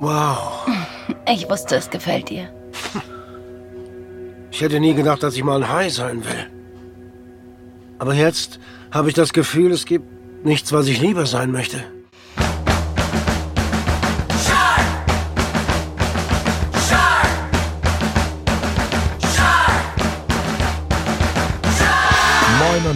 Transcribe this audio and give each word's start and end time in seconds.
Wow. 0.00 0.66
Ich 1.28 1.48
wusste, 1.48 1.76
es 1.76 1.90
gefällt 1.90 2.30
dir. 2.30 2.48
Ich 4.50 4.60
hätte 4.62 4.80
nie 4.80 4.94
gedacht, 4.94 5.22
dass 5.22 5.36
ich 5.36 5.44
mal 5.44 5.62
ein 5.62 5.68
Hai 5.68 5.88
sein 5.90 6.24
will. 6.24 6.46
Aber 7.98 8.14
jetzt 8.14 8.58
habe 8.90 9.08
ich 9.08 9.14
das 9.14 9.32
Gefühl, 9.32 9.72
es 9.72 9.84
gibt 9.84 10.06
nichts, 10.44 10.72
was 10.72 10.88
ich 10.88 11.00
lieber 11.00 11.26
sein 11.26 11.52
möchte. 11.52 11.84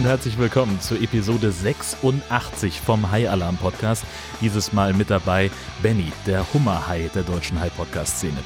Und 0.05 0.11
herzlich 0.11 0.37
willkommen 0.37 0.79
zur 0.81 1.01
Episode 1.01 1.51
86 1.51 2.79
vom 2.79 3.09
High 3.09 3.27
Alarm 3.27 3.57
Podcast. 3.57 4.05
Dieses 4.39 4.71
Mal 4.71 4.93
mit 4.93 5.09
dabei 5.09 5.49
Benny, 5.81 6.11
der 6.27 6.45
Hummerhai 6.53 7.09
der 7.15 7.23
deutschen 7.23 7.59
High 7.59 7.75
Podcast 7.75 8.17
Szene. 8.17 8.37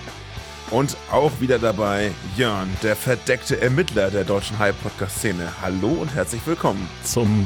Und 0.72 0.96
auch 1.12 1.42
wieder 1.42 1.60
dabei 1.60 2.12
Jörn, 2.38 2.70
der 2.82 2.96
verdeckte 2.96 3.60
Ermittler 3.60 4.10
der 4.10 4.24
deutschen 4.24 4.58
High 4.58 4.74
Podcast 4.82 5.18
Szene. 5.18 5.52
Hallo 5.62 5.90
und 5.90 6.16
herzlich 6.16 6.42
willkommen. 6.46 6.88
Zum 7.04 7.46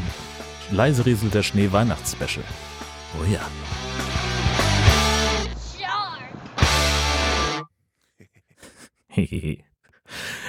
leise 0.70 1.08
Riesel 1.08 1.32
der 1.32 1.42
Schnee 1.42 1.72
Weihnachtsspecial. 1.72 2.46
Oh 3.20 3.26
ja. 3.26 3.42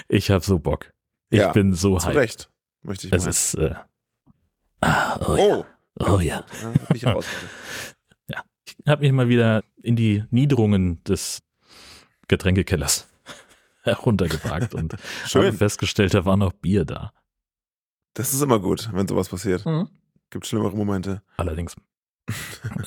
Ich 0.09 0.31
hab 0.31 0.45
so 0.45 0.59
Bock. 0.59 0.93
Ich 1.31 1.39
Ja, 1.39 1.53
bin 1.53 1.73
so 1.73 1.97
Zu 1.97 2.09
hyped. 2.09 2.17
Recht, 2.17 2.51
möchte 2.85 3.07
ich 3.07 3.13
Es 3.13 3.23
meinen. 3.23 3.31
ist. 3.31 3.55
Äh, 3.55 3.75
ah, 4.81 5.17
oh, 5.27 5.37
ja. 5.37 5.57
Oh, 5.59 5.65
Oh 5.97 6.19
ja. 6.21 6.45
ja, 6.95 7.19
ich. 7.19 7.27
Ich 8.67 8.91
habe 8.91 9.03
mich 9.03 9.13
mal 9.13 9.29
wieder 9.29 9.63
in 9.83 9.95
die 9.97 10.25
Niederungen 10.31 11.03
des 11.05 11.43
Getränkekellers 12.29 13.09
heruntergewagt 13.83 14.75
und 14.75 14.93
habe 14.95 15.03
Schön. 15.29 15.53
festgestellt, 15.57 16.15
da 16.15 16.25
war 16.25 16.37
noch 16.37 16.53
Bier 16.53 16.85
da. 16.85 17.13
Das 18.15 18.33
ist 18.35 18.43
immer 18.43 18.59
gut, 18.61 18.91
wenn 18.93 19.07
sowas 19.09 19.29
passiert. 19.29 19.65
Mhm. 19.67 19.89
Gibt 20.31 20.47
schlimmere 20.47 20.77
Momente. 20.77 21.23
Allerdings 21.37 21.77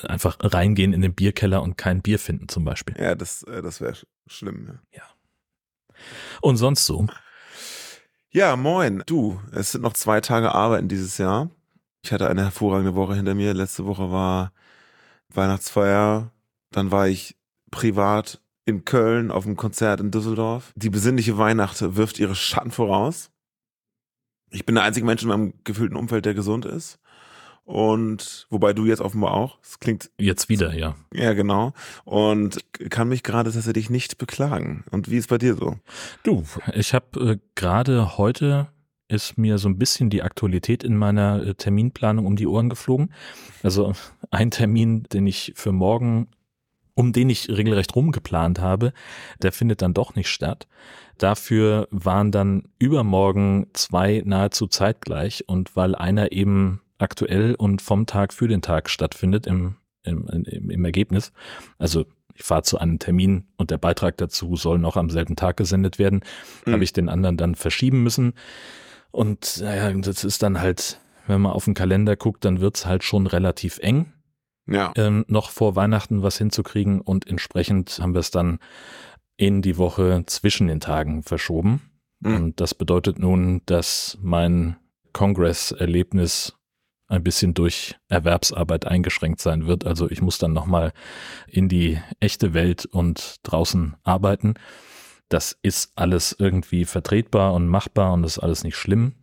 einfach 0.02 0.36
reingehen 0.40 0.92
in 0.92 1.00
den 1.00 1.14
Bierkeller 1.14 1.62
und 1.62 1.76
kein 1.78 2.02
Bier 2.02 2.18
finden 2.18 2.48
zum 2.48 2.64
Beispiel. 2.64 2.96
Ja, 2.98 3.14
das, 3.14 3.42
äh, 3.44 3.62
das 3.62 3.80
wäre 3.80 3.94
sch 3.94 4.06
schlimm. 4.26 4.80
Ja. 4.92 5.02
Und 6.40 6.56
sonst 6.56 6.84
so. 6.86 7.06
Ja, 8.30 8.56
moin. 8.56 9.02
Du, 9.06 9.40
es 9.52 9.72
sind 9.72 9.82
noch 9.82 9.94
zwei 9.94 10.20
Tage 10.20 10.54
Arbeiten 10.54 10.88
dieses 10.88 11.18
Jahr. 11.18 11.50
Ich 12.04 12.12
hatte 12.12 12.28
eine 12.28 12.44
hervorragende 12.44 12.94
Woche 12.94 13.14
hinter 13.14 13.34
mir. 13.34 13.54
Letzte 13.54 13.86
Woche 13.86 14.10
war 14.10 14.52
Weihnachtsfeier. 15.32 16.30
Dann 16.70 16.90
war 16.90 17.08
ich 17.08 17.36
privat 17.70 18.40
in 18.64 18.84
Köln 18.84 19.30
auf 19.30 19.46
einem 19.46 19.56
Konzert 19.56 20.00
in 20.00 20.10
Düsseldorf. 20.10 20.72
Die 20.76 20.90
besinnliche 20.90 21.38
Weihnacht 21.38 21.96
wirft 21.96 22.18
ihre 22.18 22.34
Schatten 22.34 22.70
voraus. 22.70 23.30
Ich 24.50 24.64
bin 24.64 24.74
der 24.74 24.84
einzige 24.84 25.06
Mensch 25.06 25.22
in 25.22 25.28
meinem 25.28 25.54
gefühlten 25.64 25.96
Umfeld, 25.96 26.24
der 26.24 26.34
gesund 26.34 26.64
ist. 26.64 26.98
Und 27.68 28.46
wobei 28.48 28.72
du 28.72 28.86
jetzt 28.86 29.02
offenbar 29.02 29.34
auch. 29.34 29.58
Es 29.62 29.78
klingt 29.78 30.10
Jetzt 30.16 30.48
wieder, 30.48 30.74
ja. 30.74 30.96
ja 31.12 31.34
genau. 31.34 31.74
Und 32.06 32.60
kann 32.88 33.10
mich 33.10 33.22
gerade 33.22 33.52
tatsächlich 33.52 33.90
nicht 33.90 34.16
beklagen. 34.16 34.84
Und 34.90 35.10
wie 35.10 35.18
ist 35.18 35.28
bei 35.28 35.36
dir 35.36 35.54
so? 35.54 35.76
Du, 36.22 36.44
ich 36.72 36.94
habe 36.94 37.20
äh, 37.20 37.38
gerade 37.56 38.16
heute 38.16 38.68
ist 39.08 39.36
mir 39.36 39.58
so 39.58 39.68
ein 39.68 39.76
bisschen 39.76 40.08
die 40.08 40.22
Aktualität 40.22 40.82
in 40.82 40.96
meiner 40.96 41.46
äh, 41.46 41.54
Terminplanung 41.54 42.24
um 42.24 42.36
die 42.36 42.46
Ohren 42.46 42.70
geflogen. 42.70 43.12
Also 43.62 43.92
ein 44.30 44.50
Termin, 44.50 45.02
den 45.12 45.26
ich 45.26 45.52
für 45.54 45.72
morgen, 45.72 46.28
um 46.94 47.12
den 47.12 47.28
ich 47.28 47.50
regelrecht 47.50 47.94
rumgeplant 47.94 48.60
habe, 48.60 48.94
der 49.42 49.52
findet 49.52 49.82
dann 49.82 49.92
doch 49.92 50.14
nicht 50.14 50.30
statt. 50.30 50.66
Dafür 51.18 51.86
waren 51.90 52.32
dann 52.32 52.62
übermorgen 52.78 53.66
zwei 53.74 54.22
nahezu 54.24 54.68
zeitgleich 54.68 55.44
und 55.48 55.76
weil 55.76 55.94
einer 55.94 56.32
eben 56.32 56.80
aktuell 56.98 57.54
und 57.54 57.80
vom 57.82 58.06
Tag 58.06 58.32
für 58.32 58.48
den 58.48 58.62
Tag 58.62 58.90
stattfindet 58.90 59.46
im, 59.46 59.76
im, 60.02 60.26
im, 60.28 60.70
im 60.70 60.84
Ergebnis, 60.84 61.32
also 61.78 62.04
ich 62.34 62.44
fahre 62.44 62.62
zu 62.62 62.78
einem 62.78 62.98
Termin 63.00 63.48
und 63.56 63.70
der 63.72 63.78
Beitrag 63.78 64.16
dazu 64.16 64.54
soll 64.54 64.78
noch 64.78 64.96
am 64.96 65.10
selben 65.10 65.34
Tag 65.34 65.56
gesendet 65.56 65.98
werden, 65.98 66.20
Mhm. 66.66 66.72
habe 66.72 66.84
ich 66.84 66.92
den 66.92 67.08
anderen 67.08 67.36
dann 67.36 67.54
verschieben 67.56 68.02
müssen. 68.04 68.34
Und 69.10 69.60
naja, 69.60 69.90
das 69.92 70.22
ist 70.22 70.42
dann 70.44 70.60
halt, 70.60 71.00
wenn 71.26 71.40
man 71.40 71.52
auf 71.52 71.64
den 71.64 71.74
Kalender 71.74 72.14
guckt, 72.14 72.44
dann 72.44 72.60
wird's 72.60 72.86
halt 72.86 73.02
schon 73.02 73.26
relativ 73.26 73.78
eng, 73.78 74.12
Ja. 74.66 74.92
ähm, 74.96 75.24
noch 75.28 75.50
vor 75.50 75.74
Weihnachten 75.76 76.22
was 76.22 76.38
hinzukriegen 76.38 77.00
und 77.00 77.26
entsprechend 77.26 77.98
haben 78.00 78.14
wir 78.14 78.20
es 78.20 78.30
dann 78.30 78.58
in 79.36 79.62
die 79.62 79.76
Woche 79.76 80.22
zwischen 80.26 80.68
den 80.68 80.78
Tagen 80.80 81.22
verschoben. 81.24 81.80
Mhm. 82.20 82.34
Und 82.36 82.60
das 82.60 82.74
bedeutet 82.74 83.18
nun, 83.18 83.62
dass 83.66 84.16
mein 84.22 84.76
Kongress-Erlebnis 85.12 86.54
ein 87.08 87.24
bisschen 87.24 87.54
durch 87.54 87.96
Erwerbsarbeit 88.08 88.86
eingeschränkt 88.86 89.40
sein 89.40 89.66
wird. 89.66 89.86
Also 89.86 90.10
ich 90.10 90.20
muss 90.20 90.38
dann 90.38 90.52
nochmal 90.52 90.92
in 91.46 91.68
die 91.68 91.98
echte 92.20 92.54
Welt 92.54 92.84
und 92.86 93.36
draußen 93.42 93.96
arbeiten. 94.04 94.54
Das 95.28 95.58
ist 95.62 95.92
alles 95.96 96.36
irgendwie 96.38 96.84
vertretbar 96.84 97.54
und 97.54 97.66
machbar 97.66 98.12
und 98.12 98.24
ist 98.24 98.38
alles 98.38 98.62
nicht 98.62 98.76
schlimm. 98.76 99.14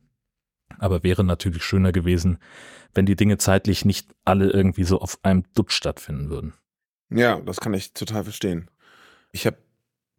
Aber 0.79 1.03
wäre 1.03 1.23
natürlich 1.23 1.63
schöner 1.63 1.91
gewesen, 1.91 2.39
wenn 2.93 3.05
die 3.05 3.15
Dinge 3.15 3.37
zeitlich 3.37 3.85
nicht 3.85 4.13
alle 4.25 4.49
irgendwie 4.49 4.83
so 4.83 4.99
auf 4.99 5.19
einem 5.23 5.43
Dutsch 5.53 5.73
stattfinden 5.73 6.29
würden. 6.29 6.53
Ja, 7.09 7.39
das 7.39 7.59
kann 7.59 7.73
ich 7.73 7.93
total 7.93 8.23
verstehen. 8.23 8.69
Ich 9.31 9.45
habe 9.45 9.57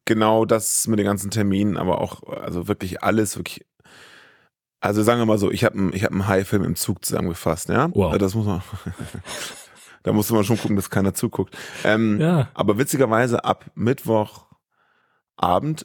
genau 0.04 0.44
das 0.44 0.86
mit 0.86 0.98
den 0.98 1.06
ganzen 1.06 1.30
Terminen, 1.30 1.76
aber 1.76 2.00
auch, 2.00 2.22
also 2.22 2.68
wirklich 2.68 3.02
alles, 3.02 3.36
wirklich. 3.36 3.66
Also 4.86 5.02
sagen 5.02 5.20
wir 5.20 5.26
mal 5.26 5.38
so, 5.38 5.50
ich 5.50 5.64
habe 5.64 5.76
einen 5.76 5.92
hab 5.92 6.12
einen 6.12 6.28
High-Film 6.28 6.62
im 6.62 6.76
Zug 6.76 7.04
zusammengefasst, 7.04 7.68
ja? 7.68 7.90
Wow. 7.92 8.16
Das 8.18 8.36
muss 8.36 8.46
man. 8.46 8.62
da 10.04 10.12
musste 10.12 10.34
man 10.34 10.44
schon 10.44 10.58
gucken, 10.58 10.76
dass 10.76 10.90
keiner 10.90 11.12
zuguckt. 11.12 11.56
Ähm, 11.82 12.20
Ja. 12.20 12.50
Aber 12.54 12.78
witzigerweise 12.78 13.44
ab 13.44 13.64
Mittwochabend, 13.74 14.46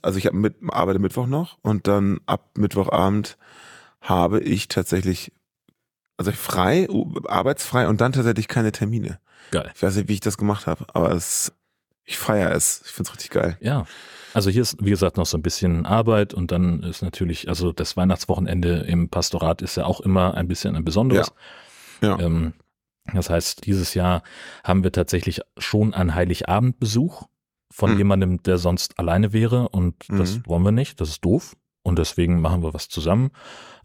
also 0.03 0.19
ich 0.19 0.27
hab 0.27 0.33
mit, 0.33 0.57
arbeite 0.69 0.99
Mittwoch 0.99 1.25
noch 1.25 1.57
und 1.63 1.87
dann 1.87 2.19
ab 2.27 2.51
Mittwochabend 2.57 3.39
habe 4.01 4.39
ich 4.39 4.67
tatsächlich, 4.67 5.33
also 6.17 6.31
frei, 6.31 6.87
arbeitsfrei 7.27 7.87
und 7.87 8.01
dann 8.01 8.11
tatsächlich 8.11 8.47
keine 8.47 8.71
Termine. 8.71 9.19
Geil. 9.49 9.71
Ich 9.75 9.81
weiß 9.81 9.95
nicht, 9.95 10.09
wie 10.09 10.13
ich 10.13 10.19
das 10.19 10.37
gemacht 10.37 10.67
habe, 10.67 10.85
aber 10.93 11.11
es, 11.11 11.53
ich 12.03 12.19
feiere 12.19 12.51
es. 12.51 12.83
Ich 12.85 12.91
finde 12.91 13.09
es 13.09 13.15
richtig 13.15 13.31
geil. 13.31 13.57
Ja. 13.61 13.87
Also 14.33 14.49
hier 14.49 14.61
ist, 14.61 14.77
wie 14.83 14.89
gesagt, 14.89 15.17
noch 15.17 15.25
so 15.25 15.37
ein 15.37 15.41
bisschen 15.41 15.85
Arbeit 15.85 16.33
und 16.33 16.51
dann 16.51 16.83
ist 16.83 17.01
natürlich, 17.01 17.49
also 17.49 17.71
das 17.71 17.97
Weihnachtswochenende 17.97 18.79
im 18.87 19.09
Pastorat 19.09 19.61
ist 19.61 19.75
ja 19.77 19.85
auch 19.85 19.99
immer 20.01 20.35
ein 20.35 20.47
bisschen 20.47 20.75
ein 20.75 20.85
besonderes. 20.85 21.31
Ja. 22.01 22.17
Ähm, 22.19 22.53
das 23.13 23.29
heißt, 23.29 23.65
dieses 23.65 23.93
Jahr 23.93 24.23
haben 24.63 24.83
wir 24.83 24.91
tatsächlich 24.91 25.41
schon 25.57 25.93
einen 25.93 26.13
Heiligabendbesuch 26.15 27.23
von 27.73 27.91
Mhm. 27.93 27.97
jemandem, 27.97 28.43
der 28.43 28.57
sonst 28.57 28.99
alleine 28.99 29.33
wäre 29.33 29.69
und 29.69 29.95
das 30.09 30.37
Mhm. 30.37 30.43
wollen 30.45 30.63
wir 30.63 30.71
nicht, 30.71 30.99
das 31.01 31.09
ist 31.09 31.25
doof. 31.25 31.55
Und 31.83 31.97
deswegen 31.97 32.41
machen 32.41 32.61
wir 32.61 32.73
was 32.73 32.89
zusammen, 32.89 33.31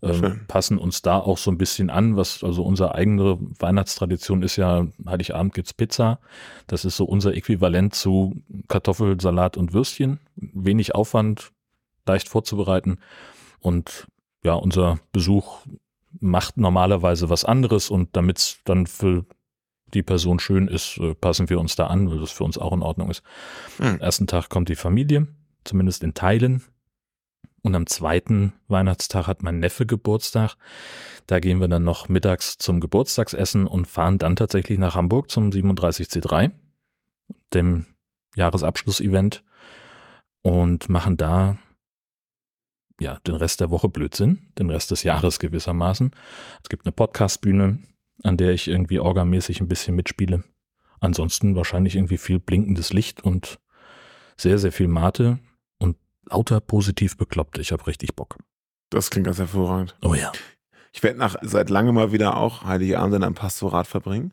Schön. 0.04 0.44
passen 0.46 0.78
uns 0.78 1.00
da 1.00 1.18
auch 1.18 1.38
so 1.38 1.50
ein 1.50 1.56
bisschen 1.56 1.88
an, 1.88 2.16
was 2.16 2.44
also 2.44 2.62
unsere 2.62 2.94
eigene 2.94 3.38
Weihnachtstradition 3.58 4.42
ist 4.42 4.56
ja, 4.56 4.86
Heiligabend 5.06 5.54
gibt's 5.54 5.72
Pizza. 5.72 6.20
Das 6.66 6.84
ist 6.84 6.96
so 6.96 7.04
unser 7.04 7.34
Äquivalent 7.34 7.94
zu 7.94 8.42
Kartoffelsalat 8.68 9.56
und 9.56 9.72
Würstchen. 9.72 10.20
Wenig 10.36 10.94
Aufwand, 10.94 11.52
leicht 12.06 12.28
vorzubereiten. 12.28 12.98
Und 13.60 14.06
ja, 14.44 14.52
unser 14.52 14.98
Besuch 15.12 15.60
macht 16.20 16.58
normalerweise 16.58 17.30
was 17.30 17.44
anderes 17.44 17.90
und 17.90 18.14
damit's 18.16 18.60
dann 18.64 18.86
für 18.86 19.24
die 19.94 20.02
Person 20.02 20.38
schön 20.40 20.68
ist, 20.68 20.98
äh, 20.98 21.14
passen 21.14 21.48
wir 21.48 21.60
uns 21.60 21.76
da 21.76 21.86
an, 21.86 22.10
weil 22.10 22.18
das 22.18 22.32
für 22.32 22.44
uns 22.44 22.58
auch 22.58 22.72
in 22.72 22.82
Ordnung 22.82 23.10
ist. 23.10 23.22
Mhm. 23.78 23.86
Am 23.86 24.00
ersten 24.00 24.26
Tag 24.26 24.48
kommt 24.48 24.68
die 24.68 24.76
Familie, 24.76 25.28
zumindest 25.64 26.02
in 26.02 26.14
Teilen. 26.14 26.62
Und 27.66 27.74
am 27.74 27.88
zweiten 27.88 28.52
Weihnachtstag 28.68 29.26
hat 29.26 29.42
mein 29.42 29.58
Neffe 29.58 29.86
Geburtstag. 29.86 30.54
Da 31.26 31.40
gehen 31.40 31.58
wir 31.58 31.66
dann 31.66 31.82
noch 31.82 32.08
mittags 32.08 32.58
zum 32.58 32.78
Geburtstagsessen 32.78 33.66
und 33.66 33.88
fahren 33.88 34.18
dann 34.18 34.36
tatsächlich 34.36 34.78
nach 34.78 34.94
Hamburg 34.94 35.32
zum 35.32 35.50
37C3, 35.50 36.52
dem 37.52 37.86
Jahresabschlussevent 38.36 39.42
und 40.42 40.88
machen 40.88 41.16
da 41.16 41.58
ja 43.00 43.18
den 43.26 43.34
Rest 43.34 43.60
der 43.60 43.72
Woche 43.72 43.88
Blödsinn, 43.88 44.52
den 44.60 44.70
Rest 44.70 44.92
des 44.92 45.02
Jahres 45.02 45.40
gewissermaßen. 45.40 46.12
Es 46.62 46.68
gibt 46.68 46.86
eine 46.86 46.92
Podcastbühne, 46.92 47.80
an 48.22 48.36
der 48.36 48.52
ich 48.52 48.68
irgendwie 48.68 49.00
orgamäßig 49.00 49.60
ein 49.60 49.66
bisschen 49.66 49.96
mitspiele. 49.96 50.44
Ansonsten 51.00 51.56
wahrscheinlich 51.56 51.96
irgendwie 51.96 52.18
viel 52.18 52.38
blinkendes 52.38 52.92
Licht 52.92 53.24
und 53.24 53.58
sehr, 54.36 54.58
sehr 54.58 54.70
viel 54.70 54.86
Mate 54.86 55.40
lauter 56.28 56.60
positiv 56.60 57.16
bekloppt. 57.16 57.58
Ich 57.58 57.72
habe 57.72 57.86
richtig 57.86 58.14
Bock. 58.14 58.36
Das 58.90 59.10
klingt 59.10 59.26
ganz 59.26 59.38
hervorragend. 59.38 59.96
Oh 60.02 60.14
ja. 60.14 60.32
Ich 60.92 61.02
werde 61.02 61.18
nach 61.18 61.36
seit 61.42 61.70
langem 61.70 61.94
mal 61.94 62.12
wieder 62.12 62.36
auch 62.36 62.64
Heiligabend 62.64 63.16
in 63.16 63.24
einem 63.24 63.34
Pastorat 63.34 63.86
verbringen, 63.86 64.32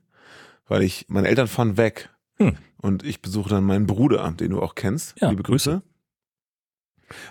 weil 0.68 0.84
ich, 0.84 1.06
meine 1.10 1.28
Eltern 1.28 1.48
fahren 1.48 1.78
weg 1.78 2.10
Hm. 2.38 2.58
Und 2.78 3.04
ich 3.04 3.22
besuche 3.22 3.50
dann 3.50 3.64
meinen 3.64 3.88
Bruder, 3.88 4.32
den 4.32 4.52
du 4.52 4.62
auch 4.62 4.76
kennst. 4.76 5.20
Ja, 5.20 5.30
Liebe 5.30 5.44
Grüße. 5.44 5.82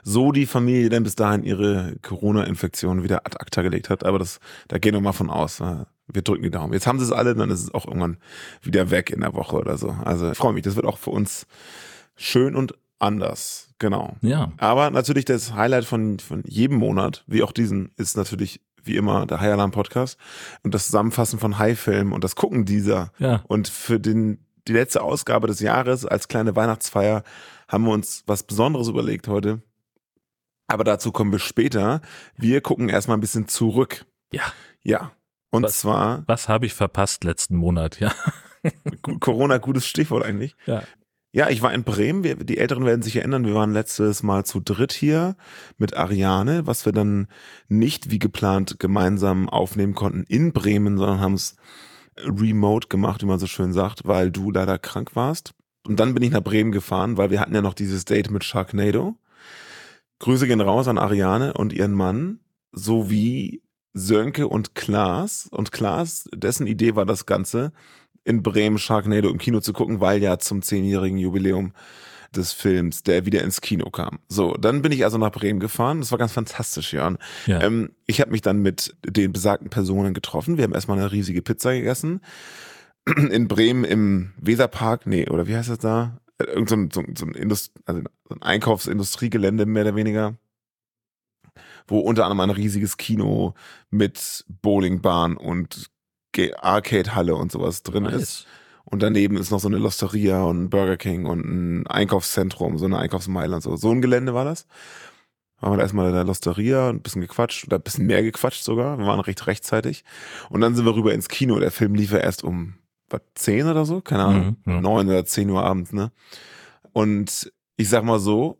So 0.02 0.32
die 0.32 0.46
Familie 0.46 0.88
dann 0.90 1.02
bis 1.02 1.16
dahin 1.16 1.42
ihre 1.42 1.96
Corona-Infektion 2.02 3.02
wieder 3.02 3.26
ad 3.26 3.38
acta 3.40 3.62
gelegt 3.62 3.90
hat. 3.90 4.04
Aber 4.04 4.18
das, 4.18 4.38
da 4.68 4.78
gehen 4.78 4.94
wir 4.94 5.00
mal 5.00 5.12
von 5.12 5.28
aus. 5.28 5.60
Wir 5.60 6.22
drücken 6.22 6.42
die 6.42 6.50
Daumen. 6.50 6.72
Jetzt 6.72 6.86
haben 6.86 6.98
sie 6.98 7.04
es 7.04 7.12
alle, 7.12 7.34
dann 7.34 7.50
ist 7.50 7.62
es 7.62 7.74
auch 7.74 7.86
irgendwann 7.86 8.18
wieder 8.62 8.90
weg 8.90 9.10
in 9.10 9.20
der 9.20 9.34
Woche 9.34 9.56
oder 9.56 9.76
so. 9.76 9.90
Also 10.04 10.30
ich 10.30 10.38
freue 10.38 10.52
mich. 10.52 10.62
Das 10.62 10.76
wird 10.76 10.86
auch 10.86 10.98
für 10.98 11.10
uns 11.10 11.46
schön 12.16 12.54
und 12.54 12.74
anders. 13.02 13.68
Genau. 13.78 14.16
Ja. 14.20 14.52
Aber 14.58 14.90
natürlich 14.90 15.24
das 15.24 15.54
Highlight 15.54 15.84
von, 15.84 16.18
von 16.18 16.42
jedem 16.46 16.78
Monat, 16.78 17.24
wie 17.26 17.42
auch 17.42 17.52
diesen, 17.52 17.90
ist 17.96 18.16
natürlich 18.16 18.60
wie 18.84 18.96
immer 18.96 19.26
der 19.26 19.40
High 19.40 19.52
Alarm 19.52 19.70
Podcast 19.70 20.18
und 20.62 20.74
das 20.74 20.86
Zusammenfassen 20.86 21.38
von 21.38 21.58
High-Filmen 21.58 22.12
und 22.12 22.24
das 22.24 22.36
Gucken 22.36 22.64
dieser. 22.64 23.12
Ja. 23.18 23.42
Und 23.46 23.68
für 23.68 24.00
den, 24.00 24.44
die 24.68 24.72
letzte 24.72 25.02
Ausgabe 25.02 25.46
des 25.46 25.60
Jahres 25.60 26.06
als 26.06 26.28
kleine 26.28 26.56
Weihnachtsfeier 26.56 27.22
haben 27.68 27.84
wir 27.84 27.92
uns 27.92 28.22
was 28.26 28.42
Besonderes 28.42 28.88
überlegt 28.88 29.28
heute. 29.28 29.62
Aber 30.66 30.84
dazu 30.84 31.12
kommen 31.12 31.32
wir 31.32 31.38
später. 31.38 32.00
Wir 32.36 32.60
gucken 32.60 32.88
erstmal 32.88 33.16
ein 33.16 33.20
bisschen 33.20 33.48
zurück. 33.48 34.06
Ja. 34.32 34.42
Ja. 34.82 35.12
Und 35.50 35.64
Was? 35.64 35.78
zwar, 35.80 36.22
Was 36.26 36.48
habe 36.48 36.66
ich 36.66 36.74
verpasst 36.74 37.24
letzten 37.24 37.56
Monat? 37.56 38.00
Ja. 38.00 38.12
Corona, 39.20 39.58
gutes 39.58 39.86
Stichwort 39.86 40.24
eigentlich. 40.24 40.56
Ja. 40.66 40.82
Ja, 41.34 41.48
ich 41.48 41.62
war 41.62 41.72
in 41.72 41.82
Bremen. 41.82 42.24
Wir, 42.24 42.36
die 42.36 42.58
Älteren 42.58 42.84
werden 42.84 43.00
sich 43.00 43.16
erinnern, 43.16 43.46
wir 43.46 43.54
waren 43.54 43.72
letztes 43.72 44.22
Mal 44.22 44.44
zu 44.44 44.60
dritt 44.60 44.92
hier 44.92 45.34
mit 45.78 45.96
Ariane, 45.96 46.66
was 46.66 46.84
wir 46.84 46.92
dann 46.92 47.26
nicht 47.68 48.10
wie 48.10 48.18
geplant 48.18 48.78
gemeinsam 48.78 49.48
aufnehmen 49.48 49.94
konnten 49.94 50.24
in 50.24 50.52
Bremen, 50.52 50.98
sondern 50.98 51.20
haben 51.20 51.34
es 51.34 51.56
remote 52.18 52.88
gemacht, 52.88 53.22
wie 53.22 53.26
man 53.26 53.38
so 53.38 53.46
schön 53.46 53.72
sagt, 53.72 54.06
weil 54.06 54.30
du 54.30 54.50
leider 54.50 54.78
krank 54.78 55.16
warst. 55.16 55.54
Und 55.86 55.98
dann 55.98 56.12
bin 56.12 56.22
ich 56.22 56.30
nach 56.30 56.42
Bremen 56.42 56.70
gefahren, 56.70 57.16
weil 57.16 57.30
wir 57.30 57.40
hatten 57.40 57.54
ja 57.54 57.62
noch 57.62 57.74
dieses 57.74 58.04
Date 58.04 58.30
mit 58.30 58.44
Sharknado. 58.44 59.16
Grüße 60.18 60.46
gehen 60.46 60.60
raus 60.60 60.86
an 60.86 60.98
Ariane 60.98 61.54
und 61.54 61.72
ihren 61.72 61.94
Mann, 61.94 62.40
sowie 62.72 63.62
Sönke 63.94 64.48
und 64.48 64.74
Klaas. 64.74 65.48
Und 65.50 65.72
Klaas, 65.72 66.28
dessen 66.34 66.66
Idee 66.66 66.94
war 66.94 67.06
das 67.06 67.24
Ganze, 67.24 67.72
in 68.24 68.42
Bremen 68.42 68.78
Sharknado 68.78 69.30
im 69.30 69.38
Kino 69.38 69.60
zu 69.60 69.72
gucken, 69.72 70.00
weil 70.00 70.22
ja 70.22 70.38
zum 70.38 70.62
zehnjährigen 70.62 71.18
Jubiläum 71.18 71.72
des 72.34 72.52
Films, 72.52 73.02
der 73.02 73.26
wieder 73.26 73.42
ins 73.42 73.60
Kino 73.60 73.90
kam. 73.90 74.18
So, 74.28 74.54
dann 74.54 74.82
bin 74.82 74.92
ich 74.92 75.04
also 75.04 75.18
nach 75.18 75.32
Bremen 75.32 75.60
gefahren. 75.60 76.00
Das 76.00 76.10
war 76.10 76.18
ganz 76.18 76.32
fantastisch, 76.32 76.92
Jörn. 76.92 77.18
Ja. 77.46 77.60
Ähm, 77.60 77.90
ich 78.06 78.20
habe 78.20 78.30
mich 78.30 78.40
dann 78.40 78.60
mit 78.60 78.94
den 79.04 79.32
besagten 79.32 79.70
Personen 79.70 80.14
getroffen. 80.14 80.56
Wir 80.56 80.64
haben 80.64 80.74
erstmal 80.74 80.98
eine 80.98 81.12
riesige 81.12 81.42
Pizza 81.42 81.72
gegessen. 81.72 82.20
In 83.06 83.48
Bremen 83.48 83.84
im 83.84 84.32
Weserpark, 84.36 85.06
nee, 85.06 85.28
oder 85.28 85.46
wie 85.48 85.56
heißt 85.56 85.70
das 85.70 85.78
da? 85.78 86.18
Irgend 86.38 86.68
so 86.68 86.76
ein, 86.76 86.90
so, 86.92 87.02
so 87.16 87.26
ein, 87.26 87.34
Indust 87.34 87.72
also 87.84 88.00
so 88.28 88.34
ein 88.34 88.42
Einkaufsindustriegelände 88.42 89.66
mehr 89.66 89.82
oder 89.82 89.96
weniger, 89.96 90.36
wo 91.88 91.98
unter 91.98 92.24
anderem 92.24 92.40
ein 92.40 92.50
riesiges 92.50 92.96
Kino 92.96 93.54
mit 93.90 94.44
Bowlingbahn 94.48 95.36
und 95.36 95.90
Arcade-Halle 96.60 97.34
und 97.34 97.52
sowas 97.52 97.82
drin 97.82 98.06
ist. 98.06 98.12
Nice. 98.12 98.46
Und 98.84 99.02
daneben 99.02 99.36
ist 99.36 99.50
noch 99.50 99.60
so 99.60 99.68
eine 99.68 99.78
Losteria 99.78 100.42
und 100.42 100.64
ein 100.64 100.70
Burger 100.70 100.96
King 100.96 101.26
und 101.26 101.44
ein 101.44 101.86
Einkaufszentrum, 101.86 102.78
so 102.78 102.84
eine 102.84 102.98
Einkaufsmeile 102.98 103.54
und 103.54 103.62
so. 103.62 103.76
So 103.76 103.90
ein 103.90 104.02
Gelände 104.02 104.34
war 104.34 104.44
das. 104.44 104.66
Waren 105.60 105.78
wir 105.78 105.82
erstmal 105.82 106.08
in 106.08 106.14
der 106.14 106.24
Losteria 106.24 106.88
und 106.88 106.96
ein 106.96 107.02
bisschen 107.02 107.22
gequatscht 107.22 107.64
oder 107.66 107.78
ein 107.78 107.82
bisschen 107.82 108.06
mehr 108.06 108.22
gequatscht 108.22 108.64
sogar. 108.64 108.98
Wir 108.98 109.06
waren 109.06 109.20
recht 109.20 109.46
rechtzeitig. 109.46 110.04
Und 110.50 110.60
dann 110.60 110.74
sind 110.74 110.84
wir 110.84 110.94
rüber 110.96 111.14
ins 111.14 111.28
Kino. 111.28 111.58
Der 111.60 111.70
Film 111.70 111.94
lief 111.94 112.10
ja 112.10 112.18
erst 112.18 112.42
um 112.42 112.74
was, 113.08 113.20
10 113.36 113.68
oder 113.68 113.84
so, 113.84 114.00
keine 114.00 114.24
Ahnung, 114.24 114.56
Mhm, 114.64 114.72
ja. 114.72 114.80
neun 114.80 115.08
oder 115.08 115.24
10 115.24 115.48
Uhr 115.50 115.62
abends, 115.62 115.92
ne? 115.92 116.10
Und 116.92 117.52
ich 117.76 117.88
sag 117.88 118.02
mal 118.04 118.18
so, 118.18 118.58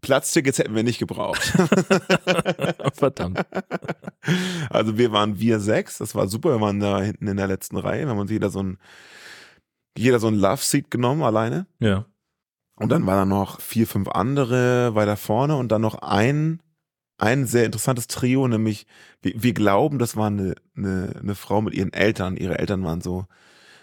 Platztickets 0.00 0.58
hätten 0.58 0.74
wir 0.74 0.82
nicht 0.82 0.98
gebraucht. 0.98 1.42
Verdammt. 2.94 3.40
Also 4.70 4.98
wir 4.98 5.12
waren 5.12 5.38
wir 5.38 5.60
sechs, 5.60 5.98
das 5.98 6.14
war 6.14 6.28
super, 6.28 6.50
wir 6.50 6.60
waren 6.60 6.80
da 6.80 7.00
hinten 7.00 7.26
in 7.26 7.36
der 7.36 7.46
letzten 7.46 7.76
Reihe, 7.76 8.04
wir 8.04 8.10
haben 8.10 8.18
uns 8.18 8.30
jeder 8.30 8.50
so 8.50 8.62
ein, 8.62 8.78
jeder 9.96 10.18
so 10.18 10.28
ein 10.28 10.34
Love 10.34 10.62
Seat 10.62 10.90
genommen 10.90 11.22
alleine. 11.22 11.66
Ja. 11.78 12.06
Und 12.76 12.90
dann 12.90 13.06
waren 13.06 13.16
da 13.16 13.24
noch 13.26 13.60
vier, 13.60 13.86
fünf 13.86 14.08
andere 14.08 14.94
weiter 14.94 15.16
vorne 15.16 15.56
und 15.56 15.70
dann 15.70 15.82
noch 15.82 15.96
ein, 15.96 16.62
ein 17.18 17.46
sehr 17.46 17.66
interessantes 17.66 18.06
Trio, 18.06 18.48
nämlich 18.48 18.86
wir, 19.20 19.34
wir 19.36 19.52
glauben, 19.52 19.98
das 19.98 20.16
war 20.16 20.28
eine, 20.28 20.54
eine, 20.74 21.14
eine 21.20 21.34
Frau 21.34 21.60
mit 21.60 21.74
ihren 21.74 21.92
Eltern. 21.92 22.38
Ihre 22.38 22.58
Eltern 22.58 22.82
waren 22.82 23.02
so 23.02 23.26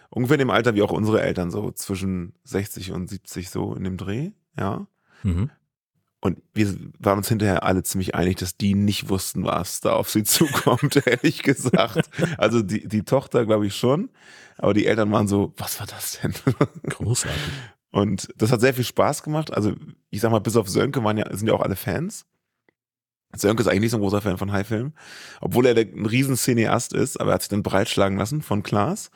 ungefähr 0.09 0.35
in 0.35 0.39
dem 0.39 0.49
Alter 0.49 0.73
wie 0.73 0.81
auch 0.81 0.91
unsere 0.91 1.21
Eltern, 1.21 1.51
so 1.51 1.71
zwischen 1.71 2.33
60 2.45 2.91
und 2.91 3.07
70 3.07 3.51
so 3.51 3.75
in 3.75 3.83
dem 3.83 3.97
Dreh, 3.97 4.31
ja. 4.57 4.87
Mhm. 5.21 5.51
Und 6.19 6.41
wir 6.53 6.75
waren 6.99 7.19
uns 7.19 7.29
hinterher 7.29 7.63
alle 7.63 7.83
ziemlich 7.83 8.15
einig, 8.15 8.37
dass 8.37 8.57
die 8.57 8.73
nicht 8.73 9.09
wussten, 9.09 9.43
was 9.43 9.81
da 9.81 9.93
auf 9.93 10.09
sie 10.09 10.23
zukommt, 10.25 10.95
ehrlich 11.05 11.43
gesagt. 11.43 12.09
Also 12.37 12.61
die, 12.61 12.87
die 12.87 13.03
Tochter, 13.03 13.45
glaube 13.45 13.67
ich, 13.67 13.75
schon. 13.75 14.09
Aber 14.57 14.73
die 14.73 14.87
Eltern 14.87 15.11
waren 15.11 15.27
so, 15.27 15.53
was 15.57 15.79
war 15.79 15.87
das 15.87 16.19
denn? 16.19 16.33
Großartig. 16.83 17.41
Und 17.91 18.29
das 18.37 18.51
hat 18.51 18.61
sehr 18.61 18.73
viel 18.73 18.83
Spaß 18.83 19.23
gemacht. 19.23 19.53
Also 19.53 19.73
ich 20.09 20.21
sag 20.21 20.31
mal, 20.31 20.39
bis 20.39 20.55
auf 20.55 20.69
Sönke 20.69 21.03
waren 21.03 21.17
ja, 21.17 21.35
sind 21.35 21.47
ja 21.47 21.53
auch 21.53 21.61
alle 21.61 21.75
Fans. 21.75 22.25
Sönke 23.35 23.61
ist 23.61 23.67
eigentlich 23.67 23.81
nicht 23.81 23.91
so 23.91 23.97
ein 23.97 24.01
großer 24.01 24.21
Fan 24.21 24.37
von 24.37 24.51
High-Film, 24.51 24.93
obwohl 25.41 25.65
er 25.65 25.73
der, 25.73 25.85
ein 25.85 26.05
riesen 26.05 26.35
Cineast 26.35 26.93
ist, 26.93 27.19
aber 27.19 27.31
er 27.31 27.33
hat 27.35 27.41
sich 27.41 27.49
dann 27.49 27.61
breitschlagen 27.61 28.17
lassen 28.17 28.41
von 28.41 28.63
Klaas 28.63 29.11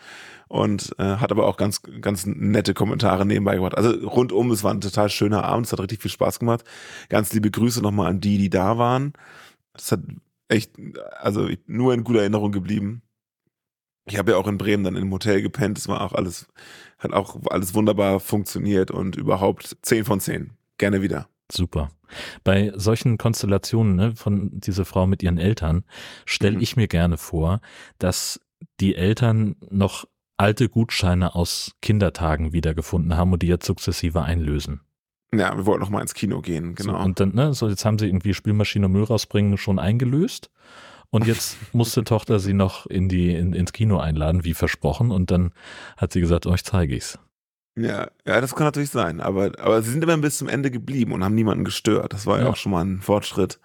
und 0.51 0.93
äh, 0.99 1.15
hat 1.15 1.31
aber 1.31 1.47
auch 1.47 1.55
ganz, 1.55 1.81
ganz 2.01 2.25
nette 2.25 2.73
Kommentare 2.73 3.25
nebenbei 3.25 3.55
gebracht. 3.55 3.77
Also 3.77 3.91
rundum, 4.07 4.51
es 4.51 4.65
war 4.65 4.73
ein 4.73 4.81
total 4.81 5.09
schöner 5.09 5.45
Abend, 5.45 5.65
es 5.65 5.71
hat 5.71 5.79
richtig 5.79 6.01
viel 6.01 6.11
Spaß 6.11 6.39
gemacht. 6.39 6.65
Ganz 7.07 7.31
liebe 7.31 7.49
Grüße 7.49 7.81
nochmal 7.81 8.07
an 8.07 8.19
die, 8.19 8.37
die 8.37 8.49
da 8.49 8.77
waren. 8.77 9.13
Das 9.73 9.93
hat 9.93 10.01
echt, 10.49 10.73
also 11.21 11.47
nur 11.67 11.93
in 11.93 12.03
guter 12.03 12.19
Erinnerung 12.19 12.51
geblieben. 12.51 13.01
Ich 14.05 14.17
habe 14.17 14.31
ja 14.31 14.37
auch 14.37 14.47
in 14.47 14.57
Bremen 14.57 14.83
dann 14.83 14.97
im 14.97 15.11
Hotel 15.11 15.41
gepennt, 15.41 15.77
es 15.77 15.87
war 15.87 16.01
auch 16.01 16.11
alles, 16.13 16.47
hat 16.97 17.13
auch 17.13 17.37
alles 17.49 17.73
wunderbar 17.73 18.19
funktioniert 18.19 18.91
und 18.91 19.15
überhaupt 19.15 19.77
10 19.83 20.03
von 20.03 20.19
10. 20.19 20.51
Gerne 20.77 21.01
wieder. 21.01 21.29
Super. 21.49 21.91
Bei 22.43 22.73
solchen 22.75 23.17
Konstellationen 23.17 23.95
ne, 23.95 24.15
von 24.17 24.49
dieser 24.59 24.83
Frau 24.83 25.07
mit 25.07 25.23
ihren 25.23 25.37
Eltern 25.37 25.85
stelle 26.25 26.57
Mhm. 26.57 26.61
ich 26.61 26.75
mir 26.75 26.89
gerne 26.89 27.17
vor, 27.17 27.61
dass 27.99 28.41
die 28.81 28.95
Eltern 28.95 29.55
noch 29.69 30.05
alte 30.41 30.67
Gutscheine 30.69 31.35
aus 31.35 31.73
Kindertagen 31.81 32.51
wiedergefunden 32.51 33.15
haben 33.15 33.31
und 33.31 33.41
die 33.43 33.47
jetzt 33.47 33.65
sukzessive 33.65 34.23
einlösen. 34.23 34.81
Ja, 35.33 35.55
wir 35.55 35.65
wollten 35.65 35.81
noch 35.81 35.89
mal 35.89 36.01
ins 36.01 36.13
Kino 36.13 36.41
gehen, 36.41 36.75
genau. 36.75 36.97
So, 36.97 37.05
und 37.05 37.19
dann, 37.19 37.33
ne, 37.33 37.53
so 37.53 37.69
jetzt 37.69 37.85
haben 37.85 37.97
sie 37.99 38.07
irgendwie 38.07 38.33
Spülmaschine 38.33 38.87
und 38.87 38.91
Müll 38.91 39.03
rausbringen 39.03 39.57
schon 39.57 39.79
eingelöst. 39.79 40.49
Und 41.09 41.27
jetzt 41.27 41.57
musste 41.73 42.03
Tochter 42.03 42.39
sie 42.39 42.53
noch 42.53 42.85
in 42.87 43.07
die, 43.07 43.33
in, 43.33 43.53
ins 43.53 43.71
Kino 43.71 43.99
einladen, 43.99 44.43
wie 44.43 44.53
versprochen. 44.53 45.11
Und 45.11 45.31
dann 45.31 45.51
hat 45.95 46.11
sie 46.11 46.21
gesagt, 46.21 46.47
euch 46.47 46.63
zeige 46.63 46.95
ich's. 46.95 47.19
Ja, 47.77 48.09
ja, 48.25 48.41
das 48.41 48.55
kann 48.55 48.65
natürlich 48.65 48.89
sein. 48.89 49.21
Aber, 49.21 49.51
aber 49.59 49.81
sie 49.81 49.91
sind 49.91 50.03
immer 50.03 50.17
bis 50.17 50.37
zum 50.37 50.49
Ende 50.49 50.71
geblieben 50.71 51.13
und 51.13 51.23
haben 51.23 51.35
niemanden 51.35 51.63
gestört. 51.63 52.11
Das 52.13 52.25
war 52.25 52.39
ja, 52.39 52.45
Ja. 52.45 52.49
auch 52.49 52.55
schon 52.57 52.71
mal 52.73 52.83
ein 52.83 52.99
Fortschritt. 52.99 53.59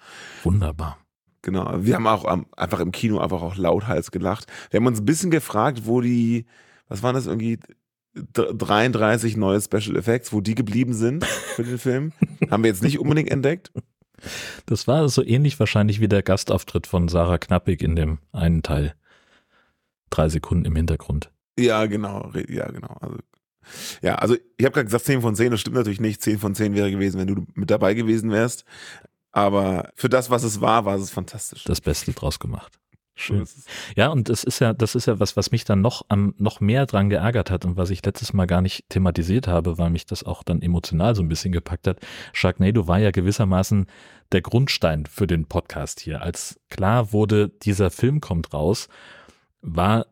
Wunderbar. 0.44 0.98
Genau. 1.42 1.72
Wir 1.78 1.94
haben 1.96 2.06
auch 2.06 2.24
am, 2.24 2.46
einfach 2.56 2.80
im 2.80 2.92
Kino 2.92 3.18
einfach 3.18 3.42
auch 3.42 3.56
lauthals 3.56 4.10
gelacht. 4.10 4.46
Wir 4.70 4.78
haben 4.78 4.86
uns 4.86 5.00
ein 5.00 5.04
bisschen 5.04 5.30
gefragt, 5.30 5.82
wo 5.84 6.00
die, 6.00 6.46
was 6.88 7.02
waren 7.02 7.14
das 7.14 7.26
irgendwie, 7.26 7.58
d- 8.14 8.52
33 8.56 9.36
neue 9.36 9.60
Special 9.60 9.96
Effects, 9.96 10.32
wo 10.32 10.40
die 10.40 10.54
geblieben 10.54 10.94
sind 10.94 11.24
für 11.24 11.64
den 11.64 11.78
Film. 11.78 12.12
haben 12.50 12.62
wir 12.62 12.70
jetzt 12.70 12.82
nicht 12.82 12.98
unbedingt 12.98 13.30
entdeckt. 13.30 13.72
Das 14.64 14.86
war 14.88 15.08
so 15.08 15.22
ähnlich 15.22 15.58
wahrscheinlich 15.60 16.00
wie 16.00 16.08
der 16.08 16.22
Gastauftritt 16.22 16.86
von 16.86 17.08
Sarah 17.08 17.38
Knappig 17.38 17.82
in 17.82 17.96
dem 17.96 18.18
einen 18.32 18.62
Teil. 18.62 18.94
Drei 20.10 20.28
Sekunden 20.28 20.64
im 20.64 20.76
Hintergrund. 20.76 21.30
Ja, 21.58 21.84
genau. 21.86 22.30
Ja, 22.48 22.70
genau. 22.70 22.96
Also, 23.00 23.18
ja, 24.00 24.14
also 24.16 24.34
ich 24.56 24.64
habe 24.64 24.72
gerade 24.72 24.84
gesagt 24.86 25.04
10 25.04 25.20
von 25.20 25.34
10, 25.34 25.50
das 25.50 25.60
stimmt 25.60 25.76
natürlich 25.76 26.00
nicht. 26.00 26.22
10 26.22 26.38
von 26.38 26.54
10 26.54 26.74
wäre 26.74 26.90
gewesen, 26.90 27.18
wenn 27.20 27.26
du 27.26 27.44
mit 27.54 27.70
dabei 27.70 27.94
gewesen 27.94 28.30
wärst. 28.30 28.64
Aber 29.32 29.90
für 29.94 30.08
das, 30.08 30.30
was 30.30 30.44
es 30.44 30.60
war, 30.60 30.84
war 30.86 30.96
es 30.96 31.10
fantastisch. 31.10 31.64
Das 31.64 31.80
Beste 31.82 32.12
draus 32.12 32.38
gemacht. 32.38 32.78
Schön. 33.18 33.48
Ja, 33.96 34.08
und 34.08 34.28
das 34.28 34.44
ist 34.44 34.58
ja, 34.58 34.74
das 34.74 34.94
ist 34.94 35.06
ja 35.06 35.18
was, 35.18 35.38
was 35.38 35.50
mich 35.50 35.64
dann 35.64 35.80
noch 35.80 36.04
am, 36.08 36.34
noch 36.36 36.60
mehr 36.60 36.84
dran 36.84 37.08
geärgert 37.08 37.50
hat 37.50 37.64
und 37.64 37.78
was 37.78 37.88
ich 37.88 38.04
letztes 38.04 38.34
Mal 38.34 38.44
gar 38.44 38.60
nicht 38.60 38.90
thematisiert 38.90 39.48
habe, 39.48 39.78
weil 39.78 39.88
mich 39.88 40.04
das 40.04 40.22
auch 40.22 40.42
dann 40.42 40.60
emotional 40.60 41.14
so 41.14 41.22
ein 41.22 41.28
bisschen 41.28 41.50
gepackt 41.50 41.86
hat. 41.86 41.98
Sharknado 42.34 42.88
war 42.88 42.98
ja 42.98 43.10
gewissermaßen 43.12 43.86
der 44.32 44.42
Grundstein 44.42 45.06
für 45.06 45.26
den 45.26 45.46
Podcast 45.46 46.00
hier. 46.00 46.20
Als 46.20 46.60
klar 46.68 47.12
wurde, 47.14 47.48
dieser 47.48 47.90
Film 47.90 48.20
kommt 48.20 48.52
raus, 48.52 48.88
war 49.62 50.06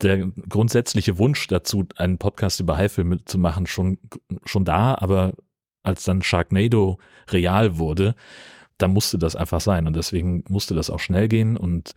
der 0.00 0.26
grundsätzliche 0.48 1.18
Wunsch 1.18 1.46
dazu, 1.46 1.84
einen 1.96 2.16
Podcast 2.16 2.58
über 2.58 2.78
Haifilme 2.78 3.22
zu 3.26 3.36
machen, 3.36 3.66
schon, 3.66 3.98
schon 4.46 4.64
da, 4.64 4.94
aber 4.94 5.34
als 5.82 6.04
dann 6.04 6.22
Sharknado 6.22 6.98
real 7.28 7.76
wurde, 7.76 8.14
da 8.78 8.88
musste 8.88 9.18
das 9.18 9.36
einfach 9.36 9.60
sein 9.60 9.86
und 9.86 9.94
deswegen 9.94 10.42
musste 10.48 10.74
das 10.74 10.90
auch 10.90 10.98
schnell 11.00 11.28
gehen 11.28 11.56
und 11.56 11.92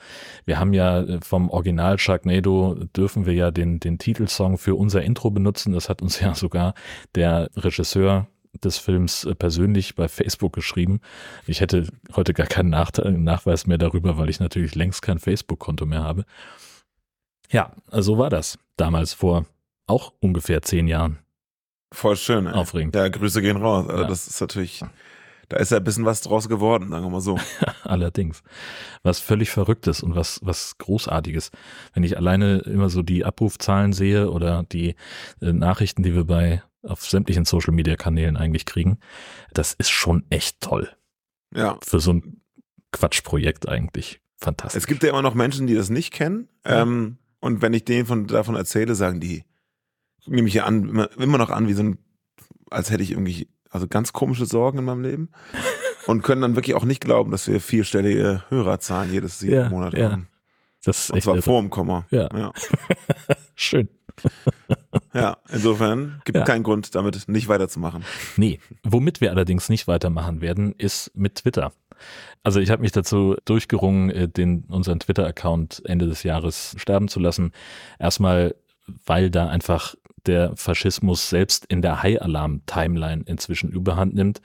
wir 0.46 0.60
haben 0.60 0.74
ja 0.74 1.02
äh, 1.02 1.20
vom 1.24 1.50
Original 1.50 1.98
Sharknado 1.98 2.76
dürfen 2.96 3.26
wir 3.26 3.34
ja 3.34 3.52
den, 3.52 3.80
den 3.80 3.98
Titelsong 3.98 4.58
für 4.58 4.76
unser 4.76 5.02
Intro 5.02 5.32
benutzen. 5.32 5.74
Das 5.74 5.90
hat 5.90 6.02
uns 6.02 6.20
ja 6.22 6.36
sogar 6.36 6.74
der 7.16 7.50
Regisseur 7.56 8.28
des 8.64 8.78
Films 8.78 9.24
äh, 9.26 9.36
persönlich 9.36 9.96
bei 9.96 10.08
Facebook 10.08 10.54
geschrieben. 10.54 11.00
Ich 11.48 11.62
hätte 11.62 11.88
heute 12.16 12.34
gar 12.34 12.48
keinen 12.48 12.70
Nachweis 12.70 13.68
mehr 13.68 13.78
darüber, 13.78 14.18
weil 14.18 14.30
ich 14.30 14.40
natürlich 14.40 14.76
längst 14.76 15.02
kein 15.02 15.20
Facebook-Konto 15.20 15.86
mehr 15.86 16.04
habe. 16.04 16.26
Ja, 17.50 17.72
so 17.92 18.18
war 18.18 18.30
das 18.30 18.60
damals 18.76 19.14
vor 19.14 19.46
auch 19.88 20.14
ungefähr 20.20 20.62
zehn 20.62 20.88
Jahren. 20.88 21.20
Voll 21.94 22.18
schön. 22.18 22.46
Ey. 22.48 22.54
Aufregend. 22.54 22.96
Ja, 22.96 23.08
Grüße 23.08 23.42
gehen 23.42 23.58
raus. 23.58 23.88
Also 23.88 24.02
Ja. 24.04 24.08
das 24.08 24.28
ist 24.28 24.42
natürlich, 24.42 24.84
da 25.50 25.58
ist 25.58 25.72
ja 25.72 25.78
ein 25.78 25.84
bisschen 25.84 26.06
was 26.06 26.22
draus 26.22 26.50
geworden, 26.50 26.90
sagen 26.90 27.06
wir 27.06 27.10
mal 27.10 27.22
so. 27.22 27.40
Allerdings. 27.84 28.44
Was 29.04 29.20
völlig 29.20 29.50
Verrücktes 29.50 30.04
und 30.04 30.16
was, 30.16 30.40
was 30.44 30.78
Großartiges. 30.78 31.52
Wenn 31.94 32.04
ich 32.04 32.18
alleine 32.18 32.60
immer 32.60 32.90
so 32.90 33.02
die 33.02 33.24
Abrufzahlen 33.24 33.94
sehe 33.94 34.30
oder 34.30 34.64
die 34.64 34.96
äh, 35.42 35.54
Nachrichten, 35.54 36.04
die 36.04 36.14
wir 36.14 36.26
bei 36.26 36.64
auf 36.84 37.06
sämtlichen 37.06 37.46
Social 37.46 37.74
Media 37.74 37.96
Kanälen 37.96 38.38
eigentlich 38.38 38.66
kriegen, 38.66 39.00
das 39.54 39.74
ist 39.74 39.90
schon 39.90 40.26
echt 40.30 40.62
toll. 40.62 40.90
Ja. 41.54 41.78
Für 41.82 42.00
so 42.00 42.14
ein 42.14 42.42
Quatschprojekt 42.92 43.68
eigentlich. 43.68 44.22
Fantastisch. 44.38 44.82
Es 44.82 44.88
gibt 44.88 45.04
ja 45.04 45.10
immer 45.10 45.22
noch 45.22 45.34
Menschen, 45.34 45.68
die 45.68 45.76
das 45.76 45.90
nicht 45.90 46.14
kennen. 46.14 46.48
Ja. 46.66 46.82
Ähm, 46.82 47.18
und 47.40 47.62
wenn 47.62 47.74
ich 47.74 47.86
denen 47.86 48.06
von, 48.06 48.28
davon 48.28 48.56
erzähle, 48.56 48.96
sagen 48.96 49.20
die, 49.20 49.44
die 50.26 50.42
mich 50.42 50.54
ja 50.54 50.66
an, 50.66 50.90
immer, 50.90 51.10
immer 51.18 51.38
noch 51.38 51.50
an, 51.50 51.68
wie 51.68 51.74
so 51.74 51.84
ein, 51.84 51.98
als 52.70 52.92
hätte 52.92 53.04
ich 53.04 53.12
irgendwie, 53.12 53.48
also 53.78 53.88
ganz 53.88 54.12
komische 54.14 54.46
Sorgen 54.46 54.80
in 54.80 54.86
meinem 54.86 55.04
Leben. 55.04 55.30
Und 56.06 56.22
können 56.24 56.42
dann 56.42 56.56
wirklich 56.56 56.76
auch 56.76 56.86
nicht 56.86 57.02
glauben, 57.02 57.32
dass 57.32 57.48
wir 57.48 57.60
vierstellige 57.60 58.44
Hörerzahlen 58.50 59.12
jedes 59.12 59.42
Ja, 59.42 59.70
Monat 59.70 59.94
ja. 59.94 60.12
haben. 60.12 60.28
das 60.84 61.00
ist 61.06 61.10
Und 61.12 61.18
echt 61.18 61.24
zwar 61.26 61.36
irre. 61.36 61.42
vor 61.44 61.62
dem 61.62 61.70
Komma. 61.70 62.06
Ja. 62.12 62.30
Ja. 62.36 62.54
schön. 63.56 63.90
ja, 65.14 65.38
insofern 65.52 66.22
gibt 66.26 66.38
Ja. 66.38 66.44
keinen 66.44 66.64
Grund, 66.64 66.96
damit 66.96 67.28
nicht 67.28 67.48
weiterzumachen. 67.50 68.04
Nee, 68.36 68.60
womit 68.84 69.22
wir 69.22 69.32
allerdings 69.32 69.70
nicht 69.70 69.88
weitermachen 69.88 70.42
werden, 70.42 70.74
ist 70.78 71.12
mit 71.16 71.36
Twitter. 71.36 71.72
Also 72.44 72.60
ich 72.60 72.70
habe 72.72 72.82
mich 72.82 72.92
dazu 72.92 73.36
durchgerungen, 73.46 74.10
äh, 74.10 74.28
den 74.28 74.64
unseren 74.70 75.00
Twitter-Account 75.00 75.82
Ende 75.86 76.08
des 76.08 76.24
Jahres 76.24 76.76
sterben 76.78 77.08
zu 77.10 77.20
lassen. 77.20 77.52
Erstmal, 78.00 78.56
weil 79.06 79.30
da 79.30 79.48
einfach 79.50 79.96
der 80.28 80.56
Faschismus 80.56 81.30
selbst 81.30 81.66
in 81.66 81.82
der 81.82 82.04
High-Alarm-Timeline 82.04 83.24
inzwischen 83.26 83.70
überhand 83.70 84.14
nimmt. 84.14 84.42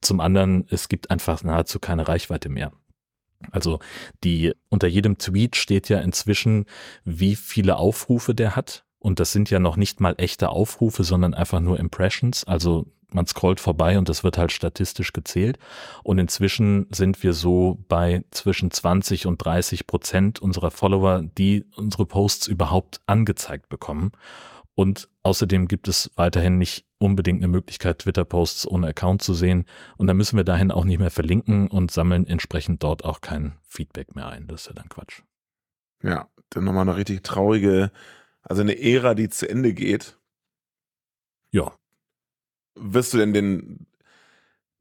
Zum 0.00 0.20
anderen, 0.20 0.66
es 0.70 0.88
gibt 0.88 1.10
einfach 1.10 1.42
nahezu 1.42 1.78
keine 1.78 2.08
Reichweite 2.08 2.48
mehr. 2.48 2.72
Also 3.52 3.78
die 4.24 4.52
unter 4.68 4.88
jedem 4.88 5.18
Tweet 5.18 5.56
steht 5.56 5.88
ja 5.88 6.00
inzwischen, 6.00 6.66
wie 7.04 7.36
viele 7.36 7.76
Aufrufe 7.76 8.34
der 8.34 8.56
hat. 8.56 8.84
Und 8.98 9.20
das 9.20 9.32
sind 9.32 9.48
ja 9.50 9.60
noch 9.60 9.76
nicht 9.76 10.00
mal 10.00 10.14
echte 10.18 10.48
Aufrufe, 10.48 11.04
sondern 11.04 11.34
einfach 11.34 11.60
nur 11.60 11.78
Impressions. 11.78 12.44
Also 12.44 12.86
man 13.10 13.26
scrollt 13.26 13.60
vorbei 13.60 13.96
und 13.96 14.08
das 14.08 14.22
wird 14.22 14.36
halt 14.38 14.52
statistisch 14.52 15.12
gezählt. 15.12 15.58
Und 16.02 16.18
inzwischen 16.18 16.86
sind 16.90 17.22
wir 17.22 17.32
so 17.32 17.78
bei 17.88 18.24
zwischen 18.30 18.70
20 18.70 19.26
und 19.26 19.42
30 19.42 19.86
Prozent 19.86 20.40
unserer 20.40 20.70
Follower, 20.70 21.22
die 21.22 21.64
unsere 21.76 22.06
Posts 22.06 22.48
überhaupt 22.48 23.00
angezeigt 23.06 23.68
bekommen. 23.68 24.12
Und 24.78 25.08
außerdem 25.24 25.66
gibt 25.66 25.88
es 25.88 26.08
weiterhin 26.14 26.56
nicht 26.56 26.86
unbedingt 26.98 27.40
eine 27.40 27.48
Möglichkeit, 27.48 27.98
Twitter-Posts 27.98 28.68
ohne 28.68 28.86
Account 28.86 29.22
zu 29.22 29.34
sehen. 29.34 29.64
Und 29.96 30.06
da 30.06 30.14
müssen 30.14 30.36
wir 30.36 30.44
dahin 30.44 30.70
auch 30.70 30.84
nicht 30.84 31.00
mehr 31.00 31.10
verlinken 31.10 31.66
und 31.66 31.90
sammeln 31.90 32.28
entsprechend 32.28 32.84
dort 32.84 33.04
auch 33.04 33.20
kein 33.20 33.58
Feedback 33.66 34.14
mehr 34.14 34.28
ein. 34.28 34.46
Das 34.46 34.60
ist 34.60 34.66
ja 34.68 34.74
dann 34.74 34.88
Quatsch. 34.88 35.22
Ja, 36.00 36.28
dann 36.50 36.62
nochmal 36.62 36.82
eine 36.82 36.96
richtig 36.96 37.24
traurige, 37.24 37.90
also 38.42 38.62
eine 38.62 38.80
Ära, 38.80 39.16
die 39.16 39.28
zu 39.28 39.50
Ende 39.50 39.74
geht. 39.74 40.16
Ja, 41.50 41.72
Wirst 42.76 43.14
du 43.14 43.18
denn 43.18 43.32
den, 43.32 43.88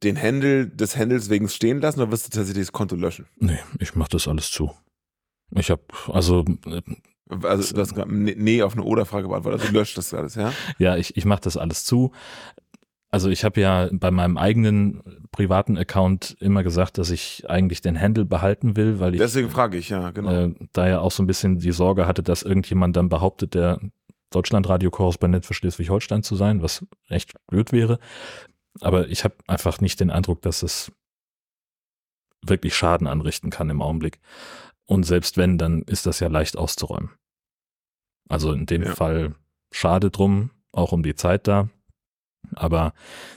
den 0.03 0.21
Handle 0.21 0.67
des 0.67 0.95
Handles 0.95 1.31
wegen 1.31 1.49
stehen 1.49 1.81
lassen 1.81 2.01
oder 2.01 2.11
wirst 2.11 2.27
du 2.27 2.37
tatsächlich 2.37 2.67
das 2.67 2.71
Konto 2.71 2.95
löschen? 2.95 3.25
nee, 3.37 3.57
ich 3.79 3.95
mach 3.95 4.09
das 4.09 4.27
alles 4.27 4.51
zu. 4.51 4.71
Ich 5.55 5.71
habe 5.71 5.81
also 6.09 6.45
äh, 6.67 6.83
Also 7.43 7.73
du 7.73 7.81
hast 7.81 7.95
gerade 7.95 8.13
nee 8.13 8.35
nee 8.37 8.61
auf 8.61 8.73
eine 8.73 8.83
Oder-Frage 8.83 9.27
beantwortet. 9.27 9.61
Also 9.61 9.73
löscht 9.73 9.97
das 9.97 10.13
alles, 10.13 10.35
ja? 10.35 10.53
Ja, 10.77 10.95
ich, 10.95 11.17
ich 11.17 11.25
mache 11.25 11.41
das 11.41 11.57
alles 11.57 11.85
zu. 11.85 12.11
Also 13.09 13.29
ich 13.29 13.45
habe 13.45 13.61
ja 13.61 13.89
bei 13.91 14.11
meinem 14.11 14.37
eigenen 14.37 15.01
privaten 15.31 15.77
Account 15.77 16.35
immer 16.39 16.63
gesagt, 16.63 16.97
dass 16.97 17.09
ich 17.09 17.49
eigentlich 17.49 17.81
den 17.81 17.99
Handle 17.99 18.25
behalten 18.25 18.75
will, 18.75 18.99
weil 18.99 19.13
ich 19.13 19.19
Deswegen 19.19 19.49
frage 19.49 19.77
ich, 19.77 19.89
ja, 19.89 20.11
genau. 20.11 20.29
äh, 20.29 20.55
da 20.73 20.87
ja 20.87 20.99
auch 20.99 21.11
so 21.11 21.23
ein 21.23 21.27
bisschen 21.27 21.59
die 21.59 21.71
Sorge 21.71 22.05
hatte, 22.05 22.21
dass 22.21 22.43
irgendjemand 22.43 22.97
dann 22.97 23.07
behauptet, 23.07 23.53
der 23.53 23.79
Deutschlandradio-Korrespondent 24.31 25.45
für 25.45 25.53
Schleswig-Holstein 25.53 26.21
zu 26.21 26.35
sein, 26.35 26.61
was 26.61 26.85
echt 27.07 27.33
blöd 27.47 27.71
wäre. 27.71 27.99
Aber 28.81 29.07
ich 29.07 29.23
habe 29.23 29.35
einfach 29.47 29.79
nicht 29.79 29.99
den 30.01 30.11
Eindruck, 30.11 30.41
dass 30.41 30.61
es 30.61 30.91
wirklich 32.45 32.75
Schaden 32.75 33.07
anrichten 33.07 33.49
kann 33.49 33.69
im 33.69 33.81
Augenblick. 33.81 34.19
Und 34.87 35.03
selbst 35.03 35.37
wenn, 35.37 35.57
dann 35.57 35.83
ist 35.83 36.05
das 36.05 36.19
ja 36.19 36.27
leicht 36.27 36.57
auszuräumen. 36.57 37.11
Also 38.29 38.51
in 38.51 38.65
dem 38.65 38.83
Ja. 38.83 38.95
Fall 38.95 39.35
schade 39.71 40.09
drum, 40.09 40.51
auch 40.71 40.91
um 40.91 41.03
die 41.03 41.15
Zeit 41.15 41.47
da. 41.47 41.69
Aber 42.55 42.93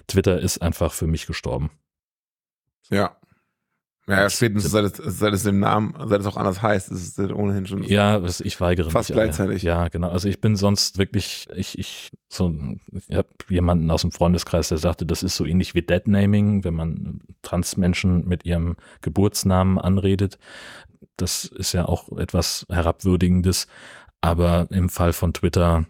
Twitter 0.07 0.41
ist 0.41 0.63
einfach 0.63 0.93
für 0.93 1.07
mich 1.07 1.27
gestorben. 1.27 1.71
ja. 2.91 3.17
Ja, 4.11 4.29
spätestens 4.31 4.73
seit 4.73 4.85
es, 4.99 5.19
seit 5.19 5.33
es 5.35 5.43
dem 5.45 5.59
Namen, 5.61 5.95
seit 6.09 6.21
es 6.21 6.27
auch 6.27 6.37
anders 6.37 6.61
heißt, 6.63 6.91
ist 6.91 7.19
es 7.19 7.31
ohnehin 7.31 7.67
schon. 7.67 7.83
Ja, 7.85 8.23
was- 8.23 8.41
ich 8.41 8.61
weigere 8.61 8.91
Fast 8.91 9.11
mich. 9.11 9.17
aber- 9.17 9.25
gleichzeitig. 9.27 9.63
Ja, 9.63 9.89
genau. 9.89 10.11
Also 10.11 10.29
ich 10.29 10.41
bin 10.41 10.57
sonst 10.57 10.99
wirklich, 10.99 11.49
ich, 11.55 11.79
ich, 11.79 12.11
so, 12.29 12.53
ich 13.09 13.17
habe 13.17 13.29
jemanden 13.49 13.91
aus 13.91 14.03
dem 14.03 14.13
Freundeskreis, 14.13 14.69
der 14.69 14.79
sagte, 14.79 15.07
das 15.07 15.23
ist 15.23 15.37
so 15.37 15.45
ähnlich 15.47 15.75
wie 15.75 15.83
Deadnaming, 15.83 16.65
wenn 16.65 16.75
man 16.75 17.21
Transmenschen 17.43 18.27
mit 18.27 18.45
ihrem 18.45 18.77
Geburtsnamen 19.01 19.79
anredet. 19.79 20.39
Das 21.17 21.45
ist 21.45 21.73
ja 21.73 21.87
auch 21.87 22.17
etwas 22.19 22.67
herabwürdigendes. 22.69 23.67
Aber 24.23 24.67
im 24.71 24.89
Fall 24.91 25.13
von 25.13 25.33
Twitter, 25.33 25.87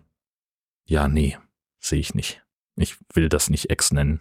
ja, 0.87 1.09
nee, 1.09 1.37
sehe 1.81 1.99
ich 2.01 2.15
nicht. 2.15 2.43
Ich 2.77 2.97
will 3.15 3.29
das 3.29 3.51
nicht 3.51 3.71
Ex 3.71 3.93
nennen. 3.93 4.21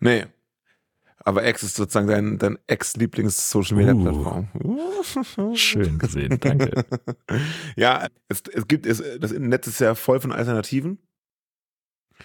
Nee. 0.00 0.26
Aber 1.26 1.44
X 1.44 1.64
ist 1.64 1.74
sozusagen 1.74 2.06
dein, 2.06 2.38
dein 2.38 2.56
Ex-Lieblings-Social-Media-Plattform. 2.68 4.48
Schön 5.56 5.98
gesehen, 5.98 6.38
danke. 6.38 6.84
ja, 7.74 8.06
es, 8.28 8.44
es 8.52 8.68
gibt, 8.68 8.86
es, 8.86 9.02
das 9.18 9.32
Netz 9.32 9.66
ist 9.66 9.80
ja 9.80 9.96
voll 9.96 10.20
von 10.20 10.30
Alternativen. 10.30 10.98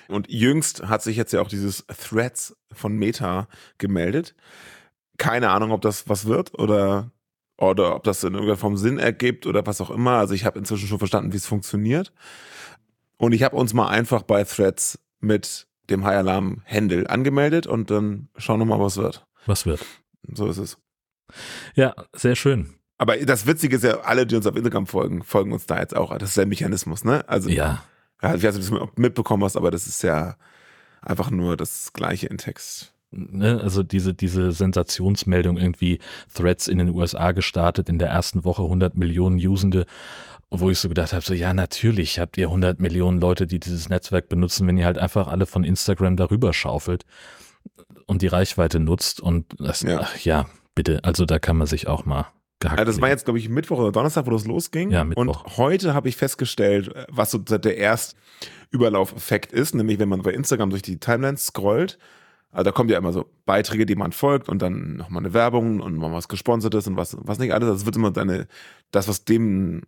Und 0.08 0.30
jüngst 0.30 0.84
hat 0.88 1.02
sich 1.02 1.18
jetzt 1.18 1.34
ja 1.34 1.42
auch 1.42 1.48
dieses 1.48 1.84
Threads 1.88 2.56
von 2.72 2.96
Meta 2.96 3.48
gemeldet. 3.80 4.36
Keine 5.18 5.50
Ahnung, 5.50 5.72
ob 5.72 5.82
das 5.82 6.08
was 6.08 6.26
wird 6.26 6.60
oder, 6.60 7.10
oder 7.58 7.96
ob 7.96 8.04
das 8.04 8.24
in 8.24 8.34
irgendeiner 8.34 8.58
Form 8.58 8.78
Sinn 8.78 9.00
ergibt 9.00 9.48
oder 9.48 9.66
was 9.66 9.82
auch 9.82 9.90
immer. 9.90 10.20
Also 10.20 10.36
ich 10.36 10.46
habe 10.46 10.60
inzwischen 10.60 10.88
schon 10.88 11.00
verstanden, 11.00 11.34
wie 11.34 11.38
es 11.38 11.48
funktioniert. 11.48 12.14
Und 13.18 13.32
ich 13.32 13.42
habe 13.42 13.56
uns 13.56 13.74
mal 13.74 13.88
einfach 13.88 14.22
bei 14.22 14.44
Threads 14.44 15.00
mit 15.20 15.71
dem 15.92 16.06
High 16.06 16.18
Alarm 16.18 16.62
Handle 16.66 17.10
angemeldet 17.10 17.68
und 17.68 17.92
dann 17.92 18.30
schauen 18.38 18.60
wir 18.60 18.66
mal, 18.66 18.80
was 18.80 18.98
wird. 18.98 19.26
Was 19.46 19.66
wird? 19.66 19.86
So 20.32 20.48
ist 20.48 20.58
es. 20.58 20.78
Ja, 21.76 21.94
sehr 22.14 22.36
schön. 22.36 22.76
Aber 22.98 23.18
das 23.18 23.48
Witzige 23.48 23.78
ist 23.78 23.84
ja, 23.84 24.02
alle, 24.02 24.28
die 24.28 24.36
uns 24.36 24.46
auf 24.46 24.56
Instagram 24.56 24.86
folgen, 24.86 25.24
folgen 25.24 25.54
uns 25.54 25.66
da 25.66 25.80
jetzt 25.80 25.96
auch. 25.96 26.16
Das 26.18 26.30
ist 26.30 26.38
der 26.38 26.46
Mechanismus, 26.46 27.04
ne? 27.04 27.28
Also, 27.28 27.50
ja. 27.50 27.84
Ja, 28.22 28.36
ich 28.36 28.44
weiß 28.44 28.56
nicht, 28.56 28.72
ob 28.72 28.80
du 28.80 28.86
das 28.86 28.98
mitbekommen 28.98 29.44
hast, 29.44 29.58
aber 29.58 29.72
das 29.72 29.88
ist 29.88 30.04
ja 30.04 30.36
einfach 31.02 31.32
nur 31.32 31.58
das 31.58 31.94
Gleiche 31.94 32.28
in 32.28 32.38
Text. 32.38 32.94
ne, 33.10 33.60
also 33.62 33.82
diese, 33.82 34.14
diese 34.14 34.52
Sensationsmeldung 34.52 35.58
irgendwie 35.58 36.00
Threads 36.34 36.68
in 36.68 36.78
den 36.78 36.90
USA 36.90 37.32
gestartet, 37.32 37.90
in 37.90 37.98
der 37.98 38.10
ersten 38.10 38.44
Woche 38.44 38.62
100 38.62 38.96
Millionen 38.96 39.38
Usende, 39.38 39.86
wo 40.60 40.70
ich 40.70 40.80
so 40.80 40.90
gedacht 40.90 41.14
habe, 41.14 41.24
so 41.24 41.34
ja, 41.34 41.54
natürlich 41.54 42.20
habt 42.20 42.38
ihr 42.38 42.48
100 42.48 42.80
Millionen 42.80 43.20
Leute, 43.22 43.48
die 43.48 43.60
dieses 43.60 43.88
Netzwerk 43.90 44.28
benutzen, 44.30 44.68
wenn 44.68 44.78
ihr 44.78 44.86
halt 44.86 44.98
einfach 44.98 45.28
alle 45.28 45.46
von 45.46 45.64
Instagram 45.64 46.18
darüber 46.18 46.54
schaufelt 46.54 47.06
und 48.06 48.22
die 48.22 48.28
Reichweite 48.28 48.80
nutzt 48.80 49.22
und 49.22 49.46
das, 49.58 49.82
Ja. 49.82 50.02
ach 50.02 50.18
ja, 50.18 50.48
bitte, 50.76 51.00
also 51.04 51.26
da 51.26 51.40
kann 51.40 51.58
man 51.58 51.68
sich 51.68 51.88
auch 51.88 52.06
mal 52.06 52.28
gehackt 52.60 52.80
Ja, 52.80 52.86
das 52.86 52.98
war 53.02 53.08
legen. 53.08 53.18
jetzt, 53.18 53.26
glaube 53.26 53.40
ich, 53.40 53.50
Mittwoch 53.50 53.80
oder 53.80 53.92
Donnerstag, 53.92 54.26
wo 54.28 54.32
das 54.32 54.46
losging. 54.46 54.92
Ja, 54.92 55.04
Mittwoch. 55.04 55.46
Und 55.46 55.58
heute 55.58 55.94
habe 55.94 56.10
ich 56.10 56.18
festgestellt, 56.18 56.94
was 57.10 57.32
so 57.32 57.38
der 57.38 57.78
Erstüberlaufeffekt 57.78 59.52
ist, 59.52 59.74
nämlich 59.76 60.00
wenn 60.00 60.10
man 60.10 60.22
bei 60.22 60.32
Instagram 60.34 60.70
durch 60.70 60.82
die 60.82 61.00
Timelines 61.00 61.46
scrollt, 61.48 61.98
also 62.52 62.64
da 62.66 62.72
kommen 62.72 62.90
ja 62.90 62.98
immer 62.98 63.14
so 63.14 63.30
Beiträge, 63.46 63.86
die 63.86 63.96
man 63.96 64.12
folgt 64.12 64.50
und 64.50 64.62
dann 64.62 64.98
nochmal 64.98 65.24
eine 65.24 65.34
Werbung 65.34 65.80
und 65.80 65.96
mal 65.96 66.12
was 66.12 66.28
Gesponsertes 66.28 66.86
und 66.88 66.98
was, 66.98 67.16
was 67.22 67.40
nicht 67.40 67.54
alles. 67.54 67.70
Das 67.70 67.86
wird 67.86 67.96
immer 67.96 68.12
deine, 68.12 68.48
das, 68.92 69.08
was 69.08 69.24
dem 69.24 69.84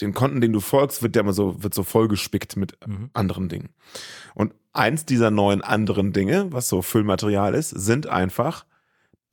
den 0.00 0.14
Konten, 0.14 0.40
den 0.40 0.52
du 0.52 0.60
folgst, 0.60 1.02
wird 1.02 1.14
der 1.14 1.22
immer 1.22 1.32
so, 1.32 1.62
wird 1.62 1.74
so 1.74 1.82
vollgespickt 1.82 2.56
mit 2.56 2.76
Mhm. 2.86 3.10
anderen 3.14 3.48
Dingen. 3.48 3.70
Und 4.34 4.54
eins 4.72 5.04
dieser 5.04 5.30
neuen 5.30 5.62
anderen 5.62 6.12
Dinge, 6.12 6.52
was 6.52 6.68
so 6.68 6.82
Füllmaterial 6.82 7.54
ist, 7.54 7.70
sind 7.70 8.06
einfach 8.06 8.64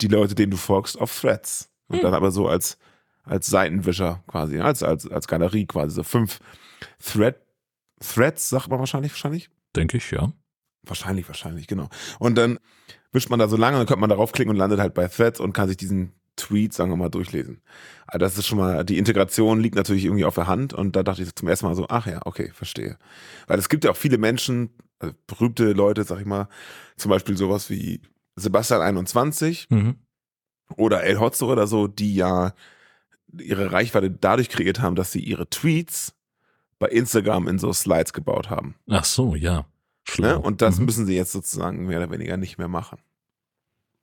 die 0.01 0.07
Leute, 0.07 0.35
denen 0.35 0.51
du 0.51 0.57
folgst, 0.57 0.99
auf 0.99 1.17
Threads. 1.19 1.69
Und 1.87 1.97
Hm. 1.97 2.03
dann 2.03 2.13
aber 2.15 2.31
so 2.31 2.47
als, 2.47 2.77
als 3.23 3.47
Seitenwischer 3.47 4.23
quasi, 4.27 4.59
als, 4.59 4.81
als, 4.83 5.09
als 5.09 5.27
Galerie 5.27 5.65
quasi. 5.67 5.95
So 5.95 6.03
fünf 6.03 6.39
Thread, 7.03 7.35
Threads, 7.99 8.49
sagt 8.49 8.69
man 8.69 8.79
wahrscheinlich, 8.79 9.11
wahrscheinlich? 9.11 9.49
Denke 9.75 9.97
ich, 9.97 10.09
ja. 10.11 10.33
Wahrscheinlich, 10.83 11.27
wahrscheinlich, 11.27 11.67
genau. 11.67 11.89
Und 12.19 12.35
dann 12.35 12.59
wischt 13.11 13.29
man 13.29 13.39
da 13.39 13.47
so 13.47 13.55
lange, 13.57 13.77
dann 13.77 13.87
könnte 13.87 14.01
man 14.01 14.09
darauf 14.09 14.31
klicken 14.31 14.49
und 14.51 14.57
landet 14.57 14.79
halt 14.79 14.93
bei 14.93 15.07
Threads 15.07 15.39
und 15.39 15.53
kann 15.53 15.67
sich 15.67 15.77
diesen 15.77 16.11
Tweet, 16.35 16.73
sagen 16.73 16.91
wir 16.91 16.97
mal, 16.97 17.09
durchlesen. 17.09 17.61
Also 18.07 18.19
das 18.19 18.37
ist 18.37 18.45
schon 18.47 18.57
mal, 18.57 18.83
die 18.83 18.97
Integration 18.97 19.59
liegt 19.59 19.75
natürlich 19.75 20.05
irgendwie 20.05 20.25
auf 20.25 20.35
der 20.35 20.47
Hand 20.47 20.73
und 20.73 20.95
da 20.95 21.03
dachte 21.03 21.23
ich 21.23 21.33
zum 21.35 21.47
ersten 21.47 21.65
Mal 21.65 21.75
so, 21.75 21.87
ach 21.89 22.07
ja, 22.07 22.21
okay, 22.25 22.51
verstehe. 22.53 22.97
Weil 23.47 23.57
es 23.59 23.69
gibt 23.69 23.83
ja 23.83 23.91
auch 23.91 23.95
viele 23.97 24.17
Menschen, 24.17 24.69
also 24.99 25.13
berühmte 25.27 25.71
Leute, 25.73 26.03
sag 26.03 26.19
ich 26.19 26.25
mal, 26.25 26.47
zum 26.97 27.09
Beispiel 27.09 27.37
sowas 27.37 27.69
wie 27.69 28.01
Sebastian 28.35 28.81
21 28.81 29.67
Mhm. 29.69 29.95
oder 30.77 31.03
El 31.03 31.19
Hotzo 31.19 31.51
oder 31.51 31.67
so, 31.67 31.87
die 31.87 32.15
ja 32.15 32.53
ihre 33.37 33.71
Reichweite 33.71 34.09
dadurch 34.11 34.49
kreiert 34.49 34.81
haben, 34.81 34.95
dass 34.95 35.11
sie 35.11 35.19
ihre 35.19 35.49
Tweets 35.49 36.13
bei 36.79 36.87
Instagram 36.89 37.47
in 37.47 37.59
so 37.59 37.71
Slides 37.73 38.13
gebaut 38.13 38.49
haben. 38.49 38.75
Ach 38.89 39.05
so, 39.05 39.35
ja. 39.35 39.65
Ne? 40.19 40.37
Und 40.37 40.61
das 40.61 40.77
Mhm. 40.79 40.85
müssen 40.85 41.05
sie 41.05 41.15
jetzt 41.15 41.31
sozusagen 41.31 41.85
mehr 41.87 41.97
oder 41.97 42.11
weniger 42.11 42.37
nicht 42.37 42.57
mehr 42.57 42.67
machen. 42.67 42.99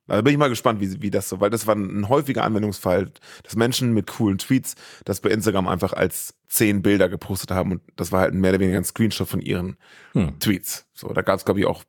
Da 0.09 0.21
bin 0.21 0.33
ich 0.33 0.39
mal 0.39 0.49
gespannt, 0.49 0.81
wie, 0.81 1.01
wie 1.01 1.11
das 1.11 1.29
so, 1.29 1.41
weil 1.41 1.51
das 1.51 1.67
war 1.67 1.77
ein 1.77 2.09
häufiger 2.09 2.43
Anwendungsfall, 2.45 3.11
dass 3.45 3.57
Menschen 3.57 3.93
mit 3.95 4.09
coolen 4.09 4.37
Tweets 4.39 4.75
das 5.05 5.21
bei 5.21 5.31
Instagram 5.31 5.69
einfach 5.69 5.93
als 5.93 6.35
zehn 6.49 6.83
Bilder 6.83 7.09
gepostet 7.09 7.51
haben 7.53 7.73
und 7.73 7.83
das 7.97 8.11
war 8.13 8.21
halt 8.21 8.35
mehr 8.35 8.51
oder 8.51 8.61
weniger 8.61 8.79
ein 8.79 8.85
Screenshot 8.85 9.29
von 9.29 9.41
ihren 9.41 9.77
Hm. 10.13 10.39
Tweets. 10.41 10.87
So, 10.93 11.09
da 11.13 11.23
gab 11.23 11.39
es, 11.39 11.45
glaube 11.45 11.61
ich, 11.61 11.67
auch 11.67 11.85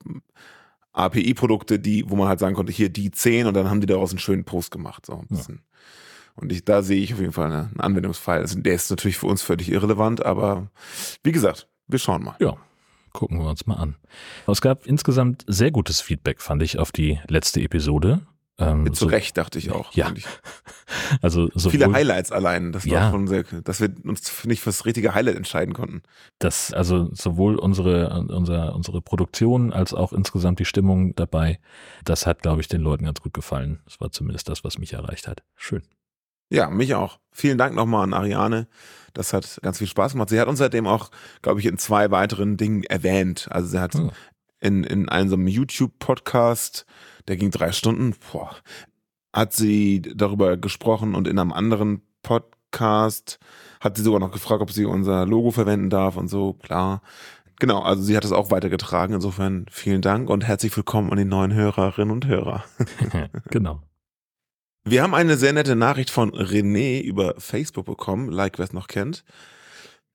API-Produkte, 0.93 1.79
die, 1.79 2.09
wo 2.09 2.15
man 2.15 2.27
halt 2.27 2.39
sagen 2.39 2.55
konnte, 2.55 2.71
hier 2.71 2.89
die 2.89 3.11
zehn 3.11 3.47
und 3.47 3.55
dann 3.55 3.69
haben 3.69 3.81
die 3.81 3.87
daraus 3.87 4.11
einen 4.11 4.19
schönen 4.19 4.43
Post 4.45 4.71
gemacht. 4.71 5.05
So 5.05 5.13
ein 5.13 5.27
Ja. 5.29 5.37
bisschen. 5.37 5.63
Und 6.35 6.51
ich, 6.51 6.65
da 6.65 6.81
sehe 6.81 7.01
ich 7.01 7.13
auf 7.13 7.19
jeden 7.19 7.31
Fall 7.33 7.47
eine, 7.47 7.65
einen 7.71 7.79
Anwendungsfall. 7.79 8.39
Also 8.39 8.59
der 8.59 8.73
ist 8.73 8.89
natürlich 8.89 9.17
für 9.17 9.27
uns 9.27 9.41
völlig 9.43 9.71
irrelevant, 9.71 10.25
aber 10.25 10.67
wie 11.23 11.31
gesagt, 11.31 11.67
wir 11.87 11.99
schauen 11.99 12.23
mal. 12.23 12.35
Ja, 12.39 12.57
gucken 13.13 13.39
wir 13.39 13.49
uns 13.49 13.65
mal 13.65 13.75
an. 13.75 13.95
Es 14.47 14.61
gab 14.61 14.85
insgesamt 14.85 15.43
sehr 15.47 15.71
gutes 15.71 16.01
Feedback, 16.01 16.41
fand 16.41 16.61
ich, 16.63 16.77
auf 16.79 16.91
die 16.91 17.19
letzte 17.27 17.61
Episode. 17.61 18.21
Ähm, 18.59 18.85
Zu 18.93 19.05
so- 19.05 19.09
Recht, 19.09 19.35
dachte 19.37 19.57
ich 19.57 19.71
auch. 19.71 19.93
Ja. 19.93 20.07
eigentlich. 20.07 20.25
Also 21.21 21.49
sowohl, 21.55 21.71
Viele 21.71 21.91
Highlights 21.91 22.31
allein. 22.31 22.71
Das 22.71 22.85
Ja. 22.85 23.01
war 23.05 23.11
schon 23.11 23.27
sehr, 23.27 23.43
dass 23.43 23.79
wir 23.81 23.89
uns 24.03 24.45
nicht 24.45 24.61
fürs 24.61 24.85
richtige 24.85 25.15
Highlight 25.15 25.35
entscheiden 25.37 25.73
konnten. 25.73 26.03
das, 26.37 26.71
also 26.71 27.09
sowohl 27.13 27.55
unsere, 27.55 28.09
unser, 28.29 28.75
unsere 28.75 29.01
Produktion 29.01 29.73
als 29.73 29.93
auch 29.95 30.13
insgesamt 30.13 30.59
die 30.59 30.65
Stimmung 30.65 31.15
dabei, 31.15 31.59
das 32.05 32.27
hat, 32.27 32.43
glaube 32.43 32.61
ich, 32.61 32.67
den 32.67 32.81
Leuten 32.81 33.05
ganz 33.05 33.21
gut 33.21 33.33
gefallen. 33.33 33.79
Das 33.85 33.99
war 34.01 34.11
zumindest 34.11 34.49
das, 34.49 34.63
was 34.63 34.77
mich 34.77 34.93
erreicht 34.93 35.27
hat. 35.27 35.41
Schön. 35.55 35.81
Ja, 36.53 36.69
mich 36.69 36.93
auch. 36.93 37.17
Vielen 37.31 37.57
Dank 37.57 37.73
nochmal 37.73 38.03
an 38.03 38.13
Ariane. 38.13 38.67
Das 39.15 39.33
hat 39.33 39.59
ganz 39.63 39.79
viel 39.79 39.87
Spaß 39.87 40.11
gemacht. 40.11 40.29
Sie 40.29 40.39
hat 40.39 40.47
uns 40.47 40.59
seitdem 40.59 40.85
auch, 40.85 41.09
glaube 41.41 41.59
ich, 41.59 41.65
in 41.65 41.79
zwei 41.79 42.11
weiteren 42.11 42.57
Dingen 42.57 42.83
erwähnt. 42.83 43.47
Also 43.49 43.69
sie 43.69 43.79
hat 43.79 43.95
Hm. 43.95 44.11
in, 44.59 44.83
in 44.83 45.09
einem 45.09 45.29
so 45.29 45.35
YouTube-Podcast, 45.35 46.85
der 47.27 47.37
ging 47.37 47.49
drei 47.49 47.71
Stunden, 47.71 48.15
boah, 48.31 48.55
hat 49.33 49.53
sie 49.53 50.03
darüber 50.03 50.55
gesprochen 50.57 51.15
und 51.15 51.27
in 51.27 51.39
einem 51.39 51.51
anderen 51.51 52.03
Podcast 52.21 53.39
hat 53.79 53.97
sie 53.97 54.03
sogar 54.03 54.19
noch 54.19 54.31
gefragt, 54.31 54.61
ob 54.61 54.71
sie 54.71 54.85
unser 54.85 55.25
Logo 55.25 55.49
verwenden 55.49 55.89
darf 55.89 56.17
und 56.17 56.27
so, 56.27 56.53
klar. 56.53 57.01
Genau, 57.59 57.81
also 57.81 58.03
sie 58.03 58.15
hat 58.15 58.25
es 58.25 58.31
auch 58.31 58.51
weitergetragen. 58.51 59.15
Insofern 59.15 59.65
vielen 59.71 60.01
Dank 60.01 60.29
und 60.29 60.43
herzlich 60.45 60.75
willkommen 60.77 61.09
an 61.09 61.17
die 61.17 61.25
neuen 61.25 61.53
Hörerinnen 61.53 62.11
und 62.11 62.27
Hörer. 62.27 62.63
genau. 63.49 63.81
Wir 64.85 65.01
haben 65.01 65.13
eine 65.13 65.37
sehr 65.37 65.53
nette 65.53 65.77
Nachricht 65.77 66.09
von 66.09 66.31
René 66.31 67.01
über 67.01 67.35
Facebook 67.37 67.85
bekommen, 67.85 68.29
like 68.29 68.59
wer 68.59 68.65
es 68.65 68.73
noch 68.73 68.87
kennt. 68.87 69.23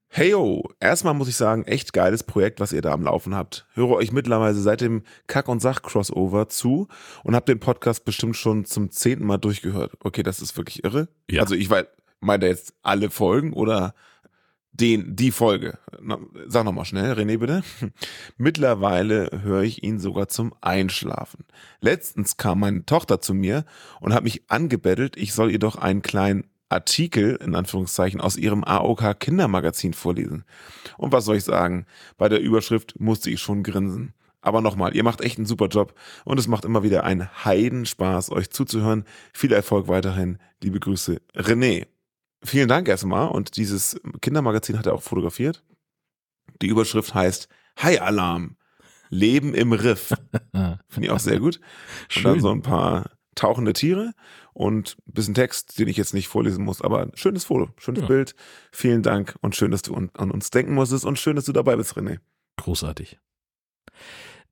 Heyo, 0.09 0.69
erstmal 0.79 1.15
muss 1.15 1.27
ich 1.27 1.35
sagen, 1.35 1.63
echt 1.65 1.91
geiles 1.91 2.21
Projekt, 2.21 2.59
was 2.59 2.71
ihr 2.71 2.83
da 2.83 2.91
am 2.91 3.01
Laufen 3.01 3.33
habt. 3.33 3.65
Höre 3.73 3.91
euch 3.91 4.11
mittlerweile 4.11 4.53
seit 4.53 4.81
dem 4.81 5.01
Kack- 5.25 5.47
und 5.47 5.59
Sach-Crossover 5.59 6.49
zu 6.49 6.87
und 7.23 7.35
habe 7.35 7.47
den 7.47 7.59
Podcast 7.59 8.05
bestimmt 8.05 8.37
schon 8.37 8.63
zum 8.65 8.91
zehnten 8.91 9.25
Mal 9.25 9.37
durchgehört. 9.37 9.93
Okay, 10.03 10.21
das 10.21 10.39
ist 10.39 10.55
wirklich 10.55 10.83
irre. 10.83 11.07
Ja. 11.29 11.41
Also 11.41 11.55
ich 11.55 11.67
weiß, 11.67 11.85
meint 12.19 12.43
er 12.43 12.49
jetzt 12.49 12.73
alle 12.83 13.09
Folgen 13.09 13.53
oder 13.53 13.95
den, 14.71 15.15
die 15.15 15.31
Folge? 15.31 15.77
Na, 16.01 16.19
sag 16.47 16.63
nochmal 16.63 16.85
schnell, 16.85 17.13
René, 17.13 17.37
bitte. 17.37 17.63
Mittlerweile 18.37 19.41
höre 19.43 19.63
ich 19.63 19.83
ihn 19.83 19.99
sogar 19.99 20.27
zum 20.27 20.53
Einschlafen. 20.61 21.45
Letztens 21.81 22.37
kam 22.37 22.61
meine 22.61 22.85
Tochter 22.85 23.21
zu 23.21 23.33
mir 23.33 23.65
und 23.99 24.13
hat 24.13 24.23
mich 24.23 24.49
angebettelt, 24.49 25.17
ich 25.17 25.33
soll 25.33 25.51
ihr 25.51 25.59
doch 25.59 25.75
einen 25.75 26.01
kleinen 26.01 26.45
Artikel, 26.69 27.35
in 27.43 27.55
Anführungszeichen, 27.55 28.21
aus 28.21 28.37
ihrem 28.37 28.63
AOK 28.63 29.19
Kindermagazin 29.19 29.93
vorlesen. 29.93 30.45
Und 30.97 31.11
was 31.11 31.25
soll 31.25 31.37
ich 31.37 31.43
sagen? 31.43 31.85
Bei 32.17 32.29
der 32.29 32.41
Überschrift 32.41 32.99
musste 32.99 33.31
ich 33.31 33.41
schon 33.41 33.63
grinsen. 33.63 34.13
Aber 34.41 34.61
nochmal, 34.61 34.95
ihr 34.95 35.03
macht 35.03 35.21
echt 35.21 35.37
einen 35.37 35.47
super 35.47 35.67
Job 35.67 35.93
und 36.23 36.39
es 36.39 36.47
macht 36.47 36.63
immer 36.63 36.83
wieder 36.83 37.03
einen 37.03 37.27
Heidenspaß, 37.43 38.31
euch 38.31 38.51
zuzuhören. 38.51 39.03
Viel 39.33 39.51
Erfolg 39.51 39.89
weiterhin. 39.89 40.37
Liebe 40.61 40.79
Grüße, 40.79 41.21
René. 41.35 41.87
Vielen 42.43 42.67
Dank 42.69 42.87
erstmal. 42.87 43.29
Und 43.29 43.57
dieses 43.57 43.99
Kindermagazin 44.21 44.77
hat 44.77 44.85
er 44.85 44.93
auch 44.93 45.01
fotografiert. 45.03 45.63
Die 46.61 46.67
Überschrift 46.67 47.13
heißt 47.13 47.47
High 47.81 48.01
Alarm. 48.01 48.57
Leben 49.09 49.53
im 49.53 49.73
Riff. 49.73 50.13
Finde 50.87 51.07
ich 51.07 51.09
auch 51.09 51.19
sehr 51.19 51.39
gut. 51.39 51.57
Und 51.57 52.11
Schön. 52.11 52.23
dann 52.25 52.39
so 52.41 52.51
ein 52.51 52.61
paar 52.61 53.11
tauchende 53.35 53.73
Tiere 53.73 54.11
und 54.53 54.97
ein 55.07 55.13
bisschen 55.13 55.33
Text, 55.33 55.79
den 55.79 55.87
ich 55.87 55.97
jetzt 55.97 56.13
nicht 56.13 56.27
vorlesen 56.27 56.63
muss, 56.63 56.81
aber 56.81 57.01
ein 57.03 57.11
schönes 57.15 57.45
Foto, 57.45 57.71
schönes 57.77 58.01
Ja. 58.01 58.07
Bild. 58.07 58.35
Vielen 58.71 59.01
Dank 59.01 59.35
und 59.41 59.55
schön, 59.55 59.71
dass 59.71 59.81
du 59.81 59.95
an, 59.95 60.11
an 60.13 60.29
uns 60.29 60.49
denken 60.51 60.73
musstest 60.73 61.05
und 61.05 61.17
schön, 61.17 61.35
dass 61.37 61.45
du 61.45 61.53
dabei 61.53 61.75
bist, 61.75 61.95
René. 61.97 62.19
Großartig. 62.57 63.17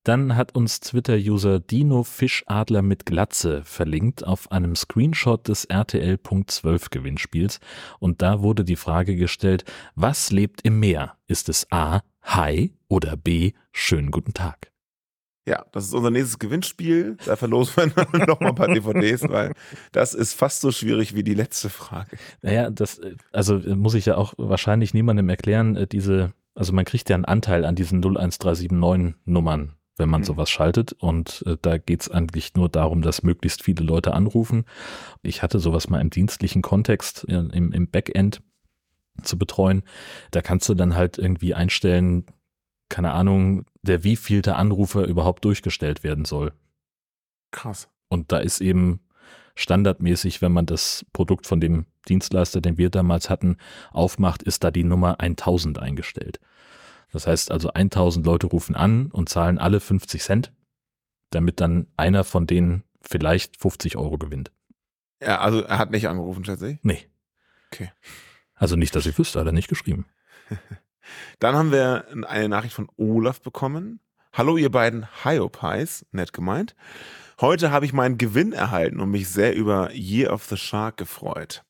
Dann 0.08 0.38
hat 0.38 0.56
uns 0.56 0.80
Twitter-User 0.80 1.60
Dino 1.60 2.04
Fischadler 2.04 2.82
mit 2.82 3.06
Glatze 3.06 3.62
verlinkt 3.66 4.26
auf 4.26 4.50
einem 4.54 4.74
Screenshot 4.74 5.50
des 5.50 5.66
RTL.12 5.66 6.92
Gewinnspiels 6.92 7.60
und 8.00 8.22
da 8.22 8.42
wurde 8.42 8.64
die 8.64 8.78
Frage 8.78 9.18
gestellt, 9.18 9.66
was 9.96 10.32
lebt 10.32 10.62
im 10.62 10.80
Meer? 10.80 11.18
Ist 11.28 11.50
es 11.50 11.68
A, 11.72 12.04
Hai 12.24 12.72
oder 12.88 13.18
B, 13.18 13.52
schönen 13.74 14.12
guten 14.12 14.34
Tag? 14.34 14.72
Ja, 15.46 15.66
das 15.74 15.88
ist 15.88 15.94
unser 15.94 16.10
nächstes 16.12 16.40
Gewinnspiel. 16.40 17.18
Da 17.26 17.36
verlosen 17.36 17.92
wir 17.94 18.26
noch 18.28 18.40
mal 18.40 18.50
ein 18.52 18.56
paar 18.56 18.74
DVDs, 18.74 19.28
weil 19.28 19.52
das 19.92 20.14
ist 20.14 20.36
fast 20.36 20.62
so 20.62 20.72
schwierig 20.72 21.16
wie 21.16 21.24
die 21.24 21.34
letzte 21.34 21.70
Frage. 21.70 22.16
Naja, 22.42 22.70
das, 22.70 23.02
also 23.34 23.58
äh, 23.58 23.76
muss 23.76 23.94
ich 23.94 24.06
ja 24.06 24.16
auch 24.16 24.36
wahrscheinlich 24.38 24.94
niemandem 24.94 25.28
erklären, 25.28 25.76
äh, 25.76 25.86
diese, 25.86 26.32
also 26.56 26.72
man 26.72 26.86
kriegt 26.86 27.10
ja 27.10 27.16
einen 27.16 27.26
Anteil 27.26 27.66
an 27.66 27.76
diesen 27.76 27.98
01379 27.98 28.72
Nummern, 29.26 29.74
wenn 29.98 30.10
man 30.10 30.22
Mhm. 30.22 30.26
sowas 30.26 30.50
schaltet 30.50 30.94
und 30.94 31.44
äh, 31.46 31.58
da 31.62 31.78
geht's 31.78 32.10
eigentlich 32.10 32.54
nur 32.56 32.70
darum, 32.70 33.02
dass 33.02 33.24
möglichst 33.24 33.64
viele 33.64 33.84
Leute 33.84 34.14
anrufen. 34.14 34.66
Ich 35.24 35.42
hatte 35.44 35.60
sowas 35.60 35.90
mal 35.90 36.02
im 36.02 36.10
dienstlichen 36.10 36.62
Kontext 36.62 37.26
äh, 37.28 37.34
im, 37.38 37.72
im 37.72 37.90
Backend 37.90 38.42
zu 39.24 39.38
betreuen. 39.38 39.84
Da 40.32 40.42
kannst 40.42 40.70
du 40.70 40.74
dann 40.76 40.96
halt 40.96 41.18
irgendwie 41.18 41.54
einstellen, 41.54 42.26
keine 42.90 43.12
Ahnung, 43.12 43.66
der 43.82 44.04
wievielte 44.04 44.56
Anrufer 44.56 45.06
überhaupt 45.06 45.44
durchgestellt 45.44 46.04
werden 46.04 46.26
soll. 46.26 46.54
Krass. 47.52 47.90
Und 48.10 48.32
da 48.32 48.38
ist 48.38 48.62
eben 48.62 49.02
standardmäßig, 49.56 50.42
wenn 50.42 50.52
man 50.52 50.66
das 50.66 51.06
Produkt 51.14 51.48
von 51.48 51.60
dem 51.60 51.86
Dienstleister, 52.08 52.62
den 52.62 52.78
wir 52.78 52.90
damals 52.90 53.30
hatten, 53.30 53.58
aufmacht, 53.92 54.44
ist 54.44 54.64
da 54.64 54.72
die 54.72 54.84
Nummer 54.84 55.20
1000 55.20 55.80
eingestellt. 55.80 56.40
Das 57.18 57.26
heißt 57.26 57.50
also 57.50 57.74
1000 57.74 58.24
Leute 58.28 58.46
rufen 58.46 58.76
an 58.76 59.08
und 59.08 59.28
zahlen 59.28 59.58
alle 59.58 59.80
50 59.80 60.22
Cent, 60.22 60.54
damit 61.32 61.60
dann 61.60 61.88
einer 61.98 62.24
von 62.24 62.46
denen 62.46 62.84
vielleicht 63.02 63.60
50 63.60 63.98
Euro 63.98 64.20
gewinnt. 64.20 64.52
Ja, 65.20 65.40
also 65.40 65.64
er 65.64 65.80
hat 65.80 65.90
nicht 65.90 66.08
angerufen, 66.08 66.46
schätze 66.46 66.70
ich. 66.70 66.80
Nee. 66.84 67.10
Okay. 67.72 67.92
Also 68.54 68.76
nicht, 68.76 68.96
dass 68.96 69.08
ich 69.08 69.18
wüsste, 69.18 69.40
hat 69.40 69.48
er 69.48 69.52
nicht 69.52 69.68
geschrieben. 69.68 70.06
Dann 71.40 71.56
haben 71.56 71.72
wir 71.72 72.06
eine 72.28 72.50
Nachricht 72.50 72.76
von 72.76 72.88
Olaf 72.98 73.42
bekommen. 73.42 74.00
Hallo 74.32 74.56
ihr 74.56 74.70
beiden 74.70 75.08
Hyopies, 75.24 76.06
nett 76.12 76.34
gemeint. 76.34 76.76
Heute 77.42 77.72
habe 77.72 77.86
ich 77.88 77.94
meinen 77.94 78.20
Gewinn 78.20 78.54
erhalten 78.54 79.00
und 79.00 79.10
mich 79.10 79.28
sehr 79.28 79.56
über 79.56 79.92
Year 79.92 80.32
of 80.32 80.44
the 80.44 80.56
Shark 80.56 80.98
gefreut. 80.98 81.66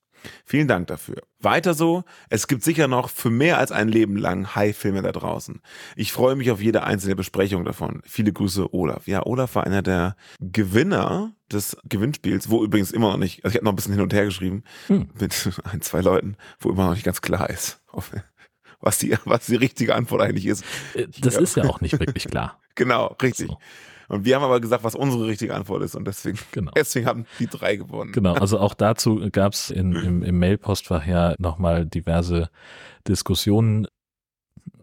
Vielen 0.45 0.67
Dank 0.67 0.87
dafür. 0.87 1.21
Weiter 1.39 1.73
so, 1.73 2.03
es 2.29 2.47
gibt 2.47 2.63
sicher 2.63 2.87
noch 2.87 3.09
für 3.09 3.29
mehr 3.29 3.57
als 3.59 3.71
ein 3.71 3.87
Leben 3.89 4.17
lang 4.17 4.55
High-Filme 4.55 5.01
da 5.01 5.11
draußen. 5.11 5.61
Ich 5.95 6.11
freue 6.11 6.35
mich 6.35 6.49
auf 6.51 6.61
jede 6.61 6.83
einzelne 6.83 7.15
Besprechung 7.15 7.63
davon. 7.65 8.01
Viele 8.05 8.33
Grüße, 8.33 8.73
Olaf. 8.73 9.07
Ja, 9.07 9.25
Olaf 9.25 9.55
war 9.55 9.65
einer 9.65 9.81
der 9.81 10.15
Gewinner 10.39 11.33
des 11.51 11.77
Gewinnspiels, 11.87 12.49
wo 12.49 12.63
übrigens 12.63 12.91
immer 12.91 13.11
noch 13.11 13.17
nicht, 13.17 13.45
also 13.45 13.53
ich 13.53 13.57
habe 13.57 13.65
noch 13.65 13.71
ein 13.73 13.75
bisschen 13.77 13.93
hin 13.93 14.01
und 14.01 14.13
her 14.13 14.25
geschrieben 14.25 14.63
Hm. 14.87 15.09
mit 15.19 15.49
ein, 15.63 15.81
zwei 15.81 16.01
Leuten, 16.01 16.35
wo 16.59 16.69
immer 16.71 16.85
noch 16.87 16.93
nicht 16.95 17.03
ganz 17.05 17.21
klar 17.21 17.49
ist, 17.49 17.81
was 18.79 18.97
die, 18.99 19.15
was 19.25 19.45
die 19.45 19.55
richtige 19.55 19.95
Antwort 19.95 20.21
eigentlich 20.21 20.45
ist. 20.47 20.63
Äh, 20.93 21.07
Das 21.19 21.35
Ja. 21.35 21.41
ist 21.41 21.55
ja 21.55 21.63
auch 21.65 21.81
nicht 21.81 21.99
wirklich 21.99 22.27
klar. 22.27 22.59
Genau, 22.75 23.15
richtig. 23.23 23.47
So, 23.47 23.57
Und 24.07 24.23
wir 24.23 24.35
haben 24.35 24.43
aber 24.43 24.61
gesagt, 24.61 24.83
was 24.83 24.95
unsere 24.95 25.27
richtige 25.27 25.53
Antwort 25.53 25.83
ist 25.83 25.95
und 25.95 26.05
deswegen, 26.05 26.39
genau. 26.51 26.71
deswegen 26.75 27.05
haben 27.05 27.25
die 27.39 27.47
drei 27.47 27.75
gewonnen. 27.75 28.11
Genau, 28.13 28.33
also 28.35 28.59
auch 28.59 28.73
dazu 28.73 29.27
gab 29.31 29.53
es 29.53 29.69
im, 29.69 30.23
im 30.23 30.39
Mail-Postfach 30.39 31.05
ja 31.05 31.35
nochmal 31.39 31.85
diverse 31.85 32.49
Diskussionen, 33.07 33.87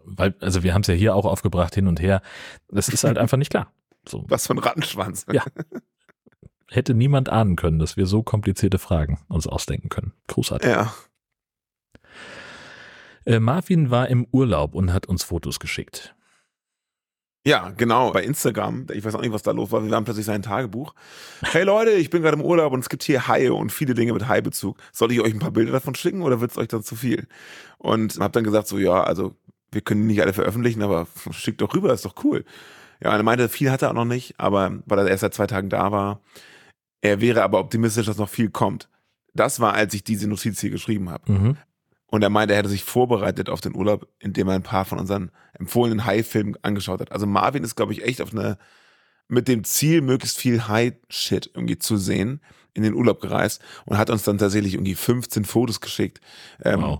weil, 0.03 0.35
also 0.41 0.63
wir 0.63 0.73
haben 0.73 0.81
es 0.81 0.87
ja 0.87 0.93
hier 0.93 1.15
auch 1.15 1.25
aufgebracht 1.25 1.73
hin 1.73 1.87
und 1.87 1.99
her. 1.99 2.21
Das 2.69 2.89
ist 2.89 3.03
halt 3.03 3.17
einfach 3.17 3.37
nicht 3.37 3.49
klar. 3.49 3.71
So, 4.07 4.23
Was 4.27 4.45
für 4.45 4.53
ein 4.53 4.59
Rattenschwanz. 4.59 5.25
Ja. 5.31 5.43
hätte 6.69 6.93
niemand 6.93 7.29
ahnen 7.29 7.55
können, 7.55 7.79
dass 7.79 7.97
wir 7.97 8.05
so 8.05 8.21
komplizierte 8.21 8.77
Fragen 8.77 9.19
uns 9.27 9.47
ausdenken 9.47 9.89
können. 9.89 10.13
Großartig. 10.27 10.69
Ja. 10.69 10.93
Äh, 13.25 13.39
Marvin 13.39 13.89
war 13.89 14.07
im 14.07 14.27
Urlaub 14.31 14.75
und 14.75 14.93
hat 14.93 15.07
uns 15.07 15.23
Fotos 15.23 15.59
geschickt. 15.59 16.14
Ja, 17.47 17.71
genau, 17.77 18.11
bei 18.11 18.23
Instagram. 18.23 18.87
Ich 18.91 19.05
weiß 19.05 19.13
auch 19.13 19.21
nicht, 19.21 19.31
was 19.31 19.43
da 19.43 19.51
los 19.51 19.71
war. 19.71 19.85
Wir 19.85 19.95
haben 19.95 20.03
plötzlich 20.03 20.25
sein 20.25 20.41
Tagebuch. 20.41 20.95
Hey 21.43 21.63
Leute, 21.63 21.91
ich 21.91 22.09
bin 22.09 22.23
gerade 22.23 22.37
im 22.37 22.43
Urlaub 22.43 22.73
und 22.73 22.79
es 22.79 22.89
gibt 22.89 23.03
hier 23.03 23.27
Haie 23.27 23.53
und 23.53 23.71
viele 23.71 23.93
Dinge 23.93 24.13
mit 24.13 24.27
Haibezug. 24.27 24.77
Soll 24.91 25.11
ich 25.11 25.21
euch 25.21 25.31
ein 25.31 25.39
paar 25.39 25.51
Bilder 25.51 25.71
davon 25.71 25.93
schicken 25.93 26.23
oder 26.23 26.41
wird 26.41 26.51
es 26.51 26.57
euch 26.57 26.69
dann 26.69 26.81
zu 26.81 26.95
viel? 26.95 27.27
Und 27.77 28.17
hab 28.19 28.33
dann 28.33 28.43
gesagt 28.43 28.67
so, 28.67 28.79
ja, 28.79 29.03
also 29.03 29.35
wir 29.71 29.81
können 29.81 30.01
die 30.01 30.07
nicht 30.07 30.21
alle 30.23 30.33
veröffentlichen, 30.33 30.81
aber 30.81 31.05
schickt 31.29 31.61
doch 31.61 31.75
rüber, 31.75 31.93
ist 31.93 32.05
doch 32.05 32.23
cool. 32.23 32.45
Ja, 32.99 33.11
und 33.11 33.17
er 33.17 33.23
meinte, 33.23 33.47
viel 33.47 33.69
hat 33.69 33.83
er 33.83 33.91
auch 33.91 33.95
noch 33.95 34.05
nicht, 34.05 34.39
aber 34.39 34.79
weil 34.87 34.99
er 34.99 35.07
erst 35.07 35.21
seit 35.21 35.35
zwei 35.35 35.45
Tagen 35.45 35.69
da 35.69 35.91
war. 35.91 36.21
Er 37.01 37.21
wäre 37.21 37.43
aber 37.43 37.59
optimistisch, 37.59 38.07
dass 38.07 38.17
noch 38.17 38.29
viel 38.29 38.49
kommt. 38.49 38.89
Das 39.35 39.59
war, 39.59 39.73
als 39.73 39.93
ich 39.93 40.03
diese 40.03 40.27
Notiz 40.27 40.61
hier 40.61 40.71
geschrieben 40.71 41.11
habe. 41.11 41.31
Mhm. 41.31 41.57
Und 42.15 42.21
er 42.21 42.29
meinte, 42.29 42.53
er 42.53 42.59
hätte 42.59 42.69
sich 42.69 42.85
vorbereitet 42.85 43.49
auf 43.49 43.59
den 43.59 43.75
Urlaub, 43.75 44.07
indem 44.19 44.47
er 44.47 44.55
ein 44.55 44.63
paar 44.63 44.85
von 44.85 44.99
unseren 44.99 45.31
empfohlenen 45.51 46.05
High-Filmen 46.05 46.55
angeschaut 46.61 47.01
hat. 47.01 47.11
Also 47.11 47.25
Marvin 47.25 47.65
ist, 47.65 47.75
glaube 47.75 47.91
ich, 47.91 48.05
echt 48.05 48.21
auf 48.21 48.31
eine, 48.31 48.57
mit 49.27 49.49
dem 49.49 49.65
Ziel, 49.65 49.99
möglichst 49.99 50.37
viel 50.37 50.65
High-Shit 50.65 51.51
irgendwie 51.53 51.77
zu 51.77 51.97
sehen, 51.97 52.39
in 52.73 52.83
den 52.83 52.93
Urlaub 52.93 53.19
gereist 53.19 53.61
und 53.83 53.97
hat 53.97 54.09
uns 54.09 54.23
dann 54.23 54.37
tatsächlich 54.37 54.75
irgendwie 54.75 54.95
15 54.95 55.43
Fotos 55.43 55.81
geschickt. 55.81 56.21
Ähm, 56.63 56.83
Wow. 56.83 56.99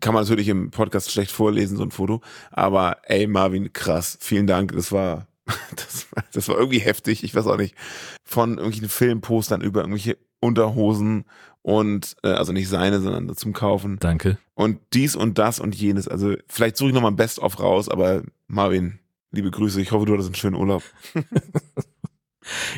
Kann 0.00 0.12
man 0.12 0.24
natürlich 0.24 0.48
im 0.48 0.72
Podcast 0.72 1.12
schlecht 1.12 1.30
vorlesen, 1.30 1.76
so 1.76 1.84
ein 1.84 1.92
Foto. 1.92 2.20
Aber 2.50 2.96
ey, 3.04 3.28
Marvin, 3.28 3.72
krass. 3.72 4.18
Vielen 4.20 4.48
Dank. 4.48 4.72
Das 4.72 4.90
war, 4.90 5.28
das, 5.76 6.08
das 6.32 6.48
war 6.48 6.56
irgendwie 6.58 6.80
heftig. 6.80 7.22
Ich 7.22 7.32
weiß 7.32 7.46
auch 7.46 7.58
nicht. 7.58 7.76
Von 8.24 8.58
irgendwelchen 8.58 8.88
Filmpostern 8.88 9.60
über 9.60 9.82
irgendwelche 9.82 10.18
Unterhosen 10.40 11.26
und, 11.68 12.16
äh, 12.22 12.28
also 12.28 12.54
nicht 12.54 12.70
seine, 12.70 12.98
sondern 12.98 13.36
zum 13.36 13.52
Kaufen. 13.52 13.98
Danke. 14.00 14.38
Und 14.54 14.80
dies 14.94 15.14
und 15.14 15.36
das 15.36 15.60
und 15.60 15.74
jenes. 15.74 16.08
Also 16.08 16.34
vielleicht 16.46 16.78
suche 16.78 16.88
ich 16.88 16.94
nochmal 16.94 17.12
ein 17.12 17.16
Best-of 17.16 17.60
raus, 17.60 17.90
aber 17.90 18.22
Marvin, 18.46 19.00
liebe 19.32 19.50
Grüße. 19.50 19.78
Ich 19.82 19.92
hoffe, 19.92 20.06
du 20.06 20.14
hattest 20.14 20.28
einen 20.28 20.34
schönen 20.34 20.56
Urlaub. 20.56 20.82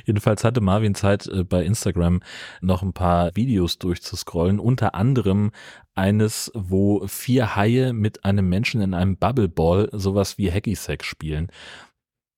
Jedenfalls 0.04 0.42
hatte 0.42 0.60
Marvin 0.60 0.96
Zeit, 0.96 1.28
äh, 1.28 1.44
bei 1.44 1.64
Instagram 1.64 2.20
noch 2.62 2.82
ein 2.82 2.92
paar 2.92 3.30
Videos 3.36 3.78
durchzuscrollen, 3.78 4.58
unter 4.58 4.96
anderem 4.96 5.52
eines, 5.94 6.50
wo 6.52 7.06
vier 7.06 7.54
Haie 7.54 7.92
mit 7.92 8.24
einem 8.24 8.48
Menschen 8.48 8.80
in 8.80 8.92
einem 8.92 9.16
Bubbleball 9.16 9.88
sowas 9.92 10.36
wie 10.36 10.50
Hacky 10.50 10.74
Sack 10.74 11.04
spielen. 11.04 11.46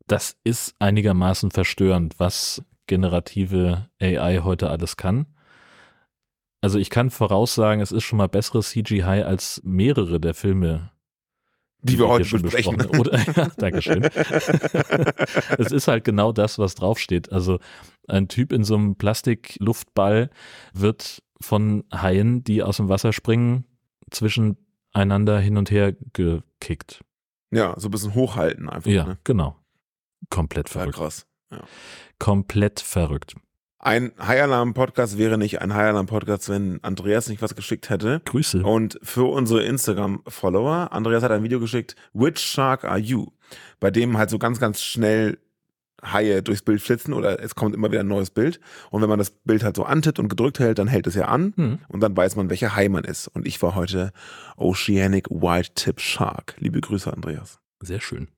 Das 0.07 0.37
ist 0.45 0.75
einigermaßen 0.81 1.51
verstörend, 1.51 2.17
was 2.19 2.63
generative 2.89 3.89
AI 3.99 4.41
heute 4.45 4.69
alles 4.69 4.99
kann. 4.99 5.25
Also 6.63 6.79
ich 6.79 6.89
kann 6.91 7.11
voraussagen, 7.11 7.83
es 7.83 7.93
ist 7.93 8.05
schon 8.05 8.17
mal 8.19 8.29
besseres 8.29 8.71
CGI 8.71 9.03
als 9.03 9.61
mehrere 9.65 10.19
der 10.21 10.33
Filme, 10.33 10.93
Die 11.83 11.99
wir 11.99 12.09
heute 12.09 12.25
schon 12.25 12.41
besprechen. 12.43 12.77
besprochen- 12.79 13.01
Oder, 13.01 13.19
ja, 13.37 13.49
Dankeschön. 13.59 14.05
es 15.59 15.73
ist 15.73 15.89
halt 15.89 16.05
genau 16.05 16.33
das, 16.33 16.59
was 16.59 16.75
draufsteht. 16.77 17.33
Also 17.33 17.59
ein 18.09 18.29
Typ 18.29 18.53
in 18.53 18.63
so 18.65 18.77
einem 18.77 18.97
Plastikluftball 18.97 20.31
wird 20.73 21.23
von 21.41 21.85
Haien, 21.93 22.45
die 22.45 22.63
aus 22.63 22.77
dem 22.77 22.89
Wasser 22.89 23.13
springen, 23.13 23.65
zwischeneinander 24.13 25.41
hin 25.41 25.57
und 25.57 25.71
her 25.71 25.93
gekickt. 26.13 27.03
Ja, 27.51 27.75
so 27.79 27.89
ein 27.89 27.91
bisschen 27.91 28.15
hochhalten 28.15 28.69
einfach. 28.71 28.91
Ja, 28.91 29.05
Ne? 29.05 29.19
genau. 29.25 29.57
Komplett 30.31 30.69
verrückt. 30.69 30.95
krass. 30.95 31.27
Komplett 32.19 32.81
verrückt. 32.81 33.35
Ein 33.85 34.13
High-Alarm-Podcast 34.17 35.19
wäre 35.19 35.37
nicht 35.37 35.61
ein 35.61 35.75
High-Alarm-Podcast, 35.75 36.49
wenn 36.49 36.79
Andreas 36.85 37.29
nicht 37.29 37.43
was 37.43 37.57
geschickt 37.57 37.91
hätte. 37.91 38.21
Grüße. 38.25 38.63
Und 38.63 38.97
für 39.03 39.25
unsere 39.25 39.65
Instagram-Follower, 39.65 40.93
Andreas 40.93 41.25
hat 41.25 41.33
ein 41.33 41.43
Video 41.43 41.59
geschickt, 41.59 41.97
Which 42.13 42.39
Shark 42.39 42.85
are 42.85 43.01
you? 43.01 43.27
Bei 43.81 43.91
dem 43.91 44.17
halt 44.17 44.31
so 44.31 44.39
ganz, 44.39 44.61
ganz 44.61 44.83
schnell 44.83 45.39
Haie 46.01 46.45
durchs 46.45 46.63
Bild 46.63 46.81
flitzen 46.81 47.13
oder 47.13 47.41
es 47.43 47.57
kommt 47.57 47.75
immer 47.75 47.91
wieder 47.91 48.03
ein 48.03 48.09
neues 48.09 48.31
Bild. 48.31 48.61
Und 48.91 49.03
wenn 49.03 49.09
man 49.09 49.19
das 49.19 49.31
Bild 49.31 49.65
halt 49.65 49.75
so 49.75 49.83
antippt 49.83 50.21
und 50.21 50.29
gedrückt 50.29 50.61
hält, 50.61 50.79
dann 50.79 50.87
hält 50.87 51.09
es 51.09 51.17
ja 51.17 51.25
an 51.27 51.53
Hm. 51.57 51.79
und 51.89 52.01
dann 52.01 52.17
weiß 52.17 52.37
man, 52.37 52.51
welcher 52.51 52.77
Hai 52.77 52.89
man 52.89 53.03
ist. 53.03 53.27
Und 53.27 53.49
ich 53.49 53.61
war 53.63 53.75
heute 53.75 54.13
Oceanic 54.57 55.29
White 55.29 55.73
Tip 55.75 56.01
Shark. 56.01 56.55
Liebe 56.59 56.81
Grüße, 56.81 57.13
Andreas. 57.13 57.59
Sehr 57.81 58.01
schön. 58.01 58.29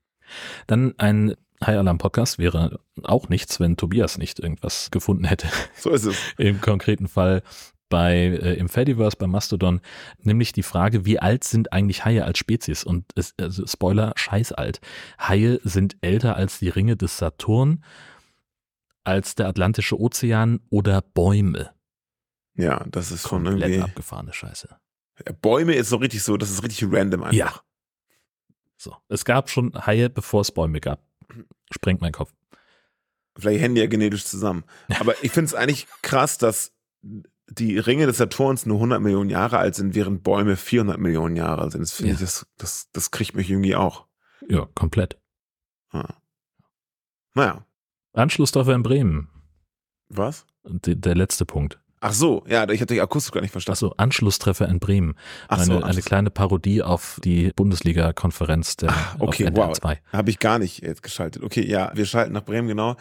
Dann 0.67 0.95
ein 0.97 1.35
High 1.63 1.79
Alarm 1.79 1.99
Podcast 1.99 2.39
wäre 2.39 2.81
auch 3.03 3.29
nichts, 3.29 3.61
wenn 3.61 3.77
Tobias 3.77 4.19
nicht 4.19 4.39
irgendwas 4.39 4.91
gefunden 4.91 5.25
hätte. 5.25 5.49
So 5.77 5.91
ist 5.91 6.05
es. 6.05 6.17
Im 6.39 6.61
konkreten 6.61 7.09
Fall 7.09 7.43
bei 7.89 8.15
äh, 8.17 8.55
im 8.55 8.69
Fediverse 8.69 9.17
bei 9.17 9.27
Mastodon, 9.27 9.81
nämlich 10.19 10.53
die 10.53 10.63
Frage, 10.63 11.05
wie 11.05 11.21
alt 11.21 11.45
sind 11.45 11.73
eigentlich 11.73 12.05
Haie 12.05 12.25
als 12.25 12.39
Spezies? 12.39 12.83
Und 12.83 13.05
es, 13.15 13.35
also 13.39 13.67
Spoiler, 13.67 14.13
scheiß 14.17 14.53
alt. 14.53 14.81
Haie 15.21 15.61
sind 15.63 15.97
älter 16.01 16.35
als 16.35 16.59
die 16.59 16.71
Ringe 16.71 16.97
des 16.97 17.19
Saturn, 17.19 17.85
als 19.05 19.35
der 19.35 19.47
Atlantische 19.47 20.01
Ozean 20.01 20.61
oder 20.71 21.03
Bäume. 21.03 21.71
Ja, 22.57 22.85
das 22.91 23.13
ist 23.13 23.29
schon 23.29 23.45
Komplett 23.45 23.71
irgendwie. 23.71 23.91
abgefahrene 23.91 24.33
Scheiße. 24.33 24.77
Bäume 25.41 25.75
ist 25.75 25.91
so 25.91 25.97
richtig 25.97 26.23
so, 26.23 26.37
das 26.37 26.51
ist 26.51 26.65
richtig 26.65 26.89
random 26.91 27.23
einfach. 27.23 27.37
Ja. 27.37 27.61
So, 28.77 28.97
es 29.09 29.25
gab 29.25 29.51
schon 29.51 29.73
Haie, 29.87 30.11
bevor 30.11 30.41
es 30.41 30.51
Bäume 30.51 30.81
gab. 30.81 31.01
Sprengt 31.73 32.01
mein 32.01 32.13
Kopf. 32.13 32.33
Vielleicht 33.37 33.61
hängen 33.63 33.75
die 33.75 33.81
ja 33.81 33.87
genetisch 33.89 34.25
zusammen. 34.25 34.65
Aber 35.01 35.15
ich 35.25 35.33
finde 35.33 35.47
es 35.47 35.55
eigentlich 35.55 35.87
krass, 36.03 36.39
dass 36.39 36.73
die 37.49 37.79
Ringe 37.79 38.07
des 38.07 38.17
Saturns 38.17 38.65
nur 38.65 38.77
100 38.77 39.01
Millionen 39.03 39.29
Jahre 39.29 39.59
alt 39.59 39.75
sind, 39.75 39.95
während 39.95 40.23
Bäume 40.23 40.57
400 40.57 40.99
Millionen 40.99 41.37
Jahre 41.37 41.63
alt 41.63 41.73
sind. 41.73 41.83
Das 41.83 41.93
finde 41.93 42.11
Ja. 42.11 42.15
ich, 42.15 42.21
das, 42.21 42.47
das, 42.57 42.89
das 42.93 43.11
kriegt 43.11 43.35
mich 43.35 43.51
irgendwie 43.51 43.75
auch. 43.77 44.07
Ja, 44.49 44.67
komplett. 44.75 45.19
Ja. 45.93 46.09
Naja, 47.35 47.67
Anschlusstreffer 48.13 48.75
in 48.75 48.83
Bremen. 48.83 49.29
was? 50.09 50.47
D 50.65 50.95
der 50.95 51.15
letzte 51.15 51.45
Punkt. 51.45 51.81
Ach 52.07 52.13
so, 52.13 52.45
ja, 52.47 52.69
ich 52.69 52.83
hatte 52.83 52.93
die 52.93 53.01
akustisch 53.01 53.33
gar 53.33 53.41
nicht 53.41 53.51
verstanden. 53.51 53.77
Achso, 53.77 53.95
Anschlusstreffer 53.97 54.69
in 54.69 54.79
Bremen. 54.79 55.15
Ach 55.49 55.57
eine, 55.57 55.65
so, 55.65 55.83
eine 55.83 56.03
kleine 56.03 56.29
Parodie 56.29 56.83
auf 56.83 57.19
die 57.25 57.51
Bundesliga-Konferenz 57.57 58.77
der 58.77 58.91
Ah, 58.91 59.17
okay, 59.21 59.45
auf 59.45 59.49
NDR 59.49 59.69
wow. 59.69 59.73
2. 59.73 60.01
Habe 60.13 60.29
ich 60.29 60.39
gar 60.39 60.59
nicht 60.59 60.83
jetzt 60.83 61.03
geschaltet. 61.03 61.43
Okay, 61.43 61.67
ja, 61.67 61.93
wir 61.95 62.05
schalten 62.05 62.35
nach 62.35 62.45
Bremen, 62.45 62.69
genau. 62.69 62.97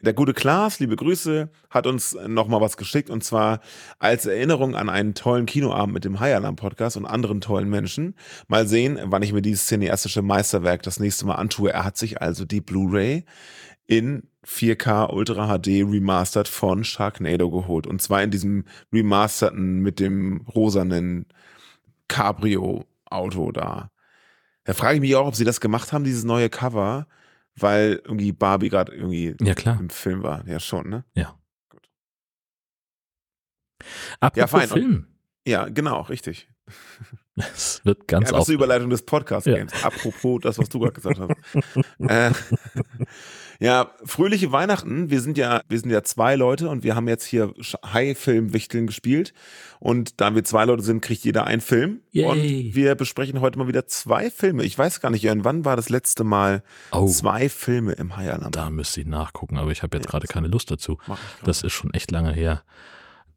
Der 0.00 0.14
gute 0.14 0.32
Klaas, 0.32 0.80
liebe 0.80 0.96
Grüße, 0.96 1.50
hat 1.68 1.86
uns 1.86 2.16
nochmal 2.26 2.62
was 2.62 2.78
geschickt 2.78 3.10
und 3.10 3.22
zwar 3.22 3.60
als 3.98 4.24
Erinnerung 4.24 4.74
an 4.74 4.88
einen 4.88 5.12
tollen 5.12 5.44
Kinoabend 5.44 5.92
mit 5.92 6.06
dem 6.06 6.18
High 6.18 6.36
Alarm 6.36 6.56
Podcast 6.56 6.96
und 6.96 7.04
anderen 7.04 7.42
tollen 7.42 7.68
Menschen. 7.68 8.14
Mal 8.48 8.66
sehen, 8.66 8.98
wann 9.04 9.22
ich 9.22 9.34
mir 9.34 9.42
dieses 9.42 9.66
cineastische 9.66 10.22
Meisterwerk 10.22 10.82
das 10.82 10.98
nächste 10.98 11.26
Mal 11.26 11.34
antue. 11.34 11.74
Er 11.74 11.84
hat 11.84 11.98
sich 11.98 12.22
also 12.22 12.46
die 12.46 12.62
Blu-ray 12.62 13.26
in 13.86 14.22
4K 14.46 15.12
Ultra 15.12 15.58
HD 15.58 15.82
Remastered 15.82 16.48
von 16.48 16.84
Sharknado 16.84 17.50
geholt 17.50 17.86
und 17.86 18.00
zwar 18.00 18.22
in 18.22 18.30
diesem 18.30 18.64
remasterten 18.92 19.80
mit 19.80 19.98
dem 20.00 20.42
rosanen 20.54 21.26
Cabrio-Auto 22.08 23.52
da. 23.52 23.90
Da 24.64 24.74
frage 24.74 24.96
ich 24.96 25.00
mich 25.00 25.14
auch, 25.16 25.26
ob 25.26 25.36
sie 25.36 25.44
das 25.44 25.60
gemacht 25.60 25.92
haben, 25.92 26.04
dieses 26.04 26.24
neue 26.24 26.48
Cover, 26.48 27.06
weil 27.56 28.00
irgendwie 28.04 28.32
Barbie 28.32 28.68
gerade 28.68 28.92
irgendwie 28.92 29.34
Ja, 29.40 29.54
im 29.72 29.90
Film 29.90 30.22
war. 30.22 30.46
Ja, 30.46 30.60
schon, 30.60 30.88
ne? 30.88 31.04
Apropos 34.20 34.50
fein. 34.50 34.68
Film. 34.68 35.06
Ja, 35.46 35.68
genau, 35.68 36.02
richtig. 36.02 36.48
Es 37.38 37.84
wird 37.84 38.08
ganz 38.08 38.30
ja, 38.30 38.32
das 38.32 38.44
ist 38.44 38.48
die 38.48 38.54
Überleitung 38.54 38.88
des 38.88 39.02
Podcast-Games. 39.02 39.84
Apropos 39.84 40.40
das, 40.40 40.56
was 40.56 40.70
du 40.70 40.78
gerade 40.78 40.94
gesagt 40.94 41.20
hast. 41.20 41.34
äh, 41.98 42.32
Ja, 43.60 43.90
fröhliche 44.04 44.52
Weihnachten. 44.52 45.08
Wir 45.10 45.20
sind 45.20 45.38
ja, 45.38 45.62
wir 45.68 45.78
sind 45.80 45.90
ja 45.90 46.02
zwei 46.02 46.36
Leute 46.36 46.68
und 46.68 46.82
wir 46.84 46.94
haben 46.94 47.08
jetzt 47.08 47.24
hier 47.24 47.54
High-Film-Wichteln 47.84 48.86
gespielt. 48.86 49.32
Und 49.78 50.20
da 50.20 50.34
wir 50.34 50.44
zwei 50.44 50.64
Leute 50.64 50.82
sind, 50.82 51.00
kriegt 51.00 51.24
jeder 51.24 51.46
einen 51.46 51.60
Film. 51.60 52.00
Yay. 52.10 52.26
Und 52.68 52.74
wir 52.74 52.94
besprechen 52.94 53.40
heute 53.40 53.58
mal 53.58 53.68
wieder 53.68 53.86
zwei 53.86 54.30
Filme. 54.30 54.64
Ich 54.64 54.76
weiß 54.76 55.00
gar 55.00 55.10
nicht, 55.10 55.22
Jörn, 55.22 55.44
wann 55.44 55.64
war 55.64 55.76
das 55.76 55.88
letzte 55.88 56.24
Mal 56.24 56.62
Oh. 56.92 57.06
zwei 57.08 57.48
Filme 57.48 57.92
im 57.92 58.16
High 58.16 58.32
Alarm? 58.34 58.52
Da 58.52 58.70
müsste 58.70 59.00
ich 59.00 59.06
nachgucken, 59.06 59.56
aber 59.58 59.70
ich 59.70 59.82
habe 59.82 59.96
jetzt 59.96 60.06
Ja, 60.06 60.10
gerade 60.10 60.26
keine 60.26 60.48
Lust 60.48 60.70
dazu. 60.70 60.98
Das 61.44 61.62
ist 61.62 61.72
schon 61.72 61.92
echt 61.94 62.10
lange 62.10 62.32
her, 62.32 62.62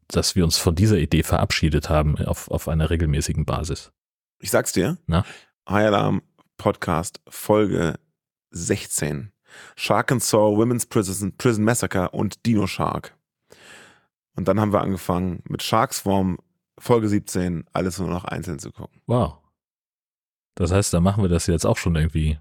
dass 0.08 0.34
wir 0.36 0.44
uns 0.44 0.56
von 0.58 0.74
dieser 0.74 0.98
Idee 0.98 1.22
verabschiedet 1.22 1.88
haben 1.88 2.18
auf, 2.18 2.50
auf 2.50 2.68
einer 2.68 2.90
regelmäßigen 2.90 3.44
Basis. 3.44 3.92
Ich 4.38 4.50
sag's 4.50 4.72
dir. 4.72 4.98
Na? 5.06 5.24
High 5.68 5.86
Alarm 5.86 6.22
Podcast 6.56 7.20
Folge 7.28 7.94
16. 8.50 9.32
Shark 9.76 10.10
and 10.12 10.22
Saw, 10.22 10.56
Women's 10.56 10.86
Prison, 10.86 11.36
Prison 11.36 11.64
Massacre 11.64 12.10
und 12.10 12.46
Dino 12.46 12.66
Shark. 12.66 13.14
Und 14.36 14.48
dann 14.48 14.58
haben 14.60 14.72
wir 14.72 14.80
angefangen 14.80 15.42
mit 15.48 15.62
Shark 15.62 15.92
Swarm, 15.92 16.38
Folge 16.78 17.08
17, 17.08 17.66
alles 17.72 17.98
nur 17.98 18.08
noch 18.08 18.24
einzeln 18.24 18.58
zu 18.58 18.72
gucken. 18.72 19.02
Wow. 19.06 19.36
Das 20.54 20.72
heißt, 20.72 20.94
da 20.94 21.00
machen 21.00 21.22
wir 21.22 21.28
das 21.28 21.46
jetzt 21.46 21.66
auch 21.66 21.76
schon 21.76 21.96
irgendwie 21.96 22.38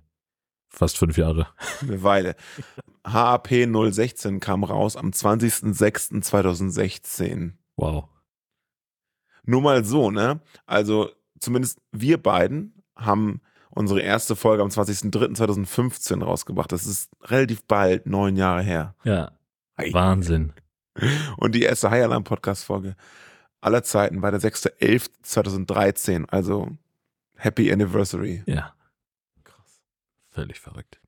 fast 0.70 0.98
fünf 0.98 1.18
Jahre. 1.18 1.48
Eine 1.82 2.02
Weile. 2.04 2.38
HAP 3.06 3.50
016 3.50 4.40
kam 4.40 4.64
raus 4.64 4.96
am 4.96 5.10
20.06.2016. 5.10 7.52
Wow. 7.76 8.08
Nur 9.44 9.62
mal 9.62 9.84
so, 9.84 10.10
ne? 10.12 10.40
Also 10.66 11.10
zumindest 11.40 11.82
wir 11.92 12.22
beiden 12.22 12.84
haben 12.96 13.42
unsere 13.80 14.02
erste 14.02 14.36
Folge 14.36 14.62
am 14.62 14.68
20.03.2015 14.70 16.22
rausgebracht. 16.22 16.70
Das 16.74 16.86
ist 16.86 17.10
relativ 17.24 17.64
bald, 17.64 18.06
neun 18.06 18.36
Jahre 18.36 18.62
her. 18.62 18.94
Ja, 19.06 19.32
Ei. 19.78 19.94
Wahnsinn. 19.94 20.52
Und 21.38 21.56
die 21.56 21.62
erste 21.62 21.90
High 21.90 22.04
Alarm 22.04 22.26
Podcast 22.26 22.66
Folge 22.66 22.98
aller 23.62 23.82
Zeiten 23.84 24.22
war 24.22 24.32
der 24.32 24.42
6.11.2013. 24.42 26.28
Also 26.28 26.78
Happy 27.38 27.72
Anniversary. 27.72 28.44
Ja, 28.46 28.74
Krass. 29.46 29.82
völlig 30.30 30.60
verrückt. 30.60 31.00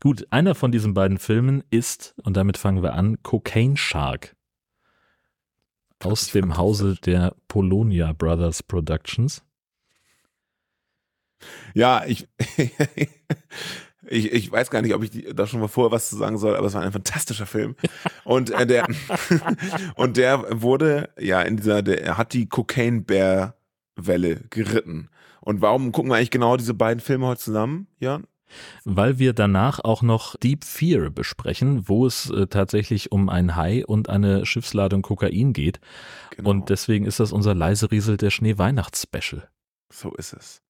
Gut, 0.00 0.24
einer 0.30 0.54
von 0.54 0.70
diesen 0.70 0.94
beiden 0.94 1.18
Filmen 1.18 1.64
ist, 1.70 2.14
und 2.22 2.36
damit 2.36 2.56
fangen 2.56 2.84
wir 2.84 2.94
an, 2.94 3.20
Cocaine 3.24 3.76
Shark. 3.76 4.36
Aus 6.04 6.30
dem 6.30 6.56
Hause 6.56 6.96
der 7.04 7.34
Polonia 7.48 8.12
Brothers 8.12 8.62
Productions. 8.62 9.42
Ja, 11.74 12.04
ich, 12.06 12.28
ich, 14.06 14.32
ich 14.32 14.52
weiß 14.52 14.70
gar 14.70 14.82
nicht, 14.82 14.94
ob 14.94 15.02
ich 15.02 15.10
die, 15.10 15.34
da 15.34 15.46
schon 15.46 15.60
mal 15.60 15.68
vorher 15.68 15.92
was 15.92 16.10
zu 16.10 16.16
sagen 16.16 16.38
soll, 16.38 16.56
aber 16.56 16.66
es 16.66 16.74
war 16.74 16.82
ein 16.82 16.92
fantastischer 16.92 17.46
Film. 17.46 17.76
Und 18.24 18.50
äh, 18.50 18.66
der, 18.66 18.86
und 19.96 20.16
der 20.16 20.62
wurde, 20.62 21.10
ja, 21.18 21.42
in 21.42 21.56
dieser, 21.56 21.82
der 21.82 22.02
er 22.02 22.18
hat 22.18 22.32
die 22.32 22.48
Cocaine 22.48 23.02
Bear 23.02 23.56
Welle 23.96 24.40
geritten. 24.50 25.08
Und 25.40 25.60
warum 25.60 25.92
gucken 25.92 26.10
wir 26.10 26.16
eigentlich 26.16 26.30
genau 26.30 26.56
diese 26.56 26.74
beiden 26.74 27.00
Filme 27.00 27.26
heute 27.26 27.40
zusammen, 27.40 27.88
Jörn? 27.98 28.26
weil 28.84 29.18
wir 29.18 29.32
danach 29.32 29.80
auch 29.80 30.02
noch 30.02 30.36
Deep 30.36 30.64
Fear 30.64 31.10
besprechen, 31.10 31.88
wo 31.88 32.06
es 32.06 32.30
äh, 32.30 32.46
tatsächlich 32.46 33.12
um 33.12 33.28
ein 33.28 33.56
Hai 33.56 33.84
und 33.86 34.08
eine 34.08 34.46
Schiffsladung 34.46 35.02
Kokain 35.02 35.52
geht. 35.52 35.80
Genau. 36.30 36.50
Und 36.50 36.70
deswegen 36.70 37.06
ist 37.06 37.20
das 37.20 37.32
unser 37.32 37.54
leise 37.54 37.90
Riesel 37.90 38.16
der 38.16 38.30
Schnee-Weihnachts-Special. 38.30 39.48
so 39.90 40.14
ist 40.14 40.32
es. 40.32 40.62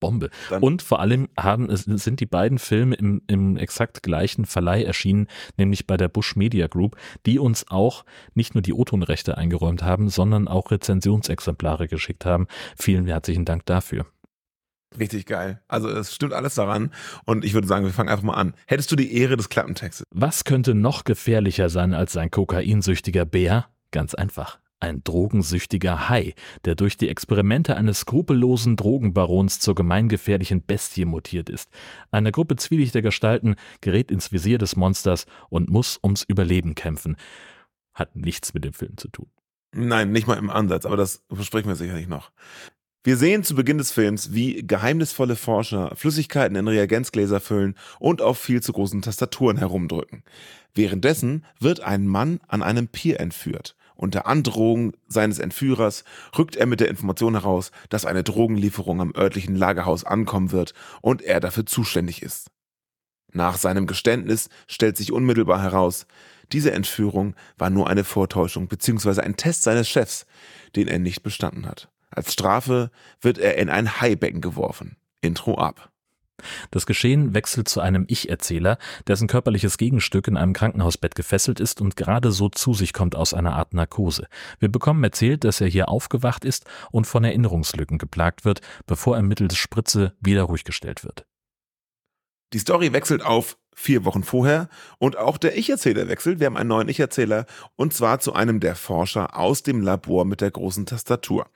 Bombe. 0.00 0.30
Dann- 0.50 0.62
Und 0.62 0.82
vor 0.82 1.00
allem 1.00 1.28
haben 1.38 1.68
sind 1.76 2.20
die 2.20 2.26
beiden 2.26 2.58
Filme 2.58 2.94
im, 2.96 3.22
im 3.26 3.56
exakt 3.56 4.02
gleichen 4.02 4.44
Verleih 4.44 4.82
erschienen, 4.82 5.26
nämlich 5.56 5.86
bei 5.86 5.96
der 5.96 6.08
Bush 6.08 6.36
Media 6.36 6.66
Group, 6.66 6.96
die 7.26 7.38
uns 7.38 7.66
auch 7.70 8.04
nicht 8.34 8.54
nur 8.54 8.62
die 8.62 8.72
O-Ton-Rechte 8.72 9.36
eingeräumt 9.38 9.82
haben, 9.82 10.08
sondern 10.08 10.48
auch 10.48 10.70
Rezensionsexemplare 10.70 11.88
geschickt 11.88 12.24
haben. 12.24 12.46
Vielen 12.76 13.06
herzlichen 13.06 13.44
Dank 13.44 13.66
dafür. 13.66 14.06
Richtig 14.98 15.26
geil. 15.26 15.60
Also 15.68 15.88
es 15.90 16.14
stimmt 16.14 16.32
alles 16.32 16.54
daran. 16.54 16.92
Und 17.26 17.44
ich 17.44 17.52
würde 17.52 17.66
sagen, 17.68 17.84
wir 17.84 17.92
fangen 17.92 18.08
einfach 18.08 18.24
mal 18.24 18.34
an. 18.34 18.54
Hättest 18.66 18.90
du 18.90 18.96
die 18.96 19.14
Ehre 19.16 19.36
des 19.36 19.50
Klappentextes? 19.50 20.06
Was 20.10 20.44
könnte 20.44 20.74
noch 20.74 21.04
gefährlicher 21.04 21.68
sein 21.68 21.92
als 21.92 22.16
ein 22.16 22.30
kokainsüchtiger 22.30 23.26
Bär? 23.26 23.66
Ganz 23.90 24.14
einfach. 24.14 24.58
Ein 24.80 25.02
drogensüchtiger 25.02 26.08
Hai, 26.08 26.34
der 26.64 26.76
durch 26.76 26.96
die 26.96 27.08
Experimente 27.08 27.76
eines 27.76 28.00
skrupellosen 28.00 28.76
Drogenbarons 28.76 29.58
zur 29.58 29.74
gemeingefährlichen 29.74 30.62
Bestie 30.62 31.04
mutiert 31.04 31.50
ist. 31.50 31.68
Eine 32.12 32.30
Gruppe 32.30 32.54
zwielichter 32.56 33.02
Gestalten 33.02 33.56
gerät 33.80 34.12
ins 34.12 34.30
Visier 34.30 34.58
des 34.58 34.76
Monsters 34.76 35.26
und 35.50 35.68
muss 35.68 35.98
ums 36.02 36.22
Überleben 36.22 36.76
kämpfen. 36.76 37.16
Hat 37.92 38.14
nichts 38.14 38.54
mit 38.54 38.64
dem 38.64 38.72
Film 38.72 38.96
zu 38.96 39.08
tun. 39.08 39.28
Nein, 39.74 40.12
nicht 40.12 40.28
mal 40.28 40.38
im 40.38 40.48
Ansatz, 40.50 40.86
aber 40.86 40.96
das 40.96 41.24
versprechen 41.30 41.68
wir 41.68 41.76
sicherlich 41.76 42.06
noch. 42.06 42.30
Wir 43.04 43.16
sehen 43.16 43.42
zu 43.42 43.54
Beginn 43.54 43.78
des 43.78 43.90
Films, 43.90 44.32
wie 44.34 44.66
geheimnisvolle 44.66 45.36
Forscher 45.36 45.94
Flüssigkeiten 45.96 46.56
in 46.56 46.68
Reagenzgläser 46.68 47.40
füllen 47.40 47.74
und 47.98 48.20
auf 48.22 48.38
viel 48.38 48.62
zu 48.62 48.72
großen 48.72 49.02
Tastaturen 49.02 49.56
herumdrücken. 49.56 50.24
Währenddessen 50.74 51.44
wird 51.58 51.80
ein 51.80 52.06
Mann 52.06 52.40
an 52.48 52.62
einem 52.62 52.88
Pier 52.88 53.18
entführt. 53.18 53.76
Unter 54.00 54.26
Androhung 54.26 54.92
seines 55.08 55.40
Entführers 55.40 56.04
rückt 56.38 56.54
er 56.54 56.66
mit 56.66 56.78
der 56.78 56.88
Information 56.88 57.34
heraus, 57.34 57.72
dass 57.88 58.06
eine 58.06 58.22
Drogenlieferung 58.22 59.00
am 59.00 59.12
örtlichen 59.16 59.56
Lagerhaus 59.56 60.04
ankommen 60.04 60.52
wird 60.52 60.72
und 61.02 61.20
er 61.20 61.40
dafür 61.40 61.66
zuständig 61.66 62.22
ist. 62.22 62.46
Nach 63.32 63.56
seinem 63.58 63.88
Geständnis 63.88 64.50
stellt 64.68 64.96
sich 64.96 65.10
unmittelbar 65.10 65.60
heraus, 65.60 66.06
diese 66.52 66.70
Entführung 66.70 67.34
war 67.58 67.70
nur 67.70 67.90
eine 67.90 68.04
Vortäuschung 68.04 68.68
bzw. 68.68 69.20
ein 69.20 69.36
Test 69.36 69.64
seines 69.64 69.88
Chefs, 69.88 70.26
den 70.76 70.86
er 70.86 71.00
nicht 71.00 71.24
bestanden 71.24 71.66
hat. 71.66 71.90
Als 72.08 72.32
Strafe 72.32 72.92
wird 73.20 73.38
er 73.38 73.58
in 73.58 73.68
ein 73.68 74.00
Haibecken 74.00 74.40
geworfen. 74.40 74.96
Intro 75.20 75.58
ab. 75.58 75.90
Das 76.70 76.86
Geschehen 76.86 77.34
wechselt 77.34 77.68
zu 77.68 77.80
einem 77.80 78.04
Ich-Erzähler, 78.08 78.78
dessen 79.06 79.28
körperliches 79.28 79.78
Gegenstück 79.78 80.28
in 80.28 80.36
einem 80.36 80.52
Krankenhausbett 80.52 81.14
gefesselt 81.14 81.60
ist 81.60 81.80
und 81.80 81.96
gerade 81.96 82.30
so 82.32 82.48
zu 82.48 82.74
sich 82.74 82.92
kommt 82.92 83.14
aus 83.14 83.34
einer 83.34 83.54
Art 83.54 83.74
Narkose. 83.74 84.26
Wir 84.58 84.70
bekommen 84.70 85.02
erzählt, 85.04 85.44
dass 85.44 85.60
er 85.60 85.68
hier 85.68 85.88
aufgewacht 85.88 86.44
ist 86.44 86.64
und 86.90 87.06
von 87.06 87.24
Erinnerungslücken 87.24 87.98
geplagt 87.98 88.44
wird, 88.44 88.60
bevor 88.86 89.16
er 89.16 89.22
mittels 89.22 89.56
Spritze 89.56 90.14
wieder 90.20 90.44
ruhig 90.44 90.64
gestellt 90.64 91.04
wird. 91.04 91.26
Die 92.52 92.58
Story 92.58 92.92
wechselt 92.92 93.22
auf 93.22 93.58
vier 93.78 94.04
Wochen 94.04 94.24
vorher 94.24 94.68
und 94.98 95.16
auch 95.16 95.38
der 95.38 95.56
Ich-Erzähler 95.56 96.08
wechselt. 96.08 96.40
Wir 96.40 96.46
haben 96.46 96.56
einen 96.56 96.68
neuen 96.68 96.88
Ich-Erzähler 96.88 97.46
und 97.76 97.94
zwar 97.94 98.18
zu 98.18 98.32
einem 98.32 98.58
der 98.58 98.74
Forscher 98.74 99.38
aus 99.38 99.62
dem 99.62 99.82
Labor 99.82 100.24
mit 100.24 100.40
der 100.40 100.50
großen 100.50 100.84
Tastatur. 100.84 101.46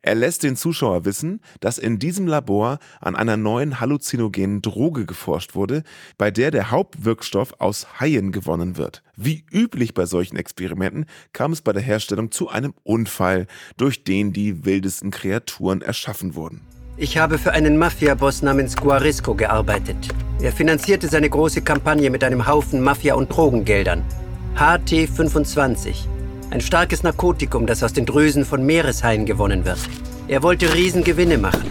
Er 0.00 0.14
lässt 0.14 0.42
den 0.42 0.56
Zuschauer 0.56 1.04
wissen, 1.04 1.40
dass 1.60 1.76
in 1.76 1.98
diesem 1.98 2.26
Labor 2.26 2.78
an 3.00 3.14
einer 3.14 3.36
neuen 3.36 3.78
halluzinogenen 3.78 4.62
Droge 4.62 5.04
geforscht 5.04 5.54
wurde, 5.54 5.82
bei 6.16 6.30
der 6.30 6.50
der 6.50 6.70
Hauptwirkstoff 6.70 7.54
aus 7.58 8.00
Haien 8.00 8.32
gewonnen 8.32 8.78
wird. 8.78 9.02
Wie 9.14 9.44
üblich 9.52 9.92
bei 9.92 10.06
solchen 10.06 10.36
Experimenten 10.36 11.04
kam 11.34 11.52
es 11.52 11.60
bei 11.60 11.74
der 11.74 11.82
Herstellung 11.82 12.30
zu 12.30 12.48
einem 12.48 12.72
Unfall, 12.84 13.46
durch 13.76 14.02
den 14.02 14.32
die 14.32 14.64
wildesten 14.64 15.10
Kreaturen 15.10 15.82
erschaffen 15.82 16.34
wurden. 16.34 16.75
Ich 16.98 17.18
habe 17.18 17.36
für 17.36 17.52
einen 17.52 17.76
Mafia-Boss 17.76 18.40
namens 18.40 18.74
Guarisco 18.74 19.34
gearbeitet. 19.34 20.08
Er 20.40 20.50
finanzierte 20.50 21.08
seine 21.08 21.28
große 21.28 21.60
Kampagne 21.60 22.08
mit 22.08 22.24
einem 22.24 22.46
Haufen 22.46 22.80
Mafia- 22.80 23.16
und 23.16 23.28
Drogengeldern. 23.28 24.02
HT25. 24.56 26.06
Ein 26.50 26.62
starkes 26.62 27.02
Narkotikum, 27.02 27.66
das 27.66 27.82
aus 27.82 27.92
den 27.92 28.06
Drüsen 28.06 28.46
von 28.46 28.64
Meereshaien 28.64 29.26
gewonnen 29.26 29.66
wird. 29.66 29.78
Er 30.26 30.42
wollte 30.42 30.72
Riesengewinne 30.72 31.36
machen 31.36 31.70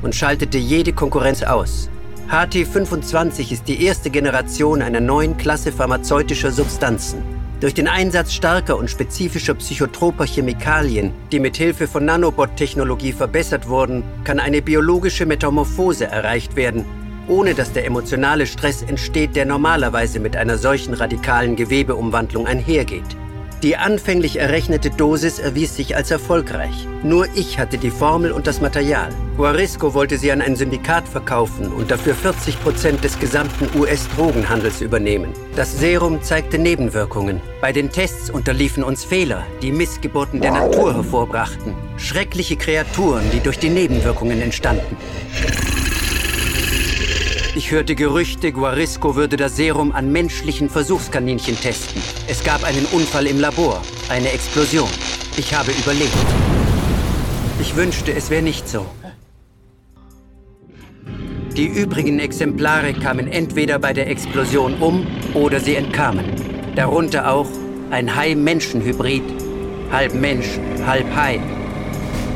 und 0.00 0.14
schaltete 0.14 0.56
jede 0.56 0.94
Konkurrenz 0.94 1.42
aus. 1.42 1.90
HT25 2.30 3.52
ist 3.52 3.68
die 3.68 3.84
erste 3.84 4.08
Generation 4.08 4.80
einer 4.80 5.00
neuen 5.00 5.36
Klasse 5.36 5.70
pharmazeutischer 5.70 6.50
Substanzen. 6.50 7.35
Durch 7.58 7.72
den 7.72 7.88
Einsatz 7.88 8.34
starker 8.34 8.76
und 8.76 8.90
spezifischer 8.90 9.54
psychotroper 9.54 10.26
Chemikalien, 10.26 11.12
die 11.32 11.40
mit 11.40 11.56
Hilfe 11.56 11.88
von 11.88 12.04
Nanobot-Technologie 12.04 13.12
verbessert 13.12 13.66
wurden, 13.66 14.04
kann 14.24 14.40
eine 14.40 14.60
biologische 14.60 15.24
Metamorphose 15.24 16.04
erreicht 16.06 16.54
werden, 16.54 16.84
ohne 17.28 17.54
dass 17.54 17.72
der 17.72 17.86
emotionale 17.86 18.46
Stress 18.46 18.82
entsteht, 18.82 19.36
der 19.36 19.46
normalerweise 19.46 20.20
mit 20.20 20.36
einer 20.36 20.58
solchen 20.58 20.92
radikalen 20.92 21.56
Gewebeumwandlung 21.56 22.46
einhergeht. 22.46 23.16
Die 23.62 23.78
anfänglich 23.78 24.38
errechnete 24.38 24.90
Dosis 24.90 25.38
erwies 25.38 25.76
sich 25.76 25.96
als 25.96 26.10
erfolgreich. 26.10 26.86
Nur 27.02 27.26
ich 27.34 27.58
hatte 27.58 27.78
die 27.78 27.90
Formel 27.90 28.30
und 28.30 28.46
das 28.46 28.60
Material. 28.60 29.08
Guarisco 29.38 29.94
wollte 29.94 30.18
sie 30.18 30.30
an 30.30 30.42
ein 30.42 30.56
Syndikat 30.56 31.08
verkaufen 31.08 31.72
und 31.72 31.90
dafür 31.90 32.14
40 32.14 32.62
Prozent 32.62 33.02
des 33.02 33.18
gesamten 33.18 33.68
US-Drogenhandels 33.78 34.82
übernehmen. 34.82 35.32
Das 35.56 35.78
Serum 35.78 36.22
zeigte 36.22 36.58
Nebenwirkungen. 36.58 37.40
Bei 37.62 37.72
den 37.72 37.90
Tests 37.90 38.28
unterliefen 38.28 38.84
uns 38.84 39.04
Fehler, 39.04 39.46
die 39.62 39.72
Missgeburten 39.72 40.42
der 40.42 40.52
Natur 40.52 40.94
hervorbrachten. 40.94 41.74
Schreckliche 41.96 42.56
Kreaturen, 42.56 43.24
die 43.32 43.40
durch 43.40 43.58
die 43.58 43.70
Nebenwirkungen 43.70 44.42
entstanden. 44.42 44.96
Ich 47.56 47.70
hörte 47.70 47.94
Gerüchte, 47.94 48.52
Guarisco 48.52 49.16
würde 49.16 49.38
das 49.38 49.56
Serum 49.56 49.92
an 49.92 50.12
menschlichen 50.12 50.68
Versuchskaninchen 50.68 51.58
testen. 51.58 52.02
Es 52.28 52.44
gab 52.44 52.62
einen 52.64 52.84
Unfall 52.92 53.26
im 53.26 53.40
Labor, 53.40 53.80
eine 54.10 54.30
Explosion. 54.30 54.90
Ich 55.38 55.54
habe 55.54 55.72
überlebt. 55.72 56.12
Ich 57.58 57.74
wünschte, 57.74 58.12
es 58.12 58.28
wäre 58.28 58.42
nicht 58.42 58.68
so. 58.68 58.84
Die 61.56 61.64
übrigen 61.64 62.18
Exemplare 62.18 62.92
kamen 62.92 63.26
entweder 63.26 63.78
bei 63.78 63.94
der 63.94 64.10
Explosion 64.10 64.74
um 64.74 65.06
oder 65.32 65.58
sie 65.58 65.76
entkamen. 65.76 66.26
Darunter 66.74 67.32
auch 67.32 67.48
ein 67.88 68.14
Hai-Menschen-Hybrid, 68.14 69.24
halb 69.90 70.12
Mensch, 70.12 70.58
halb 70.84 71.06
Hai. 71.16 71.40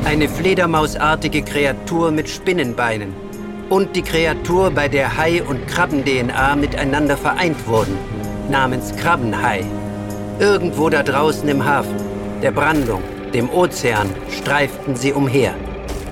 Eine 0.03 0.27
Fledermausartige 0.27 1.43
Kreatur 1.43 2.09
mit 2.09 2.27
Spinnenbeinen. 2.27 3.30
Und 3.71 3.95
die 3.95 4.01
Kreatur, 4.01 4.69
bei 4.69 4.89
der 4.89 5.15
Hai 5.15 5.41
und 5.41 5.65
Krabben-DNA 5.65 6.57
miteinander 6.57 7.15
vereint 7.15 7.65
wurden, 7.67 7.97
namens 8.49 8.93
Krabbenhai. 8.97 9.63
Irgendwo 10.41 10.89
da 10.89 11.03
draußen 11.03 11.47
im 11.47 11.63
Hafen, 11.63 11.95
der 12.41 12.51
Brandung, 12.51 13.01
dem 13.33 13.49
Ozean, 13.49 14.09
streiften 14.29 14.97
sie 14.97 15.13
umher. 15.13 15.55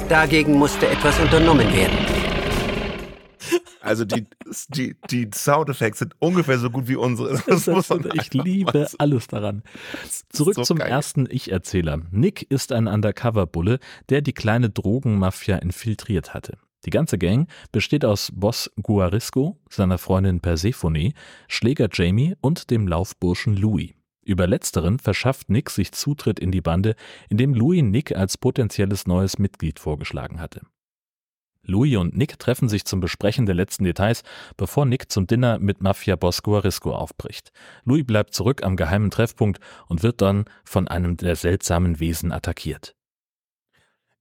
Dagegen 0.08 0.54
musste 0.54 0.88
etwas 0.88 1.20
unternommen 1.20 1.68
werden. 1.74 1.98
Also 3.82 4.06
die, 4.06 4.26
die, 4.70 4.96
die 5.12 5.30
Soundeffekte 5.34 6.00
sind 6.00 6.16
ungefähr 6.20 6.60
so 6.60 6.70
gut 6.70 6.88
wie 6.88 6.96
unsere. 6.96 7.42
Das 7.46 7.66
das 7.66 7.92
ich 8.14 8.34
liebe 8.34 8.88
alles 9.00 9.28
daran. 9.28 9.64
Zurück 10.30 10.56
so 10.56 10.64
zum 10.64 10.78
geil. 10.78 10.88
ersten 10.88 11.28
Ich-Erzähler. 11.30 12.00
Nick 12.10 12.50
ist 12.50 12.72
ein 12.72 12.88
Undercover-Bulle, 12.88 13.80
der 14.08 14.22
die 14.22 14.34
kleine 14.34 14.70
Drogenmafia 14.70 15.58
infiltriert 15.58 16.34
hatte. 16.34 16.58
Die 16.86 16.92
ganze 16.92 17.18
Gang 17.18 17.50
besteht 17.72 18.06
aus 18.06 18.32
Boss 18.34 18.72
Guarisco, 18.82 19.58
seiner 19.70 19.98
Freundin 19.98 20.40
Persephone, 20.40 21.14
Schläger 21.48 21.90
Jamie 21.92 22.36
und 22.42 22.70
dem 22.72 22.88
Laufburschen 22.88 23.56
Louis. 23.56 23.92
Über 24.24 24.48
letzteren 24.48 25.00
verschafft 25.00 25.50
Nick 25.50 25.70
sich 25.70 25.92
Zutritt 25.92 26.40
in 26.40 26.52
die 26.52 26.62
Bande, 26.62 26.96
indem 27.30 27.54
Louis 27.54 27.82
Nick 27.82 28.16
als 28.16 28.38
potenzielles 28.38 29.08
neues 29.08 29.40
Mitglied 29.40 29.80
vorgeschlagen 29.80 30.40
hatte. 30.40 30.62
Louis 31.64 31.98
und 31.98 32.16
Nick 32.16 32.40
treffen 32.40 32.70
sich 32.70 32.86
zum 32.86 33.00
Besprechen 33.00 33.46
der 33.46 33.56
letzten 33.56 33.84
Details, 33.84 34.24
bevor 34.58 34.86
Nick 34.86 35.12
zum 35.12 35.28
Dinner 35.28 35.60
mit 35.60 35.82
Mafia-Boss 35.82 36.42
Guarisco 36.42 36.94
aufbricht. 36.94 37.52
Louis 37.84 38.06
bleibt 38.06 38.34
zurück 38.34 38.64
am 38.64 38.76
geheimen 38.76 39.12
Treffpunkt 39.12 39.60
und 39.88 40.04
wird 40.04 40.22
dann 40.22 40.46
von 40.64 40.88
einem 40.88 41.18
der 41.18 41.36
seltsamen 41.36 42.00
Wesen 42.00 42.32
attackiert. 42.32 42.96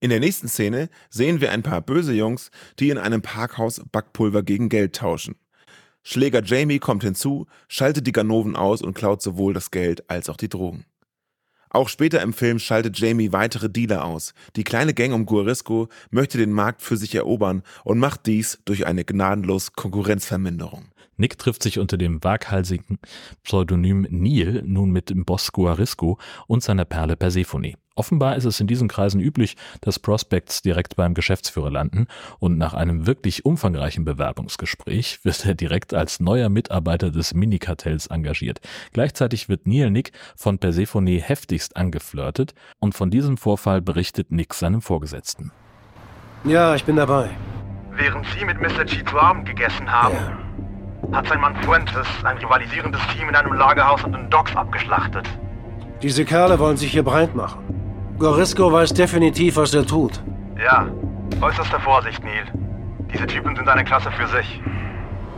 In 0.00 0.10
der 0.10 0.20
nächsten 0.20 0.46
Szene 0.46 0.90
sehen 1.10 1.40
wir 1.40 1.50
ein 1.50 1.64
paar 1.64 1.80
böse 1.80 2.12
Jungs, 2.12 2.50
die 2.78 2.90
in 2.90 2.98
einem 2.98 3.20
Parkhaus 3.20 3.82
Backpulver 3.90 4.44
gegen 4.44 4.68
Geld 4.68 4.94
tauschen. 4.94 5.34
Schläger 6.04 6.42
Jamie 6.44 6.78
kommt 6.78 7.02
hinzu, 7.02 7.46
schaltet 7.66 8.06
die 8.06 8.12
Ganoven 8.12 8.54
aus 8.54 8.80
und 8.80 8.94
klaut 8.94 9.20
sowohl 9.20 9.54
das 9.54 9.72
Geld 9.72 10.08
als 10.08 10.28
auch 10.28 10.36
die 10.36 10.48
Drogen. 10.48 10.84
Auch 11.70 11.88
später 11.88 12.22
im 12.22 12.32
Film 12.32 12.60
schaltet 12.60 12.98
Jamie 12.98 13.32
weitere 13.32 13.68
Dealer 13.68 14.04
aus. 14.04 14.32
Die 14.56 14.64
kleine 14.64 14.94
Gang 14.94 15.12
um 15.12 15.26
Guarisco 15.26 15.88
möchte 16.10 16.38
den 16.38 16.52
Markt 16.52 16.80
für 16.80 16.96
sich 16.96 17.14
erobern 17.14 17.62
und 17.84 17.98
macht 17.98 18.26
dies 18.26 18.60
durch 18.64 18.86
eine 18.86 19.04
gnadenlos 19.04 19.72
Konkurrenzverminderung. 19.72 20.86
Nick 21.18 21.36
trifft 21.36 21.62
sich 21.62 21.78
unter 21.78 21.98
dem 21.98 22.24
waghalsigen 22.24 22.98
Pseudonym 23.44 24.06
Neil 24.08 24.62
nun 24.64 24.90
mit 24.90 25.10
dem 25.10 25.24
Boss 25.24 25.52
Guarisco 25.52 26.18
und 26.46 26.62
seiner 26.62 26.84
Perle 26.84 27.16
Persephone. 27.16 27.74
Offenbar 27.96 28.36
ist 28.36 28.44
es 28.44 28.60
in 28.60 28.68
diesen 28.68 28.86
Kreisen 28.86 29.20
üblich, 29.20 29.56
dass 29.80 29.98
Prospects 29.98 30.62
direkt 30.62 30.94
beim 30.94 31.14
Geschäftsführer 31.14 31.72
landen 31.72 32.06
und 32.38 32.56
nach 32.56 32.72
einem 32.72 33.08
wirklich 33.08 33.44
umfangreichen 33.44 34.04
Bewerbungsgespräch 34.04 35.24
wird 35.24 35.44
er 35.44 35.56
direkt 35.56 35.94
als 35.94 36.20
neuer 36.20 36.48
Mitarbeiter 36.48 37.10
des 37.10 37.34
Minikartells 37.34 38.06
engagiert. 38.06 38.60
Gleichzeitig 38.92 39.48
wird 39.48 39.66
Neil 39.66 39.90
Nick 39.90 40.12
von 40.36 40.60
Persephone 40.60 41.18
heftigst 41.18 41.76
angeflirtet 41.76 42.54
und 42.78 42.94
von 42.94 43.10
diesem 43.10 43.36
Vorfall 43.36 43.82
berichtet 43.82 44.30
Nick 44.30 44.54
seinem 44.54 44.80
Vorgesetzten. 44.80 45.50
Ja, 46.44 46.76
ich 46.76 46.84
bin 46.84 46.94
dabei. 46.94 47.30
Während 47.90 48.24
Sie 48.26 48.44
mit 48.44 48.60
Mr. 48.60 48.84
G 48.84 49.04
zu 49.04 49.18
Abend 49.18 49.44
gegessen 49.44 49.90
haben, 49.90 50.14
ja. 50.14 50.47
Hat 51.12 51.26
sein 51.26 51.40
Mann 51.40 51.56
Fuentes 51.62 52.06
ein 52.24 52.36
rivalisierendes 52.38 53.00
Team 53.08 53.28
in 53.28 53.34
einem 53.34 53.52
Lagerhaus 53.52 54.04
an 54.04 54.12
den 54.12 54.30
Docks 54.30 54.54
abgeschlachtet. 54.54 55.26
Diese 56.02 56.24
Kerle 56.24 56.58
wollen 56.58 56.76
sich 56.76 56.92
hier 56.92 57.02
breit 57.02 57.34
machen. 57.34 57.64
Gorisco 58.18 58.72
weiß 58.72 58.94
definitiv, 58.94 59.56
was 59.56 59.74
er 59.74 59.86
tut. 59.86 60.20
Ja, 60.62 60.86
äußerste 61.40 61.78
Vorsicht, 61.80 62.22
Neil. 62.24 62.44
Diese 63.12 63.26
Typen 63.26 63.54
sind 63.56 63.68
eine 63.68 63.84
Klasse 63.84 64.10
für 64.12 64.26
sich. 64.26 64.60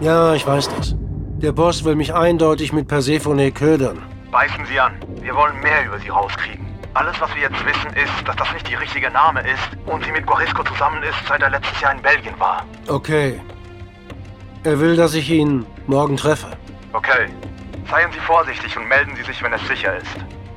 Ja, 0.00 0.34
ich 0.34 0.46
weiß 0.46 0.68
das. 0.76 0.96
Der 1.38 1.52
Boss 1.52 1.84
will 1.84 1.94
mich 1.94 2.14
eindeutig 2.14 2.72
mit 2.72 2.88
Persephone 2.88 3.52
ködern. 3.52 3.98
Beißen 4.30 4.64
Sie 4.66 4.78
an. 4.78 4.92
Wir 5.20 5.34
wollen 5.34 5.58
mehr 5.60 5.86
über 5.86 5.98
Sie 5.98 6.08
rauskriegen. 6.08 6.66
Alles, 6.94 7.20
was 7.20 7.32
wir 7.34 7.42
jetzt 7.42 7.64
wissen, 7.64 7.90
ist, 7.94 8.26
dass 8.26 8.36
das 8.36 8.52
nicht 8.52 8.68
die 8.68 8.74
richtige 8.74 9.10
Name 9.10 9.40
ist 9.40 9.70
und 9.86 10.04
sie 10.04 10.10
mit 10.10 10.26
Gorisco 10.26 10.64
zusammen 10.64 11.02
ist, 11.02 11.16
seit 11.28 11.40
er 11.40 11.50
letztes 11.50 11.80
Jahr 11.80 11.92
in 11.92 12.02
Belgien 12.02 12.34
war. 12.38 12.64
Okay. 12.88 13.40
Er 14.62 14.78
will, 14.78 14.94
dass 14.94 15.14
ich 15.14 15.30
ihn 15.30 15.64
morgen 15.86 16.18
treffe. 16.18 16.48
Okay. 16.92 17.28
Seien 17.90 18.12
Sie 18.12 18.18
vorsichtig 18.20 18.76
und 18.76 18.86
melden 18.88 19.16
Sie 19.16 19.22
sich, 19.22 19.42
wenn 19.42 19.52
es 19.54 19.66
sicher 19.66 19.96
ist. 19.96 20.16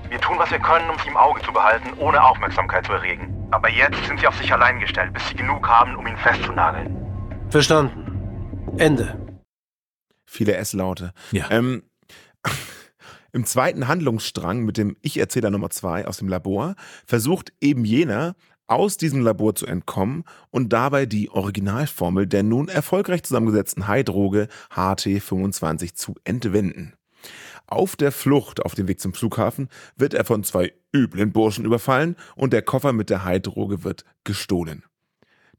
Wir 0.09 0.19
tun, 0.19 0.37
was 0.37 0.51
wir 0.51 0.59
können, 0.59 0.89
um 0.89 0.99
sie 0.99 1.07
im 1.07 1.15
Auge 1.15 1.41
zu 1.41 1.53
behalten, 1.53 1.89
ohne 1.97 2.21
Aufmerksamkeit 2.21 2.85
zu 2.85 2.91
erregen. 2.91 3.33
Aber 3.51 3.69
jetzt 3.69 4.03
sind 4.05 4.19
sie 4.19 4.27
auf 4.27 4.37
sich 4.37 4.51
allein 4.51 4.79
gestellt, 4.79 5.13
bis 5.13 5.27
sie 5.29 5.35
genug 5.35 5.67
haben, 5.67 5.95
um 5.95 6.05
ihn 6.05 6.17
festzunageln. 6.17 6.95
Verstanden. 7.49 8.75
Ende. 8.77 9.17
Viele 10.25 10.55
S-Laute. 10.57 11.13
Ja. 11.31 11.49
Ähm, 11.49 11.83
Im 13.31 13.45
zweiten 13.45 13.87
Handlungsstrang 13.87 14.59
mit 14.63 14.77
dem 14.77 14.97
Ich-Erzähler 15.01 15.49
Nummer 15.49 15.71
2 15.71 16.07
aus 16.07 16.17
dem 16.17 16.27
Labor 16.27 16.75
versucht 17.07 17.53
eben 17.61 17.85
jener, 17.85 18.35
aus 18.67 18.97
diesem 18.97 19.21
Labor 19.21 19.55
zu 19.55 19.65
entkommen 19.65 20.23
und 20.49 20.73
dabei 20.73 21.05
die 21.05 21.29
Originalformel 21.29 22.27
der 22.27 22.43
nun 22.43 22.69
erfolgreich 22.69 23.23
zusammengesetzten 23.23 23.87
Heidroge 23.87 24.47
HT25 24.73 25.93
zu 25.95 26.15
entwenden. 26.23 26.93
Auf 27.67 27.95
der 27.95 28.11
Flucht 28.11 28.63
auf 28.63 28.75
dem 28.75 28.87
Weg 28.87 28.99
zum 28.99 29.13
Flughafen 29.13 29.69
wird 29.95 30.13
er 30.13 30.25
von 30.25 30.43
zwei 30.43 30.73
üblen 30.93 31.31
Burschen 31.31 31.65
überfallen 31.65 32.15
und 32.35 32.53
der 32.53 32.61
Koffer 32.61 32.93
mit 32.93 33.09
der 33.09 33.23
Heidroge 33.23 33.83
wird 33.83 34.05
gestohlen. 34.23 34.83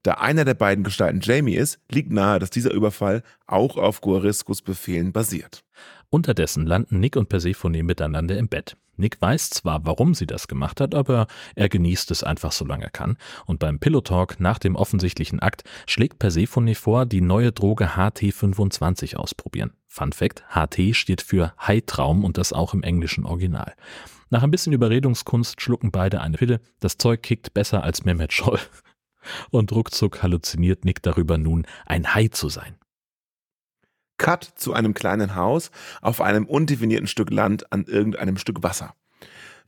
Da 0.04 0.14
einer 0.14 0.44
der 0.44 0.54
beiden 0.54 0.84
Gestalten 0.84 1.20
Jamie 1.22 1.56
ist, 1.56 1.78
liegt 1.90 2.12
nahe, 2.12 2.38
dass 2.38 2.50
dieser 2.50 2.72
Überfall 2.72 3.22
auch 3.46 3.78
auf 3.78 4.02
Guariscos 4.02 4.60
Befehlen 4.60 5.12
basiert. 5.12 5.64
Unterdessen 6.10 6.66
landen 6.66 7.00
Nick 7.00 7.16
und 7.16 7.30
Persephone 7.30 7.82
miteinander 7.82 8.36
im 8.36 8.48
Bett. 8.48 8.76
Nick 8.96 9.20
weiß 9.20 9.50
zwar, 9.50 9.84
warum 9.84 10.14
sie 10.14 10.26
das 10.26 10.48
gemacht 10.48 10.80
hat, 10.80 10.94
aber 10.94 11.26
er 11.54 11.68
genießt 11.68 12.10
es 12.10 12.22
einfach 12.22 12.52
so 12.52 12.64
lange 12.64 12.84
er 12.84 12.90
kann. 12.90 13.16
Und 13.46 13.58
beim 13.58 13.78
Pillow 13.78 14.00
Talk 14.00 14.38
nach 14.38 14.58
dem 14.58 14.76
offensichtlichen 14.76 15.40
Akt 15.40 15.64
schlägt 15.86 16.18
Persephone 16.18 16.74
vor, 16.74 17.06
die 17.06 17.20
neue 17.20 17.52
Droge 17.52 17.96
HT25 17.96 19.16
ausprobieren. 19.16 19.72
Fun 19.88 20.12
Fact: 20.12 20.44
HT 20.50 20.94
steht 20.94 21.22
für 21.22 21.54
High-Traum 21.60 22.24
und 22.24 22.38
das 22.38 22.52
auch 22.52 22.74
im 22.74 22.82
englischen 22.82 23.24
Original. 23.24 23.74
Nach 24.30 24.42
ein 24.42 24.50
bisschen 24.50 24.72
Überredungskunst 24.72 25.60
schlucken 25.60 25.90
beide 25.90 26.20
eine 26.20 26.36
Pille. 26.36 26.60
Das 26.80 26.98
Zeug 26.98 27.22
kickt 27.22 27.54
besser 27.54 27.82
als 27.82 28.04
Mehmet 28.04 28.32
Scholl. 28.32 28.58
Und 29.50 29.72
ruckzuck 29.72 30.22
halluziniert 30.22 30.84
Nick 30.84 31.02
darüber 31.02 31.38
nun, 31.38 31.66
ein 31.86 32.14
Hai 32.14 32.28
zu 32.28 32.50
sein. 32.50 32.76
Cut 34.18 34.44
zu 34.56 34.72
einem 34.72 34.94
kleinen 34.94 35.34
Haus 35.34 35.70
auf 36.02 36.20
einem 36.20 36.46
undefinierten 36.46 37.06
Stück 37.06 37.30
Land 37.30 37.72
an 37.72 37.84
irgendeinem 37.84 38.36
Stück 38.36 38.62
Wasser. 38.62 38.94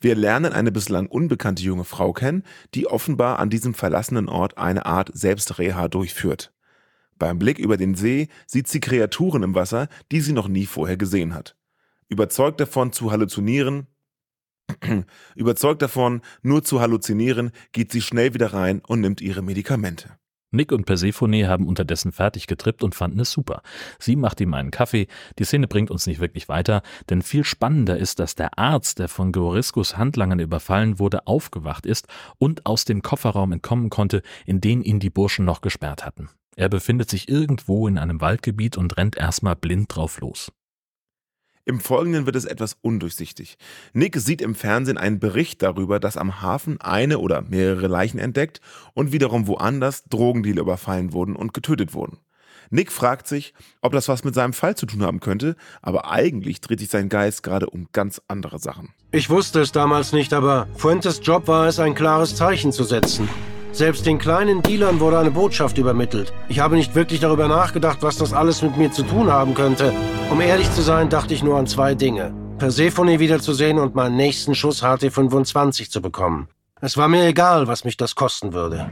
Wir 0.01 0.15
lernen 0.15 0.53
eine 0.53 0.73
bislang 0.73 1.07
unbekannte 1.07 1.63
junge 1.63 1.85
Frau 1.85 2.13
kennen, 2.13 2.43
die 2.75 2.87
offenbar 2.87 3.39
an 3.39 3.51
diesem 3.51 3.75
verlassenen 3.75 4.29
Ort 4.29 4.59
eine 4.59 4.85
Art 4.85 5.11
Selbstreha 5.15 5.89
durchführt. 5.89 6.53
Beim 7.19 7.39
Blick 7.39 7.59
über 7.59 7.77
den 7.77 7.95
See 7.95 8.29
sieht 8.47 8.69
sie 8.69 8.81
Kreaturen 8.81 9.43
im 9.43 9.55
Wasser, 9.55 9.89
die 10.13 10.21
sie 10.21 10.33
noch 10.33 10.49
nie 10.49 10.67
vorher 10.67 10.99
gesehen 10.99 11.35
hat. 11.35 11.57
Überzeugt 12.09 12.61
davon 12.61 12.93
zu 12.93 13.11
halluzinieren, 13.11 13.87
überzeugt 15.35 15.81
davon 15.81 16.21
nur 16.43 16.63
zu 16.63 16.81
halluzinieren, 16.81 17.53
geht 17.73 17.91
sie 17.91 18.03
schnell 18.03 18.35
wieder 18.35 18.53
rein 18.53 18.83
und 18.87 19.01
nimmt 19.01 19.21
ihre 19.21 19.43
Medikamente. 19.43 20.19
Nick 20.57 20.73
und 20.73 20.87
Persephone 20.87 21.47
haben 21.47 21.67
unterdessen 21.67 22.13
fertig 22.13 22.47
getrippt 22.47 22.83
und 22.83 22.95
fanden 22.95 23.21
es 23.21 23.31
super. 23.31 23.63
Sie 23.99 24.17
macht 24.17 24.41
ihm 24.41 24.55
einen 24.55 24.71
Kaffee. 24.71 25.07
Die 25.39 25.45
Szene 25.45 25.69
bringt 25.69 25.91
uns 25.91 26.07
nicht 26.07 26.21
wirklich 26.21 26.49
weiter, 26.49 26.83
denn 27.09 27.23
viel 27.23 27.45
spannender 27.45 27.97
ist, 27.97 28.19
dass 28.19 28.35
der 28.35 28.59
Arzt, 28.59 28.99
der 28.99 29.09
von 29.09 29.33
Goriskus 29.33 29.97
Handlangern 29.97 30.41
überfallen 30.41 30.99
wurde, 30.99 31.27
aufgewacht 31.27 31.87
ist 31.87 32.09
und 32.39 32.67
aus 32.67 32.85
dem 32.85 33.03
Kofferraum 33.03 33.53
entkommen 33.53 33.91
konnte, 33.91 34.23
in 34.47 34.61
den 34.61 34.83
ihn 34.83 34.99
die 34.99 35.11
Burschen 35.11 35.45
noch 35.45 35.61
gesperrt 35.61 36.05
hatten. 36.05 36.29
Er 36.57 36.71
befindet 36.71 37.11
sich 37.11 37.29
irgendwo 37.29 37.87
in 37.87 37.99
einem 37.99 38.23
Waldgebiet 38.23 38.79
und 38.79 38.97
rennt 38.97 39.17
erstmal 39.17 39.57
blind 39.57 39.95
drauf 39.95 40.21
los. 40.21 40.51
Im 41.69 41.81
Folgenden 41.81 42.27
wird 42.27 42.37
es 42.37 42.45
etwas 42.45 42.77
undurchsichtig. 42.81 43.59
Nick 43.93 44.17
sieht 44.17 44.41
im 44.41 44.55
Fernsehen 44.55 44.99
einen 44.99 45.19
Bericht 45.19 45.63
darüber, 45.63 45.99
dass 45.99 46.17
am 46.17 46.41
Hafen 46.41 46.81
eine 46.81 47.19
oder 47.19 47.43
mehrere 47.43 47.89
Leichen 47.89 48.21
entdeckt 48.21 48.61
und 48.95 49.11
wiederum 49.11 49.49
woanders 49.49 50.05
Drogendealer 50.05 50.61
überfallen 50.61 51.13
wurden 51.13 51.35
und 51.35 51.55
getötet 51.55 51.93
wurden. 51.93 52.19
Nick 52.71 52.93
fragt 52.93 53.27
sich, 53.27 53.53
ob 53.81 53.93
das 53.93 54.09
was 54.09 54.23
mit 54.23 54.35
seinem 54.35 54.53
Fall 54.53 54.77
zu 54.77 54.87
tun 54.87 55.03
haben 55.03 55.19
könnte, 55.19 55.57
aber 55.83 56.09
eigentlich 56.09 56.61
dreht 56.61 56.79
sich 56.79 56.89
sein 56.89 57.09
Geist 57.09 57.43
gerade 57.43 57.69
um 57.69 57.89
ganz 57.93 58.23
andere 58.29 58.61
Sachen. 58.61 58.95
Ich 59.11 59.29
wusste 59.29 59.61
es 59.61 59.73
damals 59.73 60.13
nicht, 60.13 60.33
aber 60.33 60.69
Fuentes 60.77 61.21
Job 61.21 61.49
war 61.49 61.67
es, 61.67 61.81
ein 61.81 61.97
klares 61.97 62.37
Zeichen 62.37 62.71
zu 62.71 62.85
setzen. 62.85 63.29
Selbst 63.73 64.07
den 64.07 64.19
kleinen 64.19 64.63
Dealern 64.63 65.01
wurde 65.01 65.19
eine 65.19 65.31
Botschaft 65.31 65.79
übermittelt. 65.79 66.33
Ich 66.49 66.61
habe 66.61 66.77
nicht 66.77 66.95
wirklich 66.95 67.21
darüber 67.21 67.49
nachgedacht, 67.49 67.99
was 68.01 68.17
das 68.17 68.33
alles 68.33 68.63
mit 68.63 68.77
mir 68.77 68.91
zu 68.91 69.03
tun 69.03 69.31
haben 69.31 69.55
könnte. 69.55 69.93
Um 70.31 70.41
ehrlich 70.41 70.73
zu 70.73 70.83
sein, 70.83 71.09
dachte 71.09 71.35
ich 71.35 71.43
nur 71.43 71.59
an 71.59 71.67
zwei 71.67 71.95
Dinge. 71.95 72.33
Persephone 72.59 73.19
wiederzusehen 73.19 73.79
und 73.79 73.95
meinen 73.95 74.17
nächsten 74.17 74.55
Schuss 74.55 74.83
HT25 74.83 75.91
zu 75.91 76.01
bekommen. 76.01 76.49
Es 76.81 76.97
war 76.97 77.09
mir 77.09 77.27
egal, 77.27 77.69
was 77.69 77.85
mich 77.85 77.97
das 77.97 78.15
kosten 78.15 78.53
würde. 78.53 78.91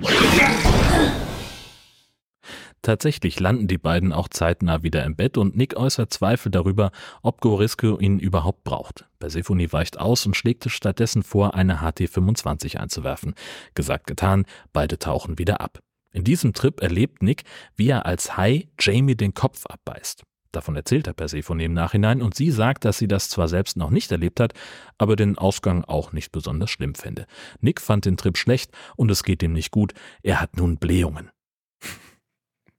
Tatsächlich 2.84 3.40
landen 3.40 3.66
die 3.66 3.78
beiden 3.78 4.12
auch 4.12 4.28
zeitnah 4.28 4.82
wieder 4.82 5.04
im 5.04 5.16
Bett 5.16 5.38
und 5.38 5.56
Nick 5.56 5.74
äußert 5.74 6.12
Zweifel 6.12 6.52
darüber, 6.52 6.90
ob 7.22 7.40
Gorisco 7.40 7.98
ihn 7.98 8.18
überhaupt 8.18 8.62
braucht. 8.62 9.06
Persephone 9.18 9.72
weicht 9.72 9.98
aus 9.98 10.26
und 10.26 10.36
schlägt 10.36 10.66
es 10.66 10.72
stattdessen 10.72 11.22
vor, 11.22 11.54
eine 11.54 11.80
HT-25 11.80 12.76
einzuwerfen. 12.76 13.36
Gesagt, 13.74 14.06
getan, 14.06 14.44
beide 14.74 14.98
tauchen 14.98 15.38
wieder 15.38 15.62
ab. 15.62 15.78
In 16.12 16.24
diesem 16.24 16.52
Trip 16.52 16.78
erlebt 16.82 17.22
Nick, 17.22 17.44
wie 17.74 17.88
er 17.88 18.04
als 18.04 18.36
Hai 18.36 18.68
Jamie 18.78 19.16
den 19.16 19.32
Kopf 19.32 19.64
abbeißt. 19.64 20.22
Davon 20.52 20.76
erzählt 20.76 21.06
er 21.06 21.14
Persephone 21.14 21.60
im 21.60 21.72
Nachhinein 21.72 22.20
und 22.20 22.34
sie 22.34 22.50
sagt, 22.50 22.84
dass 22.84 22.98
sie 22.98 23.08
das 23.08 23.30
zwar 23.30 23.48
selbst 23.48 23.78
noch 23.78 23.88
nicht 23.88 24.12
erlebt 24.12 24.40
hat, 24.40 24.52
aber 24.98 25.16
den 25.16 25.38
Ausgang 25.38 25.84
auch 25.84 26.12
nicht 26.12 26.32
besonders 26.32 26.68
schlimm 26.68 26.94
fände. 26.94 27.24
Nick 27.62 27.80
fand 27.80 28.04
den 28.04 28.18
Trip 28.18 28.36
schlecht 28.36 28.72
und 28.94 29.10
es 29.10 29.22
geht 29.22 29.42
ihm 29.42 29.54
nicht 29.54 29.70
gut. 29.70 29.94
Er 30.22 30.42
hat 30.42 30.58
nun 30.58 30.76
Blähungen. 30.76 31.30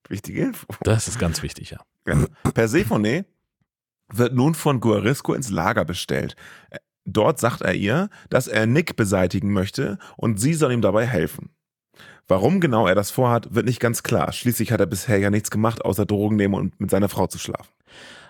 Wichtige 0.09 0.41
Info. 0.41 0.67
Das 0.81 1.07
ist 1.07 1.19
ganz 1.19 1.41
wichtig, 1.41 1.71
ja. 1.71 1.79
Persephone 2.53 3.25
wird 4.13 4.33
nun 4.33 4.53
von 4.53 4.79
Guarisco 4.79 5.33
ins 5.33 5.49
Lager 5.49 5.85
bestellt. 5.85 6.35
Dort 7.05 7.39
sagt 7.39 7.61
er 7.61 7.73
ihr, 7.73 8.09
dass 8.29 8.47
er 8.47 8.65
Nick 8.65 8.95
beseitigen 8.95 9.51
möchte 9.51 9.97
und 10.17 10.39
sie 10.39 10.53
soll 10.53 10.71
ihm 10.71 10.81
dabei 10.81 11.05
helfen. 11.05 11.51
Warum 12.27 12.59
genau 12.59 12.87
er 12.87 12.95
das 12.95 13.11
vorhat, 13.11 13.53
wird 13.53 13.67
nicht 13.67 13.79
ganz 13.79 14.01
klar. 14.01 14.31
Schließlich 14.31 14.71
hat 14.71 14.79
er 14.79 14.87
bisher 14.87 15.19
ja 15.19 15.29
nichts 15.29 15.51
gemacht, 15.51 15.85
außer 15.85 16.07
Drogen 16.07 16.35
nehmen 16.35 16.55
und 16.55 16.79
mit 16.79 16.89
seiner 16.89 17.09
Frau 17.09 17.27
zu 17.27 17.37
schlafen. 17.37 17.69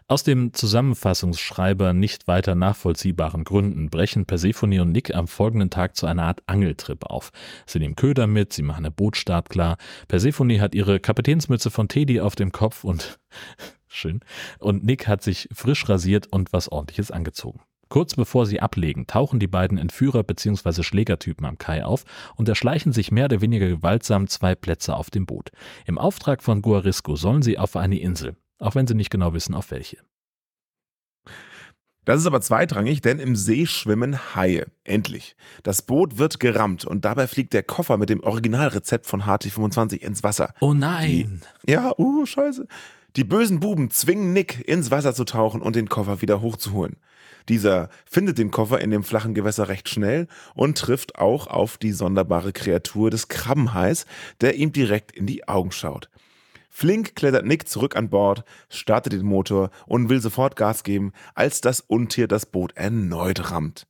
Aus 0.07 0.21
dem 0.21 0.53
Zusammenfassungsschreiber 0.53 1.93
nicht 1.93 2.27
weiter 2.27 2.53
nachvollziehbaren 2.53 3.43
Gründen 3.43 3.89
brechen 3.89 4.27
Persephone 4.27 4.79
und 4.79 4.91
Nick 4.91 5.15
am 5.15 5.27
folgenden 5.27 5.71
Tag 5.71 5.95
zu 5.95 6.05
einer 6.05 6.25
Art 6.25 6.43
Angeltrip 6.45 7.07
auf. 7.07 7.31
Sie 7.65 7.79
nehmen 7.79 7.95
Köder 7.95 8.27
mit, 8.27 8.53
sie 8.53 8.61
machen 8.61 8.85
eine 8.85 8.91
Bootstart 8.91 9.49
klar. 9.49 9.77
Persephone 10.07 10.61
hat 10.61 10.75
ihre 10.75 10.99
Kapitänsmütze 10.99 11.71
von 11.71 11.87
Teddy 11.87 12.21
auf 12.21 12.35
dem 12.35 12.51
Kopf 12.51 12.83
und 12.83 13.19
schön. 13.87 14.19
Und 14.59 14.83
Nick 14.83 15.07
hat 15.07 15.23
sich 15.23 15.49
frisch 15.51 15.89
rasiert 15.89 16.27
und 16.27 16.53
was 16.53 16.71
ordentliches 16.71 17.09
angezogen. 17.09 17.61
Kurz 17.89 18.13
bevor 18.13 18.45
sie 18.45 18.61
ablegen, 18.61 19.07
tauchen 19.07 19.39
die 19.39 19.47
beiden 19.47 19.79
Entführer 19.79 20.21
bzw. 20.21 20.83
Schlägertypen 20.83 21.47
am 21.47 21.57
Kai 21.57 21.83
auf 21.83 22.03
und 22.35 22.47
erschleichen 22.47 22.93
sich 22.93 23.11
mehr 23.11 23.25
oder 23.25 23.41
weniger 23.41 23.69
gewaltsam 23.69 24.27
zwei 24.27 24.53
Plätze 24.53 24.95
auf 24.95 25.09
dem 25.09 25.25
Boot. 25.25 25.49
Im 25.87 25.97
Auftrag 25.97 26.43
von 26.43 26.61
Guarisco 26.61 27.15
sollen 27.15 27.41
sie 27.41 27.57
auf 27.57 27.75
eine 27.75 27.97
Insel 27.97 28.35
auch 28.59 28.75
wenn 28.75 28.87
sie 28.87 28.95
nicht 28.95 29.09
genau 29.09 29.33
wissen, 29.33 29.55
auf 29.55 29.71
welche. 29.71 29.97
Das 32.05 32.19
ist 32.19 32.27
aber 32.27 32.39
zweitrangig, 32.39 33.01
denn 33.01 33.17
im 33.17 33.35
See 33.35 33.65
schwimmen 33.65 34.35
Haie. 34.35 34.67
Endlich. 34.83 35.35
Das 35.63 35.81
Boot 35.81 36.19
wird 36.19 36.39
gerammt 36.39 36.85
und 36.85 37.03
dabei 37.03 37.25
fliegt 37.25 37.53
der 37.53 37.63
Koffer 37.63 37.97
mit 37.97 38.09
dem 38.09 38.21
Originalrezept 38.21 39.07
von 39.07 39.23
HT25 39.23 39.97
ins 39.97 40.23
Wasser. 40.23 40.53
Oh 40.61 40.73
nein. 40.73 41.41
Die, 41.65 41.71
ja, 41.71 41.97
uh, 41.97 42.25
scheiße. 42.25 42.67
Die 43.15 43.23
bösen 43.23 43.59
Buben 43.59 43.89
zwingen 43.89 44.33
Nick, 44.33 44.67
ins 44.67 44.91
Wasser 44.91 45.15
zu 45.15 45.23
tauchen 45.23 45.61
und 45.61 45.75
den 45.75 45.89
Koffer 45.89 46.21
wieder 46.21 46.41
hochzuholen. 46.41 46.97
Dieser 47.49 47.89
findet 48.05 48.37
den 48.37 48.51
Koffer 48.51 48.81
in 48.81 48.91
dem 48.91 49.03
flachen 49.03 49.33
Gewässer 49.33 49.67
recht 49.67 49.89
schnell 49.89 50.27
und 50.53 50.77
trifft 50.77 51.17
auch 51.17 51.47
auf 51.47 51.77
die 51.77 51.91
sonderbare 51.91 52.53
Kreatur 52.53 53.09
des 53.09 53.29
Krabbenhais, 53.29 54.05
der 54.41 54.55
ihm 54.55 54.71
direkt 54.71 55.11
in 55.11 55.25
die 55.25 55.47
Augen 55.47 55.71
schaut. 55.71 56.09
Flink 56.77 57.15
klettert 57.15 57.45
Nick 57.45 57.69
zurück 57.69 57.95
an 57.95 58.09
Bord, 58.09 58.43
startet 58.67 59.13
den 59.13 59.25
Motor 59.25 59.69
und 59.85 60.09
will 60.09 60.19
sofort 60.19 60.57
Gas 60.57 60.83
geben, 60.83 61.13
als 61.33 61.61
das 61.61 61.79
Untier 61.79 62.27
das 62.27 62.45
Boot 62.45 62.75
erneut 62.75 63.49
rammt. 63.49 63.87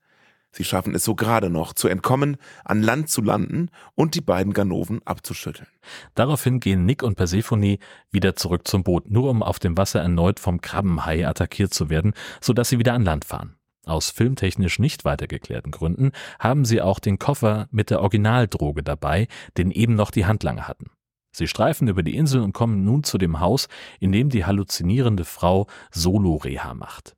Sie 0.51 0.63
schaffen 0.63 0.93
es 0.93 1.03
so 1.03 1.15
gerade 1.15 1.49
noch, 1.49 1.73
zu 1.73 1.87
entkommen, 1.87 2.37
an 2.63 2.83
Land 2.83 3.09
zu 3.09 3.23
landen 3.23 3.71
und 3.95 4.13
die 4.13 4.21
beiden 4.21 4.53
Ganoven 4.53 5.01
abzuschütteln. 5.03 5.67
Daraufhin 6.13 6.59
gehen 6.59 6.85
Nick 6.85 7.01
und 7.01 7.15
Persephone 7.15 7.79
wieder 8.11 8.35
zurück 8.35 8.67
zum 8.67 8.83
Boot, 8.83 9.09
nur 9.09 9.31
um 9.31 9.41
auf 9.41 9.57
dem 9.57 9.75
Wasser 9.79 10.01
erneut 10.01 10.39
vom 10.39 10.61
Krabbenhai 10.61 11.27
attackiert 11.27 11.73
zu 11.73 11.89
werden, 11.89 12.13
sodass 12.39 12.69
sie 12.69 12.77
wieder 12.77 12.93
an 12.93 13.03
Land 13.03 13.25
fahren. 13.25 13.55
Aus 13.85 14.11
filmtechnisch 14.11 14.77
nicht 14.77 15.05
weitergeklärten 15.05 15.71
Gründen 15.71 16.11
haben 16.37 16.65
sie 16.65 16.83
auch 16.83 16.99
den 16.99 17.17
Koffer 17.17 17.67
mit 17.71 17.89
der 17.89 18.01
Originaldroge 18.01 18.83
dabei, 18.83 19.27
den 19.57 19.71
eben 19.71 19.95
noch 19.95 20.11
die 20.11 20.27
Handlange 20.27 20.67
hatten. 20.67 20.91
Sie 21.35 21.47
streifen 21.47 21.89
über 21.89 22.01
die 22.01 22.15
Insel 22.15 22.41
und 22.41 22.53
kommen 22.53 22.85
nun 22.85 23.03
zu 23.03 23.17
dem 23.17 23.41
Haus, 23.41 23.67
in 23.99 24.13
dem 24.13 24.29
die 24.29 24.45
halluzinierende 24.45 25.25
Frau 25.25 25.67
Solo-Reha 25.91 26.73
macht. 26.73 27.13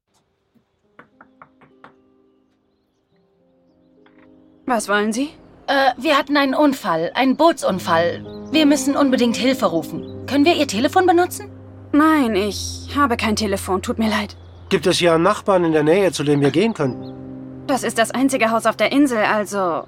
Was 4.66 4.90
wollen 4.90 5.14
Sie? 5.14 5.30
Äh, 5.68 5.92
wir 5.98 6.18
hatten 6.18 6.36
einen 6.36 6.56
Unfall, 6.56 7.12
einen 7.14 7.38
Bootsunfall. 7.38 8.50
Wir 8.52 8.66
müssen 8.66 8.98
unbedingt 8.98 9.38
Hilfe 9.38 9.68
rufen. 9.68 10.26
Können 10.26 10.46
wir 10.46 10.56
Ihr 10.56 10.68
Telefon 10.68 11.06
benutzen? 11.06 11.52
Nein, 11.92 12.36
ich 12.36 12.90
habe 12.96 13.18
kein 13.18 13.36
Telefon, 13.36 13.84
tut 13.84 14.00
mir 14.00 14.10
leid. 14.10 14.36
Gibt 14.70 14.88
es 14.88 14.98
hier 14.98 15.14
einen 15.14 15.24
Nachbarn 15.24 15.64
in 15.64 15.74
der 15.74 15.84
Nähe, 15.84 16.12
zu 16.12 16.24
dem 16.24 16.42
wir 16.42 16.50
gehen 16.50 16.74
können? 16.74 17.64
Das 17.68 17.84
ist 17.84 18.00
das 18.00 18.10
einzige 18.10 18.50
Haus 18.50 18.66
auf 18.66 18.78
der 18.78 18.92
Insel, 18.92 19.20
also. 19.20 19.84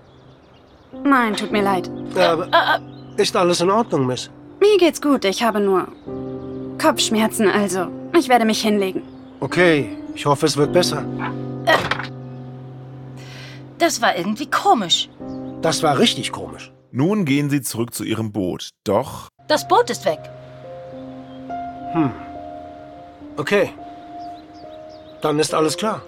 Nein, 1.04 1.36
tut 1.36 1.52
mir 1.52 1.64
leid. 1.64 1.90
Aber 2.16 2.46
Äh, 2.46 2.78
äh, 2.78 2.99
ist 3.20 3.36
alles 3.36 3.62
in 3.62 3.70
Ordnung, 3.70 4.06
Miss? 4.06 4.30
Mir 4.60 4.78
geht's 4.78 5.02
gut, 5.02 5.26
ich 5.26 5.44
habe 5.44 5.60
nur 5.60 5.88
Kopfschmerzen, 6.82 7.48
also. 7.50 7.88
Ich 8.18 8.28
werde 8.30 8.46
mich 8.46 8.62
hinlegen. 8.62 9.04
Okay, 9.40 9.98
ich 10.16 10.26
hoffe, 10.26 10.46
es 10.46 10.58
wird 10.58 10.74
besser. 10.74 11.06
das 13.78 14.02
war 14.02 14.18
irgendwie 14.18 14.50
komisch. 14.50 15.10
Das 15.62 15.84
war 15.84 16.00
richtig 16.00 16.32
komisch. 16.32 16.72
Nun 16.92 17.26
gehen 17.26 17.50
sie 17.50 17.62
zurück 17.62 17.94
zu 17.94 18.04
ihrem 18.04 18.32
Boot. 18.32 18.70
Doch 18.84 19.28
Das 19.48 19.68
Boot 19.68 19.90
ist 19.90 20.06
weg. 20.06 20.20
Okay. 23.38 23.70
Dann 25.22 25.40
ist 25.40 25.54
alles 25.54 25.78
klar. 25.78 26.02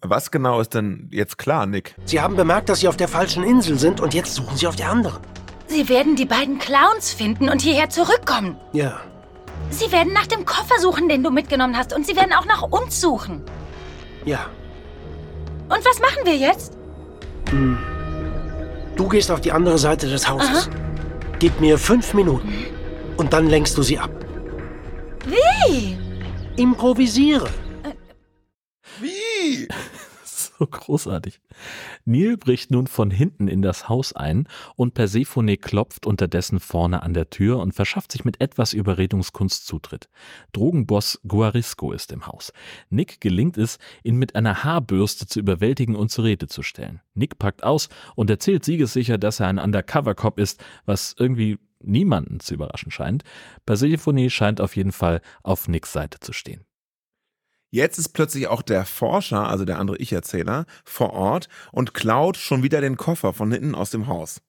was 0.00 0.30
genau 0.30 0.60
ist 0.60 0.74
denn 0.74 1.08
jetzt 1.12 1.38
klar, 1.38 1.66
Nick? 1.66 1.94
Sie 2.04 2.20
haben 2.20 2.36
bemerkt, 2.36 2.68
dass 2.68 2.80
Sie 2.80 2.88
auf 2.88 2.96
der 2.96 3.08
falschen 3.08 3.44
Insel 3.44 3.78
sind 3.78 4.00
und 4.00 4.14
jetzt 4.14 4.34
suchen 4.34 4.56
Sie 4.56 4.66
auf 4.66 4.76
der 4.76 4.90
anderen. 4.90 5.20
Sie 5.66 5.88
werden 5.88 6.16
die 6.16 6.26
beiden 6.26 6.58
Clowns 6.58 7.12
finden 7.12 7.48
und 7.48 7.62
hierher 7.62 7.88
zurückkommen. 7.90 8.56
Ja. 8.72 9.00
Sie 9.70 9.90
werden 9.90 10.12
nach 10.12 10.26
dem 10.26 10.44
Koffer 10.44 10.78
suchen, 10.80 11.08
den 11.08 11.22
du 11.22 11.30
mitgenommen 11.30 11.76
hast. 11.76 11.92
Und 11.94 12.06
sie 12.06 12.16
werden 12.16 12.32
auch 12.32 12.44
nach 12.44 12.62
uns 12.62 13.00
suchen. 13.00 13.42
Ja. 14.24 14.46
Und 15.68 15.84
was 15.84 15.98
machen 16.00 16.24
wir 16.24 16.36
jetzt? 16.36 16.76
Du 18.96 19.08
gehst 19.08 19.30
auf 19.30 19.40
die 19.40 19.52
andere 19.52 19.78
Seite 19.78 20.08
des 20.08 20.28
Hauses. 20.28 20.68
Gib 21.38 21.60
mir 21.60 21.78
fünf 21.78 22.14
Minuten. 22.14 22.52
Und 23.16 23.32
dann 23.32 23.48
lenkst 23.48 23.76
du 23.76 23.82
sie 23.82 23.98
ab. 23.98 24.10
Wie? 25.24 25.98
Improvisiere. 26.56 27.48
Wie? 29.00 29.68
So 30.56 30.68
großartig. 30.68 31.40
Neil 32.04 32.36
bricht 32.36 32.70
nun 32.70 32.86
von 32.86 33.10
hinten 33.10 33.48
in 33.48 33.62
das 33.62 33.88
Haus 33.88 34.12
ein 34.12 34.46
und 34.76 34.94
Persephone 34.94 35.56
klopft 35.56 36.06
unterdessen 36.06 36.60
vorne 36.60 37.02
an 37.02 37.14
der 37.14 37.30
Tür 37.30 37.58
und 37.58 37.72
verschafft 37.72 38.12
sich 38.12 38.24
mit 38.24 38.40
etwas 38.40 38.72
Überredungskunst 38.74 39.66
Zutritt. 39.66 40.08
Drogenboss 40.52 41.20
Guarisco 41.26 41.92
ist 41.92 42.12
im 42.12 42.26
Haus. 42.26 42.52
Nick 42.90 43.20
gelingt 43.20 43.56
es, 43.56 43.78
ihn 44.02 44.16
mit 44.16 44.36
einer 44.36 44.64
Haarbürste 44.64 45.26
zu 45.26 45.40
überwältigen 45.40 45.96
und 45.96 46.10
zur 46.10 46.24
Rede 46.24 46.46
zu 46.46 46.62
stellen. 46.62 47.00
Nick 47.14 47.38
packt 47.38 47.64
aus 47.64 47.88
und 48.16 48.28
erzählt 48.28 48.64
siegessicher, 48.64 49.16
dass 49.16 49.40
er 49.40 49.48
ein 49.48 49.58
Undercover-Cop 49.58 50.38
ist, 50.38 50.62
was 50.84 51.14
irgendwie 51.18 51.58
niemanden 51.80 52.40
zu 52.40 52.54
überraschen 52.54 52.90
scheint. 52.90 53.24
Persephone 53.66 54.28
scheint 54.30 54.60
auf 54.60 54.76
jeden 54.76 54.92
Fall 54.92 55.20
auf 55.42 55.68
Nicks 55.68 55.92
Seite 55.92 56.20
zu 56.20 56.32
stehen. 56.32 56.64
Jetzt 57.74 57.98
ist 57.98 58.10
plötzlich 58.10 58.46
auch 58.46 58.62
der 58.62 58.84
Forscher, 58.84 59.48
also 59.48 59.64
der 59.64 59.80
andere 59.80 59.96
Ich-Erzähler, 59.96 60.64
vor 60.84 61.12
Ort 61.12 61.48
und 61.72 61.92
klaut 61.92 62.36
schon 62.36 62.62
wieder 62.62 62.80
den 62.80 62.96
Koffer 62.96 63.32
von 63.32 63.50
hinten 63.50 63.74
aus 63.74 63.90
dem 63.90 64.06
Haus. 64.06 64.40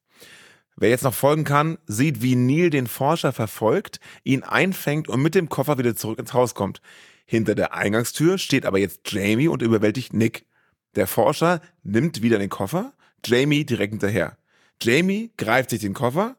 Wer 0.75 0.91
jetzt 0.91 1.03
noch 1.03 1.15
folgen 1.15 1.43
kann, 1.43 1.79
sieht, 1.87 2.21
wie 2.21 2.35
Neil 2.35 2.69
den 2.69 2.85
Forscher 2.85 3.33
verfolgt, 3.33 3.99
ihn 4.23 4.43
einfängt 4.43 5.07
und 5.07 5.23
mit 5.23 5.33
dem 5.33 5.49
Koffer 5.49 5.79
wieder 5.79 5.95
zurück 5.95 6.19
ins 6.19 6.33
Haus 6.33 6.53
kommt. 6.53 6.81
Hinter 7.25 7.55
der 7.55 7.73
Eingangstür 7.73 8.37
steht 8.37 8.63
aber 8.63 8.77
jetzt 8.77 9.11
Jamie 9.11 9.47
und 9.47 9.63
überwältigt 9.63 10.13
Nick. 10.13 10.45
Der 10.93 11.07
Forscher 11.07 11.61
nimmt 11.81 12.21
wieder 12.21 12.37
den 12.37 12.51
Koffer, 12.51 12.93
Jamie 13.25 13.65
direkt 13.65 13.93
hinterher. 13.93 14.37
Jamie 14.79 15.31
greift 15.35 15.71
sich 15.71 15.81
den 15.81 15.95
Koffer, 15.95 16.37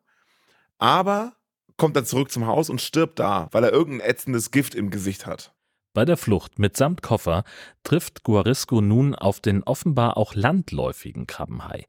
aber 0.78 1.32
kommt 1.76 1.96
dann 1.96 2.06
zurück 2.06 2.30
zum 2.30 2.46
Haus 2.46 2.70
und 2.70 2.80
stirbt 2.80 3.18
da, 3.18 3.48
weil 3.50 3.64
er 3.64 3.72
irgendein 3.72 4.08
ätzendes 4.08 4.52
Gift 4.52 4.76
im 4.76 4.90
Gesicht 4.90 5.26
hat. 5.26 5.55
Bei 5.96 6.04
der 6.04 6.18
Flucht 6.18 6.58
mitsamt 6.58 7.00
Koffer 7.00 7.42
trifft 7.82 8.22
Guarisco 8.22 8.82
nun 8.82 9.14
auf 9.14 9.40
den 9.40 9.62
offenbar 9.62 10.18
auch 10.18 10.34
landläufigen 10.34 11.26
Krabbenhai. 11.26 11.86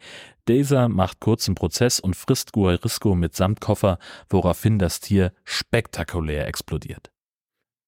Dieser 0.47 0.87
macht 0.87 1.19
kurzen 1.19 1.55
Prozess 1.55 1.99
und 1.99 2.15
frisst 2.15 2.53
Guarisco 2.53 3.15
mitsamt 3.15 3.59
Koffer, 3.59 3.99
woraufhin 4.29 4.79
das 4.79 5.01
Tier 5.01 5.33
spektakulär 5.43 6.47
explodiert. 6.47 7.11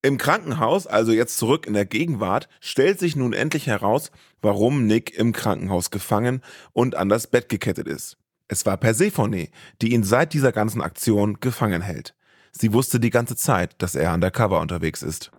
Im 0.02 0.18
Krankenhaus, 0.18 0.88
also 0.88 1.14
jetzt 1.14 1.38
zurück 1.38 1.66
in 1.66 1.74
der 1.74 1.86
Gegenwart, 1.86 2.50
stellt 2.60 3.00
sich 3.00 3.16
nun 3.16 3.32
endlich 3.32 3.68
heraus, 3.68 4.12
warum 4.42 4.88
Nick 4.88 5.18
im 5.18 5.32
Krankenhaus 5.32 5.90
gefangen 5.90 6.42
und 6.74 6.96
an 6.96 7.08
das 7.08 7.28
Bett 7.28 7.48
gekettet 7.48 7.88
ist. 7.88 8.18
Es 8.50 8.66
war 8.66 8.76
Persephone, 8.76 9.48
die 9.82 9.94
ihn 9.94 10.04
seit 10.04 10.34
dieser 10.34 10.52
ganzen 10.52 10.82
Aktion 10.82 11.40
gefangen 11.40 11.82
hält. 11.82 12.14
Sie 12.52 12.74
wusste 12.74 13.00
die 13.00 13.10
ganze 13.10 13.38
Zeit, 13.38 13.82
dass 13.82 13.96
er 13.96 14.14
undercover 14.14 14.60
unterwegs 14.60 15.02
ist. 15.02 15.32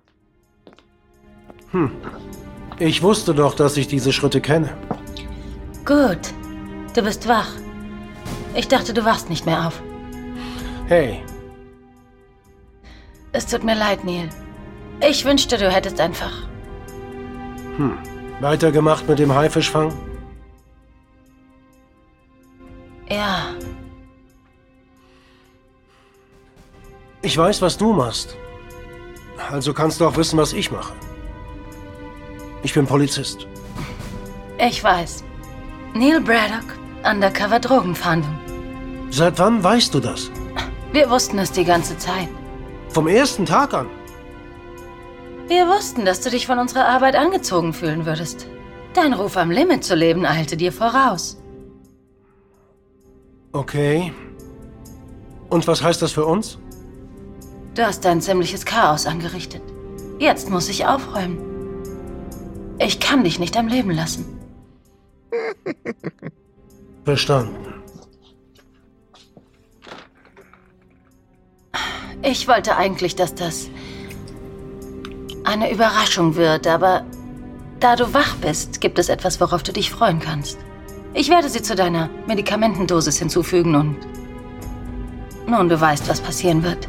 Hm. 1.72 1.90
Ich 2.78 3.02
wusste 3.02 3.34
doch, 3.34 3.54
dass 3.54 3.76
ich 3.76 3.88
diese 3.88 4.12
Schritte 4.12 4.40
kenne. 4.40 4.76
Gut. 5.84 6.18
Du 6.94 7.02
bist 7.02 7.28
wach. 7.28 7.48
Ich 8.54 8.68
dachte, 8.68 8.92
du 8.92 9.04
wachst 9.04 9.30
nicht 9.30 9.46
mehr 9.46 9.66
auf. 9.66 9.80
Hey, 10.86 11.22
Es 13.32 13.46
tut 13.46 13.62
mir 13.62 13.76
leid, 13.76 14.04
Neil. 14.04 14.28
Ich 15.08 15.24
wünschte, 15.24 15.56
du 15.56 15.70
hättest 15.70 16.00
einfach. 16.00 16.32
weitergemacht 18.40 19.08
mit 19.08 19.18
dem 19.18 19.32
Haifischfang? 19.34 19.92
Ja, 23.08 23.54
Ich 27.22 27.36
weiß, 27.36 27.60
was 27.62 27.76
du 27.76 27.92
machst. 27.92 28.36
Also 29.50 29.74
kannst 29.74 30.00
du 30.00 30.06
auch 30.06 30.16
wissen, 30.16 30.38
was 30.38 30.52
ich 30.52 30.70
mache. 30.70 30.94
Ich 32.62 32.74
bin 32.74 32.86
Polizist. 32.86 33.46
ich 34.58 34.82
weiß. 34.84 35.24
Neil 35.94 36.20
Braddock, 36.20 36.78
Undercover 37.04 37.58
Drogenfahndung. 37.58 38.38
Seit 39.10 39.38
wann 39.38 39.62
weißt 39.64 39.94
du 39.94 40.00
das? 40.00 40.30
Wir 40.92 41.08
wussten 41.10 41.38
es 41.38 41.50
die 41.52 41.64
ganze 41.64 41.96
Zeit. 41.98 42.28
Vom 42.90 43.08
ersten 43.08 43.46
Tag 43.46 43.72
an. 43.74 43.86
Wir 45.48 45.66
wussten, 45.66 46.04
dass 46.04 46.20
du 46.20 46.30
dich 46.30 46.46
von 46.46 46.58
unserer 46.58 46.86
Arbeit 46.86 47.16
angezogen 47.16 47.72
fühlen 47.72 48.06
würdest. 48.06 48.46
Dein 48.94 49.14
Ruf 49.14 49.36
am 49.36 49.50
Limit 49.50 49.82
zu 49.84 49.94
leben 49.94 50.26
eilte 50.26 50.56
dir 50.56 50.72
voraus. 50.72 51.38
Okay. 53.52 54.12
Und 55.48 55.66
was 55.66 55.82
heißt 55.82 56.02
das 56.02 56.12
für 56.12 56.24
uns? 56.24 56.58
Du 57.74 57.84
hast 57.84 58.04
ein 58.06 58.20
ziemliches 58.20 58.64
Chaos 58.64 59.06
angerichtet. 59.06 59.62
Jetzt 60.18 60.50
muss 60.50 60.68
ich 60.68 60.86
aufräumen. 60.86 61.49
Ich 62.82 62.98
kann 62.98 63.24
dich 63.24 63.38
nicht 63.38 63.58
am 63.58 63.68
Leben 63.68 63.90
lassen. 63.90 64.24
Verstanden. 67.04 67.54
Ich 72.22 72.48
wollte 72.48 72.76
eigentlich, 72.76 73.16
dass 73.16 73.34
das 73.34 73.68
eine 75.44 75.70
Überraschung 75.70 76.36
wird, 76.36 76.66
aber 76.66 77.04
da 77.80 77.96
du 77.96 78.12
wach 78.14 78.36
bist, 78.36 78.80
gibt 78.80 78.98
es 78.98 79.08
etwas, 79.10 79.40
worauf 79.40 79.62
du 79.62 79.72
dich 79.72 79.90
freuen 79.90 80.20
kannst. 80.20 80.58
Ich 81.12 81.28
werde 81.28 81.50
sie 81.50 81.62
zu 81.62 81.74
deiner 81.74 82.08
Medikamentendosis 82.26 83.18
hinzufügen 83.18 83.74
und... 83.74 83.96
Nun, 85.46 85.68
du 85.68 85.78
weißt, 85.78 86.08
was 86.08 86.20
passieren 86.20 86.62
wird. 86.62 86.88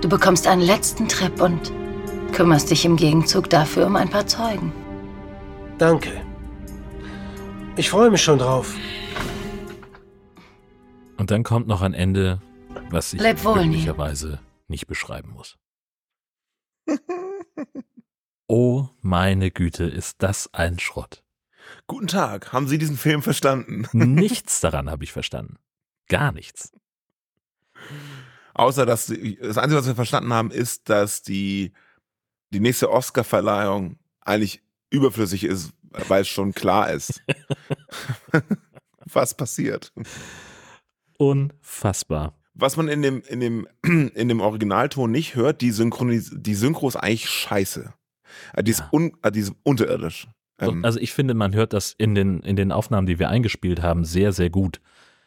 Du 0.00 0.08
bekommst 0.08 0.46
einen 0.46 0.62
letzten 0.62 1.08
Trip 1.08 1.40
und 1.40 1.72
kümmerst 2.32 2.70
dich 2.70 2.84
im 2.84 2.96
Gegenzug 2.96 3.50
dafür 3.50 3.86
um 3.86 3.96
ein 3.96 4.08
paar 4.08 4.26
Zeugen. 4.26 4.72
Danke. 5.82 6.24
Ich 7.74 7.90
freue 7.90 8.08
mich 8.08 8.22
schon 8.22 8.38
drauf. 8.38 8.72
Und 11.16 11.32
dann 11.32 11.42
kommt 11.42 11.66
noch 11.66 11.82
ein 11.82 11.92
Ende, 11.92 12.40
was 12.90 13.12
ich 13.12 13.20
möglicherweise 13.20 14.38
nicht 14.68 14.86
beschreiben 14.86 15.30
muss. 15.30 15.58
Oh 18.46 18.90
meine 19.00 19.50
Güte, 19.50 19.84
ist 19.84 20.22
das 20.22 20.52
ein 20.52 20.78
Schrott. 20.78 21.24
Guten 21.88 22.06
Tag, 22.06 22.52
haben 22.52 22.68
Sie 22.68 22.78
diesen 22.78 22.96
Film 22.96 23.22
verstanden? 23.22 23.88
Nichts 23.92 24.60
daran 24.60 24.88
habe 24.88 25.02
ich 25.02 25.10
verstanden. 25.12 25.56
Gar 26.08 26.30
nichts. 26.30 26.70
Außer, 28.54 28.86
dass 28.86 29.06
die, 29.06 29.36
das 29.36 29.58
Einzige, 29.58 29.80
was 29.80 29.86
wir 29.86 29.96
verstanden 29.96 30.32
haben, 30.32 30.52
ist, 30.52 30.88
dass 30.90 31.22
die, 31.22 31.72
die 32.50 32.60
nächste 32.60 32.90
Oscar-Verleihung 32.90 33.98
eigentlich 34.20 34.62
überflüssig 34.92 35.44
ist, 35.44 35.72
weil 36.08 36.22
es 36.22 36.28
schon 36.28 36.52
klar 36.52 36.90
ist, 36.90 37.22
was 39.12 39.34
passiert. 39.34 39.92
Unfassbar. 41.18 42.34
Was 42.54 42.76
man 42.76 42.88
in 42.88 43.02
dem, 43.02 43.22
in 43.22 43.40
dem, 43.40 43.66
in 44.14 44.28
dem 44.28 44.40
Originalton 44.40 45.10
nicht 45.10 45.34
hört, 45.34 45.60
die, 45.60 45.70
Synchronis 45.70 46.30
die 46.34 46.54
Synchro 46.54 46.88
ist 46.88 46.96
eigentlich 46.96 47.28
scheiße. 47.28 47.92
Äh, 48.54 48.62
Die 48.62 48.70
ist, 48.72 48.80
Ja. 48.80 48.88
un, 48.92 49.12
äh, 49.22 49.32
die 49.32 49.40
ist 49.40 49.52
unterirdisch. 49.62 50.26
Ähm, 50.58 50.84
Also 50.84 50.98
ich 51.00 51.12
finde, 51.12 51.34
man 51.34 51.54
hört 51.54 51.72
das 51.72 51.94
in 51.96 52.14
den, 52.14 52.40
in 52.40 52.56
den 52.56 52.72
Aufnahmen, 52.72 53.06
die 53.06 53.18
wir 53.18 53.28
eingespielt 53.28 53.82
haben, 53.82 54.04
sehr, 54.04 54.32
sehr 54.32 54.50
gut. 54.50 54.80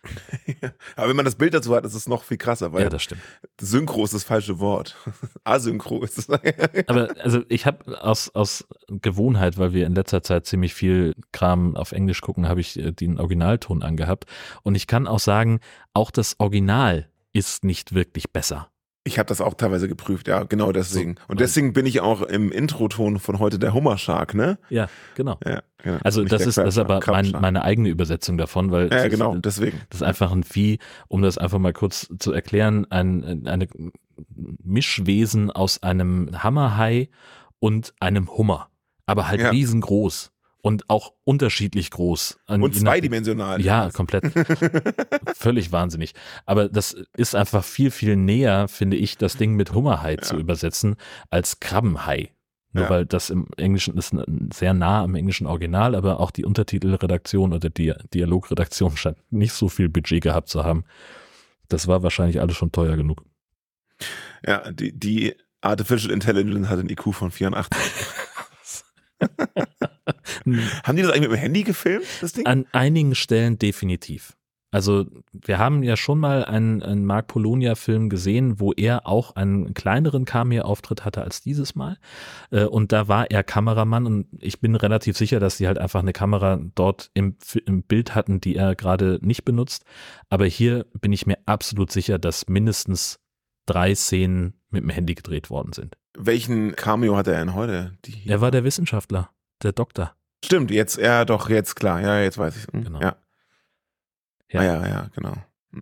aber 0.96 1.10
wenn 1.10 1.16
man 1.16 1.26
das 1.26 1.36
Bild 1.36 1.54
dazu 1.54 1.76
hat, 1.76 1.86
ist 1.86 1.94
es 1.94 2.08
noch 2.08 2.24
viel 2.24 2.38
krasser, 2.38 2.74
weil 2.74 2.84
Ja, 2.84 2.90
das 2.90 3.04
stimmt. 3.04 3.22
Synchro 3.60 4.04
ist 4.04 4.14
das 4.14 4.24
falsche 4.24 4.60
Wort. 4.60 4.96
Asynchro 5.44 6.04
ist 6.04 6.18
es. 6.18 6.30
Aber 6.88 7.16
also 7.20 7.42
ich 7.50 7.66
habe 7.66 8.02
aus, 8.02 8.30
aus 8.34 8.66
Gewohnheit, 8.88 9.58
weil 9.58 9.74
wir 9.74 9.86
in 9.86 9.96
letzter 9.96 10.24
Zeit 10.24 10.46
ziemlich 10.46 10.74
viel 10.74 11.16
Kram 11.32 11.76
auf 11.76 11.92
Englisch 11.92 12.22
gucken, 12.22 12.48
habe 12.48 12.62
ich 12.62 12.78
äh, 12.78 12.92
den 12.92 13.20
Originalton 13.20 13.84
angehabt. 13.84 14.26
Und 14.64 14.76
ich 14.76 14.88
kann 14.88 15.08
auch 15.08 15.20
sagen, 15.20 15.60
auch 15.94 16.12
das 16.12 16.36
Original 16.40 17.10
ist 17.34 17.64
nicht 17.64 17.94
wirklich 17.94 18.32
besser. 18.32 18.70
Ich 19.08 19.20
habe 19.20 19.28
das 19.28 19.40
auch 19.40 19.54
teilweise 19.54 19.88
geprüft, 19.88 20.28
ja, 20.28 20.44
genau 20.44 20.72
deswegen. 20.72 21.16
Und 21.28 21.40
deswegen 21.40 21.74
bin 21.74 21.86
ich 21.86 22.02
auch 22.02 22.24
im 22.24 22.52
Introton 22.52 23.20
von 23.20 23.38
heute 23.38 23.60
der 23.60 23.72
Hummershark, 23.72 24.34
ne? 24.34 24.58
Ja, 24.70 24.88
genau. 25.14 25.38
Ja, 25.46 25.62
genau. 25.78 26.00
Also 26.04 26.22
Nicht 26.22 26.34
das 26.34 26.48
ist, 26.48 26.58
das 26.58 26.70
ist 26.70 26.78
aber 26.80 27.00
mein, 27.06 27.32
meine 27.40 27.64
eigene 27.64 27.90
Übersetzung 27.90 28.40
davon, 28.40 28.72
weil 28.72 28.92
Ja, 28.92 29.08
genau, 29.08 29.36
ist, 29.36 29.46
deswegen. 29.46 29.80
das 29.92 30.02
ist 30.02 30.08
einfach 30.08 30.32
ein 30.32 30.44
Vieh, 30.44 30.80
um 31.08 31.22
das 31.22 31.38
einfach 31.38 31.60
mal 31.60 31.72
kurz 31.72 32.10
zu 32.18 32.32
erklären, 32.34 32.88
ein 32.90 33.46
eine 33.48 33.68
Mischwesen 34.64 35.52
aus 35.52 35.84
einem 35.84 36.32
Hammerhai 36.42 37.10
und 37.60 37.94
einem 38.00 38.30
Hummer, 38.36 38.70
aber 39.06 39.28
halt 39.28 39.42
Ja. 39.42 39.50
riesengroß 39.50 40.32
und 40.66 40.90
auch 40.90 41.14
unterschiedlich 41.26 41.92
groß. 41.92 42.40
Und 42.48 42.76
zweidimensional. 42.76 43.62
Ja, 43.62 43.92
komplett. 43.92 44.24
Völlig 45.38 45.72
wahnsinnig. 45.72 46.16
Aber 46.48 46.70
das 46.70 46.98
ist 47.16 47.36
einfach 47.36 47.64
viel, 47.64 47.92
viel 47.92 48.16
näher, 48.16 48.68
finde 48.68 48.98
ich, 48.98 49.16
das 49.20 49.38
Ding 49.38 49.54
mit 49.54 49.76
Hummerhai 49.76 50.16
zu 50.16 50.38
übersetzen, 50.38 50.96
als 51.30 51.60
Krabbenhai. 51.60 52.32
Nur 52.74 52.86
Ja. 52.86 52.90
weil 52.90 53.06
das 53.06 53.30
im 53.30 53.48
Englischen 53.58 53.96
ist 53.96 54.16
sehr 54.56 54.74
nah 54.74 55.04
am 55.04 55.14
englischen 55.14 55.46
Original, 55.46 55.94
aber 55.94 56.20
auch 56.20 56.32
die 56.32 56.46
Untertitelredaktion 56.46 57.54
oder 57.54 57.70
die 57.70 57.94
Dialogredaktion 58.16 58.98
scheint 58.98 59.18
nicht 59.32 59.54
so 59.54 59.70
viel 59.70 59.88
Budget 59.88 60.24
gehabt 60.24 60.50
zu 60.50 60.64
haben. 60.64 60.84
Das 61.70 61.88
war 61.88 62.02
wahrscheinlich 62.02 62.42
alles 62.42 62.56
schon 62.58 62.72
teuer 62.72 62.96
genug. 62.96 63.24
Ja, 64.44 64.72
die, 64.72 64.98
die 64.98 65.36
Artificial 65.62 66.12
Intelligence 66.12 66.70
hat 66.70 66.80
einen 66.80 66.90
IQ 66.90 67.14
von 67.14 67.30
84. 67.30 67.80
Haben 70.84 70.96
die 70.96 71.02
das 71.02 71.12
eigentlich 71.12 71.30
mit 71.30 71.38
dem 71.40 71.42
Handy 71.42 71.64
gefilmt, 71.64 72.06
das 72.22 72.34
Ding? 72.34 72.46
An 72.46 72.66
einigen 72.72 73.16
Stellen 73.16 73.58
definitiv. 73.58 74.36
Also 74.72 75.06
wir 75.32 75.58
haben 75.58 75.84
ja 75.84 75.96
schon 75.96 76.20
mal 76.20 76.44
einen, 76.44 76.84
einen 76.84 77.06
Mark 77.06 77.28
Polonia-Film 77.28 78.10
gesehen, 78.10 78.60
wo 78.60 78.74
er 78.74 79.08
auch 79.08 79.38
einen 79.38 79.74
kleineren 79.74 80.26
Cameo-Auftritt 80.26 81.06
hatte 81.06 81.22
als 81.22 81.40
dieses 81.40 81.76
Mal. 81.76 81.98
Äh, 82.52 82.66
Und 82.66 82.92
da 82.92 83.08
war 83.08 83.32
er 83.32 83.44
Kameramann 83.44 84.06
und 84.06 84.28
ich 84.38 84.60
bin 84.60 84.76
relativ 84.76 85.16
sicher, 85.16 85.40
dass 85.40 85.56
sie 85.56 85.68
halt 85.68 85.78
einfach 85.78 86.02
eine 86.02 86.12
Kamera 86.12 86.60
dort 86.76 87.10
im, 87.14 87.38
im 87.66 87.84
Bild 87.84 88.16
hatten, 88.16 88.42
die 88.42 88.58
er 88.58 88.76
gerade 88.76 89.20
nicht 89.22 89.46
benutzt. 89.46 89.86
Aber 90.30 90.46
hier 90.46 90.86
bin 91.00 91.14
ich 91.14 91.26
mir 91.26 91.38
absolut 91.46 91.90
sicher, 91.90 92.20
dass 92.20 92.50
mindestens 92.50 93.20
drei 93.66 93.96
Szenen 93.96 94.56
mit 94.72 94.84
dem 94.84 94.90
Handy 94.90 95.16
gedreht 95.16 95.50
worden 95.50 95.72
sind. 95.72 95.96
Welchen 96.18 96.76
Cameo 96.76 97.16
hat 97.16 97.28
er 97.28 97.40
denn 97.40 97.54
heute? 97.54 97.98
Er 98.26 98.42
war 98.42 98.52
der 98.52 98.66
Wissenschaftler, 98.66 99.30
der 99.64 99.72
Doktor. 99.72 100.15
Stimmt, 100.44 100.72
jetzt, 100.72 100.98
ja, 100.98 101.26
doch, 101.26 101.50
jetzt 101.50 101.76
klar. 101.76 102.02
Ja, 102.02 102.20
jetzt 102.22 102.38
weiß 102.38 102.56
ich. 102.58 102.68
Genau. 102.68 103.00
Ja. 103.02 103.16
Ja. 104.52 104.64
Ja. 104.64 104.64
ja, 104.64 104.88
ja, 104.88 105.10
genau. 105.16 105.34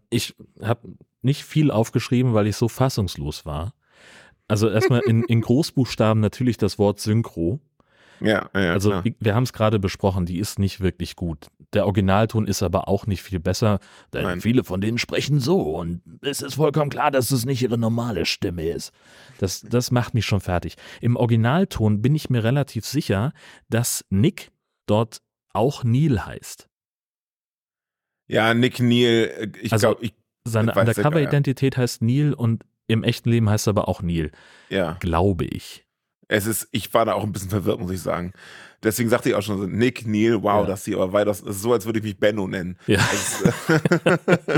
ich 0.09 0.35
habe 0.61 0.95
nicht 1.21 1.43
viel 1.43 1.71
aufgeschrieben, 1.71 2.33
weil 2.33 2.47
ich 2.47 2.55
so 2.55 2.67
fassungslos 2.67 3.45
war. 3.45 3.73
Also 4.47 4.69
erstmal 4.69 5.01
in, 5.01 5.23
in 5.23 5.41
Großbuchstaben 5.41 6.19
natürlich 6.21 6.57
das 6.57 6.77
Wort 6.77 6.99
Synchro. 6.99 7.59
Ja, 8.19 8.49
ja, 8.53 8.71
Also 8.73 8.89
klar. 8.89 9.03
wir 9.19 9.35
haben 9.35 9.43
es 9.43 9.53
gerade 9.53 9.79
besprochen, 9.79 10.25
die 10.25 10.39
ist 10.39 10.59
nicht 10.59 10.79
wirklich 10.79 11.15
gut. 11.15 11.47
Der 11.73 11.85
Originalton 11.85 12.47
ist 12.47 12.61
aber 12.63 12.87
auch 12.87 13.07
nicht 13.07 13.21
viel 13.23 13.39
besser. 13.39 13.79
Denn 14.13 14.23
Nein. 14.23 14.41
viele 14.41 14.63
von 14.63 14.79
denen 14.81 14.97
sprechen 14.97 15.39
so 15.39 15.61
und 15.77 16.01
es 16.21 16.41
ist 16.41 16.55
vollkommen 16.55 16.89
klar, 16.89 17.11
dass 17.11 17.31
es 17.31 17.45
nicht 17.45 17.61
ihre 17.61 17.77
normale 17.77 18.25
Stimme 18.25 18.67
ist. 18.69 18.91
Das, 19.39 19.61
das 19.61 19.91
macht 19.91 20.13
mich 20.13 20.25
schon 20.25 20.39
fertig. 20.41 20.75
Im 21.01 21.15
Originalton 21.15 22.01
bin 22.01 22.15
ich 22.15 22.29
mir 22.29 22.43
relativ 22.43 22.85
sicher, 22.85 23.33
dass 23.69 24.05
Nick 24.09 24.51
dort 24.85 25.21
auch 25.53 25.83
Neil 25.83 26.25
heißt. 26.25 26.69
Ja, 28.27 28.53
Nick 28.53 28.79
Neal, 28.79 29.29
äh, 29.37 29.51
ich 29.61 29.71
Also- 29.73 29.95
glaube, 29.95 30.09
Seine. 30.45 30.73
Undercover-Identität 30.75 31.77
heißt 31.77 32.01
Neil 32.01 32.33
und 32.33 32.65
im 32.87 33.03
echten 33.03 33.29
Leben 33.29 33.49
heißt 33.49 33.67
er 33.67 33.71
aber 33.71 33.87
auch 33.87 34.01
Neil, 34.01 34.31
ja. 34.69 34.97
glaube 34.99 35.45
ich. 35.45 35.85
Es 36.27 36.45
ist, 36.47 36.67
ich 36.71 36.93
war 36.93 37.05
da 37.05 37.13
auch 37.13 37.23
ein 37.23 37.31
bisschen 37.31 37.49
verwirrt, 37.49 37.79
muss 37.79 37.91
ich 37.91 38.01
sagen. 38.01 38.33
Deswegen 38.81 39.09
sagte 39.09 39.29
ich 39.29 39.35
auch 39.35 39.41
schon 39.41 39.57
so, 39.59 39.65
Nick, 39.65 40.05
Neil, 40.07 40.41
wow, 40.43 40.61
Ja. 40.61 40.65
das 40.65 40.85
hier, 40.85 40.97
aber 40.97 41.13
weitaus, 41.13 41.41
es 41.41 41.57
ist 41.57 41.61
so, 41.61 41.73
als 41.73 41.85
würde 41.85 41.99
ich 41.99 42.05
mich 42.05 42.17
Benno 42.19 42.47
nennen. 42.47 42.77
Ja, 42.87 42.99
Es, 43.13 43.43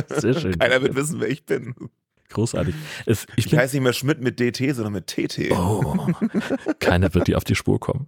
sehr 0.22 0.34
schön. 0.40 0.58
Keiner 0.58 0.82
wird 0.82 0.96
wissen, 0.96 1.20
wer 1.20 1.30
ich 1.30 1.46
bin. 1.46 1.76
Großartig. 2.30 2.74
Es, 3.06 3.28
ich 3.36 3.46
Ich 3.48 3.56
heiße 3.58 3.76
nicht 3.76 3.84
mehr 3.84 3.94
Schmidt 3.94 4.22
mit 4.22 4.40
DT, 4.40 4.74
sondern 4.76 4.94
mit 4.94 5.08
TT. 5.08 5.52
Oh, 5.52 6.08
keiner 6.80 7.14
wird 7.14 7.28
dir 7.28 7.38
auf 7.38 7.44
die 7.44 7.56
Spur 7.56 7.80
kommen. 7.80 8.08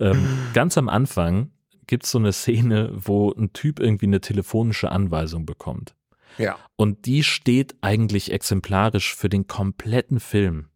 Ähm, 0.00 0.26
ganz 0.54 0.78
am 0.78 0.88
Anfang 0.88 1.50
gibt 1.86 2.04
es 2.04 2.10
so 2.10 2.18
eine 2.18 2.32
Szene, 2.32 2.90
wo 2.94 3.32
ein 3.32 3.52
Typ 3.52 3.80
irgendwie 3.80 4.06
eine 4.06 4.20
telefonische 4.20 4.90
Anweisung 4.90 5.44
bekommt. 5.46 5.94
Ja. 6.38 6.56
Und 6.76 7.06
die 7.06 7.22
steht 7.22 7.76
eigentlich 7.80 8.32
exemplarisch 8.32 9.14
für 9.14 9.28
den 9.28 9.46
kompletten 9.46 10.20
Film. 10.20 10.68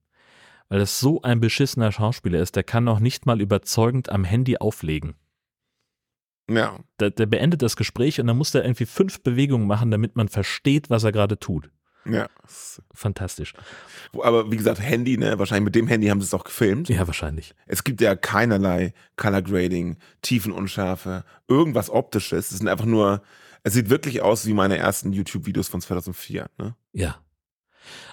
Weil 0.72 0.78
das 0.78 1.00
so 1.00 1.20
ein 1.20 1.38
beschissener 1.38 1.92
Schauspieler 1.92 2.40
ist, 2.40 2.56
der 2.56 2.62
kann 2.62 2.84
noch 2.84 2.98
nicht 2.98 3.26
mal 3.26 3.42
überzeugend 3.42 4.08
am 4.08 4.24
Handy 4.24 4.56
auflegen. 4.56 5.16
Ja. 6.48 6.78
Der, 6.98 7.10
der 7.10 7.26
beendet 7.26 7.60
das 7.60 7.76
Gespräch 7.76 8.18
und 8.18 8.26
dann 8.26 8.38
muss 8.38 8.52
der 8.52 8.64
irgendwie 8.64 8.86
fünf 8.86 9.22
Bewegungen 9.22 9.66
machen, 9.66 9.90
damit 9.90 10.16
man 10.16 10.28
versteht, 10.28 10.88
was 10.88 11.04
er 11.04 11.12
gerade 11.12 11.38
tut. 11.38 11.70
Ja. 12.06 12.26
Fantastisch. 12.94 13.52
Aber 14.14 14.50
wie 14.50 14.56
gesagt, 14.56 14.80
Handy, 14.80 15.18
ne? 15.18 15.38
Wahrscheinlich 15.38 15.66
mit 15.66 15.74
dem 15.74 15.88
Handy 15.88 16.06
haben 16.06 16.22
sie 16.22 16.28
es 16.28 16.32
auch 16.32 16.44
gefilmt. 16.44 16.88
Ja, 16.88 17.06
wahrscheinlich. 17.06 17.54
Es 17.66 17.84
gibt 17.84 18.00
ja 18.00 18.16
keinerlei 18.16 18.94
Color 19.16 19.42
Grading, 19.42 19.98
Tiefenunschärfe, 20.22 21.26
irgendwas 21.48 21.90
Optisches. 21.90 22.50
Es 22.50 22.56
sind 22.60 22.68
einfach 22.68 22.86
nur, 22.86 23.20
es 23.62 23.74
sieht 23.74 23.90
wirklich 23.90 24.22
aus 24.22 24.46
wie 24.46 24.54
meine 24.54 24.78
ersten 24.78 25.12
YouTube-Videos 25.12 25.68
von 25.68 25.82
2004. 25.82 26.48
Ne? 26.56 26.74
Ja. 26.94 27.18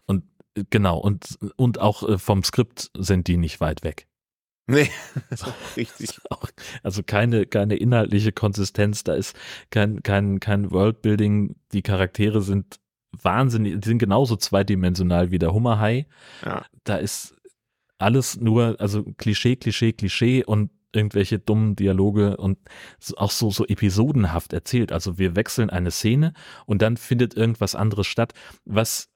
Und 0.07 0.23
genau, 0.69 0.97
und, 0.97 1.37
und 1.55 1.79
auch 1.79 2.07
äh, 2.07 2.17
vom 2.17 2.43
Skript 2.43 2.91
sind 2.97 3.27
die 3.27 3.37
nicht 3.37 3.61
weit 3.61 3.83
weg. 3.83 4.07
Nee, 4.67 4.89
richtig. 5.77 6.19
Auch, 6.29 6.47
also 6.83 7.01
keine, 7.01 7.47
keine 7.47 7.75
inhaltliche 7.75 8.31
Konsistenz, 8.31 9.03
da 9.03 9.15
ist 9.15 9.35
kein, 9.71 10.03
kein, 10.03 10.39
kein 10.39 10.69
Worldbuilding, 10.69 11.55
die 11.73 11.81
Charaktere 11.81 12.41
sind 12.41 12.79
wahnsinnig, 13.11 13.79
die 13.81 13.87
sind 13.87 13.97
genauso 13.97 14.35
zweidimensional 14.35 15.31
wie 15.31 15.39
der 15.39 15.53
Hummerhai. 15.53 16.05
Ja. 16.45 16.65
Da 16.83 16.97
ist 16.97 17.35
alles 17.97 18.39
nur, 18.39 18.75
also 18.79 19.03
Klischee, 19.17 19.55
Klischee, 19.55 19.93
Klischee 19.93 20.43
und 20.43 20.69
irgendwelche 20.91 21.39
dummen 21.39 21.75
Dialoge 21.75 22.37
und 22.37 22.57
auch 23.17 23.31
so, 23.31 23.51
so 23.51 23.65
episodenhaft 23.65 24.53
erzählt. 24.53 24.91
Also 24.91 25.17
wir 25.17 25.35
wechseln 25.35 25.69
eine 25.69 25.91
Szene 25.91 26.33
und 26.65 26.81
dann 26.81 26.97
findet 26.97 27.35
irgendwas 27.35 27.75
anderes 27.75 28.07
statt, 28.07 28.33
was 28.65 29.09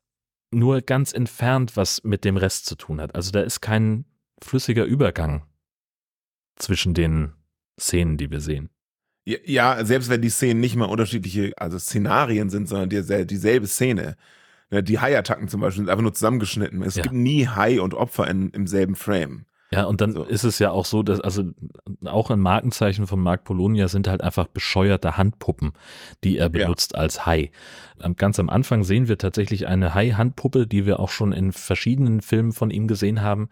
nur 0.53 0.81
ganz 0.81 1.13
entfernt 1.13 1.75
was 1.75 2.03
mit 2.03 2.23
dem 2.25 2.37
Rest 2.37 2.65
zu 2.65 2.75
tun 2.75 3.01
hat. 3.01 3.15
Also 3.15 3.31
da 3.31 3.41
ist 3.41 3.61
kein 3.61 4.05
flüssiger 4.41 4.85
Übergang 4.85 5.43
zwischen 6.55 6.93
den 6.93 7.33
Szenen, 7.79 8.17
die 8.17 8.29
wir 8.31 8.39
sehen. 8.39 8.69
Ja, 9.25 9.83
selbst 9.85 10.09
wenn 10.09 10.21
die 10.21 10.29
Szenen 10.29 10.59
nicht 10.59 10.75
mal 10.75 10.85
unterschiedliche, 10.85 11.53
also 11.57 11.79
Szenarien 11.79 12.49
sind, 12.49 12.67
sondern 12.67 12.89
die, 12.89 13.25
dieselbe 13.25 13.67
Szene. 13.67 14.17
Ne, 14.69 14.83
Die 14.83 14.99
Hai-Attacken 14.99 15.47
zum 15.47 15.61
Beispiel 15.61 15.83
sind 15.83 15.89
einfach 15.89 16.01
nur 16.03 16.13
zusammengeschnitten. 16.13 16.81
Es 16.83 16.95
Ja. 16.95 17.03
gibt 17.03 17.15
nie 17.15 17.47
Hai 17.47 17.79
und 17.79 17.93
Opfer 17.93 18.27
in, 18.27 18.49
im 18.49 18.67
selben 18.67 18.95
Frame. 18.95 19.45
Ja, 19.73 19.85
und 19.85 20.01
dann 20.01 20.11
So. 20.13 20.23
ist 20.23 20.43
es 20.43 20.59
ja 20.59 20.71
auch 20.71 20.85
so, 20.85 21.03
dass, 21.03 21.19
also 21.19 21.43
auch 22.05 22.29
ein 22.29 22.39
Markenzeichen 22.39 23.07
von 23.07 23.19
Marc 23.19 23.43
Polonia 23.43 23.87
sind 23.87 24.07
halt 24.07 24.21
einfach 24.21 24.47
bescheuerte 24.47 25.17
Handpuppen, 25.17 25.73
die 26.23 26.37
er 26.37 26.45
Ja. 26.45 26.65
benutzt 26.65 26.95
als 26.95 27.25
Hai. 27.25 27.51
Ganz 28.17 28.39
am 28.39 28.49
Anfang 28.49 28.83
sehen 28.83 29.07
wir 29.07 29.17
tatsächlich 29.17 29.67
eine 29.67 29.93
Hai-Handpuppe, 29.93 30.67
die 30.67 30.85
wir 30.85 30.99
auch 30.99 31.09
schon 31.09 31.31
in 31.31 31.51
verschiedenen 31.51 32.21
Filmen 32.21 32.51
von 32.51 32.69
ihm 32.69 32.87
gesehen 32.87 33.21
haben, 33.21 33.49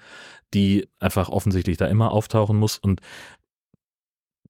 die 0.53 0.87
einfach 0.99 1.29
offensichtlich 1.29 1.77
da 1.77 1.87
immer 1.87 2.11
auftauchen 2.11 2.57
muss 2.57 2.77
und 2.77 3.01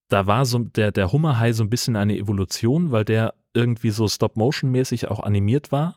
da 0.10 0.28
war 0.28 0.46
so 0.46 0.60
der, 0.60 0.92
der 0.92 1.12
Hummerhai 1.14 1.54
so 1.54 1.64
ein 1.64 1.70
bisschen 1.70 1.96
eine 1.96 2.18
Evolution, 2.18 2.92
weil 2.92 3.06
der 3.06 3.34
irgendwie 3.54 3.92
so 3.92 4.08
Stop-Motion-mäßig 4.08 5.10
auch 5.10 5.22
animiert 5.22 5.72
war. 5.72 5.96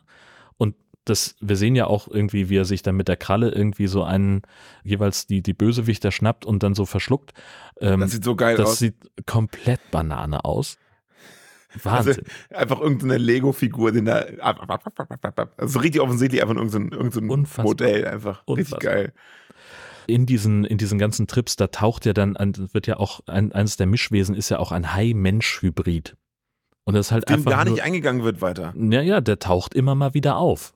Das, 1.05 1.35
wir 1.39 1.55
sehen 1.55 1.75
ja 1.75 1.85
auch 1.87 2.07
irgendwie, 2.07 2.49
wie 2.49 2.57
er 2.57 2.65
sich 2.65 2.81
dann 2.81 2.95
mit 2.95 3.07
der 3.07 3.15
Kralle 3.17 3.51
irgendwie 3.51 3.87
so 3.87 4.03
einen, 4.03 4.41
jeweils 4.83 5.27
die, 5.27 5.41
die 5.43 5.53
Bösewichter 5.53 6.11
schnappt 6.11 6.45
und 6.45 6.63
dann 6.63 6.73
so 6.73 6.85
verschluckt. 6.85 7.33
Ähm, 7.79 7.99
Das 8.01 8.11
sieht 8.11 8.23
so 8.23 8.35
geil 8.35 8.57
das 8.57 8.69
aus. 8.71 8.79
sieht 8.79 8.95
komplett 9.25 9.79
Banane 9.91 10.43
aus. 10.45 10.77
Also, 11.83 11.89
Wahnsinn. 12.11 12.23
einfach 12.53 12.79
irgendeine 12.79 13.17
Lego-Figur, 13.17 13.91
den 13.91 14.05
da. 14.05 14.19
Also 15.57 15.79
richtig 15.79 15.99
offensichtlich 16.01 16.41
einfach 16.41 16.55
irgendein, 16.55 16.89
irgendein 16.89 17.29
Unfassbar. 17.29 17.65
Modell 17.65 18.07
einfach. 18.07 18.43
Richtig 18.47 18.73
Unfassbar. 18.73 18.79
geil. 18.79 19.13
in 20.07 20.25
diesen, 20.25 20.63
in 20.63 20.77
diesen 20.77 20.97
ganzen 20.99 21.27
Trips, 21.27 21.57
da 21.57 21.67
taucht 21.67 22.05
ja 22.05 22.13
dann, 22.13 22.37
wird 22.71 22.87
ja 22.87 22.95
auch, 22.97 23.19
ein, 23.27 23.51
eines 23.51 23.75
der 23.75 23.87
Mischwesen 23.87 24.35
ist 24.35 24.47
ja 24.49 24.59
auch 24.59 24.71
ein 24.71 24.93
Hai-Mensch-Hybrid. 24.93 26.15
Und 26.85 26.93
das 26.93 27.07
ist 27.07 27.11
halt 27.11 27.27
Dem 27.27 27.37
einfach. 27.37 27.51
gar 27.51 27.65
nur, 27.65 27.73
nicht 27.73 27.83
eingegangen 27.83 28.23
wird 28.23 28.39
weiter. 28.41 28.71
Naja, 28.77 29.19
der 29.19 29.39
taucht 29.39 29.73
immer 29.73 29.95
mal 29.95 30.13
wieder 30.13 30.37
auf. 30.37 30.74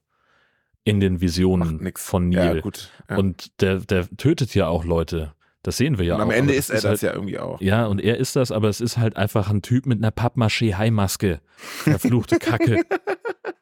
In 0.89 0.99
den 0.99 1.21
Visionen 1.21 1.91
von 1.95 2.29
Neil. 2.29 2.55
Ja, 2.57 2.61
gut. 2.61 2.89
Ja. 3.09 3.17
Und 3.17 3.61
der, 3.61 3.79
der 3.79 4.09
tötet 4.17 4.53
ja 4.55 4.67
auch 4.67 4.83
Leute. 4.83 5.33
Das 5.63 5.77
sehen 5.77 5.97
wir 5.97 6.05
ja 6.05 6.15
Und 6.15 6.21
auch. 6.21 6.25
am 6.25 6.31
Ende 6.31 6.53
ist 6.53 6.69
er 6.69 6.75
das 6.75 6.85
halt, 6.85 7.01
ja 7.01 7.13
irgendwie 7.13 7.37
auch. 7.39 7.59
Ja, 7.59 7.85
und 7.85 7.99
er 7.99 8.17
ist 8.17 8.35
das, 8.35 8.51
aber 8.51 8.69
es 8.69 8.79
ist 8.79 8.97
halt 8.97 9.17
einfach 9.17 9.49
ein 9.49 9.61
Typ 9.61 9.85
mit 9.85 9.97
einer 9.99 10.11
Pappmaché-Hai-Maske. 10.11 11.41
Verfluchte 11.57 12.39
Kacke. 12.39 12.83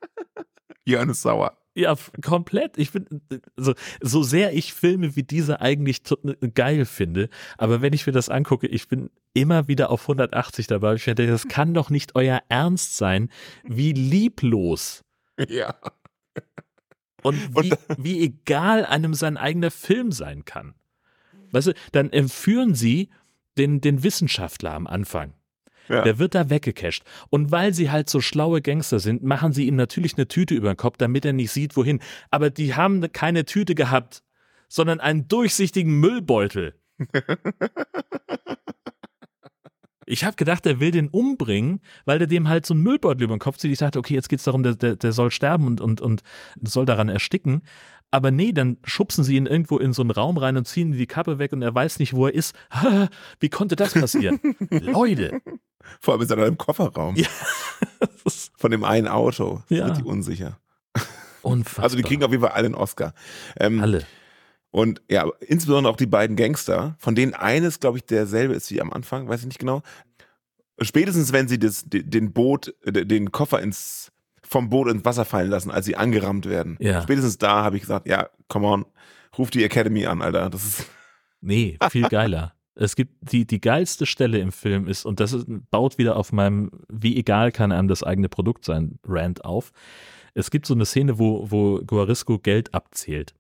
Jörn 0.86 1.10
ist 1.10 1.22
sauer. 1.22 1.58
Ja, 1.76 1.96
komplett. 2.24 2.78
Ich 2.78 2.92
bin, 2.92 3.06
also, 3.56 3.74
so 4.02 4.24
sehr 4.24 4.54
ich 4.54 4.74
Filme 4.74 5.16
wie 5.16 5.24
diese 5.24 5.62
eigentlich 5.62 6.02
geil 6.56 6.86
finde, 6.86 7.30
aber 7.58 7.82
wenn 7.82 7.94
ich 7.94 8.08
mir 8.08 8.14
das 8.14 8.30
angucke, 8.30 8.66
ich 8.66 8.88
bin 8.88 9.12
immer 9.34 9.68
wieder 9.68 9.92
auf 9.92 10.02
180 10.04 10.66
dabei. 10.66 10.96
Ich 10.96 11.04
denke, 11.06 11.28
das 11.28 11.48
kann 11.48 11.76
doch 11.76 11.92
nicht 11.92 12.16
euer 12.16 12.42
Ernst 12.50 12.98
sein, 12.98 13.30
wie 13.64 13.94
lieblos 13.94 15.04
Ja. 15.48 15.76
Und 17.28 17.56
Und- 17.56 17.64
wie, 17.66 17.74
wie 17.98 18.24
egal 18.24 18.86
einem 18.86 19.14
sein 19.14 19.38
eigener 19.38 19.72
Film 19.72 20.12
sein 20.12 20.46
kann. 20.46 20.74
Weißt 21.52 21.68
du, 21.68 21.74
dann 21.92 22.12
entführen 22.12 22.74
sie 22.76 23.10
den, 23.58 23.80
den 23.82 24.04
Wissenschaftler 24.04 24.74
am 24.74 24.86
Anfang. 24.88 25.34
Ja. 25.90 26.02
Der 26.04 26.20
wird 26.20 26.36
da 26.36 26.50
weggecasht. 26.50 27.04
Und 27.30 27.50
weil 27.52 27.74
sie 27.74 27.90
halt 27.90 28.10
so 28.10 28.20
schlaue 28.20 28.62
Gangster 28.62 29.00
sind, 29.00 29.24
machen 29.24 29.54
sie 29.54 29.68
ihm 29.68 29.78
natürlich 29.78 30.18
eine 30.18 30.28
Tüte 30.28 30.54
über 30.54 30.74
den 30.74 30.78
Kopf, 30.78 30.98
damit 30.98 31.24
er 31.24 31.32
nicht 31.32 31.52
sieht, 31.52 31.78
wohin. 31.78 32.02
Aber 32.30 32.50
die 32.50 32.76
haben 32.76 33.10
keine 33.14 33.46
Tüte 33.46 33.74
gehabt, 33.74 34.22
sondern 34.68 35.00
einen 35.00 35.30
durchsichtigen 35.30 35.98
Müllbeutel. 36.00 36.76
Ich 40.10 40.24
habe 40.24 40.38
gedacht, 40.38 40.66
er 40.66 40.80
will 40.80 40.92
den 40.92 41.10
umbringen, 41.10 41.82
weil 42.06 42.18
der 42.18 42.28
dem 42.28 42.48
halt 42.48 42.66
so 42.66 42.74
einen 42.74 42.82
Müllbeutel 42.82 43.24
über 43.24 43.36
den 43.36 43.40
Kopf 43.40 43.58
zieht. 43.58 43.72
Ich 43.72 43.80
dachte, 43.80 44.00
okay, 44.00 44.14
jetzt 44.14 44.30
geht's 44.30 44.46
darum, 44.46 44.64
der, 44.64 44.76
der, 44.76 44.96
der 44.96 45.12
soll 45.12 45.32
sterben 45.32 45.68
und, 45.68 45.82
und, 45.82 46.00
und 46.02 46.24
soll 46.64 46.86
daran 46.86 47.10
ersticken. 47.10 47.62
Aber 48.10 48.32
nee, 48.32 48.54
dann 48.54 48.78
schubsen 48.86 49.26
sie 49.26 49.36
ihn 49.36 49.46
irgendwo 49.46 49.78
in 49.78 49.92
so 49.92 50.02
einen 50.02 50.12
Raum 50.12 50.38
rein 50.38 50.56
und 50.56 50.66
ziehen 50.66 50.94
die 50.94 51.08
Kappe 51.08 51.40
weg 51.40 51.52
und 51.52 51.62
er 51.62 51.76
weiß 51.76 52.00
nicht, 52.00 52.14
wo 52.14 52.26
er 52.28 52.34
ist. 52.34 52.56
Wie 53.42 53.50
konnte 53.50 53.76
das 53.76 53.94
passieren? 53.94 54.40
Leute. 54.70 55.42
Vor 56.00 56.14
allem 56.14 56.24
ist 56.24 56.30
er 56.30 56.38
dann 56.38 56.48
im 56.48 56.58
Kofferraum. 56.58 57.16
Ja. 57.16 57.28
Das 58.24 58.52
Von 58.58 58.72
dem 58.72 58.84
einen 58.84 59.08
Auto. 59.08 59.64
Ja. 59.70 59.86
Richtig 59.86 60.06
unsicher. 60.06 60.60
unfassbar. 61.44 61.84
Also 61.84 61.96
die 61.96 62.04
kriegen 62.04 62.24
auf 62.24 62.32
jeden 62.32 62.44
Fall 62.44 62.52
alle 62.52 62.66
einen 62.66 62.76
Oscar. 62.76 63.14
Ähm, 63.58 63.80
alle. 63.80 64.06
Und 64.72 65.02
ja, 65.10 65.28
insbesondere 65.40 65.92
auch 65.94 65.98
die 65.98 66.06
beiden 66.08 66.36
Gangster, 66.36 66.96
von 67.00 67.16
denen 67.16 67.34
eines, 67.34 67.80
glaube 67.80 67.98
ich, 67.98 68.06
derselbe 68.06 68.54
ist 68.54 68.70
wie 68.72 68.82
am 68.82 68.92
Anfang, 68.94 69.28
weiß 69.28 69.42
ich 69.42 69.48
nicht 69.48 69.60
genau. 69.60 69.82
Spätestens, 70.82 71.34
wenn 71.34 71.48
sie 71.48 71.58
das, 71.58 71.86
de- 71.86 72.04
den 72.04 72.34
Boot, 72.34 72.76
de- 72.86 73.06
den 73.06 73.32
Koffer 73.32 73.62
ins, 73.62 74.12
vom 74.44 74.70
Boot 74.70 74.90
ins 74.90 75.06
Wasser 75.06 75.26
fallen 75.26 75.50
lassen, 75.50 75.72
als 75.72 75.86
sie 75.86 75.96
angerammt 75.96 76.46
werden. 76.46 76.78
Ja. 76.80 77.02
Spätestens 77.02 77.38
da 77.38 77.64
habe 77.64 77.78
ich 77.78 77.82
gesagt, 77.82 78.08
ja, 78.08 78.30
come 78.48 78.68
on, 78.68 78.86
ruf 79.38 79.50
die 79.50 79.64
Academy 79.64 80.06
an, 80.06 80.22
Alter. 80.22 80.50
Das 80.50 80.64
ist, 80.64 80.86
Nee, 81.42 81.78
viel 81.90 82.08
geiler. 82.10 82.54
Es 82.76 82.96
gibt 82.96 83.14
die, 83.32 83.46
die 83.48 83.62
geilste 83.62 84.06
Stelle 84.06 84.38
im 84.40 84.52
Film 84.52 84.88
ist, 84.88 85.06
und 85.06 85.20
das 85.20 85.34
ist, 85.34 85.46
baut 85.72 85.98
wieder 85.98 86.16
auf 86.16 86.32
meinem, 86.32 86.70
wie 86.90 87.18
egal 87.18 87.52
kann 87.52 87.72
einem 87.72 87.88
das 87.88 88.04
eigene 88.04 88.30
Produkt 88.30 88.66
sein, 88.66 89.00
Rant 89.04 89.44
auf. 89.46 89.72
Es 90.36 90.52
gibt 90.52 90.68
so 90.68 90.76
eine 90.76 90.86
Szene, 90.86 91.18
wo, 91.18 91.50
wo 91.50 91.80
Guarisco 91.84 92.38
Geld 92.38 92.74
abzählt. 92.76 93.34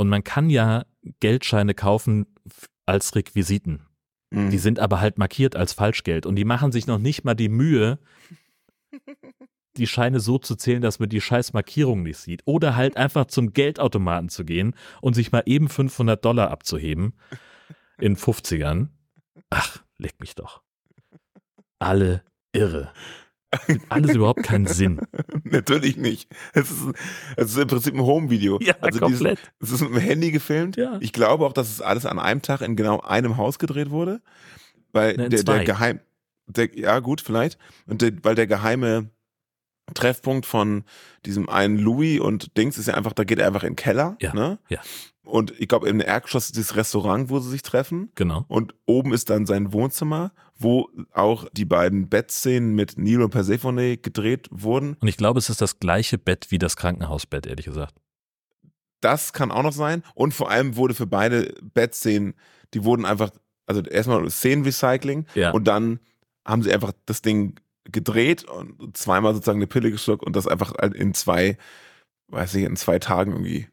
Und 0.00 0.08
man 0.08 0.24
kann 0.24 0.48
ja 0.48 0.86
Geldscheine 1.20 1.74
kaufen, 1.74 2.24
als 2.86 3.14
Requisiten. 3.14 3.82
Mhm. 4.30 4.48
Die 4.48 4.56
sind 4.56 4.78
aber 4.78 4.98
halt 4.98 5.18
markiert 5.18 5.56
als 5.56 5.74
Falschgeld 5.74 6.24
und 6.24 6.36
die 6.36 6.46
machen 6.46 6.72
sich 6.72 6.86
noch 6.86 6.96
nicht 6.96 7.22
mal 7.24 7.34
die 7.34 7.50
Mühe, 7.50 7.98
die 9.76 9.86
Scheine 9.86 10.18
so 10.18 10.38
zu 10.38 10.56
zählen, 10.56 10.80
dass 10.80 11.00
man 11.00 11.10
die 11.10 11.20
scheiß 11.20 11.52
Markierung 11.52 12.02
nicht 12.02 12.16
sieht. 12.16 12.40
Oder 12.46 12.76
halt 12.76 12.96
einfach 12.96 13.26
zum 13.26 13.52
Geldautomaten 13.52 14.30
zu 14.30 14.46
gehen 14.46 14.74
und 15.02 15.12
sich 15.12 15.32
mal 15.32 15.42
eben 15.44 15.68
500 15.68 16.24
Dollar 16.24 16.50
abzuheben 16.50 17.12
in 17.98 18.16
50ern. 18.16 18.88
Ach, 19.50 19.82
leck 19.98 20.18
mich 20.18 20.34
doch. 20.34 20.62
Alle 21.78 22.24
irre. 22.54 22.90
Alles 23.88 24.14
überhaupt 24.14 24.42
keinen 24.44 24.66
Sinn. 24.66 25.00
Natürlich 25.44 25.96
nicht. 25.96 26.28
Es 26.52 26.70
ist, 26.70 26.80
es 27.36 27.50
ist 27.50 27.58
im 27.58 27.68
Prinzip 27.68 27.94
ein 27.94 28.02
Home-Video. 28.02 28.58
Ja, 28.60 28.74
also 28.80 29.00
komplett. 29.00 29.38
es 29.60 29.72
ist 29.72 29.80
mit 29.80 29.90
dem 29.90 29.98
Handy 29.98 30.30
gefilmt. 30.30 30.76
Ja. 30.76 30.98
Ich 31.00 31.12
glaube 31.12 31.44
auch, 31.46 31.52
dass 31.52 31.68
es 31.68 31.80
alles 31.80 32.06
an 32.06 32.18
einem 32.18 32.42
Tag 32.42 32.60
in 32.60 32.76
genau 32.76 33.00
einem 33.00 33.36
Haus 33.36 33.58
gedreht 33.58 33.90
wurde. 33.90 34.20
Weil 34.92 35.16
Ne, 35.16 35.28
der, 35.28 35.42
der. 35.42 35.64
Geheim, 35.64 36.00
der, 36.46 36.76
ja 36.78 36.98
gut, 37.00 37.20
vielleicht. 37.20 37.58
Und 37.86 38.02
der, 38.02 38.12
weil 38.22 38.34
der 38.34 38.46
geheime 38.46 39.10
Treffpunkt 39.94 40.46
von 40.46 40.84
diesem 41.26 41.48
einen 41.48 41.78
Louis 41.78 42.20
und 42.20 42.56
Dings 42.56 42.78
ist 42.78 42.86
ja 42.88 42.94
einfach, 42.94 43.12
da 43.12 43.24
geht 43.24 43.38
er 43.38 43.46
einfach 43.46 43.62
in 43.64 43.70
den 43.72 43.76
Keller. 43.76 44.16
Ja, 44.20 44.32
Ne? 44.34 44.58
ja. 44.68 44.80
Und 45.22 45.52
ich 45.60 45.68
glaube, 45.68 45.88
im 45.88 46.00
Erdgeschoss 46.00 46.46
ist 46.46 46.56
dieses 46.56 46.74
Restaurant, 46.74 47.30
wo 47.30 47.38
sie 47.38 47.50
sich 47.50 47.62
treffen. 47.62 48.10
Genau. 48.16 48.44
Und 48.48 48.74
oben 48.86 49.12
ist 49.12 49.30
dann 49.30 49.46
sein 49.46 49.72
Wohnzimmer, 49.72 50.32
wo 50.56 50.88
auch 51.12 51.46
die 51.52 51.64
beiden 51.66 52.08
Bettszenen 52.08 52.74
mit 52.74 52.98
Neil 52.98 53.22
und 53.22 53.30
Persephone 53.30 54.00
gedreht 54.02 54.48
wurden. 54.50 54.96
Und 55.00 55.06
ich 55.06 55.16
glaube, 55.16 55.38
es 55.38 55.48
ist 55.48 55.60
das 55.60 55.78
gleiche 55.78 56.18
Bett 56.18 56.46
wie 56.50 56.58
das 56.58 56.76
Krankenhausbett, 56.76 57.46
ehrlich 57.46 57.66
gesagt. 57.66 57.94
Das 59.00 59.32
kann 59.32 59.50
auch 59.50 59.62
noch 59.62 59.72
sein. 59.72 60.02
Und 60.14 60.34
vor 60.34 60.50
allem 60.50 60.76
wurde 60.76 60.94
für 60.94 61.06
beide 61.06 61.54
Bettszenen, 61.62 62.34
die 62.74 62.84
wurden 62.84 63.04
einfach, 63.04 63.30
also 63.66 63.82
erstmal 63.82 64.28
Szenenrecycling 64.28 65.26
Ja. 65.34 65.52
und 65.52 65.64
dann 65.64 66.00
haben 66.44 66.62
sie 66.62 66.72
einfach 66.72 66.92
das 67.06 67.22
Ding 67.22 67.54
gedreht 67.92 68.44
und 68.44 68.96
zweimal 68.96 69.34
sozusagen 69.34 69.58
eine 69.58 69.66
Pille 69.66 69.90
geschluckt 69.90 70.24
und 70.24 70.36
das 70.36 70.46
einfach 70.46 70.74
halt 70.78 70.94
in 70.94 71.14
zwei, 71.14 71.56
weiß 72.28 72.54
ich, 72.54 72.64
in 72.64 72.76
zwei 72.76 72.98
Tagen 72.98 73.32
irgendwie 73.32 73.68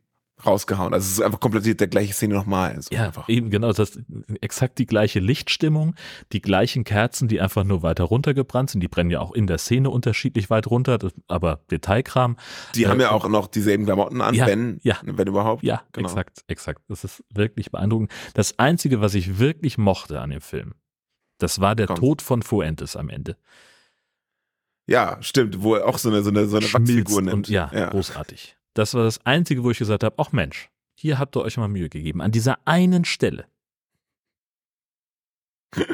rausgehauen. 0.46 0.94
Also 0.94 1.06
es 1.08 1.14
ist 1.14 1.22
einfach 1.22 1.40
komplett 1.40 1.80
der 1.80 1.88
gleiche 1.88 2.14
Szene 2.14 2.36
nochmal. 2.36 2.80
So 2.80 2.94
Ja, 2.94 3.06
einfach. 3.08 3.28
eben 3.28 3.50
genau. 3.50 3.72
Das 3.72 3.90
ist 3.90 4.02
exakt 4.40 4.78
die 4.78 4.86
gleiche 4.86 5.20
Lichtstimmung, 5.20 5.96
die 6.32 6.42
gleichen 6.42 6.84
Kerzen, 6.84 7.28
die 7.28 7.42
einfach 7.42 7.64
nur 7.64 7.82
weiter 7.82 8.04
runtergebrannt 8.04 8.70
sind. 8.70 8.82
Die 8.82 8.88
brennen 8.88 9.10
ja 9.10 9.20
auch 9.20 9.32
in 9.34 9.48
der 9.48 9.58
Szene 9.58 9.90
unterschiedlich 9.90 10.52
weit 10.52 10.68
runter, 10.68 11.00
das, 11.00 11.12
aber 11.28 11.62
Detailkram. 11.72 12.38
Die 12.76 12.84
Äh, 12.84 12.88
haben 12.88 13.00
ja 13.02 13.10
auch 13.12 13.28
noch 13.28 13.48
dieselben 13.48 13.86
Klamotten 13.86 14.22
an, 14.22 14.36
Ja, 14.36 14.46
wenn, 14.46 14.80
ja. 14.84 14.98
wenn 15.04 15.28
überhaupt. 15.28 15.64
Ja, 15.64 15.82
Genau. 15.94 16.08
exakt, 16.08 16.44
exakt. 16.48 16.84
Das 16.88 17.04
ist 17.04 17.24
wirklich 17.34 17.72
beeindruckend. 17.72 18.12
Das 18.36 18.60
Einzige, 18.60 19.02
was 19.02 19.16
ich 19.16 19.40
wirklich 19.40 19.80
mochte 19.80 20.22
an 20.22 20.30
dem 20.30 20.42
Film, 20.42 20.76
das 21.40 21.62
war 21.62 21.74
der 21.76 21.88
Komm. 21.88 21.96
Tod 21.96 22.22
von 22.22 22.44
Fuentes 22.44 22.96
am 22.96 23.10
Ende. 23.10 23.38
Ja, 24.88 25.18
stimmt, 25.22 25.62
wo 25.62 25.76
er 25.76 25.86
auch 25.86 25.98
so 25.98 26.10
eine, 26.10 26.24
so 26.24 26.30
eine, 26.30 26.48
so 26.48 26.58
eine 26.58 26.72
Wachsfigur 26.74 27.22
nimmt. 27.22 27.34
und 27.34 27.50
ja, 27.50 27.68
großartig. 27.90 28.56
Das 28.74 28.94
war 28.94 29.04
das 29.04 29.26
Einzige, 29.26 29.64
wo 29.64 29.72
ich 29.72 29.78
gesagt 29.80 30.04
habe, 30.04 30.16
ach 30.18 30.32
Mensch, 30.32 30.70
hier 30.96 31.20
habt 31.20 31.36
ihr 31.36 31.42
euch 31.42 31.58
mal 31.58 31.68
Mühe 31.68 31.90
gegeben. 31.90 32.22
An 32.22 32.32
dieser 32.32 32.58
einen 32.66 33.06
Stelle. 33.06 33.46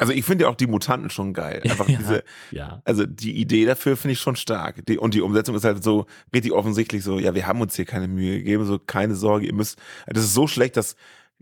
Also 0.00 0.12
ich 0.12 0.24
finde 0.24 0.44
ja 0.44 0.48
auch 0.50 0.54
die 0.54 0.68
Mutanten 0.68 1.10
schon 1.10 1.34
geil. 1.34 1.60
Einfach 1.64 1.88
Ja. 1.88 1.98
diese, 1.98 2.24
Ja, 2.52 2.80
also 2.84 3.04
die 3.04 3.32
Idee 3.36 3.64
dafür 3.64 3.96
finde 3.96 4.12
ich 4.12 4.20
schon 4.20 4.36
stark. 4.36 4.86
Die, 4.86 4.96
und 4.96 5.12
die 5.12 5.20
Umsetzung 5.20 5.56
ist 5.56 5.64
halt 5.64 5.82
so 5.82 6.06
richtig 6.32 6.52
offensichtlich 6.52 7.02
so, 7.02 7.18
ja, 7.18 7.34
wir 7.34 7.48
haben 7.48 7.60
uns 7.60 7.74
hier 7.74 7.84
keine 7.84 8.06
Mühe 8.06 8.38
gegeben, 8.38 8.64
so 8.64 8.78
keine 8.78 9.16
Sorge, 9.16 9.46
ihr 9.46 9.54
müsst, 9.54 9.76
das 10.06 10.22
ist 10.22 10.34
so 10.34 10.46
schlecht, 10.46 10.76
dass 10.76 10.94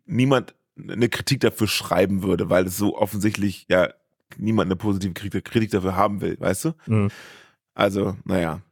niemand 0.06 0.54
eine 0.88 1.10
Kritik 1.10 1.40
dafür 1.40 1.68
schreiben 1.68 2.22
würde, 2.22 2.48
weil 2.48 2.64
es 2.66 2.78
so 2.78 2.96
offensichtlich, 2.96 3.66
ja, 3.68 3.92
niemand 4.36 4.68
eine 4.68 4.76
positive 4.76 5.12
Kritik, 5.42 5.70
dafür 5.70 5.96
haben 5.96 6.20
will, 6.20 6.38
weißt 6.38 6.66
du? 6.66 6.72
Mhm. 6.86 7.10
Also, 7.74 8.16
naja. 8.24 8.62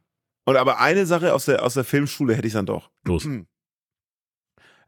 Und 0.45 0.57
aber 0.57 0.79
eine 0.79 1.05
Sache 1.05 1.33
aus 1.33 1.45
der, 1.45 1.63
aus 1.63 1.73
der 1.73 1.83
Filmschule 1.83 2.35
hätte 2.35 2.47
ich 2.47 2.53
dann 2.53 2.65
doch. 2.65 2.89
los. 3.03 3.27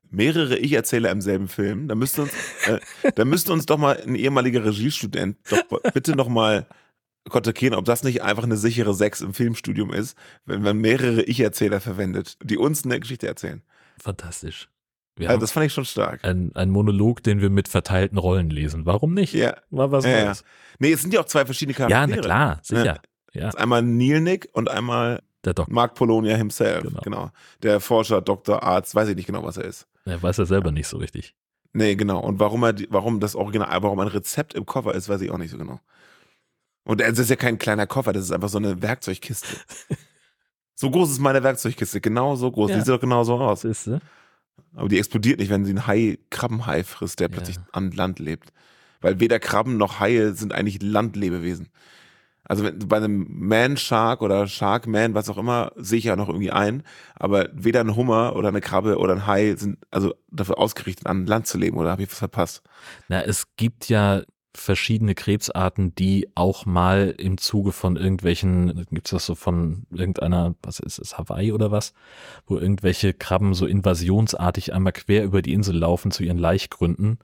mehrere 0.09 0.57
Ich-Erzähler 0.57 1.11
im 1.11 1.21
selben 1.21 1.47
Film, 1.47 1.87
da 1.87 1.95
müsste 1.95 2.23
uns, 2.23 2.31
äh, 2.65 2.79
da 3.15 3.25
müsste 3.25 3.53
uns 3.53 3.65
doch 3.65 3.77
mal 3.77 4.01
ein 4.01 4.15
ehemaliger 4.15 4.63
Regiestudent 4.63 5.37
doch 5.49 5.63
bitte 5.93 6.15
noch 6.15 6.29
mal 6.29 6.67
kontaktieren, 7.29 7.75
ob 7.75 7.85
das 7.85 8.03
nicht 8.03 8.21
einfach 8.21 8.43
eine 8.43 8.57
sichere 8.57 8.93
Sechs 8.93 9.21
im 9.21 9.33
Filmstudium 9.33 9.91
ist, 9.93 10.17
wenn 10.45 10.61
man 10.61 10.77
mehrere 10.77 11.23
Ich-Erzähler 11.23 11.81
verwendet, 11.81 12.37
die 12.41 12.57
uns 12.57 12.85
eine 12.85 12.99
Geschichte 12.99 13.27
erzählen. 13.27 13.63
Fantastisch. 13.99 14.69
Wir 15.17 15.29
haben 15.29 15.39
das 15.39 15.51
fand 15.51 15.65
ich 15.65 15.73
schon 15.73 15.85
stark. 15.85 16.23
ein, 16.23 16.51
ein 16.55 16.69
Monolog, 16.69 17.23
den 17.23 17.41
wir 17.41 17.49
mit 17.49 17.67
verteilten 17.67 18.17
Rollen 18.17 18.49
lesen. 18.49 18.85
Warum 18.85 19.13
nicht? 19.13 19.33
Ja, 19.33 19.55
War 19.69 19.91
was 19.91 20.05
ja, 20.05 20.17
ja. 20.25 20.33
Nee, 20.79 20.91
es 20.93 21.01
sind 21.01 21.13
ja 21.13 21.21
auch 21.21 21.25
zwei 21.25 21.45
verschiedene 21.45 21.77
Ja, 21.77 21.87
Charaktere. 21.87 22.17
na 22.17 22.21
klar, 22.23 22.59
sicher. 22.61 23.01
Ja, 23.33 23.41
Das 23.45 23.55
ist 23.55 23.59
einmal 23.59 23.81
Neil 23.81 24.21
Nick 24.21 24.49
und 24.53 24.69
einmal 24.69 25.21
der 25.43 25.53
Doktor. 25.53 25.73
Mark 25.73 25.95
Polonia 25.95 26.35
himself. 26.35 26.83
Genau. 26.83 27.01
Genau. 27.01 27.31
Der 27.63 27.79
Forscher, 27.79 28.21
Doktor, 28.21 28.63
Arzt, 28.63 28.93
weiß 28.95 29.09
ich 29.09 29.15
nicht 29.15 29.25
genau, 29.27 29.43
was 29.43 29.57
er 29.57 29.65
ist. 29.65 29.87
Er 30.05 30.21
weiß 30.21 30.37
ja 30.37 30.45
selber 30.45 30.71
nicht 30.71 30.87
so 30.87 30.97
richtig. 30.97 31.35
Nee, 31.73 31.95
genau. 31.95 32.19
Und 32.19 32.39
warum 32.39 32.63
er, 32.63 32.75
warum 32.89 33.19
das 33.19 33.35
Original, 33.35 33.69
warum 33.83 33.99
ein 33.99 34.07
Rezept 34.07 34.53
im 34.53 34.65
Koffer 34.65 34.93
ist, 34.95 35.09
weiß 35.09 35.21
ich 35.21 35.31
auch 35.31 35.37
nicht 35.37 35.51
so 35.51 35.57
genau. 35.57 35.79
Und 36.83 37.01
es 37.01 37.19
ist 37.19 37.29
ja 37.29 37.35
kein 37.35 37.57
kleiner 37.57 37.85
Koffer, 37.85 38.13
das 38.13 38.23
ist 38.23 38.31
einfach 38.31 38.49
so 38.49 38.57
eine 38.57 38.81
Werkzeugkiste. 38.81 39.47
so 40.75 40.89
groß 40.89 41.11
ist 41.11 41.19
meine 41.19 41.43
Werkzeugkiste, 41.43 42.01
genau 42.01 42.35
so 42.35 42.49
groß. 42.51 42.69
Ja. 42.71 42.75
Die 42.77 42.81
sieht 42.83 42.93
doch 42.93 42.99
genau 43.01 43.23
so 43.23 43.35
aus. 43.39 43.63
Ist, 43.63 43.87
ne? 43.87 43.99
Aber 44.75 44.89
die 44.89 44.99
explodiert 44.99 45.39
nicht, 45.39 45.49
wenn 45.49 45.65
sie 45.65 45.71
einen 45.71 45.87
Hai, 45.87 46.19
Krabbenhai 46.29 46.83
frisst, 46.83 47.19
der 47.19 47.29
Ja. 47.29 47.33
plötzlich 47.33 47.57
an 47.71 47.91
Land 47.91 48.19
lebt. 48.19 48.51
Weil 49.01 49.19
weder 49.19 49.39
Krabben 49.39 49.77
noch 49.77 49.99
Haie 49.99 50.33
sind 50.33 50.53
eigentlich 50.53 50.81
Landlebewesen. 50.81 51.69
Also 52.43 52.63
wenn, 52.63 52.79
bei 52.79 52.97
einem 52.97 53.27
Man-Shark 53.29 54.21
oder 54.21 54.47
Shark-Man, 54.47 55.13
was 55.13 55.29
auch 55.29 55.37
immer, 55.37 55.71
sehe 55.75 55.99
ich 55.99 56.05
ja 56.05 56.15
noch 56.15 56.29
irgendwie 56.29 56.51
ein. 56.51 56.83
Aber 57.15 57.49
weder 57.53 57.81
ein 57.81 57.95
Hummer 57.95 58.35
oder 58.35 58.47
eine 58.47 58.61
Krabbe 58.61 58.97
oder 58.97 59.13
ein 59.13 59.27
Hai 59.27 59.55
sind 59.57 59.79
also 59.91 60.13
dafür 60.31 60.57
ausgerichtet, 60.57 61.07
an 61.07 61.25
Land 61.25 61.47
zu 61.47 61.57
leben. 61.57 61.77
Oder 61.77 61.91
habe 61.91 62.03
ich 62.03 62.11
was 62.11 62.19
verpasst? 62.19 62.61
Na, 63.09 63.21
es 63.21 63.47
gibt 63.57 63.89
ja 63.89 64.21
verschiedene 64.57 65.15
Krebsarten, 65.15 65.93
die 65.95 66.29
auch 66.35 66.65
mal 66.65 67.13
im 67.17 67.37
Zuge 67.37 67.71
von 67.71 67.95
irgendwelchen, 67.95 68.85
gibt's 68.91 69.11
das 69.11 69.25
so 69.25 69.35
von 69.35 69.85
irgendeiner, 69.91 70.55
was 70.61 70.79
ist 70.79 70.99
es, 70.99 71.17
Hawaii 71.17 71.51
oder 71.51 71.71
was, 71.71 71.93
wo 72.45 72.57
irgendwelche 72.57 73.13
Krabben 73.13 73.53
so 73.53 73.65
invasionsartig 73.65 74.73
einmal 74.73 74.93
quer 74.93 75.23
über 75.23 75.41
die 75.41 75.53
Insel 75.53 75.77
laufen 75.77 76.11
zu 76.11 76.23
ihren 76.23 76.37
Laichgründen 76.37 77.19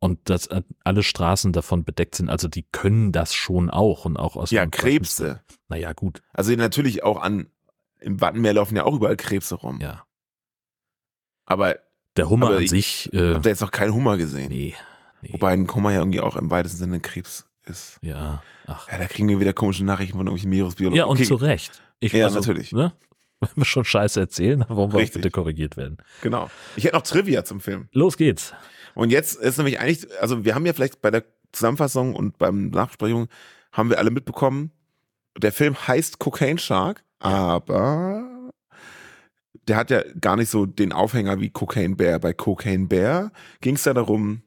und 0.00 0.18
dass 0.30 0.48
alle 0.84 1.02
Straßen 1.02 1.52
davon 1.52 1.84
bedeckt 1.84 2.16
sind. 2.16 2.28
Also 2.28 2.48
die 2.48 2.64
können 2.72 3.12
das 3.12 3.34
schon 3.34 3.70
auch 3.70 4.04
und 4.04 4.16
auch 4.16 4.34
aus 4.36 4.50
Ja, 4.50 4.66
Krebse. 4.66 5.40
Naja, 5.68 5.92
gut, 5.92 6.22
Also 6.32 6.52
natürlich 6.56 7.04
auch 7.04 7.20
an, 7.22 7.46
im 8.00 8.20
Wattenmeer 8.20 8.54
laufen 8.54 8.74
ja 8.76 8.84
auch 8.84 8.94
überall 8.94 9.16
Krebse 9.16 9.54
rum. 9.54 9.78
ja. 9.80 10.04
Aber 11.44 11.76
Der 12.16 12.28
Hummer 12.28 12.48
Aber 12.48 12.56
an 12.58 12.62
ich- 12.62 12.70
sich, 12.70 13.12
äh, 13.14 13.34
habt 13.34 13.46
ihr 13.46 13.50
jetzt 13.50 13.60
noch 13.62 13.70
keinen 13.70 13.94
Hummer 13.94 14.16
gesehen? 14.18 14.50
nee, 14.50 14.74
nee, 15.22 15.32
Wobei 15.32 15.52
ein 15.52 15.72
Hummer 15.72 15.92
ja 15.92 15.98
irgendwie 15.98 16.20
auch 16.20 16.36
im 16.36 16.50
weitesten 16.50 16.78
Sinne 16.78 17.00
Krebs 17.00 17.46
ist. 17.64 17.98
ja, 18.02 18.42
ach. 18.66 18.88
Ja, 18.90 18.98
da 18.98 19.06
kriegen 19.06 19.28
wir 19.28 19.40
wieder 19.40 19.52
komische 19.52 19.84
Nachrichten 19.84 20.18
von 20.18 20.26
irgendwelchen 20.26 20.50
Meeresbiologen. 20.50 20.96
Ja, 20.98 21.04
und 21.04 21.16
okay, 21.16 21.26
zu 21.26 21.36
Recht. 21.36 21.82
Ich, 22.00 22.12
Ja, 22.12 22.28
natürlich. 22.28 22.72
Ne? 22.72 22.92
Wenn 23.40 23.50
wir 23.56 23.64
schon 23.64 23.84
Scheiße 23.84 24.20
erzählen, 24.20 24.60
dann 24.60 24.76
wollen 24.76 24.92
wir 24.92 25.00
Richtig. 25.00 25.22
bitte 25.22 25.30
korrigiert 25.30 25.76
werden. 25.76 25.98
Genau. 26.20 26.50
Ich 26.76 26.84
hätte 26.84 26.96
noch 26.96 27.02
Trivia 27.02 27.44
zum 27.44 27.60
Film. 27.60 27.88
Los 27.92 28.16
geht's. 28.16 28.52
Und 28.94 29.10
jetzt 29.10 29.36
ist 29.36 29.56
nämlich 29.56 29.80
eigentlich, 29.80 30.06
also 30.20 30.44
wir 30.44 30.54
haben 30.54 30.66
ja 30.66 30.72
vielleicht 30.72 31.00
bei 31.00 31.10
der 31.10 31.24
Zusammenfassung 31.52 32.14
und 32.14 32.38
beim 32.38 32.68
Nachbesprechung 32.68 33.28
haben 33.72 33.90
wir 33.90 33.98
alle 33.98 34.10
mitbekommen, 34.10 34.70
der 35.36 35.52
Film 35.52 35.76
heißt 35.86 36.18
Cocaine 36.18 36.58
Shark, 36.58 37.02
aber 37.18 38.24
der 39.68 39.76
hat 39.76 39.90
ja 39.90 40.02
gar 40.20 40.36
nicht 40.36 40.50
so 40.50 40.66
den 40.66 40.92
Aufhänger 40.92 41.40
wie 41.40 41.50
Cocaine 41.50 41.96
Bear. 41.96 42.18
Bei 42.18 42.32
Cocaine 42.32 42.86
Bear 42.86 43.32
ging 43.60 43.76
es 43.76 43.84
ja 43.84 43.94
darum, 43.94 44.42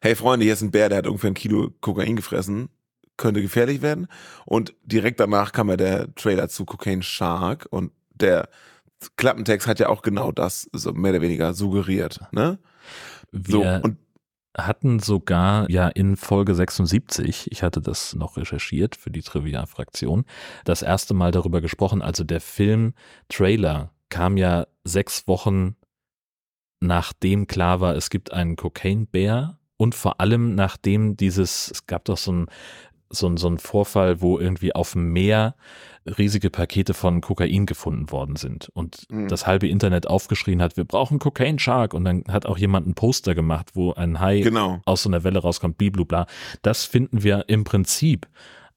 hey 0.00 0.14
Freunde, 0.14 0.44
hier 0.44 0.54
ist 0.54 0.62
ein 0.62 0.70
Bär, 0.70 0.88
der 0.88 0.98
hat 0.98 1.06
ungefähr 1.06 1.30
ein 1.30 1.34
Kilo 1.34 1.70
Kokain 1.80 2.16
gefressen, 2.16 2.68
könnte 3.16 3.42
gefährlich 3.42 3.82
werden. 3.82 4.06
Und 4.44 4.74
direkt 4.82 5.20
danach 5.20 5.52
kam 5.52 5.68
ja 5.68 5.76
der 5.76 6.14
Trailer 6.14 6.48
zu 6.48 6.64
Cocaine 6.64 7.02
Shark 7.02 7.66
und 7.70 7.92
der 8.14 8.48
Klappentext 9.16 9.66
hat 9.66 9.80
ja 9.80 9.88
auch 9.88 10.02
genau 10.02 10.32
das 10.32 10.68
so 10.72 10.92
mehr 10.92 11.12
oder 11.12 11.20
weniger 11.20 11.52
suggeriert, 11.52 12.20
ne? 12.32 12.58
So, 13.32 13.62
Wir 13.62 13.80
und 13.82 13.98
hatten 14.56 15.00
sogar 15.00 15.68
ja 15.68 15.88
in 15.88 16.16
Folge 16.16 16.54
76, 16.54 17.50
ich 17.50 17.62
hatte 17.62 17.80
das 17.80 18.14
noch 18.14 18.36
recherchiert 18.36 18.94
für 18.94 19.10
die 19.10 19.22
Trivia-Fraktion, 19.22 20.24
das 20.64 20.82
erste 20.82 21.12
Mal 21.12 21.32
darüber 21.32 21.60
gesprochen. 21.60 22.02
Also 22.02 22.22
der 22.22 22.40
Film-Trailer 22.40 23.92
kam 24.10 24.36
ja 24.36 24.66
sechs 24.84 25.26
Wochen 25.26 25.76
nachdem 26.84 27.46
klar 27.46 27.80
war, 27.80 27.96
es 27.96 28.10
gibt 28.10 28.32
einen 28.32 28.56
Cocaine-Bär 28.56 29.58
und 29.84 29.94
vor 29.94 30.20
allem 30.20 30.54
nachdem 30.56 31.16
dieses, 31.16 31.70
es 31.70 31.86
gab 31.86 32.04
doch 32.06 32.16
so 32.18 32.32
ein 32.32 32.46
so, 33.10 33.28
ein 33.28 33.36
so 33.36 33.46
ein 33.48 33.58
Vorfall, 33.58 34.20
wo 34.22 34.40
irgendwie 34.40 34.74
auf 34.74 34.92
dem 34.94 35.12
Meer 35.12 35.54
riesige 36.18 36.50
Pakete 36.50 36.94
von 36.94 37.20
Kokain 37.20 37.64
gefunden 37.66 38.10
worden 38.10 38.34
sind 38.36 38.70
und 38.74 39.06
Mhm. 39.08 39.28
das 39.28 39.46
halbe 39.46 39.68
Internet 39.68 40.08
aufgeschrien 40.08 40.60
hat, 40.60 40.76
wir 40.76 40.84
brauchen 40.84 41.18
Cocaine 41.20 41.60
Shark 41.60 41.94
und 41.94 42.04
dann 42.04 42.24
hat 42.28 42.44
auch 42.46 42.58
jemand 42.58 42.88
ein 42.88 42.94
Poster 42.94 43.34
gemacht, 43.36 43.70
wo 43.74 43.92
ein 43.92 44.18
Hai 44.18 44.40
Genau. 44.40 44.80
aus 44.84 45.02
so 45.04 45.10
einer 45.10 45.22
Welle 45.22 45.38
rauskommt, 45.38 45.78
bliblubla. 45.78 46.26
Das 46.62 46.84
finden 46.86 47.22
wir 47.22 47.44
im 47.48 47.62
Prinzip 47.62 48.26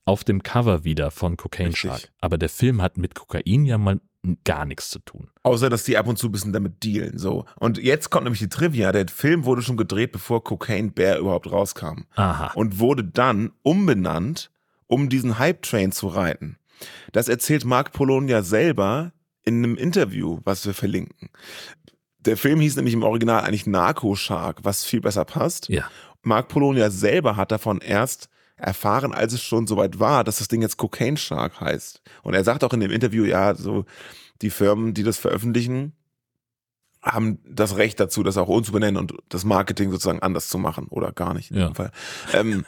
auf 0.05 0.24
dem 0.24 0.43
Cover 0.43 0.84
wieder 0.84 1.10
von 1.10 1.36
Cocaine 1.36 1.70
Richtig. 1.70 1.89
Shark. 1.89 2.12
Aber 2.22 2.38
der 2.38 2.49
Film 2.49 2.82
hat 2.82 2.97
mit 2.97 3.16
Kokain 3.16 3.66
ja 3.66 3.78
mal 3.80 3.99
gar 4.44 4.66
nichts 4.66 4.90
zu 4.90 5.00
tun. 5.00 5.30
Außer, 5.44 5.70
dass 5.70 5.84
die 5.84 5.98
ab 5.98 6.08
und 6.08 6.18
zu 6.18 6.28
ein 6.28 6.32
bisschen 6.32 6.54
damit 6.54 6.84
dealen, 6.84 7.18
so. 7.18 7.46
Und 7.60 7.78
jetzt 7.78 8.10
kommt 8.10 8.26
nämlich 8.26 8.40
die 8.40 8.50
Trivia. 8.50 8.92
Der 8.92 9.08
Film 9.08 9.46
wurde 9.46 9.62
schon 9.62 9.78
gedreht, 9.78 10.12
bevor 10.12 10.44
Cocaine 10.44 10.92
Bear 10.92 11.20
überhaupt 11.20 11.52
rauskam. 11.52 12.06
Aha. 12.16 12.52
Und 12.56 12.80
wurde 12.80 13.04
dann 13.04 13.52
umbenannt, 13.64 14.52
um 14.88 15.10
diesen 15.10 15.40
Hype-Train 15.40 15.92
zu 15.92 16.08
reiten. 16.08 16.58
Das 17.12 17.28
erzählt 17.28 17.66
Mark 17.66 17.92
Polonia 17.92 18.44
selber 18.44 19.14
in 19.44 19.64
einem 19.64 19.76
Interview, 19.76 20.40
was 20.44 20.66
wir 20.66 20.74
verlinken. 20.74 21.30
Der 22.20 22.38
Film 22.38 22.60
hieß 22.60 22.76
nämlich 22.76 22.94
im 22.94 23.04
Original 23.04 23.44
eigentlich 23.44 23.68
Narco 23.68 24.16
Shark, 24.16 24.60
was 24.64 24.84
viel 24.84 25.02
besser 25.02 25.24
passt. 25.24 25.70
Ja. 25.70 25.90
Mark 26.22 26.50
Polonia 26.50 26.90
selber 26.90 27.38
hat 27.38 27.52
davon 27.52 27.80
erst 27.80 28.30
erfahren, 28.58 29.14
als 29.14 29.34
es 29.34 29.41
schon 29.43 29.68
soweit 29.68 29.99
war, 29.99 30.24
dass 30.24 30.39
das 30.39 30.47
Ding 30.47 30.62
jetzt 30.62 30.78
Cocaine 30.78 31.18
Shark 31.18 31.62
heißt. 31.62 32.01
Und 32.24 32.34
er 32.34 32.43
sagt 32.43 32.64
auch 32.64 32.74
in 32.74 32.80
dem 32.80 32.91
Interview, 32.91 33.24
ja, 33.24 33.53
so 33.55 33.86
die 34.41 34.49
Firmen, 34.49 34.93
die 34.93 35.03
das 35.03 35.18
veröffentlichen, 35.18 35.93
haben 37.03 37.39
das 37.47 37.78
Recht 37.78 37.99
dazu, 37.99 38.24
das 38.24 38.38
auch 38.38 38.47
umzubenennen 38.49 38.97
und 38.97 39.14
das 39.30 39.45
Marketing 39.45 39.91
sozusagen 39.91 40.22
anders 40.22 40.49
zu 40.49 40.58
machen 40.58 40.88
oder 40.89 41.12
gar 41.12 41.34
nicht 41.34 41.51
in 41.51 41.58
Ja. 41.58 41.68
dem 41.70 41.76
Fall. 41.76 41.91
Ähm, 42.34 42.66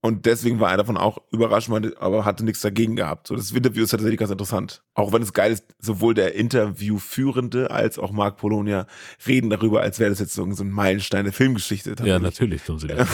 und 0.00 0.26
deswegen 0.26 0.60
war 0.60 0.70
er 0.70 0.76
davon 0.76 0.96
auch 0.96 1.18
überrascht, 1.32 1.68
aber 1.98 2.24
hatte 2.24 2.44
nichts 2.44 2.60
dagegen 2.60 2.94
gehabt. 2.94 3.26
So, 3.26 3.34
das 3.34 3.50
Interview 3.50 3.82
ist 3.82 3.90
tatsächlich 3.90 4.20
ganz 4.20 4.30
interessant. 4.30 4.84
Auch 4.94 5.12
wenn 5.12 5.22
es 5.22 5.32
geil 5.32 5.50
ist, 5.50 5.64
sowohl 5.80 6.14
der 6.14 6.36
Interviewführende 6.36 7.72
als 7.72 7.98
auch 7.98 8.12
Mark 8.12 8.36
Polonia 8.36 8.86
reden 9.26 9.50
darüber, 9.50 9.80
als 9.80 9.98
wäre 9.98 10.10
das 10.10 10.20
jetzt 10.20 10.34
so 10.34 10.44
ein 10.44 10.70
Meilenstein 10.70 11.24
der 11.24 11.32
Filmgeschichte. 11.32 11.96
Ja, 12.04 12.20
natürlich 12.20 12.62
tun 12.62 12.78
sie 12.78 12.86
das. 12.86 13.08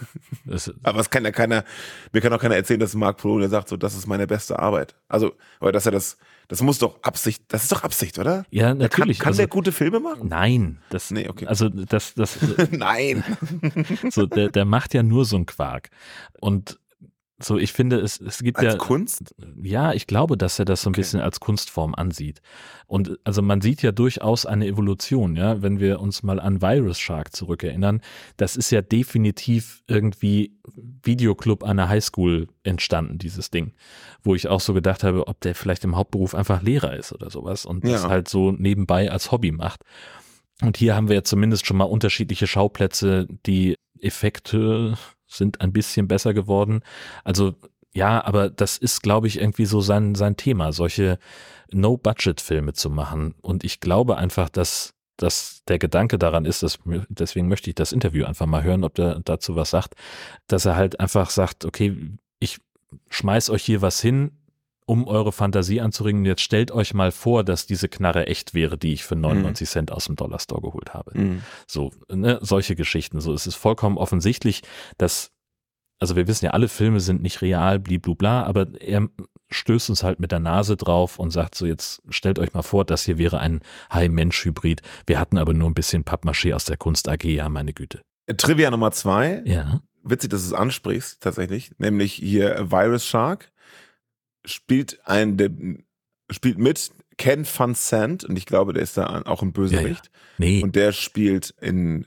das 0.46 0.74
Aber 0.82 1.00
es 1.00 1.10
kann 1.10 1.24
ja 1.24 1.30
keiner, 1.30 1.62
mir 2.12 2.22
kann 2.22 2.32
auch 2.32 2.40
keiner 2.40 2.56
erzählen, 2.56 2.80
dass 2.80 2.94
Mark 2.94 3.18
Polonia 3.18 3.50
sagt, 3.50 3.68
so, 3.68 3.76
das 3.76 3.94
ist 3.94 4.06
meine 4.06 4.26
beste 4.26 4.58
Arbeit. 4.58 4.94
Also, 5.08 5.32
aber 5.58 5.72
dass 5.72 5.84
er 5.84 5.92
das, 5.92 6.16
das 6.50 6.62
muss 6.62 6.80
doch 6.80 7.00
Absicht, 7.02 7.44
das 7.46 7.62
ist 7.62 7.70
doch 7.70 7.84
Absicht, 7.84 8.18
oder? 8.18 8.44
ja, 8.50 8.74
natürlich. 8.74 9.18
Kann, 9.20 9.24
kann 9.24 9.28
also, 9.28 9.38
der 9.38 9.46
gute 9.46 9.70
Filme 9.70 10.00
machen? 10.00 10.26
nein, 10.26 10.78
das, 10.90 11.12
Nee, 11.12 11.28
okay. 11.28 11.46
also 11.46 11.68
das, 11.68 12.12
das, 12.14 12.38
Nein. 12.72 13.22
so, 14.10 14.26
der, 14.26 14.50
der 14.50 14.64
macht 14.64 14.92
ja 14.92 15.04
nur 15.04 15.24
so 15.24 15.36
einen 15.36 15.46
Quark. 15.46 15.90
Und 16.40 16.80
so, 17.42 17.56
ich 17.58 17.72
finde, 17.72 17.96
es, 18.00 18.20
es 18.20 18.42
gibt 18.42 18.58
Als 18.58 18.74
ja. 18.74 18.78
Kunst? 18.78 19.34
Ja, 19.62 19.92
ich 19.92 20.06
glaube, 20.06 20.36
dass 20.36 20.58
er 20.58 20.64
das 20.64 20.82
so 20.82 20.90
ein 20.90 20.92
Okay. 20.92 21.00
bisschen 21.00 21.20
als 21.20 21.40
Kunstform 21.40 21.94
ansieht. 21.94 22.40
Und 22.86 23.18
also 23.24 23.40
man 23.42 23.60
sieht 23.60 23.82
ja 23.82 23.92
durchaus 23.92 24.46
eine 24.46 24.66
Evolution, 24.66 25.36
ja, 25.36 25.62
wenn 25.62 25.80
wir 25.80 26.00
uns 26.00 26.22
mal 26.22 26.38
an 26.40 26.60
Virus 26.60 26.98
Shark 26.98 27.34
zurückerinnern. 27.34 28.00
Das 28.36 28.56
ist 28.56 28.70
ja 28.70 28.82
definitiv 28.82 29.82
irgendwie 29.86 30.58
Videoclub 31.02 31.64
an 31.64 31.78
der 31.78 31.88
Highschool 31.88 32.48
entstanden, 32.62 33.18
dieses 33.18 33.50
Ding. 33.50 33.72
Wo 34.22 34.34
ich 34.34 34.48
auch 34.48 34.60
so 34.60 34.74
gedacht 34.74 35.02
habe, 35.04 35.26
ob 35.28 35.40
der 35.40 35.54
vielleicht 35.54 35.84
im 35.84 35.96
Hauptberuf 35.96 36.34
einfach 36.34 36.62
Lehrer 36.62 36.94
ist 36.96 37.12
oder 37.12 37.30
sowas 37.30 37.64
und 37.64 37.84
das 37.84 38.02
Ja. 38.02 38.08
halt 38.08 38.28
so 38.28 38.52
nebenbei 38.52 39.10
als 39.10 39.32
Hobby 39.32 39.50
macht. 39.52 39.82
Und 40.62 40.76
hier 40.76 40.94
haben 40.94 41.08
wir 41.08 41.16
ja 41.16 41.24
zumindest 41.24 41.66
schon 41.66 41.78
mal 41.78 41.84
unterschiedliche 41.84 42.46
Schauplätze, 42.46 43.26
die 43.46 43.76
Effekte 43.98 44.98
sind 45.30 45.60
ein 45.60 45.72
bisschen 45.72 46.08
besser 46.08 46.34
geworden. 46.34 46.82
Also 47.24 47.54
ja, 47.92 48.24
aber 48.24 48.50
das 48.50 48.78
ist, 48.78 49.02
glaube 49.02 49.26
ich, 49.26 49.40
irgendwie 49.40 49.66
so 49.66 49.80
sein, 49.80 50.14
sein 50.14 50.36
Thema, 50.36 50.72
solche 50.72 51.18
No-Budget-Filme 51.72 52.72
zu 52.72 52.88
machen. 52.90 53.34
Und 53.40 53.64
ich 53.64 53.80
glaube 53.80 54.16
einfach, 54.16 54.48
dass, 54.48 54.94
dass 55.16 55.64
der 55.66 55.78
Gedanke 55.78 56.18
daran 56.18 56.44
ist, 56.44 56.62
dass, 56.62 56.78
deswegen 57.08 57.48
möchte 57.48 57.70
ich 57.70 57.74
das 57.74 57.92
Interview 57.92 58.24
einfach 58.26 58.46
mal 58.46 58.62
hören, 58.62 58.84
ob 58.84 58.94
der 58.94 59.20
dazu 59.20 59.56
was 59.56 59.70
sagt, 59.70 59.94
dass 60.46 60.66
er 60.66 60.76
halt 60.76 61.00
einfach 61.00 61.30
sagt, 61.30 61.64
okay, 61.64 61.96
ich 62.38 62.58
schmeiß 63.08 63.50
euch 63.50 63.64
hier 63.64 63.82
was 63.82 64.00
hin, 64.00 64.32
um 64.90 65.06
eure 65.06 65.30
Fantasie 65.30 65.80
anzuregen. 65.80 66.24
Jetzt 66.24 66.42
stellt 66.42 66.72
euch 66.72 66.94
mal 66.94 67.12
vor, 67.12 67.44
dass 67.44 67.64
diese 67.64 67.88
Knarre 67.88 68.26
echt 68.26 68.54
wäre, 68.54 68.76
die 68.76 68.92
ich 68.92 69.04
für 69.04 69.14
99 69.14 69.68
Cent 69.68 69.92
aus 69.92 70.06
dem 70.06 70.16
Dollarstore 70.16 70.62
geholt 70.62 70.94
habe. 70.94 71.16
Mhm. 71.16 71.42
So, 71.68 71.92
ne, 72.12 72.40
solche 72.42 72.74
Geschichten. 72.74 73.20
So, 73.20 73.32
es 73.32 73.46
ist 73.46 73.54
vollkommen 73.54 73.98
offensichtlich, 73.98 74.62
dass, 74.98 75.30
also 76.00 76.16
wir 76.16 76.26
wissen 76.26 76.46
ja, 76.46 76.50
alle 76.50 76.66
Filme 76.66 76.98
sind 76.98 77.22
nicht 77.22 77.40
real, 77.40 77.78
bliblubla, 77.78 78.42
aber 78.42 78.66
er 78.80 79.08
stößt 79.52 79.90
uns 79.90 80.02
halt 80.02 80.18
mit 80.18 80.32
der 80.32 80.40
Nase 80.40 80.76
drauf 80.76 81.20
und 81.20 81.30
sagt 81.30 81.54
so, 81.54 81.66
jetzt 81.66 82.02
stellt 82.08 82.40
euch 82.40 82.52
mal 82.52 82.62
vor, 82.62 82.84
das 82.84 83.04
hier 83.04 83.16
wäre 83.16 83.38
ein 83.38 83.60
Hai-Mensch-Hybrid. 83.92 84.82
Wir 85.06 85.20
hatten 85.20 85.38
aber 85.38 85.54
nur 85.54 85.70
ein 85.70 85.74
bisschen 85.74 86.04
Pappmaché 86.04 86.52
aus 86.52 86.64
der 86.64 86.78
Kunst 86.78 87.08
AG, 87.08 87.22
ja, 87.22 87.48
meine 87.48 87.72
Güte. 87.74 88.00
Trivia 88.38 88.72
Nummer 88.72 88.90
zwei. 88.90 89.40
Ja. 89.44 89.82
Witzig, 90.02 90.30
dass 90.30 90.40
du 90.40 90.48
es 90.48 90.52
ansprichst, 90.52 91.20
tatsächlich. 91.22 91.70
Nämlich 91.78 92.14
hier 92.14 92.72
Virus 92.72 93.06
Shark 93.06 93.52
spielt 94.44 95.00
ein, 95.06 95.36
der 95.36 95.50
spielt 96.30 96.58
mit 96.58 96.90
Ken 97.18 97.44
Van 97.46 97.74
Sant 97.74 98.24
und 98.24 98.36
ich 98.36 98.46
glaube, 98.46 98.72
der 98.72 98.82
ist 98.82 98.96
da 98.96 99.22
auch 99.26 99.42
ein 99.42 99.52
Bösewicht. 99.52 100.10
Nee, 100.38 100.62
Und 100.62 100.74
der 100.76 100.92
spielt 100.92 101.54
in 101.60 102.06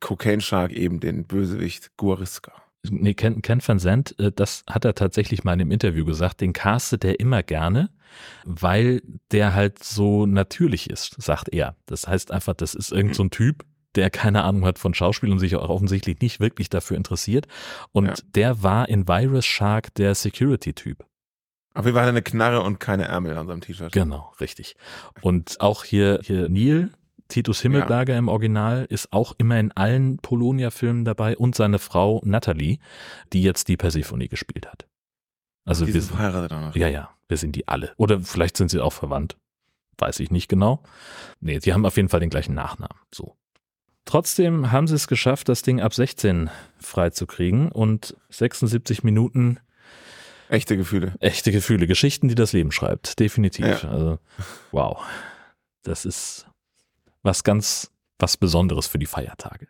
Cocaine 0.00 0.40
Shark 0.40 0.72
eben 0.72 1.00
den 1.00 1.24
Bösewicht 1.24 1.96
Guariska. 1.96 2.52
nee 2.88 3.14
Ken, 3.14 3.42
Ken 3.42 3.60
Van 3.66 3.78
Sant, 3.80 4.14
äh, 4.20 4.30
das 4.30 4.62
hat 4.68 4.84
er 4.84 4.94
tatsächlich 4.94 5.42
mal 5.42 5.54
in 5.54 5.62
einem 5.62 5.70
Interview 5.72 6.04
gesagt, 6.04 6.40
den 6.40 6.52
castet 6.52 7.04
er 7.04 7.18
immer 7.18 7.42
gerne, 7.42 7.90
weil 8.44 9.02
der 9.32 9.54
halt 9.54 9.82
so 9.82 10.26
natürlich 10.26 10.88
ist, 10.90 11.20
sagt 11.20 11.48
er. 11.52 11.74
Das 11.86 12.06
heißt 12.06 12.30
einfach, 12.30 12.54
das 12.54 12.74
ist 12.74 12.92
irgend 12.92 13.16
so 13.16 13.24
ein 13.24 13.30
Typ, 13.30 13.64
der 13.96 14.10
keine 14.10 14.44
Ahnung 14.44 14.64
hat 14.64 14.78
von 14.78 14.94
Schauspiel 14.94 15.30
und 15.32 15.38
sich 15.40 15.56
auch 15.56 15.68
offensichtlich 15.68 16.20
nicht 16.20 16.38
wirklich 16.38 16.70
dafür 16.70 16.96
interessiert. 16.96 17.46
Und 17.90 18.06
Ja. 18.06 18.14
der 18.34 18.62
war 18.62 18.88
in 18.88 19.08
Virus 19.08 19.44
Shark 19.46 19.92
der 19.94 20.14
Security-Typ. 20.14 21.04
Auf 21.74 21.84
jeden 21.84 21.94
Fall 21.94 22.02
hat 22.02 22.08
er 22.08 22.10
eine 22.10 22.22
Knarre 22.22 22.60
und 22.62 22.80
keine 22.80 23.04
Ärmel 23.04 23.36
an 23.36 23.46
seinem 23.46 23.60
T-Shirt. 23.60 23.92
Genau, 23.92 24.32
richtig. 24.40 24.76
Und 25.22 25.60
auch 25.60 25.84
hier, 25.84 26.20
hier 26.22 26.48
Neil, 26.48 26.90
Titus 27.28 27.60
Himmelberger 27.62 28.16
im 28.16 28.28
Original, 28.28 28.84
ist 28.88 29.12
auch 29.12 29.32
immer 29.38 29.58
in 29.58 29.72
allen 29.72 30.18
Polonia-Filmen 30.18 31.04
dabei 31.04 31.36
und 31.36 31.54
seine 31.54 31.78
Frau 31.78 32.20
Natalie, 32.24 32.78
die 33.32 33.42
jetzt 33.42 33.68
die 33.68 33.76
Persephone 33.78 34.28
gespielt 34.28 34.66
hat. 34.66 34.86
Also 35.64 35.86
Die 35.86 35.94
wir 35.94 36.00
sind 36.00 36.08
sind, 36.08 36.16
verheiratet 36.16 36.52
auch 36.52 36.60
noch. 36.60 36.76
ja, 36.76 36.88
ja, 36.88 37.10
wir 37.28 37.36
sind 37.38 37.56
die 37.56 37.68
alle. 37.68 37.92
Oder 37.96 38.20
vielleicht 38.20 38.56
sind 38.56 38.70
sie 38.70 38.80
auch 38.80 38.92
verwandt. 38.92 39.36
Weiß 39.96 40.20
ich 40.20 40.30
nicht 40.30 40.48
genau. 40.48 40.82
Nee, 41.40 41.58
die 41.60 41.72
haben 41.72 41.86
auf 41.86 41.96
jeden 41.96 42.08
Fall 42.08 42.20
den 42.20 42.30
gleichen 42.30 42.54
Nachnamen. 42.54 42.98
So. 43.14 43.36
Trotzdem 44.04 44.72
haben 44.72 44.88
sie 44.88 44.96
es 44.96 45.06
geschafft, 45.06 45.48
das 45.48 45.62
Ding 45.62 45.80
ab 45.80 45.94
16 45.94 46.50
freizukriegen 46.78 47.70
und 47.70 48.16
76 48.30 49.04
Minuten 49.04 49.58
Echte 50.48 50.76
Gefühle. 50.76 51.14
echte 51.20 51.50
Gefühle, 51.52 51.86
Geschichten, 51.86 52.28
die 52.28 52.34
das 52.34 52.52
Leben 52.52 52.72
schreibt, 52.72 53.18
definitiv. 53.18 53.64
Ja. 53.82 53.88
Also, 53.88 54.18
wow. 54.70 55.02
Das 55.82 56.04
ist 56.04 56.46
was 57.22 57.42
ganz, 57.44 57.90
was 58.18 58.36
Besonderes 58.36 58.86
für 58.86 58.98
die 58.98 59.06
Feiertage. 59.06 59.68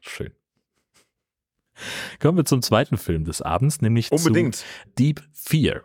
Schön. 0.00 0.32
Kommen 2.20 2.36
wir 2.36 2.44
zum 2.44 2.60
zweiten 2.62 2.98
Film 2.98 3.24
des 3.24 3.40
Abends, 3.40 3.80
nämlich 3.80 4.12
Unbedingt. 4.12 4.56
zu 4.56 4.64
Deep 4.98 5.22
Fear. 5.32 5.82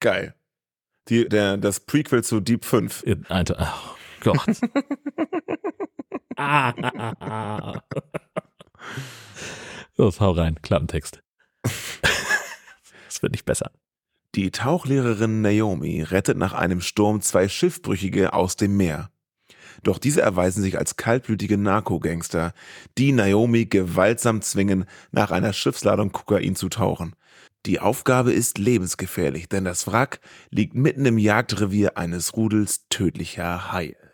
Geil. 0.00 0.34
Die, 1.08 1.28
der, 1.28 1.56
das 1.56 1.80
Prequel 1.80 2.24
zu 2.24 2.40
Deep 2.40 2.64
5. 2.64 3.02
In- 3.04 3.26
Alter, 3.26 3.72
oh 3.74 3.94
Gott. 4.20 4.40
ah, 6.36 6.72
ah, 6.82 7.14
ah. 7.20 7.82
Los, 9.96 10.20
hau 10.20 10.32
rein, 10.32 10.60
Klappentext. 10.62 11.22
Wird 13.22 13.32
nicht 13.32 13.44
besser. 13.44 13.70
Die 14.34 14.50
Tauchlehrerin 14.50 15.40
Naomi 15.40 16.02
rettet 16.02 16.36
nach 16.36 16.52
einem 16.52 16.80
Sturm 16.80 17.22
zwei 17.22 17.48
Schiffbrüchige 17.48 18.32
aus 18.32 18.56
dem 18.56 18.76
Meer. 18.76 19.10
Doch 19.82 19.98
diese 19.98 20.22
erweisen 20.22 20.62
sich 20.62 20.76
als 20.76 20.96
kaltblütige 20.96 21.56
Narkogangster, 21.56 22.52
die 22.98 23.12
Naomi 23.12 23.66
gewaltsam 23.66 24.42
zwingen, 24.42 24.84
nach 25.12 25.30
einer 25.30 25.52
Schiffsladung 25.52 26.12
Kokain 26.12 26.56
zu 26.56 26.68
tauchen. 26.68 27.14
Die 27.66 27.80
Aufgabe 27.80 28.32
ist 28.32 28.58
lebensgefährlich, 28.58 29.48
denn 29.48 29.64
das 29.64 29.86
Wrack 29.86 30.20
liegt 30.50 30.74
mitten 30.74 31.06
im 31.06 31.18
Jagdrevier 31.18 31.96
eines 31.96 32.36
Rudels 32.36 32.86
tödlicher 32.88 33.72
Haie. 33.72 34.07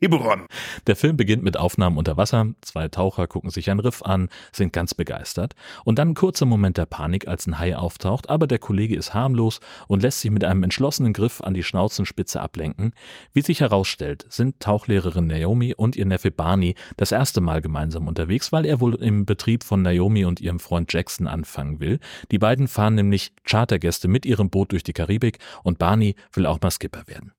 Tiburon. 0.00 0.46
Der 0.86 0.96
Film 0.96 1.16
beginnt 1.16 1.42
mit 1.42 1.58
Aufnahmen 1.58 1.98
unter 1.98 2.16
Wasser. 2.16 2.46
Zwei 2.62 2.88
Taucher 2.88 3.26
gucken 3.26 3.50
sich 3.50 3.70
ein 3.70 3.80
Riff 3.80 4.02
an, 4.02 4.30
sind 4.50 4.72
ganz 4.72 4.94
begeistert. 4.94 5.54
Und 5.84 5.98
dann 5.98 6.10
ein 6.10 6.14
kurzer 6.14 6.46
Moment 6.46 6.78
der 6.78 6.86
Panik, 6.86 7.28
als 7.28 7.46
ein 7.46 7.58
Hai 7.58 7.76
auftaucht, 7.76 8.30
aber 8.30 8.46
der 8.46 8.58
Kollege 8.58 8.96
ist 8.96 9.12
harmlos 9.12 9.60
und 9.88 10.02
lässt 10.02 10.20
sich 10.20 10.30
mit 10.30 10.44
einem 10.44 10.62
entschlossenen 10.62 11.12
Griff 11.12 11.42
an 11.42 11.52
die 11.52 11.62
Schnauzenspitze 11.62 12.40
ablenken. 12.40 12.94
Wie 13.34 13.42
sich 13.42 13.60
herausstellt, 13.60 14.24
sind 14.30 14.60
Tauchlehrerin 14.60 15.26
Naomi 15.26 15.74
und 15.74 15.96
ihr 15.96 16.06
Neffe 16.06 16.30
Barney 16.30 16.76
das 16.96 17.12
erste 17.12 17.42
Mal 17.42 17.60
gemeinsam 17.60 18.08
unterwegs, 18.08 18.52
weil 18.52 18.64
er 18.64 18.80
wohl 18.80 18.94
im 18.94 19.26
Betrieb 19.26 19.64
von 19.64 19.82
Naomi 19.82 20.24
und 20.24 20.40
ihrem 20.40 20.60
Freund 20.60 20.90
Jackson 20.92 21.26
anfangen 21.26 21.80
will. 21.80 21.98
Die 22.30 22.38
beiden 22.38 22.68
fahren 22.68 22.94
nämlich 22.94 23.32
Chartergäste 23.44 24.08
mit 24.08 24.24
ihrem 24.24 24.48
Boot 24.48 24.72
durch 24.72 24.82
die 24.82 24.94
Karibik 24.94 25.40
und 25.62 25.78
Barney 25.78 26.14
will 26.32 26.46
auch 26.46 26.60
mal 26.60 26.70
Skipper 26.70 27.02
werden. 27.06 27.32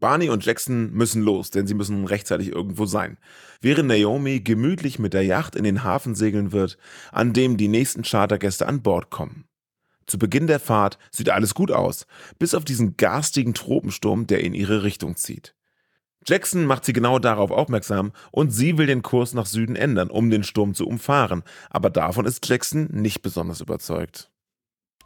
Barney 0.00 0.28
und 0.28 0.44
Jackson 0.44 0.92
müssen 0.92 1.22
los, 1.22 1.50
denn 1.50 1.66
sie 1.66 1.74
müssen 1.74 2.04
rechtzeitig 2.06 2.48
irgendwo 2.48 2.84
sein. 2.84 3.18
Während 3.60 3.88
Naomi 3.88 4.40
gemütlich 4.40 4.98
mit 4.98 5.14
der 5.14 5.22
Yacht 5.22 5.56
in 5.56 5.64
den 5.64 5.84
Hafen 5.84 6.14
segeln 6.14 6.52
wird, 6.52 6.78
an 7.12 7.32
dem 7.32 7.56
die 7.56 7.68
nächsten 7.68 8.02
Chartergäste 8.02 8.66
an 8.66 8.82
Bord 8.82 9.10
kommen. 9.10 9.44
Zu 10.06 10.18
Beginn 10.18 10.46
der 10.46 10.60
Fahrt 10.60 10.98
sieht 11.10 11.30
alles 11.30 11.54
gut 11.54 11.70
aus, 11.70 12.06
bis 12.38 12.54
auf 12.54 12.64
diesen 12.64 12.96
garstigen 12.96 13.54
Tropensturm, 13.54 14.26
der 14.26 14.40
in 14.40 14.52
ihre 14.52 14.82
Richtung 14.82 15.16
zieht. 15.16 15.54
Jackson 16.26 16.64
macht 16.64 16.84
sie 16.84 16.92
genau 16.92 17.18
darauf 17.18 17.50
aufmerksam 17.50 18.12
und 18.30 18.50
sie 18.50 18.78
will 18.78 18.86
den 18.86 19.02
Kurs 19.02 19.34
nach 19.34 19.46
Süden 19.46 19.76
ändern, 19.76 20.10
um 20.10 20.30
den 20.30 20.42
Sturm 20.42 20.74
zu 20.74 20.86
umfahren, 20.86 21.42
aber 21.70 21.90
davon 21.90 22.24
ist 22.24 22.46
Jackson 22.48 22.88
nicht 22.92 23.22
besonders 23.22 23.60
überzeugt. 23.60 24.30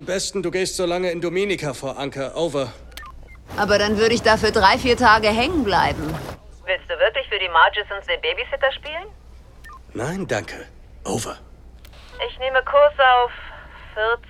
Am 0.01 0.07
besten, 0.07 0.45
du 0.45 0.53
gehst 0.53 0.77
so 0.77 0.87
lange 0.87 1.11
in 1.11 1.21
Dominica 1.21 1.75
vor 1.75 1.99
Anker. 1.99 2.37
Over. 2.37 2.73
Aber 3.57 3.79
dann 3.79 3.99
würde 3.99 4.15
ich 4.15 4.23
dafür 4.23 4.51
drei, 4.51 4.79
vier 4.79 4.97
Tage 4.97 5.29
hängen 5.29 5.65
bleiben. 5.65 6.15
Willst 6.65 6.85
du 6.89 6.99
wirklich 6.99 7.27
für 7.29 7.39
die 7.39 7.49
Margisons 7.49 8.07
den 8.07 8.21
Babysitter 8.21 8.71
spielen? 8.73 9.09
Nein, 9.95 10.27
danke. 10.27 10.67
Over. 11.05 11.37
Ich 12.29 12.39
nehme 12.39 12.63
Kurs 12.63 12.93
auf 12.99 13.31
14, 13.95 14.23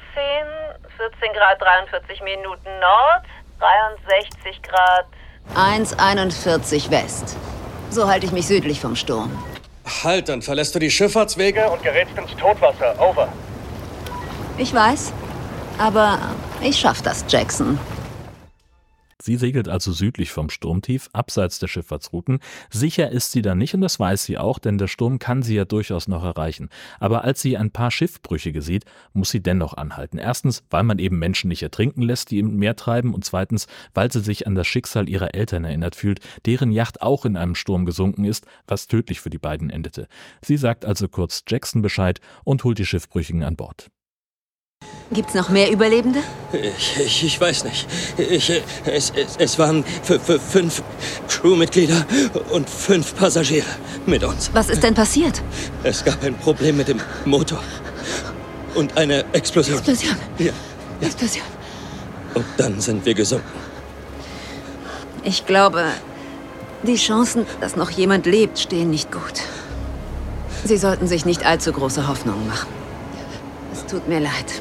14 0.96 1.32
Grad 1.32 1.60
43 1.60 2.22
Minuten 2.22 2.68
Nord, 2.80 3.24
63 3.58 4.62
Grad. 4.62 5.06
1,41 5.54 6.90
West. 6.90 7.36
So 7.90 8.06
halte 8.06 8.26
ich 8.26 8.32
mich 8.32 8.46
südlich 8.46 8.80
vom 8.80 8.94
Sturm. 8.94 9.30
Halt, 10.04 10.28
dann 10.28 10.42
verlässt 10.42 10.74
du 10.74 10.78
die 10.78 10.90
Schifffahrtswege 10.90 11.68
und 11.70 11.82
gerätst 11.82 12.16
ins 12.16 12.36
Totwasser. 12.36 12.94
Over. 13.00 13.28
Ich 14.58 14.72
weiß. 14.72 15.12
Aber 15.78 16.18
ich 16.60 16.78
schaff 16.78 17.02
das, 17.02 17.24
Jackson. 17.28 17.78
Sie 19.28 19.36
segelt 19.36 19.68
also 19.68 19.92
südlich 19.92 20.30
vom 20.30 20.48
Sturmtief, 20.48 21.10
abseits 21.12 21.58
der 21.58 21.68
Schifffahrtsrouten. 21.68 22.38
Sicher 22.70 23.10
ist 23.10 23.30
sie 23.30 23.42
da 23.42 23.54
nicht 23.54 23.74
und 23.74 23.82
das 23.82 24.00
weiß 24.00 24.24
sie 24.24 24.38
auch, 24.38 24.58
denn 24.58 24.78
der 24.78 24.86
Sturm 24.86 25.18
kann 25.18 25.42
sie 25.42 25.54
ja 25.54 25.66
durchaus 25.66 26.08
noch 26.08 26.24
erreichen. 26.24 26.70
Aber 26.98 27.24
als 27.24 27.42
sie 27.42 27.58
ein 27.58 27.70
paar 27.70 27.90
Schiffbrüchige 27.90 28.62
sieht, 28.62 28.86
muss 29.12 29.28
sie 29.28 29.42
dennoch 29.42 29.76
anhalten. 29.76 30.16
Erstens, 30.16 30.62
weil 30.70 30.82
man 30.82 30.98
eben 30.98 31.18
Menschen 31.18 31.48
nicht 31.48 31.62
ertrinken 31.62 32.00
lässt, 32.00 32.30
die 32.30 32.38
im 32.38 32.56
Meer 32.56 32.74
treiben 32.74 33.12
und 33.12 33.22
zweitens, 33.22 33.66
weil 33.92 34.10
sie 34.10 34.20
sich 34.20 34.46
an 34.46 34.54
das 34.54 34.66
Schicksal 34.66 35.10
ihrer 35.10 35.34
Eltern 35.34 35.64
erinnert 35.64 35.94
fühlt, 35.94 36.20
deren 36.46 36.72
Yacht 36.72 37.02
auch 37.02 37.26
in 37.26 37.36
einem 37.36 37.54
Sturm 37.54 37.84
gesunken 37.84 38.24
ist, 38.24 38.46
was 38.66 38.86
tödlich 38.86 39.20
für 39.20 39.28
die 39.28 39.36
beiden 39.36 39.68
endete. 39.68 40.08
Sie 40.40 40.56
sagt 40.56 40.86
also 40.86 41.06
kurz 41.06 41.42
Jackson 41.46 41.82
Bescheid 41.82 42.22
und 42.44 42.64
holt 42.64 42.78
die 42.78 42.86
Schiffbrüchigen 42.86 43.42
an 43.42 43.56
Bord. 43.56 43.90
Gibt's 45.10 45.32
noch 45.32 45.48
mehr 45.48 45.70
Überlebende? 45.70 46.20
Ich, 46.52 46.98
ich, 47.00 47.24
ich 47.24 47.40
weiß 47.40 47.64
nicht. 47.64 47.88
Ich, 48.18 48.50
es, 48.84 49.10
es, 49.16 49.36
es 49.38 49.58
waren 49.58 49.82
fünf 50.02 50.82
Crewmitglieder 51.28 52.04
und 52.50 52.68
fünf 52.68 53.14
Passagiere 53.16 53.66
mit 54.04 54.22
uns. 54.22 54.50
Was 54.52 54.68
ist 54.68 54.82
denn 54.82 54.94
passiert? 54.94 55.42
Es 55.82 56.04
gab 56.04 56.22
ein 56.22 56.34
Problem 56.34 56.76
mit 56.76 56.88
dem 56.88 57.00
Motor. 57.24 57.62
Und 58.74 58.98
eine 58.98 59.24
Explosion. 59.32 59.78
Explosion. 59.78 60.16
Ja. 60.38 60.46
ja. 60.46 60.52
Explosion. 61.00 61.44
Und 62.34 62.44
dann 62.58 62.78
sind 62.80 63.06
wir 63.06 63.14
gesunken. 63.14 63.46
Ich 65.24 65.46
glaube, 65.46 65.86
die 66.82 66.96
Chancen, 66.96 67.46
dass 67.62 67.76
noch 67.76 67.90
jemand 67.90 68.26
lebt, 68.26 68.58
stehen 68.58 68.90
nicht 68.90 69.10
gut. 69.10 69.42
Sie 70.64 70.76
sollten 70.76 71.06
sich 71.06 71.24
nicht 71.24 71.46
allzu 71.46 71.72
große 71.72 72.06
Hoffnungen 72.06 72.46
machen. 72.46 72.68
Es 73.72 73.86
tut 73.86 74.06
mir 74.06 74.20
leid. 74.20 74.60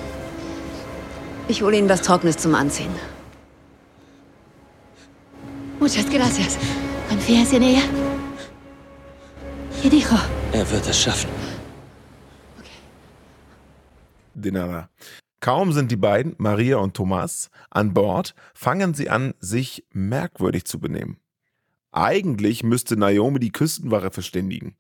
Ich 1.50 1.62
hole 1.62 1.78
Ihnen 1.78 1.88
was 1.88 2.02
Trockenes 2.02 2.38
zum 2.38 2.56
Anziehen. 2.56 2.94
Muchas 5.80 6.10
gracias. 6.10 6.58
Confías 7.08 7.54
en 7.54 7.64
ella? 7.64 7.84
¿Qué 9.82 9.90
dijo? 9.90 10.16
Er 10.52 10.70
wird 10.70 10.88
es 10.88 11.00
schaffen. 11.00 11.30
De 14.34 14.52
nada. 14.52 14.90
Kaum 15.40 15.72
sind 15.72 15.90
die 15.90 15.96
beiden, 15.96 16.36
Maria 16.38 16.78
und 16.78 16.96
Thomas, 16.96 17.50
an 17.70 17.94
Bord, 17.94 18.36
fangen 18.54 18.94
sie 18.94 19.10
an, 19.10 19.34
sich 19.40 19.86
merkwürdig 19.94 20.66
zu 20.66 20.80
benehmen. 20.80 21.18
Eigentlich 21.92 22.64
müsste 22.64 22.98
Naomi 22.98 23.40
die 23.40 23.52
Küstenwache 23.52 24.12
verständigen. 24.12 24.76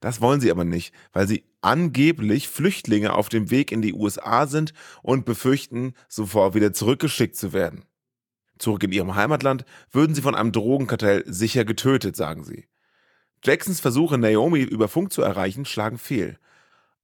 Das 0.00 0.20
wollen 0.20 0.40
sie 0.40 0.50
aber 0.50 0.64
nicht, 0.64 0.94
weil 1.12 1.28
sie 1.28 1.44
angeblich 1.60 2.48
Flüchtlinge 2.48 3.14
auf 3.14 3.28
dem 3.28 3.50
Weg 3.50 3.72
in 3.72 3.82
die 3.82 3.94
USA 3.94 4.46
sind 4.46 4.72
und 5.02 5.24
befürchten, 5.24 5.94
sofort 6.08 6.54
wieder 6.54 6.72
zurückgeschickt 6.72 7.36
zu 7.36 7.52
werden. 7.52 7.84
Zurück 8.58 8.82
in 8.82 8.92
ihrem 8.92 9.14
Heimatland 9.14 9.64
würden 9.90 10.14
sie 10.14 10.22
von 10.22 10.34
einem 10.34 10.52
Drogenkartell 10.52 11.24
sicher 11.26 11.64
getötet, 11.64 12.16
sagen 12.16 12.44
sie. 12.44 12.66
Jacksons 13.44 13.80
Versuche, 13.80 14.18
Naomi 14.18 14.60
über 14.60 14.88
Funk 14.88 15.12
zu 15.12 15.22
erreichen, 15.22 15.64
schlagen 15.64 15.98
fehl. 15.98 16.38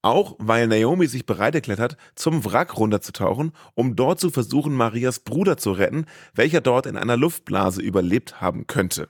Auch 0.02 0.36
weil 0.38 0.66
Naomi 0.66 1.06
sich 1.06 1.24
bereit 1.24 1.54
erklärt 1.54 1.78
hat, 1.78 1.96
zum 2.14 2.44
Wrack 2.44 2.76
runterzutauchen, 2.76 3.52
um 3.74 3.96
dort 3.96 4.20
zu 4.20 4.30
versuchen, 4.30 4.74
Marias 4.74 5.20
Bruder 5.20 5.56
zu 5.56 5.72
retten, 5.72 6.06
welcher 6.34 6.60
dort 6.60 6.86
in 6.86 6.96
einer 6.96 7.16
Luftblase 7.16 7.80
überlebt 7.80 8.40
haben 8.40 8.66
könnte. 8.66 9.08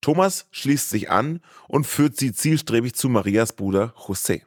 Thomas 0.00 0.46
schließt 0.50 0.90
sich 0.90 1.10
an 1.10 1.40
und 1.66 1.86
führt 1.86 2.16
sie 2.16 2.32
zielstrebig 2.32 2.94
zu 2.94 3.08
Marias 3.08 3.52
Bruder 3.52 3.94
José. 4.06 4.42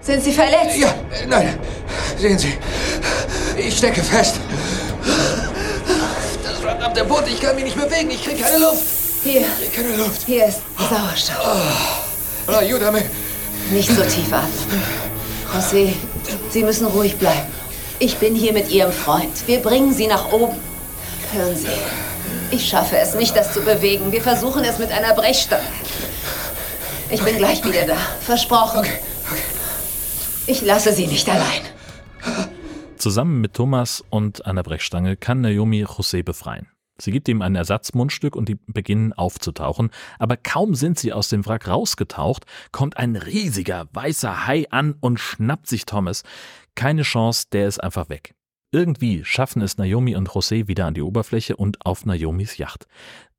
Sind 0.00 0.22
Sie 0.22 0.32
verletzt? 0.32 0.76
Ja, 0.78 0.94
nein. 1.28 1.58
Sehen 2.18 2.38
Sie, 2.38 2.52
ich 3.56 3.78
stecke 3.78 4.02
fest. 4.02 4.36
Das 6.42 6.58
verdammte 6.58 7.04
Boot, 7.04 7.24
ich 7.26 7.40
kann 7.40 7.54
mich 7.56 7.64
nicht 7.64 7.76
bewegen, 7.76 8.10
ich 8.10 8.22
kriege 8.22 8.42
keine 8.42 8.58
Luft. 8.58 8.82
Hier. 9.22 9.40
Ich 9.40 9.72
kriege 9.72 9.88
keine 9.88 9.96
Luft. 9.96 10.22
Hier 10.26 10.46
ist 10.46 10.60
Sauerstoff. 10.76 12.04
Oh, 12.46 12.52
ayúdame. 12.52 13.02
Nicht 13.70 13.88
so 13.88 14.02
tief 14.02 14.30
atmen. 14.30 14.82
José, 15.54 15.94
Sie 16.50 16.62
müssen 16.62 16.86
ruhig 16.86 17.16
bleiben. 17.16 17.48
Ich 17.98 18.18
bin 18.18 18.34
hier 18.34 18.52
mit 18.52 18.70
Ihrem 18.70 18.92
Freund. 18.92 19.32
Wir 19.46 19.60
bringen 19.60 19.94
Sie 19.94 20.06
nach 20.06 20.30
oben. 20.32 20.56
Hören 21.32 21.56
Sie, 21.56 21.68
ich 22.54 22.68
schaffe 22.68 22.96
es 22.96 23.14
nicht, 23.14 23.36
das 23.36 23.52
zu 23.52 23.60
bewegen. 23.62 24.12
Wir 24.12 24.22
versuchen 24.22 24.64
es 24.64 24.78
mit 24.78 24.92
einer 24.92 25.14
Brechstange. 25.14 25.64
Ich 27.10 27.22
bin 27.22 27.36
gleich 27.36 27.64
wieder 27.64 27.86
da. 27.86 27.96
Versprochen. 28.20 28.80
Okay, 28.80 28.98
okay. 29.30 29.42
Ich 30.46 30.62
lasse 30.62 30.92
Sie 30.92 31.06
nicht 31.06 31.28
allein. 31.28 31.62
Zusammen 32.96 33.40
mit 33.40 33.54
Thomas 33.54 34.04
und 34.08 34.46
einer 34.46 34.62
Brechstange 34.62 35.16
kann 35.16 35.40
Naomi 35.40 35.84
José 35.84 36.22
befreien. 36.22 36.68
Sie 36.96 37.10
gibt 37.10 37.28
ihm 37.28 37.42
ein 37.42 37.56
Ersatzmundstück 37.56 38.36
und 38.36 38.48
die 38.48 38.56
beginnen 38.68 39.12
aufzutauchen, 39.12 39.90
aber 40.20 40.36
kaum 40.36 40.76
sind 40.76 40.96
sie 40.96 41.12
aus 41.12 41.28
dem 41.28 41.44
Wrack 41.44 41.66
rausgetaucht, 41.66 42.44
kommt 42.70 42.98
ein 42.98 43.16
riesiger 43.16 43.88
weißer 43.92 44.46
Hai 44.46 44.66
an 44.70 44.94
und 45.00 45.18
schnappt 45.18 45.66
sich 45.66 45.86
Thomas. 45.86 46.22
Keine 46.76 47.02
Chance, 47.02 47.46
der 47.50 47.66
ist 47.66 47.82
einfach 47.82 48.08
weg. 48.10 48.34
Irgendwie 48.74 49.22
schaffen 49.24 49.62
es 49.62 49.78
Naomi 49.78 50.16
und 50.16 50.30
José 50.30 50.66
wieder 50.66 50.86
an 50.86 50.94
die 50.94 51.02
Oberfläche 51.02 51.54
und 51.54 51.86
auf 51.86 52.06
Naomis 52.06 52.56
Yacht. 52.56 52.88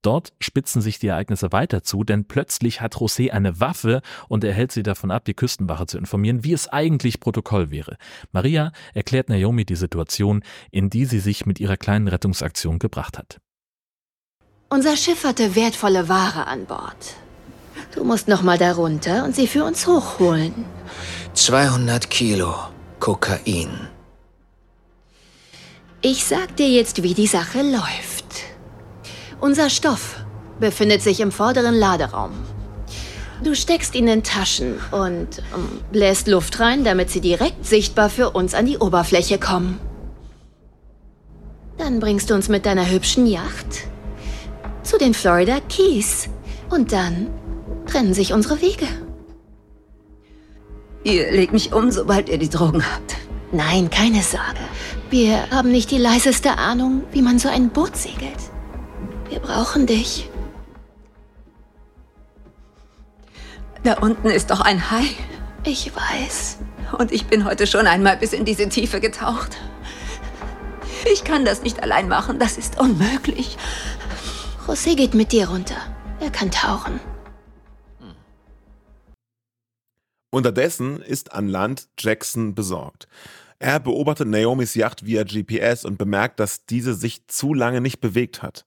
Dort 0.02 0.32
spitzen 0.40 0.82
sich 0.82 0.98
die 0.98 1.08
Ereignisse 1.08 1.52
weiter 1.52 1.84
zu, 1.84 2.06
denn 2.06 2.24
plötzlich 2.24 2.80
hat 2.80 2.96
José 2.96 3.32
eine 3.32 3.60
Waffe 3.60 4.02
und 4.30 4.46
er 4.46 4.54
hält 4.54 4.72
sie 4.72 4.82
davon 4.82 5.12
ab, 5.12 5.26
die 5.26 5.34
Küstenwache 5.34 5.88
zu 5.88 5.98
informieren, 5.98 6.46
wie 6.46 6.54
es 6.54 6.70
eigentlich 6.70 7.20
Protokoll 7.20 7.70
wäre. 7.70 7.98
Maria 8.32 8.72
erklärt 8.94 9.28
Naomi 9.28 9.66
die 9.66 9.76
Situation, 9.76 10.42
in 10.72 10.90
die 10.90 11.04
sie 11.04 11.20
sich 11.20 11.46
mit 11.46 11.60
ihrer 11.60 11.76
kleinen 11.76 12.08
Rettungsaktion 12.08 12.80
gebracht 12.80 13.18
hat. 13.18 13.42
Unser 14.70 14.96
Schiff 14.96 15.26
hatte 15.26 15.54
wertvolle 15.54 16.08
Ware 16.08 16.48
an 16.48 16.66
Bord. 16.66 17.18
Du 17.94 18.06
musst 18.06 18.30
noch 18.30 18.42
mal 18.42 18.58
darunter 18.58 19.26
und 19.26 19.36
sie 19.36 19.48
für 19.48 19.66
uns 19.66 19.86
hochholen. 19.86 20.54
200 21.34 22.10
Kilo 22.10 22.56
Kokain. 23.02 23.95
Ich 26.02 26.26
sag 26.26 26.56
dir 26.58 26.70
jetzt, 26.70 27.04
wie 27.04 27.14
die 27.14 27.28
Sache 27.28 27.62
läuft. 27.62 28.26
Unser 29.42 29.70
Stoff 29.70 30.26
befindet 30.60 31.02
sich 31.02 31.20
im 31.20 31.32
vorderen 31.32 31.76
Laderaum. 31.76 32.32
Du 33.44 33.54
steckst 33.54 33.96
ihn 33.96 34.08
in 34.08 34.24
Taschen 34.24 34.76
und 34.92 35.40
ähm, 35.54 35.82
bläst 35.92 36.28
Luft 36.28 36.60
rein, 36.60 36.84
damit 36.84 37.10
sie 37.10 37.22
direkt 37.22 37.66
sichtbar 37.66 38.10
für 38.10 38.32
uns 38.32 38.54
an 38.54 38.66
die 38.66 38.78
Oberfläche 38.78 39.38
kommen. 39.38 39.80
Dann 41.78 42.00
bringst 42.00 42.30
du 42.30 42.34
uns 42.34 42.48
mit 42.48 42.66
deiner 42.66 42.90
hübschen 42.90 43.28
Yacht 43.28 43.88
zu 44.84 44.98
den 44.98 45.14
Florida 45.14 45.60
Keys. 45.68 46.30
Und 46.70 46.92
dann 46.92 47.30
trennen 47.86 48.14
sich 48.14 48.34
unsere 48.34 48.62
Wege. 48.62 48.88
Ihr 51.04 51.32
legt 51.32 51.54
mich 51.54 51.74
um, 51.74 51.92
sobald 51.92 52.30
ihr 52.30 52.38
die 52.38 52.50
Drogen 52.50 52.84
habt. 52.84 53.16
Nein, 53.52 53.90
keine 53.90 54.22
Sorge. 54.22 54.60
Wir 55.10 55.50
haben 55.52 55.72
nicht 55.72 55.92
die 55.92 55.98
leiseste 55.98 56.58
Ahnung, 56.58 57.04
wie 57.12 57.22
man 57.22 57.40
so 57.40 57.48
ein 57.50 57.70
Boot 57.70 57.96
segelt. 57.96 58.40
Wir 59.30 59.40
brauchen 59.40 59.86
dich. 59.86 60.30
Da 63.84 63.94
unten 64.00 64.30
ist 64.30 64.50
doch 64.50 64.62
ein 64.62 64.90
Hai. 64.90 65.06
Ich 65.64 65.92
weiß. 65.96 66.58
Und 66.98 67.12
ich 67.12 67.26
bin 67.26 67.46
heute 67.46 67.68
schon 67.68 67.88
einmal 67.88 68.18
bis 68.18 68.34
in 68.34 68.46
diese 68.46 68.68
Tiefe 68.70 69.00
getaucht. 69.00 69.58
Ich 71.12 71.24
kann 71.24 71.46
das 71.46 71.62
nicht 71.62 71.84
allein 71.84 72.08
machen, 72.08 72.40
das 72.40 72.58
ist 72.58 72.80
unmöglich. 72.80 73.58
José 74.68 74.96
geht 74.96 75.14
mit 75.14 75.32
dir 75.32 75.50
runter. 75.50 75.76
Er 76.20 76.32
kann 76.32 76.50
tauchen. 76.50 77.00
Unterdessen 80.36 81.02
ist 81.02 81.32
an 81.32 81.48
Land 81.48 81.88
Jackson 81.98 82.56
besorgt. 82.56 83.08
Er 83.58 83.80
beobachtet 83.80 84.28
Naomis 84.28 84.76
Yacht 84.76 85.06
via 85.06 85.24
GPS 85.24 85.86
und 85.86 85.98
bemerkt, 85.98 86.42
dass 86.42 86.66
diese 86.66 86.94
sich 86.94 87.26
zu 87.28 87.54
lange 87.54 87.80
nicht 87.80 88.02
bewegt 88.02 88.44
hat. 88.44 88.66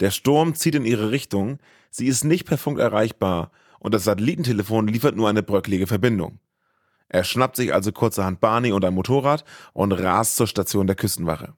Der 0.00 0.10
Sturm 0.10 0.54
zieht 0.54 0.74
in 0.74 0.84
ihre 0.84 1.10
Richtung, 1.10 1.60
sie 1.90 2.08
ist 2.08 2.24
nicht 2.24 2.44
per 2.44 2.58
Funk 2.58 2.78
erreichbar 2.78 3.52
und 3.78 3.94
das 3.94 4.04
Satellitentelefon 4.04 4.86
liefert 4.86 5.16
nur 5.16 5.30
eine 5.30 5.42
bröcklige 5.42 5.86
Verbindung. 5.86 6.40
Er 7.08 7.24
schnappt 7.24 7.56
sich 7.56 7.72
also 7.72 7.90
kurzerhand 7.90 8.40
Barney 8.40 8.72
und 8.72 8.84
ein 8.84 8.92
Motorrad 8.92 9.44
und 9.72 9.92
rast 9.92 10.36
zur 10.36 10.46
Station 10.46 10.86
der 10.86 10.96
Küstenwache. 10.96 11.54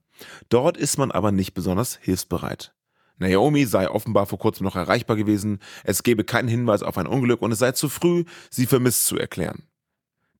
Dort 0.49 0.77
ist 0.77 0.97
man 0.97 1.11
aber 1.11 1.33
nicht 1.33 1.55
besonders 1.55 1.97
hilfsbereit. 1.97 2.73
Naomi 3.19 3.65
sei 3.65 3.89
offenbar 3.89 4.27
vor 4.27 4.39
kurzem 4.39 4.65
noch 4.65 4.77
erreichbar 4.77 5.17
gewesen, 5.17 5.61
es 5.85 6.03
gebe 6.03 6.25
keinen 6.25 6.49
Hinweis 6.49 6.83
auf 6.83 6.99
ein 6.99 7.07
Unglück 7.07 7.43
und 7.43 7.53
es 7.53 7.59
sei 7.59 7.73
zu 7.73 7.89
früh, 7.89 8.25
sie 8.51 8.67
vermisst 8.67 9.07
zu 9.07 9.17
erklären. 9.17 9.65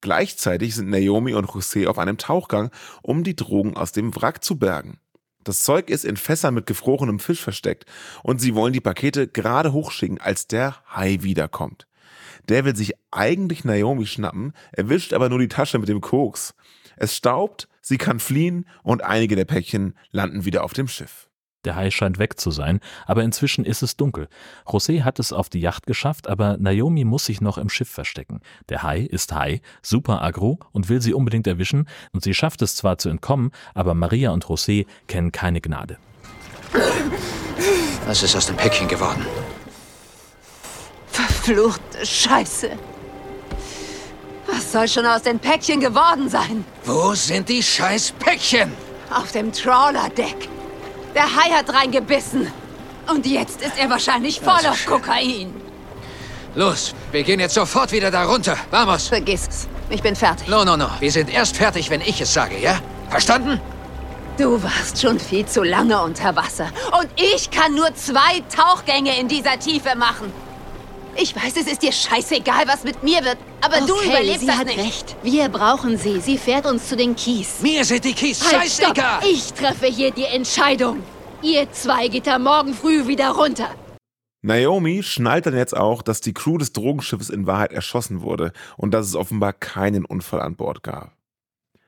Gleichzeitig 0.01 0.75
sind 0.75 0.91
Naomi 0.91 1.35
und 1.35 1.47
José 1.47 1.87
auf 1.87 1.99
einem 1.99 2.19
Tauchgang, 2.19 2.71
um 3.03 3.25
die 3.25 3.37
Drogen 3.37 3.77
aus 3.77 3.93
dem 3.93 4.15
Wrack 4.15 4.45
zu 4.45 4.59
bergen. 4.59 4.99
Das 5.45 5.63
Zeug 5.63 5.89
ist 5.89 6.05
in 6.05 6.17
Fässern 6.17 6.55
mit 6.55 6.67
gefrorenem 6.67 7.21
Fisch 7.21 7.41
versteckt 7.41 7.85
und 8.23 8.41
sie 8.41 8.55
wollen 8.55 8.73
die 8.73 8.81
Pakete 8.81 9.29
gerade 9.29 9.73
hochschicken, 9.73 10.21
als 10.21 10.47
der 10.47 10.77
Hai 10.95 11.19
wiederkommt. 11.21 11.87
Der 12.49 12.65
will 12.65 12.77
sich 12.77 12.93
eigentlich 13.11 13.65
Naomi 13.65 14.07
schnappen, 14.07 14.53
erwischt 14.73 15.13
aber 15.13 15.29
nur 15.29 15.39
die 15.39 15.49
Tasche 15.49 15.79
mit 15.79 15.89
dem 15.89 16.01
Koks. 16.01 16.55
Es 16.97 17.17
staubt, 17.17 17.69
sie 17.81 17.99
kann 17.99 18.21
fliehen 18.21 18.67
und 18.83 19.03
einige 19.03 19.37
der 19.37 19.45
Päckchen 19.45 19.95
landen 20.11 20.45
wieder 20.45 20.65
auf 20.65 20.73
dem 20.73 20.89
Schiff. 20.89 21.29
Der 21.65 21.77
Hai 21.77 21.91
scheint 21.91 22.19
weg 22.19 22.39
zu 22.39 22.51
sein, 22.51 22.81
aber 23.07 23.23
inzwischen 23.23 23.65
ist 23.65 23.83
es 23.83 23.97
dunkel. 23.97 24.29
José 24.67 25.03
hat 25.03 25.19
es 25.19 25.33
auf 25.33 25.49
die 25.49 25.61
Yacht 25.61 25.87
geschafft, 25.87 26.29
aber 26.29 26.57
Naomi 26.59 27.05
muss 27.05 27.27
sich 27.27 27.41
noch 27.41 27.59
im 27.59 27.69
Schiff 27.69 27.89
verstecken. 27.89 28.41
Der 28.69 28.83
Hai 28.83 29.01
ist 29.01 29.33
Hai, 29.33 29.61
super 29.83 30.23
aggro 30.23 30.59
und 30.73 30.89
will 30.89 31.01
sie 31.01 31.15
unbedingt 31.15 31.47
erwischen 31.47 31.89
und 32.13 32.23
sie 32.23 32.35
schafft 32.35 32.63
es 32.63 32.77
zwar 32.77 32.99
zu 32.99 33.09
entkommen, 33.09 33.51
aber 33.75 33.95
Maria 33.95 34.31
und 34.31 34.45
José 34.47 34.87
kennen 35.07 35.33
keine 35.33 35.61
Gnade. 35.61 35.99
Was 38.07 38.23
ist 38.23 38.37
aus 38.37 38.47
dem 38.47 38.57
Päckchen 38.57 38.89
geworden? 38.89 39.25
Verfluchte 41.07 42.05
Scheiße. 42.05 42.71
Was 44.47 44.73
soll 44.73 44.89
schon 44.89 45.07
aus 45.07 45.23
den 45.23 45.39
Päckchen 45.39 45.81
geworden 45.81 46.29
sein? 46.29 46.65
Wo 46.85 47.15
sind 47.15 47.49
die 47.49 47.63
scheiß 47.63 48.13
Päckchen? 48.19 48.73
Auf 49.11 49.33
dem 49.33 49.53
Trawler-Deck. 49.53 50.49
Der 51.15 51.25
Hai 51.25 51.51
hat 51.51 51.73
reingebissen. 51.73 52.53
Und 53.09 53.27
jetzt 53.27 53.61
ist 53.61 53.79
er 53.79 53.91
wahrscheinlich 53.91 54.41
voll 54.41 54.55
Also 54.55 54.69
auf 54.69 54.79
schön. 54.79 54.93
Kokain. 54.93 55.55
Los, 56.55 56.95
wir 57.13 57.23
gehen 57.23 57.41
jetzt 57.41 57.55
sofort 57.55 57.93
wieder 57.93 58.11
da 58.11 58.25
runter. 58.25 58.57
Vamos. 58.71 59.09
Vergiss 59.09 59.49
es. 59.49 59.69
Ich 59.91 60.03
bin 60.03 60.17
fertig. 60.17 60.49
No, 60.49 60.65
no, 60.65 60.77
no. 60.77 60.89
Wir 61.01 61.11
sind 61.13 61.33
erst 61.33 61.57
fertig, 61.57 61.91
wenn 61.91 62.01
ich 62.01 62.21
es 62.21 62.33
sage, 62.33 62.59
ja? 62.59 62.79
Verstanden? 63.11 63.61
Du 64.39 64.61
warst 64.63 65.01
schon 65.01 65.21
viel 65.21 65.47
zu 65.47 65.63
lange 65.63 66.01
unter 66.03 66.35
Wasser. 66.35 66.69
Und 66.99 67.09
ich 67.17 67.51
kann 67.51 67.75
nur 67.75 67.95
zwei 67.95 68.43
Tauchgänge 68.55 69.19
in 69.19 69.29
dieser 69.29 69.59
Tiefe 69.59 69.97
machen. 69.97 70.33
Ich 71.17 71.35
weiß, 71.37 71.57
es 71.57 71.67
ist 71.67 71.83
dir 71.83 71.93
scheißegal, 71.93 72.67
was 72.67 72.85
mit 72.85 73.03
mir 73.03 73.25
wird. 73.25 73.39
Aber 73.61 73.79
du 73.87 73.95
Okay, 73.95 74.09
überlebst 74.09 74.41
sie 74.41 74.47
das 74.47 74.57
hat 74.59 74.67
nicht. 74.67 74.79
recht. 74.79 75.17
Wir 75.23 75.49
brauchen 75.49 75.97
sie. 75.97 76.21
Sie 76.21 76.39
fährt 76.39 76.67
uns 76.67 76.89
zu 76.89 76.97
den 76.97 77.15
Kies. 77.17 77.61
Mir 77.63 77.85
sind 77.85 78.05
die 78.05 78.13
Kies 78.15 78.43
Halt, 78.45 78.71
stopp. 78.71 78.89
scheißegal. 78.97 79.21
Ich 79.31 79.53
treffe 79.53 79.87
hier 79.87 80.11
die 80.11 80.25
Entscheidung. 80.25 81.03
Ihr 81.43 81.71
zwei 81.73 82.09
geht 82.09 82.27
da 82.27 82.39
morgen 82.39 82.75
früh 82.75 83.07
wieder 83.07 83.31
runter. 83.31 83.69
Naomi 84.43 85.03
schnallt 85.03 85.47
dann 85.47 85.57
jetzt 85.57 85.77
auch, 85.77 86.03
dass 86.03 86.21
die 86.21 86.35
Crew 86.35 86.59
des 86.59 86.73
Drogenschiffes 86.73 87.31
in 87.31 87.47
Wahrheit 87.47 87.73
erschossen 87.73 88.21
wurde 88.21 88.53
und 88.77 88.93
dass 88.93 89.07
es 89.07 89.15
offenbar 89.15 89.53
keinen 89.55 90.05
Unfall 90.05 90.41
an 90.41 90.57
Bord 90.57 90.83
gab. 90.83 91.13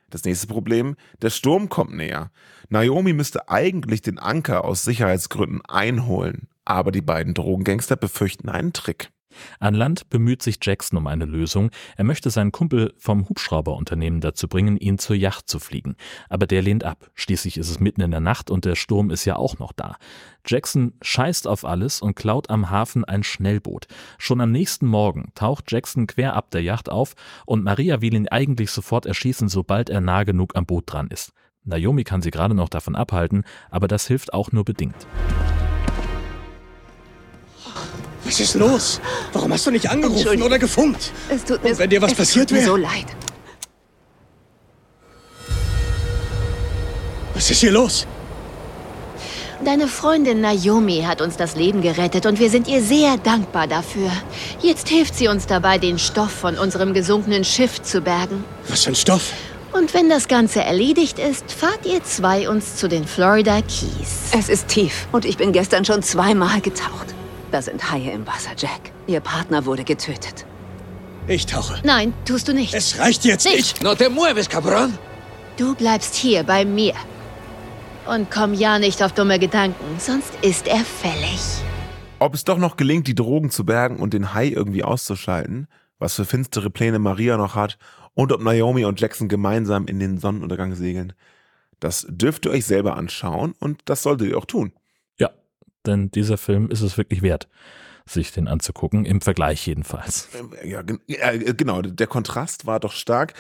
Das 0.09 0.25
nächste 0.25 0.47
Problem, 0.47 0.97
der 1.21 1.31
Sturm 1.31 1.69
kommt 1.69 1.95
näher. 1.95 2.31
Naomi 2.69 3.13
müsste 3.13 3.49
eigentlich 3.51 4.01
den 4.03 4.19
Anker 4.19 4.65
aus 4.65 4.85
Sicherheitsgründen 4.85 5.63
einholen, 5.67 6.49
aber 6.65 6.93
die 6.93 7.03
beiden 7.03 7.35
Drogengangster 7.35 7.97
befürchten 7.97 8.49
einen 8.49 8.73
Trick. 8.73 9.11
An 9.59 9.75
Land 9.75 10.09
bemüht 10.11 10.43
sich 10.43 10.59
Jackson 10.63 10.99
um 10.99 11.07
eine 11.07 11.25
Lösung. 11.25 11.71
Er 11.97 12.05
möchte 12.05 12.31
seinen 12.31 12.53
Kumpel 12.53 12.95
vom 12.99 13.29
Hubschrauberunternehmen 13.29 14.21
dazu 14.21 14.49
bringen, 14.49 14.77
ihn 14.77 14.99
zur 14.99 15.17
Yacht 15.17 15.49
zu 15.49 15.59
fliegen. 15.59 15.97
Aber 16.29 16.47
der 16.47 16.63
lehnt 16.63 16.85
ab. 16.85 17.11
Schließlich 17.15 17.59
ist 17.59 17.71
es 17.71 17.81
mitten 17.81 18.01
in 18.01 18.11
der 18.11 18.21
Nacht 18.21 18.51
und 18.51 18.65
der 18.65 18.75
Sturm 18.75 19.11
ist 19.11 19.25
ja 19.25 19.37
auch 19.37 19.59
noch 19.59 19.73
da. 19.73 19.97
Jackson 20.47 20.95
scheißt 21.03 21.49
auf 21.49 21.65
alles 21.65 22.01
und 22.01 22.15
klaut 22.15 22.51
am 22.51 22.71
Hafen 22.71 23.05
ein 23.05 23.23
Schnellboot. 23.23 23.87
Schon 24.19 24.41
am 24.41 24.53
nächsten 24.53 24.87
Morgen 24.87 25.33
taucht 25.35 25.71
Jackson 25.71 26.07
quer 26.07 26.35
ab 26.35 26.51
der 26.51 26.63
Yacht 26.63 26.89
auf 26.89 27.15
und 27.47 27.65
Maria 27.65 28.01
will 28.01 28.15
ihn 28.15 28.29
eigentlich 28.29 28.71
sofort 28.71 29.07
erschießen, 29.07 29.49
sobald 29.49 29.91
er 29.91 30.01
nah 30.01 30.25
genug 30.25 30.57
am 30.57 30.67
Boot 30.67 30.85
dran 30.87 31.09
ist. 31.09 31.33
Naomi 31.65 32.05
kann 32.05 32.23
sie 32.23 32.31
gerade 32.31 32.55
noch 32.55 32.69
davon 32.69 32.95
abhalten, 32.95 33.45
aber 33.71 33.89
das 33.89 34.07
hilft 34.07 34.33
auch 34.33 34.53
nur 34.53 34.65
bedingt. 34.65 35.07
Was 38.27 38.41
ist 38.41 38.55
los? 38.55 39.01
Warum 39.33 39.53
hast 39.53 39.67
du 39.67 39.71
nicht 39.71 39.89
angerufen 39.89 40.43
oder 40.43 40.59
gefunkt? 40.59 41.13
Es 41.29 41.45
tut 41.45 41.63
mir 41.63 41.71
Und 41.71 41.79
wenn 41.79 41.91
dir 41.91 42.03
was 42.03 42.13
es 42.13 42.19
passiert 42.19 42.49
tut 42.49 42.59
mir 42.59 42.65
wäre? 42.65 42.71
so 42.71 42.77
leid. 42.77 43.07
Was 47.35 47.51
ist 47.51 47.61
hier 47.61 47.71
los? 47.73 48.07
Deine 49.65 49.89
Freundin 49.89 50.41
Naomi 50.43 51.03
hat 51.07 51.21
uns 51.21 51.37
das 51.37 51.57
Leben 51.57 51.81
gerettet 51.83 52.27
und 52.27 52.39
wir 52.39 52.51
sind 52.51 52.69
ihr 52.69 52.83
sehr 52.83 53.17
dankbar 53.17 53.67
dafür. 53.67 54.11
Jetzt 54.61 54.89
hilft 54.89 55.15
sie 55.15 55.29
uns 55.29 55.47
dabei, 55.47 55.79
den 55.79 55.99
Stoff 55.99 56.31
von 56.31 56.59
unserem 56.59 56.93
gesunkenen 56.95 57.45
Schiff 57.45 57.81
zu 57.83 58.01
bergen. 58.01 58.45
Was 58.69 58.85
für 58.85 58.91
ein 58.91 58.95
Stoff? 58.97 59.33
Und 59.73 59.93
wenn 59.95 60.09
das 60.09 60.29
Ganze 60.29 60.63
erledigt 60.63 61.19
ist, 61.19 61.53
fahrt 61.53 61.85
ihr 61.87 62.03
zwei 62.05 62.49
uns 62.49 62.77
zu 62.77 62.89
den 62.89 63.07
Florida 63.07 63.61
Keys. 63.63 64.31
Es 64.39 64.49
ist 64.49 64.69
tief 64.69 65.07
und 65.13 65.25
ich 65.25 65.37
bin 65.37 65.53
gestern 65.53 65.85
schon 65.85 66.03
zweimal 66.03 66.61
getaucht. 66.61 67.15
Da 67.57 67.63
sind 67.63 67.91
Haie 67.91 68.11
im 68.11 68.27
Wasser, 68.27 68.51
Jack. 68.55 68.93
Ihr 69.07 69.21
Partner 69.21 69.65
wurde 69.65 69.83
getötet. 69.83 70.45
Ich 71.27 71.47
tauche. 71.47 71.81
Nein, 71.85 72.13
tust 72.27 72.49
du 72.49 72.53
nicht. 72.53 72.75
Es 72.75 72.99
reicht 72.99 73.25
jetzt. 73.25 73.47
Ich. 73.47 73.81
No 73.81 73.95
te 73.95 74.11
mueves, 74.11 74.51
cabrón. 74.51 74.93
Du 75.57 75.75
bleibst 75.75 76.15
hier 76.15 76.43
bei 76.43 76.67
mir. 76.67 76.93
Und 78.07 78.31
komm 78.31 78.53
ja 78.53 78.79
nicht 78.79 79.03
auf 79.03 79.13
dumme 79.13 79.39
Gedanken, 79.39 79.99
sonst 79.99 80.35
ist 80.43 80.69
er 80.69 80.85
fällig. 80.85 81.41
Ob 82.19 82.35
es 82.35 82.45
doch 82.45 82.59
noch 82.59 82.77
gelingt, 82.77 83.07
die 83.07 83.15
Drogen 83.15 83.49
zu 83.49 83.65
bergen 83.65 84.01
und 84.01 84.13
den 84.13 84.35
Hai 84.35 84.49
irgendwie 84.49 84.85
auszuschalten, 84.85 85.67
was 85.99 86.13
für 86.13 86.27
finstere 86.27 86.69
Pläne 86.69 86.99
Maria 86.99 87.39
noch 87.39 87.55
hat 87.55 87.79
und 88.13 88.33
ob 88.33 88.43
Naomi 88.43 88.85
und 88.85 89.01
Jackson 89.01 89.29
gemeinsam 89.29 89.87
in 89.87 89.99
den 89.99 90.19
Sonnenuntergang 90.19 90.75
segeln, 90.75 91.15
das 91.81 92.07
dürft 92.07 92.45
ihr 92.45 92.51
euch 92.51 92.67
selber 92.67 92.99
anschauen 92.99 93.55
und 93.61 93.81
das 93.87 94.03
solltet 94.03 94.29
ihr 94.29 94.37
auch 94.37 94.45
tun. 94.45 94.73
Ja, 95.87 95.97
denn 95.97 96.11
dieser 96.11 96.39
Film 96.39 96.71
ist 96.71 96.81
es 96.83 96.97
wirklich 96.99 97.23
wert, 97.23 97.49
sich 98.07 98.33
den 98.33 98.49
anzugucken, 98.49 99.05
im 99.05 99.21
Vergleich 99.21 99.67
jedenfalls. 99.67 100.29
Ja, 100.65 100.83
gen- 100.83 101.01
äh, 101.09 101.39
genau, 101.55 101.83
der 101.83 102.07
Kontrast 102.07 102.67
war 102.67 102.81
doch 102.81 102.93
stark. 102.93 103.35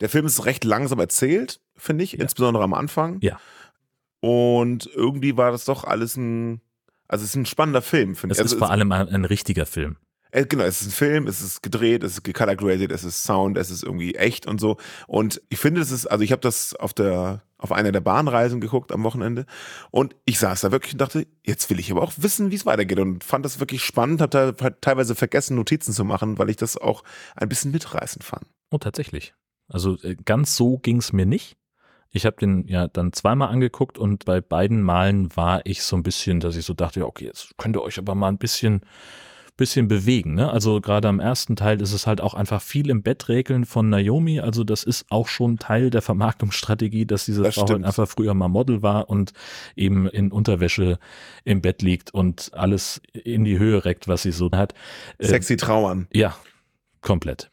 Der 0.00 0.08
Film 0.08 0.26
ist 0.26 0.44
recht 0.46 0.64
langsam 0.64 0.98
erzählt, 0.98 1.60
finde 1.76 2.04
ich, 2.04 2.18
insbesondere 2.18 2.64
am 2.64 2.74
Anfang. 2.74 3.18
Ja. 3.20 3.38
Und 4.20 4.88
irgendwie 4.94 5.36
war 5.36 5.50
das 5.50 5.64
doch 5.64 5.84
alles 5.84 6.16
ein, 6.16 6.60
also 7.08 7.24
es 7.24 7.30
ist 7.30 7.36
ein 7.36 7.46
spannender 7.46 7.82
Film, 7.82 8.14
finde 8.16 8.32
Es 8.32 8.38
ich. 8.38 8.44
ist 8.46 8.52
Also 8.52 8.58
vor 8.64 8.70
allem 8.70 8.90
ein, 8.92 9.08
ein 9.08 9.24
richtiger 9.24 9.66
Film. 9.66 9.96
Äh, 10.32 10.46
Genau, 10.46 10.64
es 10.64 10.80
ist 10.80 10.88
ein 10.88 10.92
Film, 10.92 11.26
es 11.26 11.40
ist 11.40 11.62
gedreht, 11.62 12.02
es 12.02 12.14
ist 12.14 12.24
gecolor 12.24 12.56
graded, 12.56 12.90
es 12.90 13.04
ist 13.04 13.22
Sound, 13.22 13.56
es 13.56 13.70
ist 13.70 13.84
irgendwie 13.84 14.16
echt 14.16 14.46
und 14.46 14.60
so. 14.60 14.78
Und 15.06 15.40
ich 15.50 15.58
finde, 15.58 15.80
das 15.80 15.90
ist, 15.90 16.06
also 16.06 16.24
ich 16.24 16.32
habe 16.32 16.40
das 16.40 16.74
auf 16.74 16.92
der, 16.92 17.42
auf 17.58 17.70
einer 17.70 17.92
der 17.92 18.00
Bahnreisen 18.00 18.60
geguckt 18.60 18.90
am 18.90 19.04
Wochenende 19.04 19.46
und 19.90 20.16
ich 20.24 20.38
saß 20.38 20.62
da 20.62 20.72
wirklich 20.72 20.94
und 20.94 21.00
dachte, 21.00 21.26
jetzt 21.44 21.70
will 21.70 21.78
ich 21.78 21.92
aber 21.92 22.02
auch 22.02 22.12
wissen, 22.16 22.50
wie 22.50 22.56
es 22.56 22.66
weitergeht 22.66 22.98
und 22.98 23.22
fand 23.22 23.44
das 23.44 23.60
wirklich 23.60 23.84
spannend, 23.84 24.20
habe 24.20 24.54
da 24.56 24.70
teilweise 24.80 25.14
vergessen, 25.14 25.54
Notizen 25.54 25.92
zu 25.92 26.04
machen, 26.04 26.38
weil 26.38 26.50
ich 26.50 26.56
das 26.56 26.76
auch 26.76 27.04
ein 27.36 27.48
bisschen 27.48 27.70
mitreißend 27.70 28.24
fand. 28.24 28.46
Oh, 28.70 28.78
tatsächlich. 28.78 29.34
Also 29.68 29.96
äh, 30.02 30.16
ganz 30.24 30.56
so 30.56 30.78
ging 30.78 30.96
es 30.96 31.12
mir 31.12 31.26
nicht. 31.26 31.56
Ich 32.10 32.26
habe 32.26 32.36
den 32.36 32.66
ja 32.68 32.88
dann 32.88 33.12
zweimal 33.12 33.48
angeguckt 33.48 33.96
und 33.96 34.24
bei 34.26 34.40
beiden 34.40 34.82
Malen 34.82 35.34
war 35.34 35.64
ich 35.64 35.82
so 35.82 35.96
ein 35.96 36.02
bisschen, 36.02 36.40
dass 36.40 36.56
ich 36.56 36.66
so 36.66 36.74
dachte, 36.74 37.00
ja, 37.00 37.06
okay, 37.06 37.26
jetzt 37.26 37.56
könnt 37.56 37.76
ihr 37.76 37.82
euch 37.82 37.98
aber 37.98 38.14
mal 38.14 38.28
ein 38.28 38.38
bisschen 38.38 38.82
bisschen 39.56 39.86
bewegen. 39.86 40.34
Ne? 40.34 40.50
Also 40.50 40.80
gerade 40.80 41.08
am 41.08 41.20
ersten 41.20 41.56
Teil 41.56 41.80
ist 41.80 41.92
es 41.92 42.06
halt 42.06 42.20
auch 42.20 42.34
einfach 42.34 42.62
viel 42.62 42.88
im 42.88 43.02
Bett 43.02 43.28
regeln 43.28 43.64
von 43.64 43.90
Naomi. 43.90 44.40
Also 44.40 44.64
das 44.64 44.82
ist 44.82 45.06
auch 45.10 45.28
schon 45.28 45.58
Teil 45.58 45.90
der 45.90 46.02
Vermarktungsstrategie, 46.02 47.06
dass 47.06 47.26
diese 47.26 47.42
Das 47.42 47.54
Frau 47.54 47.68
halt 47.68 47.84
einfach 47.84 48.08
früher 48.08 48.34
mal 48.34 48.48
Model 48.48 48.82
war 48.82 49.10
und 49.10 49.32
eben 49.76 50.08
in 50.08 50.32
Unterwäsche 50.32 50.98
im 51.44 51.60
Bett 51.60 51.82
liegt 51.82 52.14
und 52.14 52.50
alles 52.54 53.02
in 53.12 53.44
die 53.44 53.58
Höhe 53.58 53.84
reckt, 53.84 54.08
was 54.08 54.22
sie 54.22 54.32
so 54.32 54.50
hat. 54.52 54.74
Äh, 55.18 55.26
Sexy 55.26 55.56
Trauern. 55.56 56.08
ja, 56.12 56.34
komplett. 57.02 57.50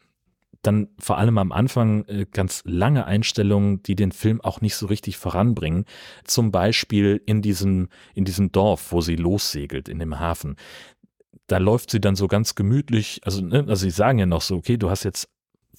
Dann 0.62 0.88
vor 0.98 1.16
allem 1.16 1.38
am 1.38 1.52
Anfang 1.52 2.04
äh, 2.04 2.26
ganz 2.30 2.62
lange 2.66 3.06
Einstellungen, 3.06 3.82
die 3.82 3.94
den 3.94 4.12
Film 4.12 4.42
auch 4.42 4.60
nicht 4.60 4.74
so 4.74 4.86
richtig 4.86 5.16
voranbringen. 5.16 5.86
Zum 6.24 6.50
Beispiel 6.50 7.22
in 7.24 7.40
diesem, 7.40 7.88
in 8.14 8.26
diesem 8.26 8.52
Dorf, 8.52 8.92
wo 8.92 9.00
sie 9.00 9.16
lossegelt, 9.16 9.88
in 9.88 9.98
dem 9.98 10.18
Hafen. 10.18 10.56
Da 11.46 11.58
läuft 11.58 11.90
sie 11.90 12.00
dann 12.00 12.16
so 12.16 12.28
ganz 12.28 12.54
gemütlich, 12.54 13.20
also, 13.24 13.42
ne, 13.42 13.64
also 13.66 13.76
sie 13.76 13.90
sagen 13.90 14.18
ja 14.18 14.26
noch 14.26 14.42
so, 14.42 14.56
okay, 14.56 14.76
du 14.76 14.90
hast 14.90 15.04
jetzt 15.04 15.28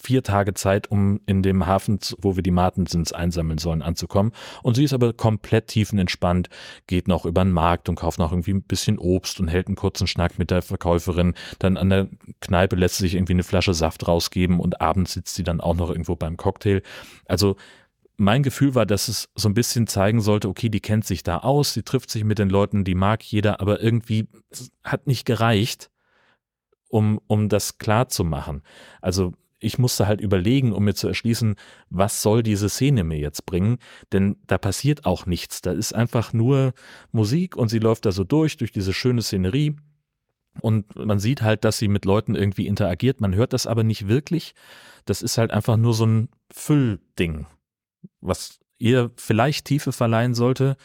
vier 0.01 0.23
Tage 0.23 0.53
Zeit, 0.53 0.89
um 0.89 1.21
in 1.25 1.43
dem 1.43 1.65
Hafen, 1.65 1.99
wo 2.19 2.35
wir 2.35 2.43
die 2.43 2.51
Martensins 2.51 3.13
einsammeln 3.13 3.57
sollen, 3.57 3.81
anzukommen. 3.81 4.31
Und 4.63 4.75
sie 4.75 4.83
ist 4.83 4.93
aber 4.93 5.13
komplett 5.13 5.67
tiefenentspannt, 5.67 6.49
geht 6.87 7.07
noch 7.07 7.25
über 7.25 7.43
den 7.43 7.51
Markt 7.51 7.87
und 7.89 7.95
kauft 7.95 8.19
noch 8.19 8.31
irgendwie 8.31 8.53
ein 8.53 8.63
bisschen 8.63 8.97
Obst 8.97 9.39
und 9.39 9.47
hält 9.47 9.67
einen 9.67 9.75
kurzen 9.75 10.07
Schnack 10.07 10.39
mit 10.39 10.51
der 10.51 10.61
Verkäuferin. 10.61 11.35
Dann 11.59 11.77
an 11.77 11.89
der 11.89 12.07
Kneipe 12.39 12.75
lässt 12.75 12.97
sie 12.97 13.03
sich 13.03 13.15
irgendwie 13.15 13.33
eine 13.33 13.43
Flasche 13.43 13.73
Saft 13.73 14.07
rausgeben 14.07 14.59
und 14.59 14.81
abends 14.81 15.13
sitzt 15.13 15.35
sie 15.35 15.43
dann 15.43 15.61
auch 15.61 15.75
noch 15.75 15.89
irgendwo 15.89 16.15
beim 16.15 16.37
Cocktail. 16.37 16.81
Also 17.25 17.55
mein 18.17 18.43
Gefühl 18.43 18.75
war, 18.75 18.85
dass 18.85 19.07
es 19.07 19.29
so 19.35 19.49
ein 19.49 19.53
bisschen 19.53 19.87
zeigen 19.87 20.21
sollte, 20.21 20.47
okay, 20.47 20.69
die 20.69 20.79
kennt 20.79 21.05
sich 21.05 21.23
da 21.23 21.39
aus, 21.39 21.73
sie 21.73 21.83
trifft 21.83 22.09
sich 22.11 22.23
mit 22.23 22.39
den 22.39 22.49
Leuten, 22.49 22.83
die 22.83 22.95
mag 22.95 23.23
jeder, 23.23 23.59
aber 23.61 23.81
irgendwie 23.81 24.27
hat 24.83 25.07
nicht 25.07 25.25
gereicht, 25.25 25.89
um, 26.89 27.19
um 27.27 27.49
das 27.49 27.77
klar 27.77 28.09
zu 28.09 28.23
machen. 28.23 28.61
Also 29.01 29.33
ich 29.61 29.77
musste 29.77 30.07
halt 30.07 30.21
überlegen, 30.21 30.73
um 30.73 30.83
mir 30.83 30.95
zu 30.95 31.07
erschließen, 31.07 31.55
was 31.89 32.21
soll 32.21 32.43
diese 32.43 32.67
Szene 32.67 33.03
mir 33.03 33.19
jetzt 33.19 33.45
bringen, 33.45 33.77
denn 34.11 34.37
da 34.47 34.57
passiert 34.57 35.05
auch 35.05 35.25
nichts. 35.25 35.61
Da 35.61 35.71
ist 35.71 35.93
einfach 35.93 36.33
nur 36.33 36.73
Musik 37.11 37.55
und 37.55 37.69
sie 37.69 37.79
läuft 37.79 38.05
da 38.05 38.11
so 38.11 38.23
durch, 38.23 38.57
durch 38.57 38.71
diese 38.71 38.93
schöne 38.93 39.21
Szenerie. 39.21 39.75
Und 40.59 40.95
man 40.95 41.19
sieht 41.19 41.43
halt, 41.43 41.63
dass 41.63 41.77
sie 41.77 41.87
mit 41.87 42.05
Leuten 42.05 42.35
irgendwie 42.35 42.67
interagiert. 42.67 43.21
Man 43.21 43.35
hört 43.35 43.53
das 43.53 43.67
aber 43.67 43.83
nicht 43.83 44.07
wirklich. 44.07 44.53
Das 45.05 45.21
ist 45.21 45.37
halt 45.37 45.51
einfach 45.51 45.77
nur 45.77 45.93
so 45.93 46.05
ein 46.05 46.29
Füllding, 46.51 47.45
was 48.19 48.59
ihr 48.77 49.11
vielleicht 49.15 49.65
Tiefe 49.65 49.91
verleihen 49.91 50.33
sollte. 50.33 50.75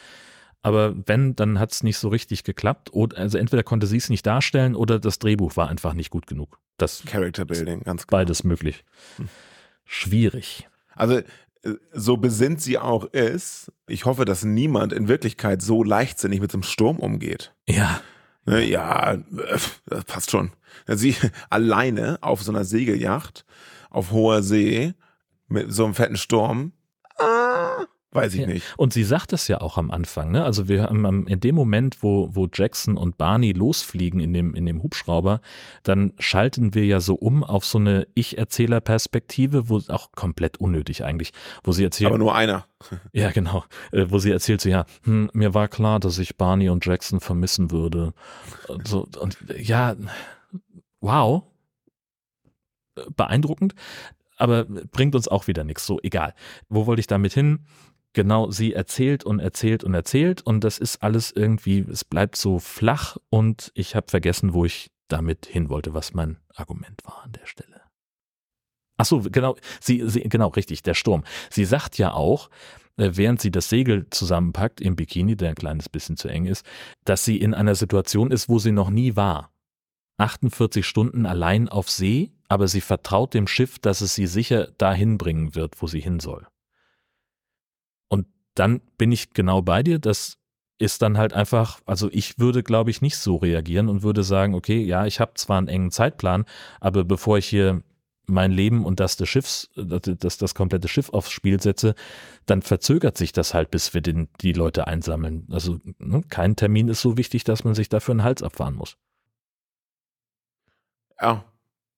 Aber 0.62 0.94
wenn, 1.06 1.36
dann 1.36 1.58
hat 1.58 1.72
es 1.72 1.82
nicht 1.82 1.96
so 1.96 2.08
richtig 2.08 2.44
geklappt. 2.44 2.92
Oder, 2.92 3.18
also 3.18 3.38
entweder 3.38 3.62
konnte 3.62 3.86
sie 3.86 3.98
es 3.98 4.08
nicht 4.10 4.26
darstellen 4.26 4.74
oder 4.74 4.98
das 4.98 5.18
Drehbuch 5.18 5.56
war 5.56 5.68
einfach 5.68 5.94
nicht 5.94 6.10
gut 6.10 6.26
genug. 6.26 6.58
Das 6.76 7.04
Character 7.06 7.44
Building, 7.44 7.84
ganz 7.84 8.02
ist 8.02 8.10
beides 8.10 8.44
möglich. 8.44 8.84
Schwierig. 9.84 10.68
Also 10.94 11.18
äh, 11.18 11.24
so 11.92 12.16
besinnt 12.16 12.60
sie 12.60 12.78
auch 12.78 13.04
ist, 13.04 13.72
ich 13.86 14.04
hoffe, 14.04 14.24
dass 14.24 14.44
niemand 14.44 14.92
in 14.92 15.08
Wirklichkeit 15.08 15.62
so 15.62 15.82
leichtsinnig 15.82 16.40
mit 16.40 16.50
so 16.50 16.56
einem 16.56 16.62
Sturm 16.64 16.98
umgeht. 16.98 17.54
Ja. 17.68 18.00
Ne, 18.44 18.64
ja, 18.64 19.14
äh, 19.14 19.20
das 19.86 20.04
passt 20.04 20.30
schon. 20.30 20.52
Sie 20.86 21.16
alleine 21.50 22.18
auf 22.22 22.42
so 22.42 22.52
einer 22.52 22.64
Segelyacht 22.64 23.44
auf 23.90 24.10
hoher 24.10 24.42
See 24.42 24.94
mit 25.48 25.72
so 25.72 25.84
einem 25.84 25.94
fetten 25.94 26.16
Sturm, 26.16 26.72
ah, 27.18 27.84
weiß 28.12 28.34
ich 28.34 28.40
Ja. 28.40 28.46
nicht. 28.46 28.64
Und 28.78 28.92
sie 28.94 29.04
sagt 29.04 29.32
das 29.32 29.46
ja 29.48 29.60
auch 29.60 29.76
am 29.76 29.90
Anfang, 29.90 30.30
ne? 30.30 30.42
Also 30.44 30.68
wir 30.68 30.84
haben 30.84 31.26
in 31.26 31.40
dem 31.40 31.54
Moment, 31.54 32.02
wo, 32.02 32.30
wo 32.34 32.48
Jackson 32.52 32.96
und 32.96 33.18
Barney 33.18 33.52
losfliegen 33.52 34.20
in 34.20 34.32
dem, 34.32 34.54
in 34.54 34.64
dem 34.64 34.82
Hubschrauber, 34.82 35.40
dann 35.82 36.14
schalten 36.18 36.72
wir 36.74 36.86
ja 36.86 37.00
so 37.00 37.14
um 37.14 37.44
auf 37.44 37.66
so 37.66 37.76
eine 37.78 38.06
Ich-Erzähler-Perspektive, 38.14 39.68
wo 39.68 39.82
auch 39.88 40.12
komplett 40.12 40.56
unnötig 40.58 41.04
eigentlich, 41.04 41.32
wo 41.62 41.72
sie 41.72 41.84
erzählt. 41.84 42.08
Aber 42.08 42.18
nur 42.18 42.34
einer. 42.34 42.66
Ja, 43.12 43.30
genau. 43.32 43.64
Äh, 43.92 44.06
wo 44.08 44.18
sie 44.18 44.30
erzählt 44.30 44.60
so, 44.60 44.68
ja, 44.68 44.84
hm, 45.04 45.30
mir 45.34 45.52
war 45.54 45.68
klar, 45.68 46.00
dass 46.00 46.18
ich 46.18 46.36
Barney 46.36 46.68
und 46.70 46.84
Jackson 46.86 47.20
vermissen 47.20 47.70
würde. 47.70 48.12
Und, 48.68 48.86
so, 48.88 49.06
und 49.20 49.36
ja, 49.58 49.94
wow. 51.00 51.42
Beeindruckend, 53.14 53.74
aber 54.36 54.64
bringt 54.64 55.14
uns 55.14 55.28
auch 55.28 55.46
wieder 55.46 55.64
nichts. 55.64 55.86
So, 55.86 55.98
egal. 56.02 56.34
Wo 56.68 56.86
wollte 56.86 57.00
ich 57.00 57.06
damit 57.06 57.32
hin? 57.32 57.66
Genau, 58.12 58.50
sie 58.50 58.72
erzählt 58.72 59.24
und 59.24 59.40
erzählt 59.40 59.84
und 59.84 59.92
erzählt 59.92 60.40
und 60.40 60.64
das 60.64 60.78
ist 60.78 61.02
alles 61.02 61.32
irgendwie, 61.32 61.80
es 61.80 62.02
bleibt 62.02 62.36
so 62.36 62.58
flach 62.58 63.18
und 63.28 63.70
ich 63.74 63.94
habe 63.94 64.06
vergessen, 64.08 64.54
wo 64.54 64.64
ich 64.64 64.90
damit 65.08 65.44
hin 65.44 65.68
wollte, 65.68 65.92
was 65.92 66.14
mein 66.14 66.38
Argument 66.54 67.04
war 67.04 67.24
an 67.24 67.32
der 67.32 67.44
Stelle. 67.46 67.82
Ach 68.96 69.04
so, 69.04 69.20
genau, 69.20 69.56
sie, 69.80 70.08
sie, 70.08 70.20
genau, 70.22 70.48
richtig, 70.48 70.82
der 70.82 70.94
Sturm. 70.94 71.24
Sie 71.50 71.66
sagt 71.66 71.98
ja 71.98 72.12
auch, 72.14 72.48
äh, 72.96 73.10
während 73.12 73.40
sie 73.40 73.50
das 73.50 73.68
Segel 73.68 74.06
zusammenpackt 74.10 74.80
im 74.80 74.96
Bikini, 74.96 75.36
der 75.36 75.50
ein 75.50 75.54
kleines 75.54 75.88
bisschen 75.88 76.16
zu 76.16 76.28
eng 76.28 76.46
ist, 76.46 76.64
dass 77.04 77.24
sie 77.24 77.36
in 77.36 77.52
einer 77.52 77.74
Situation 77.74 78.30
ist, 78.30 78.48
wo 78.48 78.58
sie 78.58 78.72
noch 78.72 78.88
nie 78.88 79.16
war. 79.16 79.50
48 80.18 80.86
Stunden 80.86 81.26
allein 81.26 81.68
auf 81.68 81.90
See, 81.90 82.32
aber 82.48 82.68
sie 82.68 82.80
vertraut 82.80 83.34
dem 83.34 83.46
Schiff, 83.46 83.78
dass 83.78 84.00
es 84.00 84.14
sie 84.14 84.26
sicher 84.26 84.68
dahin 84.78 85.18
bringen 85.18 85.54
wird, 85.54 85.80
wo 85.82 85.86
sie 85.86 86.00
hin 86.00 86.20
soll. 86.20 86.46
Und 88.08 88.26
dann 88.54 88.80
bin 88.98 89.12
ich 89.12 89.30
genau 89.30 89.62
bei 89.62 89.82
dir, 89.82 89.98
das 89.98 90.38
ist 90.78 91.02
dann 91.02 91.16
halt 91.16 91.32
einfach, 91.32 91.80
also 91.86 92.08
ich 92.12 92.38
würde, 92.38 92.62
glaube 92.62 92.90
ich, 92.90 93.00
nicht 93.00 93.16
so 93.16 93.36
reagieren 93.36 93.88
und 93.88 94.02
würde 94.02 94.22
sagen, 94.22 94.54
okay, 94.54 94.82
ja, 94.82 95.06
ich 95.06 95.20
habe 95.20 95.34
zwar 95.34 95.58
einen 95.58 95.68
engen 95.68 95.90
Zeitplan, 95.90 96.44
aber 96.80 97.04
bevor 97.04 97.38
ich 97.38 97.46
hier 97.46 97.82
mein 98.26 98.50
Leben 98.50 98.84
und 98.84 99.00
das 99.00 99.16
des 99.16 99.28
Schiffs, 99.28 99.70
das, 99.76 100.36
das 100.36 100.54
komplette 100.54 100.88
Schiff 100.88 101.10
aufs 101.10 101.30
Spiel 101.30 101.60
setze, 101.60 101.94
dann 102.44 102.60
verzögert 102.60 103.16
sich 103.16 103.32
das 103.32 103.54
halt, 103.54 103.70
bis 103.70 103.94
wir 103.94 104.00
den, 104.00 104.28
die 104.40 104.52
Leute 104.52 104.86
einsammeln. 104.86 105.46
Also 105.50 105.78
ne, 105.98 106.22
kein 106.28 106.56
Termin 106.56 106.88
ist 106.88 107.00
so 107.00 107.16
wichtig, 107.16 107.44
dass 107.44 107.64
man 107.64 107.74
sich 107.74 107.88
dafür 107.88 108.12
einen 108.12 108.24
Hals 108.24 108.42
abfahren 108.42 108.74
muss. 108.74 108.96
Ja. 111.20 111.44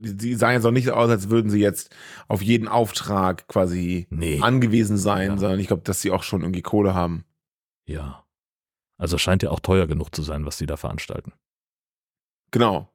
Die 0.00 0.34
sagen 0.34 0.54
jetzt 0.54 0.64
auch 0.64 0.70
nicht 0.70 0.90
aus, 0.90 1.10
als 1.10 1.28
würden 1.28 1.50
sie 1.50 1.58
jetzt 1.60 1.92
auf 2.28 2.40
jeden 2.40 2.68
Auftrag 2.68 3.48
quasi 3.48 4.06
Nee. 4.10 4.40
angewiesen 4.40 4.96
sein, 4.96 5.30
Ja. 5.32 5.38
sondern 5.38 5.58
ich 5.58 5.66
glaube, 5.66 5.82
dass 5.82 6.00
sie 6.00 6.12
auch 6.12 6.22
schon 6.22 6.42
irgendwie 6.42 6.62
Kohle 6.62 6.94
haben. 6.94 7.24
Ja. 7.84 8.24
Also 8.96 9.18
scheint 9.18 9.42
ja 9.42 9.50
auch 9.50 9.60
teuer 9.60 9.86
genug 9.88 10.14
zu 10.14 10.22
sein, 10.22 10.46
was 10.46 10.56
sie 10.58 10.66
da 10.66 10.76
veranstalten. 10.76 11.32
Genau. 12.50 12.88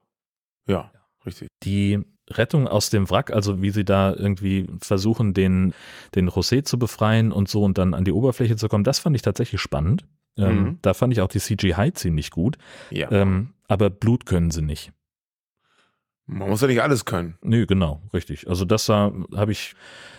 Ja, 0.67 0.91
richtig. 1.25 1.49
Die 1.63 1.99
Rettung 2.29 2.67
aus 2.67 2.89
dem 2.89 3.09
Wrack, 3.09 3.31
also 3.31 3.61
wie 3.61 3.69
sie 3.71 3.83
da 3.85 4.13
irgendwie 4.13 4.67
versuchen, 4.79 5.33
den, 5.33 5.73
den 6.15 6.29
José 6.29 6.63
zu 6.63 6.79
befreien 6.79 7.31
und 7.33 7.49
so 7.49 7.63
und 7.63 7.77
dann 7.77 7.93
an 7.93 8.05
die 8.05 8.13
Oberfläche 8.13 8.55
zu 8.55 8.69
kommen, 8.69 8.83
das 8.85 8.99
fand 8.99 9.15
ich 9.15 9.21
tatsächlich 9.21 9.59
spannend. 9.61 10.05
Ähm, 10.37 10.63
Mhm. 10.63 10.79
Da 10.81 10.93
fand 10.93 11.13
ich 11.13 11.21
auch 11.21 11.27
die 11.27 11.39
CGI 11.39 11.91
ziemlich 11.93 12.31
gut. 12.31 12.57
Ja. 12.89 13.11
Ähm, 13.11 13.53
aber 13.67 13.89
Blut 13.89 14.25
können 14.25 14.51
sie 14.51 14.61
nicht. 14.61 14.91
Man 16.25 16.49
muss 16.49 16.61
ja 16.61 16.67
nicht 16.67 16.81
alles 16.81 17.05
können. 17.05 17.37
Nö, 17.41 17.65
genau, 17.65 18.01
richtig. 18.13 18.47
Also 18.47 18.63
das 18.65 18.87
habe 18.89 19.51
ich 19.51 19.75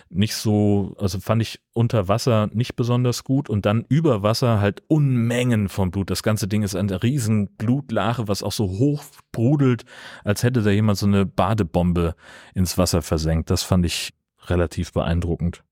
nicht 0.09 0.35
so, 0.35 0.95
also 0.99 1.19
fand 1.19 1.41
ich 1.41 1.59
unter 1.73 2.07
Wasser 2.07 2.47
nicht 2.53 2.75
besonders 2.75 3.23
gut 3.23 3.49
und 3.49 3.65
dann 3.65 3.85
über 3.89 4.21
Wasser 4.21 4.61
halt 4.61 4.83
Unmengen 4.87 5.67
von 5.67 5.89
Blut. 5.89 6.11
Das 6.11 6.21
ganze 6.21 6.47
Ding 6.47 6.61
ist 6.61 6.75
eine 6.75 7.01
riesen 7.01 7.55
Blutlache, 7.55 8.27
was 8.27 8.43
auch 8.43 8.51
so 8.51 8.67
hoch 8.67 9.03
brodelt, 9.31 9.83
als 10.23 10.43
hätte 10.43 10.61
da 10.61 10.69
jemand 10.69 10.99
so 10.99 11.07
eine 11.07 11.25
Badebombe 11.25 12.15
ins 12.53 12.77
Wasser 12.77 13.01
versenkt. 13.01 13.49
Das 13.49 13.63
fand 13.63 13.85
ich 13.85 14.13
relativ 14.45 14.93
beeindruckend. 14.93 15.63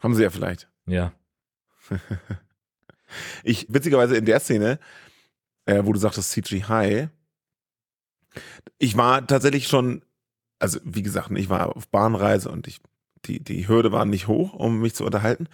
Haben 0.00 0.14
sie 0.14 0.24
ja 0.24 0.30
vielleicht. 0.30 0.68
Ja. 0.86 1.12
Ich, 3.42 3.66
witzigerweise 3.70 4.18
in 4.18 4.26
der 4.26 4.38
Szene, 4.38 4.78
äh, 5.64 5.82
wo 5.82 5.94
du 5.94 5.98
sagtest 5.98 6.30
CG 6.30 6.64
High, 6.64 7.08
ich 8.78 8.96
war 8.96 9.26
tatsächlich 9.26 9.68
schon, 9.68 10.02
also 10.58 10.78
wie 10.84 11.02
gesagt, 11.02 11.30
ich 11.32 11.48
war 11.48 11.76
auf 11.76 11.88
Bahnreise 11.88 12.50
und 12.50 12.66
ich, 12.66 12.80
die, 13.24 13.42
die 13.42 13.68
Hürde 13.68 13.92
war 13.92 14.04
nicht 14.04 14.26
hoch, 14.26 14.52
um 14.54 14.80
mich 14.80 14.94
zu 14.94 15.04
unterhalten. 15.04 15.48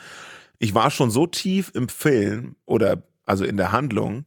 Ich 0.59 0.75
war 0.75 0.91
schon 0.91 1.11
so 1.11 1.27
tief 1.27 1.71
im 1.75 1.89
Film 1.89 2.57
oder 2.67 3.03
also 3.27 3.45
in 3.45 3.57
der 3.57 3.73
Handlung, 3.73 4.27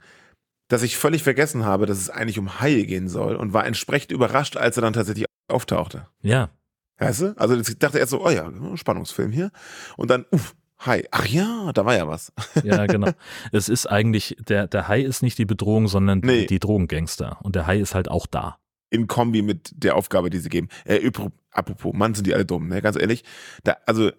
dass 0.68 0.84
ich 0.84 0.98
völlig 0.98 1.24
vergessen 1.24 1.66
habe, 1.66 1.86
dass 1.86 1.98
es 1.98 2.10
eigentlich 2.10 2.40
um 2.40 2.60
Haie 2.60 2.86
gehen 2.86 3.08
soll 3.08 3.36
und 3.36 3.54
war 3.54 3.66
entsprechend 3.66 4.12
überrascht, 4.12 4.58
als 4.58 4.78
er 4.78 4.82
dann 4.82 4.94
tatsächlich 4.94 5.26
auftauchte. 5.48 6.08
Ja. 6.22 6.50
Weißt 6.98 7.22
du? 7.22 7.38
Also 7.38 7.56
ich 7.56 7.80
dachte 7.80 8.00
erst 8.00 8.12
so, 8.12 8.26
oh 8.26 8.30
ja, 8.30 8.52
Spannungsfilm 8.76 9.32
hier. 9.32 9.52
Und 9.96 10.10
dann, 10.10 10.26
uff, 10.32 10.56
Hai. 10.86 11.06
Ach 11.12 11.26
ja, 11.26 11.72
da 11.74 11.86
war 11.86 11.96
ja 11.96 12.08
was. 12.08 12.32
Ja, 12.64 12.86
genau. 12.86 13.10
es 13.52 13.68
ist 13.70 13.88
eigentlich, 13.88 14.36
der, 14.48 14.68
der 14.68 14.88
Hai 14.88 15.02
ist 15.02 15.24
nicht 15.24 15.38
die 15.38 15.46
Bedrohung, 15.46 15.88
sondern 15.88 16.20
Nee. 16.20 16.42
die, 16.42 16.48
die 16.48 16.60
Drogengangster. 16.60 17.38
Und 17.44 17.56
der 17.56 17.66
Hai 17.68 17.80
ist 17.80 17.96
halt 17.96 18.10
auch 18.10 18.28
da. 18.28 18.58
in 18.90 19.08
Kombi 19.08 19.42
mit 19.42 19.72
der 19.76 19.96
Aufgabe, 19.96 20.30
die 20.30 20.38
sie 20.40 20.50
geben. 20.50 20.70
Äh, 20.86 21.10
apropos, 21.52 21.94
Mann, 21.94 22.14
sind 22.14 22.28
die 22.28 22.34
alle 22.34 22.46
dumm, 22.46 22.68
ne? 22.68 22.82
Ganz 22.82 22.96
ehrlich. 22.98 23.24
Da, 23.64 23.78
also, 23.86 24.12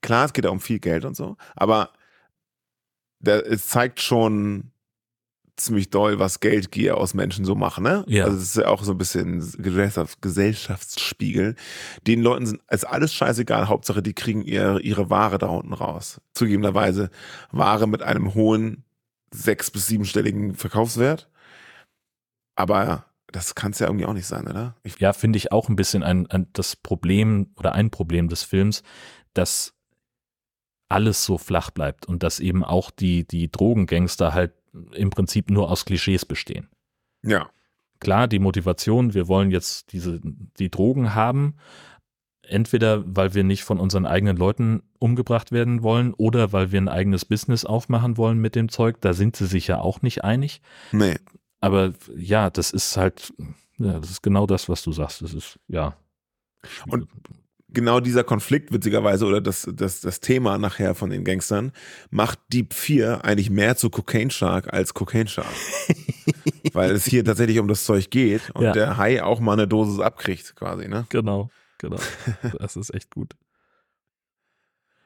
klar, 0.00 0.24
es 0.24 0.32
geht 0.32 0.44
ja 0.44 0.50
um 0.50 0.60
viel 0.60 0.78
Geld 0.80 1.04
und 1.04 1.14
so, 1.14 1.36
aber 1.54 1.90
der, 3.20 3.46
es 3.46 3.68
zeigt 3.68 4.00
schon 4.00 4.70
ziemlich 5.60 5.90
doll, 5.90 6.18
was 6.18 6.40
Geldgier 6.40 6.96
aus 6.96 7.14
Menschen 7.14 7.44
so 7.44 7.54
machen, 7.54 7.84
ne? 7.84 8.04
Ja. 8.06 8.24
Also 8.24 8.36
es 8.36 8.44
ist 8.44 8.56
ja 8.56 8.68
auch 8.68 8.82
so 8.84 8.92
ein 8.92 8.98
bisschen 8.98 9.40
Gesellschafts 9.58 10.20
Gesellschaftsspiegel. 10.20 11.56
Den 12.06 12.22
Leuten 12.22 12.46
sind 12.46 12.62
ist 12.70 12.84
alles 12.86 13.12
scheißegal, 13.14 13.68
Hauptsache 13.68 14.02
die 14.02 14.14
kriegen 14.14 14.42
ihre, 14.42 14.80
ihre 14.80 15.10
Ware 15.10 15.38
da 15.38 15.48
unten 15.48 15.72
raus. 15.72 16.20
Zugegebenerweise 16.34 17.10
Ware 17.50 17.86
mit 17.86 18.02
einem 18.02 18.34
hohen 18.34 18.84
sechs- 19.32 19.70
bis 19.70 19.86
siebenstelligen 19.86 20.54
Verkaufswert. 20.54 21.28
Aber 22.56 23.04
das 23.30 23.54
kann 23.54 23.72
es 23.72 23.78
ja 23.78 23.86
irgendwie 23.86 24.06
auch 24.06 24.14
nicht 24.14 24.26
sein, 24.26 24.48
oder? 24.48 24.74
Ich, 24.82 24.98
Ja, 24.98 25.12
finde 25.12 25.36
ich 25.36 25.52
auch 25.52 25.68
ein 25.68 25.76
bisschen 25.76 26.02
ein, 26.02 26.26
ein, 26.30 26.48
das 26.52 26.76
Problem 26.76 27.52
oder 27.56 27.72
ein 27.74 27.90
Problem 27.90 28.28
des 28.28 28.42
Films, 28.42 28.82
dass 29.34 29.74
alles 30.88 31.24
so 31.24 31.36
flach 31.36 31.70
bleibt 31.70 32.06
und 32.06 32.22
dass 32.22 32.40
eben 32.40 32.64
auch 32.64 32.90
die, 32.90 33.26
die 33.28 33.52
Drogengangster 33.52 34.32
halt 34.32 34.54
im 34.94 35.10
Prinzip 35.10 35.50
nur 35.50 35.70
aus 35.70 35.84
Klischees 35.84 36.24
bestehen. 36.24 36.68
ja. 37.22 37.48
Klar, 38.00 38.28
die 38.28 38.38
Motivation, 38.38 39.12
wir 39.12 39.26
wollen 39.26 39.50
jetzt 39.50 39.92
diese, 39.92 40.20
die 40.22 40.70
Drogen 40.70 41.16
haben, 41.16 41.56
entweder 42.42 43.02
weil 43.04 43.34
wir 43.34 43.44
nicht 43.44 43.64
von 43.64 43.80
unseren 43.80 44.06
eigenen 44.06 44.36
Leuten 44.36 44.82
umgebracht 44.98 45.52
werden 45.52 45.82
wollen 45.82 46.14
oder 46.14 46.52
weil 46.52 46.72
wir 46.72 46.80
ein 46.80 46.88
eigenes 46.88 47.24
Business 47.24 47.64
aufmachen 47.64 48.16
wollen 48.16 48.38
mit 48.38 48.54
dem 48.54 48.68
Zeug, 48.68 49.00
da 49.00 49.12
sind 49.12 49.36
sie 49.36 49.46
sich 49.46 49.66
ja 49.66 49.80
auch 49.80 50.02
nicht 50.02 50.24
einig. 50.24 50.60
Nee. 50.92 51.16
Aber 51.60 51.92
ja, 52.16 52.50
das 52.50 52.70
ist 52.70 52.96
halt, 52.96 53.32
ja, 53.78 53.98
das 53.98 54.10
ist 54.10 54.22
genau 54.22 54.46
das, 54.46 54.68
was 54.68 54.82
du 54.82 54.92
sagst. 54.92 55.22
Das 55.22 55.34
ist, 55.34 55.58
ja. 55.68 55.96
Und 56.86 57.08
genau 57.70 58.00
dieser 58.00 58.24
Konflikt, 58.24 58.72
witzigerweise, 58.72 59.26
oder 59.26 59.40
das, 59.40 59.68
das, 59.72 60.00
das 60.00 60.20
Thema 60.20 60.58
nachher 60.58 60.94
von 60.94 61.10
den 61.10 61.24
Gangstern, 61.24 61.72
macht 62.10 62.38
Deep 62.52 62.72
4 62.74 63.24
eigentlich 63.24 63.50
mehr 63.50 63.76
zu 63.76 63.90
Cocaine 63.90 64.30
Shark 64.30 64.72
als 64.72 64.94
Cocaine 64.94 65.28
Shark. 65.28 65.46
Weil 66.72 66.90
es 66.92 67.04
hier 67.06 67.24
tatsächlich 67.24 67.58
um 67.58 67.68
das 67.68 67.84
Zeug 67.84 68.10
geht 68.10 68.50
und 68.50 68.64
Ja. 68.64 68.72
der 68.72 68.96
Hai 68.96 69.22
auch 69.22 69.40
mal 69.40 69.52
eine 69.54 69.68
Dosis 69.68 70.00
abkriegt, 70.00 70.54
quasi, 70.56 70.88
ne? 70.88 71.06
Genau, 71.10 71.50
genau. 71.78 71.98
Das 72.58 72.76
ist 72.76 72.92
echt 72.94 73.10
gut. 73.10 73.34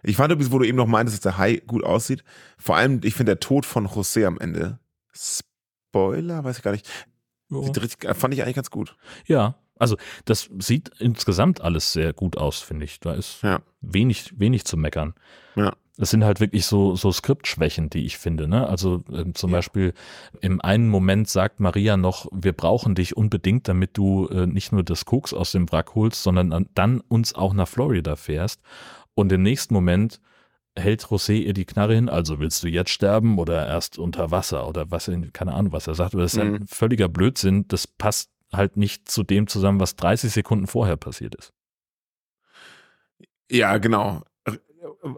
Ich 0.04 0.16
fand 0.16 0.32
übrigens, 0.32 0.50
wo 0.52 0.58
du 0.58 0.64
eben 0.64 0.76
noch 0.76 0.88
meintest, 0.88 1.18
dass 1.18 1.34
der 1.34 1.38
Hai 1.38 1.62
gut 1.64 1.84
aussieht. 1.84 2.24
Vor 2.58 2.76
allem, 2.76 3.00
ich 3.04 3.14
finde 3.14 3.32
der 3.32 3.40
Tod 3.40 3.64
von 3.64 3.86
José 3.86 4.26
am 4.26 4.38
Ende. 4.40 4.80
Spoiler, 5.12 6.42
weiß 6.42 6.58
ich 6.58 6.62
gar 6.64 6.72
nicht. 6.72 6.88
Richtig, 7.50 8.12
fand 8.16 8.34
ich 8.34 8.42
eigentlich 8.42 8.56
ganz 8.56 8.70
gut. 8.70 8.96
Ja, 9.26 9.54
also 9.82 9.96
das 10.24 10.48
sieht 10.58 10.90
insgesamt 10.98 11.60
alles 11.60 11.92
sehr 11.92 12.12
gut 12.12 12.36
aus, 12.38 12.60
finde 12.60 12.84
ich. 12.86 13.00
Da 13.00 13.12
ist 13.12 13.42
Ja. 13.42 13.60
wenig, 13.82 14.32
wenig 14.38 14.64
zu 14.64 14.76
meckern. 14.76 15.14
Ja. 15.56 15.72
Es 15.98 16.08
sind 16.10 16.24
halt 16.24 16.40
wirklich 16.40 16.64
so, 16.64 16.96
so 16.96 17.12
Skriptschwächen, 17.12 17.90
die 17.90 18.06
ich 18.06 18.16
finde. 18.16 18.48
Ne? 18.48 18.66
Also 18.66 19.04
ähm, 19.12 19.34
zum 19.34 19.50
Beispiel 19.50 19.92
im 20.40 20.60
einen 20.62 20.88
Moment 20.88 21.28
sagt 21.28 21.60
Maria 21.60 21.98
noch, 21.98 22.26
wir 22.32 22.54
brauchen 22.54 22.94
dich 22.94 23.14
unbedingt, 23.16 23.68
damit 23.68 23.98
du 23.98 24.26
äh, 24.28 24.46
nicht 24.46 24.72
nur 24.72 24.82
das 24.84 25.04
Koks 25.04 25.34
aus 25.34 25.52
dem 25.52 25.70
Wrack 25.70 25.94
holst, 25.94 26.22
sondern 26.22 26.52
an- 26.54 26.68
dann 26.74 27.00
uns 27.08 27.34
auch 27.34 27.52
nach 27.52 27.68
Florida 27.68 28.16
fährst. 28.16 28.62
Und 29.14 29.30
im 29.32 29.42
nächsten 29.42 29.74
Moment 29.74 30.18
hält 30.74 31.04
José 31.04 31.34
ihr 31.34 31.52
die 31.52 31.66
Knarre 31.66 31.94
hin, 31.94 32.08
also 32.08 32.40
willst 32.40 32.62
du 32.62 32.68
jetzt 32.68 32.88
sterben 32.90 33.38
oder 33.38 33.66
erst 33.68 33.98
unter 33.98 34.30
Wasser 34.30 34.66
oder 34.66 34.90
was, 34.90 35.10
keine 35.34 35.52
Ahnung, 35.52 35.72
was 35.72 35.86
er 35.86 35.94
sagt. 35.94 36.14
Aber 36.14 36.22
das 36.22 36.32
ist 36.32 36.42
Mhm. 36.42 36.54
ein 36.54 36.66
völliger 36.66 37.10
Blödsinn. 37.10 37.68
Das 37.68 37.86
passt 37.86 38.30
halt 38.52 38.76
nicht 38.76 39.08
zu 39.08 39.22
dem 39.22 39.46
zusammen, 39.46 39.80
was 39.80 39.96
30 39.96 40.32
Sekunden 40.32 40.66
vorher 40.66 40.96
passiert 40.96 41.34
ist. 41.34 41.52
Ja, 43.50 43.78
genau. 43.78 44.22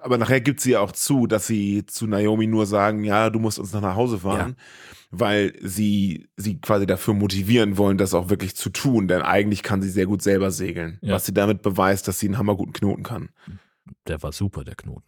Aber 0.03 0.19
nachher 0.19 0.41
gibt 0.41 0.61
sie 0.61 0.73
ja 0.73 0.81
auch 0.81 0.93
zu, 0.93 1.27
dass 1.27 1.47
sie 1.47 1.85
zu 1.87 2.07
Naomi 2.07 2.47
nur 2.47 2.67
sagen, 2.67 3.03
ja, 3.05 3.31
du 3.31 3.39
musst 3.39 3.59
uns 3.59 3.73
noch 3.73 3.81
nach 3.81 3.97
Hause 3.97 4.19
fahren, 4.21 4.57
weil 5.11 5.55
sie 5.63 6.29
sie 6.37 6.61
quasi 6.61 6.87
dafür 6.87 7.15
motivieren 7.15 7.77
wollen, 7.77 7.99
das 7.99 8.15
auch 8.15 8.29
wirklich 8.31 8.57
zu 8.57 8.71
tun, 8.71 9.09
denn 9.09 9.23
eigentlich 9.23 9.63
kann 9.63 9.83
sie 9.83 9.89
sehr 9.91 10.07
gut 10.07 10.23
selber 10.23 10.51
segeln, 10.51 10.99
Ja. 11.03 11.15
was 11.15 11.27
sie 11.27 11.33
damit 11.35 11.63
beweist, 11.63 12.09
dass 12.09 12.19
sie 12.19 12.27
einen 12.29 12.39
hammerguten 12.39 12.73
Knoten 12.73 13.03
kann. 13.03 13.31
Der 14.07 14.23
war 14.23 14.33
super, 14.33 14.65
der 14.65 14.75
Knoten. 14.75 15.05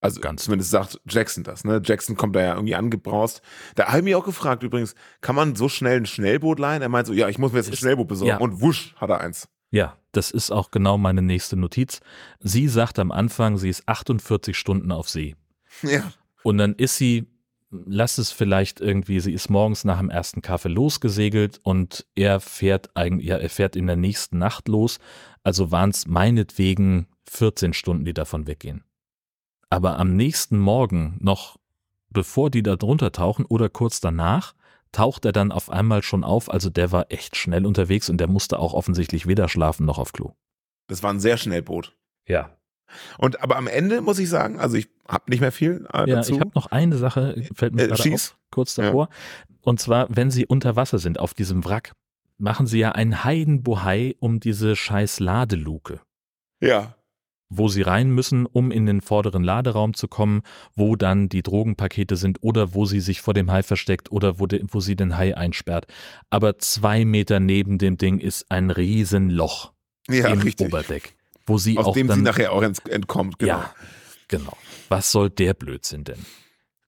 Also 0.00 0.20
zumindest 0.36 0.70
sagt 0.70 1.00
Jackson 1.06 1.44
das, 1.44 1.64
ne? 1.64 1.80
Jackson 1.84 2.16
kommt 2.16 2.34
da 2.34 2.40
ja 2.40 2.54
irgendwie 2.54 2.74
angebraust. 2.74 3.42
Da 3.74 3.88
habe 3.88 3.98
ich 3.98 4.04
mich 4.04 4.14
auch 4.14 4.24
gefragt 4.24 4.62
übrigens, 4.62 4.94
kann 5.20 5.36
man 5.36 5.56
so 5.56 5.68
schnell 5.68 5.98
ein 5.98 6.06
Schnellboot 6.06 6.58
leihen? 6.58 6.80
Er 6.80 6.88
meint 6.88 7.06
so, 7.06 7.12
ja, 7.12 7.28
ich 7.28 7.38
muss 7.38 7.52
mir 7.52 7.58
jetzt 7.58 7.70
ein 7.70 7.76
Schnellboot 7.76 8.08
besorgen. 8.08 8.30
ja. 8.30 8.38
Und 8.38 8.62
wusch, 8.62 8.94
hat 8.96 9.10
er 9.10 9.20
eins. 9.20 9.48
Ja, 9.70 9.96
das 10.12 10.30
ist 10.30 10.50
auch 10.50 10.70
genau 10.70 10.98
meine 10.98 11.22
nächste 11.22 11.56
Notiz. 11.56 12.00
Sie 12.40 12.66
sagt 12.66 12.98
am 12.98 13.12
Anfang, 13.12 13.58
sie 13.58 13.68
ist 13.68 13.86
48 13.86 14.56
Stunden 14.56 14.90
auf 14.90 15.08
See. 15.08 15.36
Ja. 15.82 16.10
Und 16.42 16.58
dann 16.58 16.74
ist 16.74 16.96
sie, 16.96 17.28
lass 17.70 18.18
es 18.18 18.32
vielleicht 18.32 18.80
irgendwie, 18.80 19.20
sie 19.20 19.32
ist 19.32 19.50
morgens 19.50 19.84
nach 19.84 19.98
dem 19.98 20.10
ersten 20.10 20.42
Kaffee 20.42 20.70
losgesegelt 20.70 21.60
und 21.62 22.06
er 22.14 22.40
fährt 22.40 22.90
eigentlich, 22.96 23.28
ja, 23.28 23.36
er 23.36 23.50
fährt 23.50 23.76
in 23.76 23.86
der 23.86 23.96
nächsten 23.96 24.38
Nacht 24.38 24.66
los. 24.66 24.98
Also 25.42 25.70
waren 25.70 25.90
es 25.90 26.06
meinetwegen 26.06 27.06
14 27.28 27.74
Stunden, 27.74 28.04
die 28.04 28.14
davon 28.14 28.46
weggehen. 28.46 28.82
Aber 29.70 29.98
am 29.98 30.14
nächsten 30.16 30.58
Morgen, 30.58 31.16
noch 31.20 31.56
bevor 32.10 32.50
die 32.50 32.62
da 32.62 32.76
drunter 32.76 33.12
tauchen 33.12 33.44
oder 33.44 33.68
kurz 33.68 34.00
danach, 34.00 34.54
taucht 34.92 35.24
er 35.24 35.32
dann 35.32 35.52
auf 35.52 35.70
einmal 35.70 36.02
schon 36.02 36.24
auf. 36.24 36.50
Also 36.50 36.68
der 36.70 36.90
war 36.90 37.06
echt 37.10 37.36
schnell 37.36 37.64
unterwegs 37.64 38.10
und 38.10 38.18
der 38.18 38.26
musste 38.28 38.58
auch 38.58 38.74
offensichtlich 38.74 39.26
weder 39.28 39.48
schlafen 39.48 39.86
noch 39.86 39.98
auf 39.98 40.12
Klo. 40.12 40.32
Das 40.88 41.02
war 41.04 41.12
ein 41.12 41.20
sehr 41.20 41.36
Schnellboot. 41.36 41.96
Ja. 42.26 42.56
Und 43.18 43.40
aber 43.40 43.56
am 43.56 43.68
Ende 43.68 44.00
muss 44.00 44.18
ich 44.18 44.28
sagen, 44.28 44.58
also 44.58 44.76
ich 44.76 44.88
habe 45.06 45.30
nicht 45.30 45.40
mehr 45.40 45.52
viel 45.52 45.86
äh, 45.92 46.08
Ja, 46.10 46.16
dazu. 46.16 46.34
ich 46.34 46.40
habe 46.40 46.50
noch 46.56 46.66
eine 46.72 46.96
Sache, 46.96 47.40
fällt 47.54 47.74
mir 47.74 47.84
Äh, 47.84 47.88
gerade 47.88 48.12
auf, 48.14 48.36
kurz 48.50 48.74
davor. 48.74 49.08
Und 49.62 49.78
zwar, 49.78 50.08
wenn 50.10 50.32
sie 50.32 50.46
unter 50.46 50.74
Wasser 50.74 50.98
sind 50.98 51.20
auf 51.20 51.32
diesem 51.32 51.64
Wrack, 51.64 51.92
machen 52.38 52.66
sie 52.66 52.80
ja 52.80 52.90
einen 52.92 53.22
Heidenbohai 53.22 54.16
um 54.18 54.40
diese 54.40 54.74
scheiß 54.74 55.20
Ladeluke. 55.20 56.00
Ja. 56.60 56.96
Wo 57.50 57.68
sie 57.68 57.82
rein 57.82 58.10
müssen, 58.10 58.46
um 58.46 58.70
in 58.70 58.86
den 58.86 59.00
vorderen 59.00 59.42
Laderaum 59.42 59.94
zu 59.94 60.06
kommen, 60.08 60.42
wo 60.74 60.94
dann 60.94 61.28
die 61.28 61.42
Drogenpakete 61.42 62.16
sind 62.16 62.38
oder 62.42 62.74
wo 62.74 62.86
sie 62.86 63.00
sich 63.00 63.20
vor 63.20 63.34
dem 63.34 63.50
Hai 63.50 63.62
versteckt 63.62 64.12
oder 64.12 64.38
wo, 64.38 64.46
de, 64.46 64.62
wo 64.68 64.80
sie 64.80 64.94
den 64.94 65.16
Hai 65.16 65.36
einsperrt. 65.36 65.86
Aber 66.30 66.58
zwei 66.58 67.04
Meter 67.04 67.40
neben 67.40 67.78
dem 67.78 67.98
Ding 67.98 68.18
ist 68.20 68.46
ein 68.50 68.70
Riesenloch 68.70 69.72
Ja, 70.08 70.28
im 70.28 70.40
richtig. 70.40 70.68
Oberdeck, 70.68 71.14
wo 71.44 71.58
sie 71.58 71.76
aus 71.76 71.86
auch 71.86 71.94
dem 71.94 72.06
dann, 72.06 72.18
sie 72.18 72.22
nachher 72.22 72.52
auch 72.52 72.62
entkommt, 72.62 73.38
genau. 73.38 73.58
Ja, 73.58 73.74
genau. 74.28 74.56
Was 74.88 75.10
soll 75.10 75.28
der 75.28 75.54
Blödsinn 75.54 76.04
denn? 76.04 76.24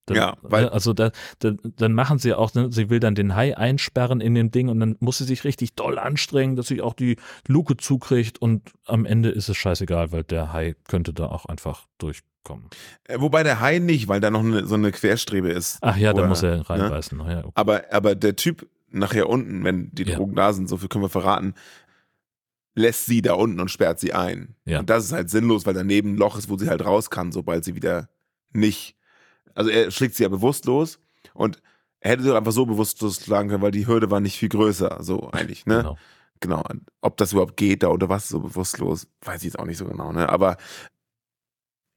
Dann, 0.07 0.17
Ja, 0.17 0.37
weil- 0.43 0.69
also 0.69 0.93
da, 0.93 1.13
da, 1.39 1.53
dann 1.77 1.93
machen 1.93 2.19
sie 2.19 2.35
auch, 2.35 2.53
ne, 2.55 2.73
sie 2.73 2.91
will 2.91 2.99
dann 2.99 3.15
den 3.15 3.37
Hai 3.37 3.57
einsperren 3.57 4.21
in 4.21 4.35
dem 4.35 4.51
Ding 4.51 4.69
und 4.69 4.81
dann 4.81 4.97
muss 4.99 5.19
sie 5.19 5.25
sich 5.25 5.45
richtig 5.45 5.75
doll 5.75 5.99
anstrengen, 5.99 6.57
dass 6.57 6.67
sie 6.67 6.81
auch 6.83 6.95
die 6.95 7.17
Luke 7.47 7.77
zukriegt 7.77 8.41
und 8.43 8.73
am 8.87 9.05
Ende 9.05 9.29
ist 9.31 9.49
es 9.49 9.57
scheißegal, 9.57 10.11
weil 10.11 10.25
der 10.25 10.53
Hai 10.53 10.75
könnte 10.89 11.13
da 11.13 11.27
auch 11.27 11.47
einfach 11.47 11.87
durchkommen. 11.99 12.69
Äh, 13.05 13.21
Wobei 13.21 13.45
der 13.45 13.61
Hai 13.61 13.79
nicht, 13.79 14.09
weil 14.09 14.21
da 14.21 14.31
noch 14.33 14.41
eine, 14.41 14.67
so 14.67 14.75
eine 14.75 14.91
Querstrebe 14.91 15.51
ist. 15.51 15.79
Ach 15.83 15.97
ja, 15.97 16.13
da 16.13 16.27
muss 16.27 16.43
er 16.43 16.69
reinbeißen. 16.69 17.21
Ja, 17.21 17.39
okay. 17.45 17.53
Aber, 17.55 17.83
aber 17.93 18.15
der 18.17 18.35
Typ 18.35 18.69
nachher 18.91 19.29
unten, 19.29 19.63
wenn 19.63 19.91
die 19.93 20.03
Ja. 20.03 20.17
Drogen 20.17 20.35
da 20.35 20.53
sind, 20.53 20.69
so 20.69 20.77
viel 20.79 20.89
können 20.89 21.05
wir 21.05 21.09
verraten, 21.11 21.55
lässt 22.75 23.07
sie 23.07 23.23
da 23.23 23.35
unten 23.35 23.61
und 23.61 23.71
sperrt 23.71 24.01
sie 24.01 24.13
ein. 24.15 24.57
Ja. 24.65 24.81
Und 24.81 24.91
das 24.91 25.05
ist 25.05 25.13
halt 25.13 25.31
sinnlos, 25.31 25.65
weil 25.67 25.75
daneben 25.75 26.15
ein 26.15 26.17
Loch 26.17 26.37
ist, 26.39 26.49
wo 26.49 26.57
sie 26.57 26.69
halt 26.69 26.85
raus 26.85 27.11
kann, 27.11 27.31
sobald 27.31 27.65
sie 27.65 27.75
wieder 27.75 28.09
nicht. 28.53 28.97
Also 29.55 29.71
er 29.71 29.91
schlägt 29.91 30.15
sie 30.15 30.23
ja 30.23 30.29
bewusstlos 30.29 30.99
und 31.35 31.63
er 32.01 32.13
hätte 32.13 32.23
sie 32.25 32.37
einfach 32.37 32.53
so 32.53 32.67
bewusstlos 32.67 33.23
schlagen 33.23 33.49
können, 33.49 33.63
weil 33.63 33.71
die 33.71 33.87
Hürde 33.87 34.11
war 34.11 34.21
nicht 34.21 34.37
viel 34.39 34.49
größer, 34.49 34.99
so 35.03 35.31
eigentlich, 35.31 35.67
ne? 35.67 35.77
Genau. 35.79 35.99
Genau. 36.41 36.65
Ob 37.01 37.17
das 37.19 37.33
überhaupt 37.33 37.57
geht 37.57 37.85
da 37.85 37.89
oder 37.89 38.09
was, 38.09 38.29
so 38.29 38.41
bewusstlos, 38.41 39.07
weiß 39.21 39.43
ich 39.43 39.53
jetzt 39.53 39.59
auch 39.61 39.65
nicht 39.67 39.79
so 39.79 39.85
genau, 39.87 40.11
ne? 40.13 40.29
Aber 40.29 40.57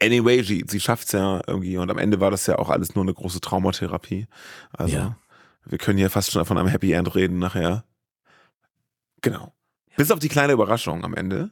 anyway, 0.02 0.44
sie, 0.44 0.64
sie 0.68 0.80
schafft's 0.80 1.11
ja 1.14 1.41
irgendwie 1.48 1.77
und 1.77 1.90
am 1.90 1.98
Ende 1.98 2.19
war 2.19 2.30
das 2.32 2.45
ja 2.45 2.60
auch 2.60 2.69
alles 2.69 2.94
nur 2.94 3.03
eine 3.03 3.14
große 3.14 3.41
Traumatherapie. 3.41 4.27
Also 4.72 4.95
Ja. 4.95 5.18
wir 5.65 5.77
können 5.80 5.98
hier 5.98 6.11
fast 6.11 6.32
schon 6.32 6.45
von 6.45 6.57
einem 6.57 6.68
Happy 6.68 6.91
End 6.91 7.15
reden 7.15 7.40
nachher. 7.40 7.84
Genau. 9.22 9.56
Bis 9.98 10.11
auf 10.11 10.19
die 10.19 10.27
kleine 10.30 10.53
Überraschung 10.53 11.03
am 11.03 11.15
Ende, 11.15 11.52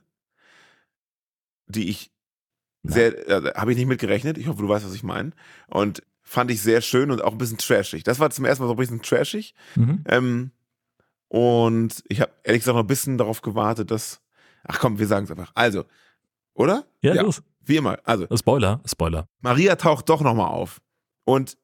die 1.65 1.89
ich 1.89 2.11
sehr, 2.84 3.27
äh, 3.30 3.53
habe 3.55 3.72
ich 3.72 3.77
nicht 3.77 3.88
mitgerechnet. 3.88 4.38
Ich 4.38 4.47
hoffe, 4.47 4.61
du 4.61 4.69
weißt, 4.69 4.85
was 4.85 4.93
ich 4.93 5.03
meine. 5.03 5.31
Und 5.68 6.03
fand 6.22 6.51
ich 6.51 6.61
sehr 6.61 6.81
schön 6.81 7.11
und 7.11 7.22
auch 7.22 7.31
ein 7.34 7.38
bisschen 7.38 7.57
trashig. 7.57 8.03
Das 8.03 8.19
war 8.19 8.30
zum 8.30 8.45
ersten 8.45 8.64
Mal 8.64 8.68
so 8.68 8.73
ein 8.73 8.77
bisschen 8.77 9.01
trashig. 9.01 9.53
Mhm. 9.76 10.03
Ähm, 10.07 10.51
und 11.27 12.03
ich 12.07 12.22
habe 12.22 12.31
ehrlich 12.43 12.61
gesagt 12.61 12.76
noch 12.76 12.84
ein 12.84 12.88
bisschen 12.88 13.18
darauf 13.18 13.41
gewartet, 13.41 13.91
dass. 13.91 14.22
Ach 14.65 14.80
komm, 14.80 14.97
wir 14.99 15.07
sagen 15.07 15.26
es 15.26 15.31
einfach. 15.31 15.51
Also, 15.55 15.84
oder? 16.53 16.85
Ja, 17.01 17.14
los. 17.22 17.41
Wie 17.65 17.77
immer. 17.77 17.97
Also, 18.03 18.27
Spoiler, 18.35 18.81
Spoiler. 18.85 19.27
Maria 19.41 19.76
taucht 19.76 20.10
doch 20.10 20.22
nochmal 20.22 20.47
auf 20.49 20.81
und 21.26 21.57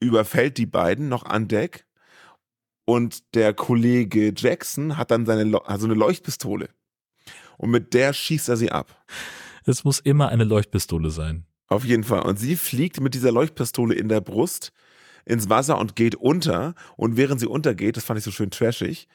überfällt 0.00 0.56
die 0.58 0.66
beiden 0.66 1.08
noch 1.08 1.24
an 1.24 1.48
Deck. 1.48 1.86
Und 2.84 3.34
der 3.34 3.52
Kollege 3.52 4.32
Jackson 4.34 4.96
hat 4.96 5.10
dann 5.10 5.26
seine 5.26 5.44
Lo- 5.44 5.58
also 5.58 5.84
eine 5.86 5.94
Leuchtpistole. 5.94 6.70
Und 7.58 7.70
mit 7.70 7.92
der 7.92 8.14
schießt 8.14 8.48
er 8.48 8.56
sie 8.56 8.72
ab. 8.72 9.04
Es 9.64 9.84
muss 9.84 9.98
immer 10.00 10.28
eine 10.28 10.44
Leuchtpistole 10.44 11.10
sein. 11.10 11.46
Auf 11.68 11.84
jeden 11.84 12.04
Fall. 12.04 12.22
Und 12.22 12.38
sie 12.38 12.56
fliegt 12.56 13.00
mit 13.00 13.14
dieser 13.14 13.32
Leuchtpistole 13.32 13.94
in 13.94 14.08
der 14.08 14.20
Brust 14.20 14.72
ins 15.24 15.50
Wasser 15.50 15.78
und 15.78 15.96
geht 15.96 16.14
unter. 16.14 16.74
Und 16.96 17.16
während 17.16 17.40
sie 17.40 17.46
untergeht, 17.46 17.96
das 17.96 18.04
fand 18.04 18.18
ich 18.18 18.24
so 18.24 18.30
schön 18.30 18.50
trashig, 18.50 19.06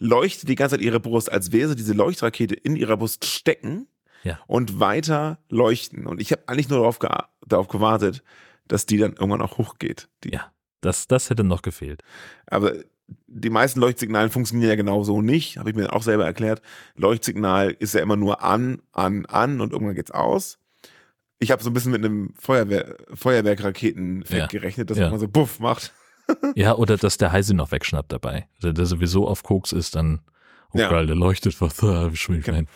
leuchtet 0.00 0.48
die 0.48 0.54
ganze 0.56 0.76
Zeit 0.76 0.84
ihre 0.84 1.00
Brust, 1.00 1.30
als 1.32 1.52
wäre 1.52 1.70
sie 1.70 1.76
diese 1.76 1.94
Leuchtrakete 1.94 2.54
in 2.54 2.76
ihrer 2.76 2.96
Brust 2.96 3.24
stecken 3.24 3.86
Ja. 4.24 4.38
und 4.46 4.80
weiter 4.80 5.38
leuchten. 5.48 6.06
Und 6.06 6.20
ich 6.20 6.32
habe 6.32 6.42
eigentlich 6.48 6.68
nur 6.68 6.80
darauf, 6.80 6.98
darauf 7.46 7.68
gewartet, 7.68 8.22
dass 8.68 8.86
die 8.86 8.98
dann 8.98 9.12
irgendwann 9.12 9.42
auch 9.42 9.56
hochgeht. 9.58 10.08
Die. 10.24 10.30
Ja, 10.32 10.52
das, 10.80 11.06
das 11.06 11.30
hätte 11.30 11.44
noch 11.44 11.62
gefehlt. 11.62 12.02
Aber 12.46 12.74
die 13.26 13.50
meisten 13.50 13.80
Leuchtsignale 13.80 14.30
funktionieren 14.30 14.70
ja 14.70 14.76
genau 14.76 15.02
so 15.02 15.20
nicht, 15.20 15.58
habe 15.58 15.70
ich 15.70 15.76
mir 15.76 15.92
auch 15.92 16.02
selber 16.02 16.24
erklärt. 16.24 16.62
Leuchtsignal 16.96 17.70
ist 17.78 17.94
ja 17.94 18.00
immer 18.00 18.16
nur 18.16 18.42
an, 18.42 18.80
an, 18.92 19.26
an 19.26 19.60
und 19.60 19.72
irgendwann 19.72 19.94
geht's 19.94 20.10
aus. 20.10 20.58
Ich 21.38 21.50
habe 21.50 21.62
so 21.62 21.68
ein 21.70 21.74
bisschen 21.74 21.92
mit 21.92 22.04
einem 22.04 22.32
Feuerwehr, 22.38 22.96
Feuerwerkraketen-Effekt 23.12 24.40
Ja. 24.40 24.46
gerechnet, 24.46 24.90
dass 24.90 24.98
Ja. 24.98 25.10
man 25.10 25.18
so 25.18 25.28
Buff 25.28 25.58
macht. 25.60 25.92
Ja, 26.54 26.74
oder 26.76 26.96
dass 26.96 27.18
der 27.18 27.32
Heise 27.32 27.52
noch 27.52 27.70
wegschnappt 27.70 28.10
dabei. 28.10 28.48
Der, 28.62 28.72
der 28.72 28.86
sowieso 28.86 29.28
auf 29.28 29.42
Koks 29.42 29.72
ist, 29.72 29.94
dann, 29.94 30.20
oh 30.72 30.78
Ja. 30.78 30.88
geil, 30.88 31.06
der 31.06 31.16
leuchtet 31.16 31.60
was, 31.60 31.76
da 31.78 32.08
ich 32.08 32.28
wieder 32.30 32.52
rein. 32.54 32.66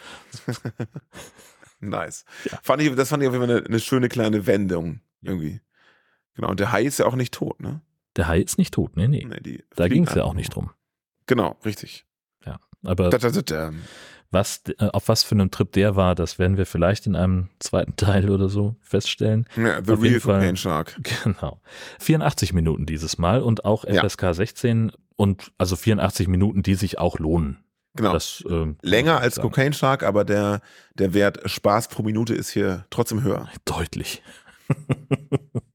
Nice. 1.80 2.24
Fand 2.62 2.82
ich, 2.82 2.94
das 2.94 3.09
fand 3.09 3.22
ich 3.22 3.28
auf 3.28 3.34
jeden 3.34 3.46
Fall 3.46 3.56
eine, 3.59 3.66
eine 3.66 3.80
schöne 3.80 4.09
kleine 4.09 4.46
Wendung 4.46 5.00
irgendwie. 5.22 5.60
Genau, 6.34 6.48
und 6.50 6.60
der 6.60 6.72
Hai 6.72 6.82
ist 6.84 6.98
ja 6.98 7.06
auch 7.06 7.14
nicht 7.14 7.32
tot, 7.34 7.60
ne? 7.60 7.80
Der 8.19 8.28
Hai 8.28 8.40
ist 8.40 8.59
nicht 8.59 8.74
tot, 8.74 8.97
nee, 8.97 9.09
nee. 9.09 9.24
Nee, 9.45 9.62
da 9.77 9.89
ging 9.89 10.07
es 10.07 10.15
ja 10.15 10.24
auch 10.24 10.35
nicht 10.35 10.55
drum. 10.55 10.70
Genau, 11.27 11.57
richtig. 11.65 12.05
Ja, 12.45 12.59
aber 12.85 13.09
Da, 13.11 13.19
da, 13.19 13.31
da, 13.31 13.70
was, 14.31 14.62
äh, 14.78 14.86
auf 14.93 15.09
was 15.09 15.23
für 15.23 15.35
einem 15.36 15.51
Trip 15.51 15.73
der 15.73 15.97
war, 15.97 16.15
das 16.15 16.39
werden 16.39 16.57
wir 16.59 16.66
vielleicht 16.66 17.07
in 17.07 17.16
einem 17.16 17.49
zweiten 17.61 17.97
Teil 17.97 18.28
oder 18.28 18.49
so 18.49 18.77
feststellen. 18.81 19.47
Ja, 19.57 19.82
the 19.85 19.93
Auf 19.93 20.03
real 20.03 20.20
cocaine 20.20 20.57
shark. 20.57 20.99
Genau. 21.24 21.61
84 22.01 22.53
Minuten 22.53 22.85
dieses 22.86 23.19
Mal 23.19 23.40
und 23.40 23.65
auch 23.65 23.85
Ja. 23.85 24.03
FSK 24.07 24.35
16 24.35 24.93
und 25.16 25.53
also 25.57 25.77
84 25.77 26.28
Minuten, 26.28 26.62
die 26.62 26.74
sich 26.74 26.99
auch 26.99 27.19
lohnen. 27.19 27.59
Genau. 27.95 28.12
Das, 28.12 28.45
ähm, 28.49 28.77
Länger 28.82 29.20
als 29.20 29.36
sagen. 29.36 29.49
Cocaine 29.49 29.73
Shark, 29.74 30.03
aber 30.03 30.24
der, 30.24 30.61
der 30.95 31.15
Wert 31.15 31.49
Spaß 31.51 31.89
pro 31.89 32.03
Minute 32.03 32.35
ist 32.35 32.51
hier 32.51 32.85
trotzdem 32.90 33.23
höher. 33.23 33.49
Deutlich. 33.65 34.23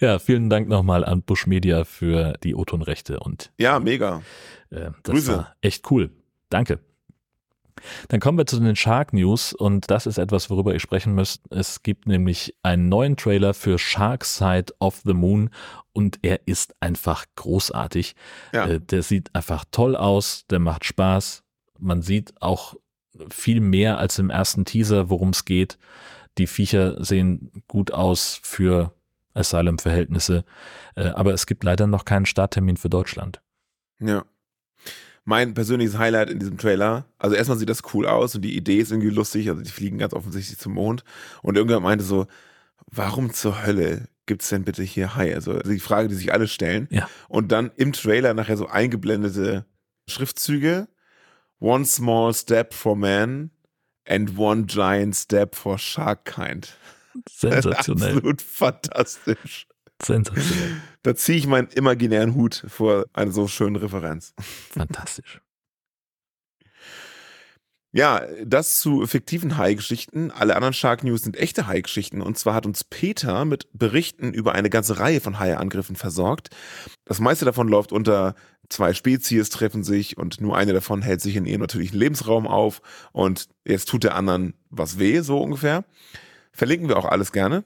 ja, 0.00 0.18
vielen 0.18 0.50
Dank 0.50 0.68
nochmal 0.68 1.04
an 1.04 1.22
Bush 1.22 1.46
Media 1.46 1.84
für 1.84 2.34
die 2.42 2.54
O-Ton-Rechte 2.54 3.20
und 3.20 3.52
Ja, 3.58 3.78
mega. 3.80 4.22
äh, 4.70 4.90
das 5.02 5.12
Grüße. 5.14 5.36
war 5.36 5.56
echt 5.60 5.90
cool. 5.90 6.10
Danke. 6.50 6.80
Dann 8.08 8.20
kommen 8.20 8.38
wir 8.38 8.46
zu 8.46 8.60
den 8.60 8.76
Shark 8.76 9.12
News 9.12 9.52
und 9.52 9.90
das 9.90 10.06
ist 10.06 10.16
etwas, 10.18 10.48
worüber 10.48 10.72
ihr 10.72 10.80
sprechen 10.80 11.14
müsst. 11.14 11.42
Es 11.50 11.82
gibt 11.82 12.06
nämlich 12.06 12.54
einen 12.62 12.88
neuen 12.88 13.16
Trailer 13.16 13.52
für 13.52 13.78
Shark 13.78 14.24
Side 14.24 14.72
of 14.78 15.02
the 15.04 15.12
Moon 15.12 15.50
und 15.92 16.18
er 16.22 16.46
ist 16.46 16.74
einfach 16.80 17.26
großartig. 17.34 18.14
Ja. 18.52 18.66
Äh, 18.66 18.80
der 18.80 19.02
sieht 19.02 19.34
einfach 19.34 19.64
toll 19.70 19.96
aus, 19.96 20.44
der 20.48 20.60
macht 20.60 20.84
Spaß. 20.84 21.42
Man 21.78 22.00
sieht 22.00 22.32
auch 22.40 22.74
viel 23.30 23.60
mehr 23.60 23.98
als 23.98 24.18
im 24.18 24.30
ersten 24.30 24.64
Teaser, 24.64 25.10
worum 25.10 25.30
es 25.30 25.44
geht. 25.44 25.76
Die 26.38 26.46
Viecher 26.46 27.02
sehen 27.04 27.50
gut 27.68 27.92
aus 27.92 28.40
für 28.42 28.93
Asylum-Verhältnisse, 29.34 30.44
äh, 30.96 31.08
aber 31.08 31.32
es 31.32 31.46
gibt 31.46 31.64
leider 31.64 31.86
noch 31.86 32.04
keinen 32.04 32.26
Starttermin 32.26 32.76
für 32.76 32.88
Deutschland. 32.88 33.40
Ja. 34.00 34.24
Mein 35.24 35.54
persönliches 35.54 35.96
Highlight 35.98 36.30
in 36.30 36.38
diesem 36.38 36.58
Trailer, 36.58 37.06
also 37.18 37.34
erstmal 37.34 37.58
sieht 37.58 37.70
das 37.70 37.82
cool 37.94 38.06
aus 38.06 38.34
und 38.34 38.42
die 38.42 38.56
Idee 38.56 38.78
ist 38.78 38.90
irgendwie 38.90 39.10
lustig, 39.10 39.48
also 39.48 39.62
die 39.62 39.70
fliegen 39.70 39.98
ganz 39.98 40.12
offensichtlich 40.12 40.58
zum 40.58 40.74
Mond 40.74 41.02
und 41.42 41.56
irgendjemand 41.56 41.84
meinte 41.84 42.04
so, 42.04 42.26
warum 42.86 43.32
zur 43.32 43.64
Hölle 43.64 44.08
gibt's 44.26 44.48
denn 44.48 44.64
bitte 44.64 44.82
hier 44.82 45.16
Hai? 45.16 45.34
Also 45.34 45.58
die 45.60 45.80
Frage, 45.80 46.08
die 46.08 46.14
sich 46.14 46.32
alle 46.32 46.48
stellen. 46.48 46.88
Ja. 46.90 47.08
Und 47.28 47.52
dann 47.52 47.70
im 47.76 47.92
Trailer 47.92 48.34
nachher 48.34 48.56
so 48.56 48.68
eingeblendete 48.68 49.66
Schriftzüge. 50.08 50.88
One 51.60 51.84
small 51.84 52.34
step 52.34 52.74
for 52.74 52.96
man 52.96 53.50
and 54.06 54.38
one 54.38 54.64
giant 54.66 55.16
step 55.16 55.54
for 55.54 55.78
shark 55.78 56.24
kind. 56.24 56.76
Sensationell. 57.28 58.16
Absolut 58.16 58.42
fantastisch. 58.42 59.66
Sensationell. 60.02 60.76
Da 61.02 61.14
ziehe 61.14 61.38
ich 61.38 61.46
meinen 61.46 61.68
imaginären 61.68 62.34
Hut 62.34 62.64
vor 62.68 63.06
einer 63.12 63.32
so 63.32 63.48
schönen 63.48 63.76
Referenz. 63.76 64.34
Fantastisch. 64.70 65.40
Ja, 67.96 68.22
das 68.44 68.80
zu 68.80 69.06
fiktiven 69.06 69.56
Hai-Geschichten. 69.56 70.32
Alle 70.32 70.56
anderen 70.56 70.74
Shark 70.74 71.04
News 71.04 71.22
sind 71.22 71.36
echte 71.36 71.68
Hai-Geschichten. 71.68 72.22
Und 72.22 72.36
zwar 72.36 72.54
hat 72.54 72.66
uns 72.66 72.82
Peter 72.82 73.44
mit 73.44 73.68
Berichten 73.72 74.32
über 74.32 74.52
eine 74.52 74.68
ganze 74.68 74.98
Reihe 74.98 75.20
von 75.20 75.38
Hai-Angriffen 75.38 75.94
versorgt. 75.94 76.48
Das 77.04 77.20
meiste 77.20 77.44
davon 77.44 77.68
läuft 77.68 77.92
unter 77.92 78.34
zwei 78.68 78.94
Spezies 78.94 79.48
treffen 79.48 79.84
sich 79.84 80.18
und 80.18 80.40
nur 80.40 80.56
eine 80.56 80.72
davon 80.72 81.02
hält 81.02 81.20
sich 81.20 81.36
in 81.36 81.46
ihrem 81.46 81.60
natürlichen 81.60 81.96
Lebensraum 81.96 82.48
auf 82.48 82.82
und 83.12 83.48
jetzt 83.64 83.88
tut 83.88 84.02
der 84.02 84.16
anderen 84.16 84.54
was 84.70 84.98
weh, 84.98 85.20
so 85.20 85.40
ungefähr. 85.40 85.84
Verlinken 86.54 86.88
wir 86.88 86.96
auch 86.96 87.04
alles 87.04 87.32
gerne. 87.32 87.64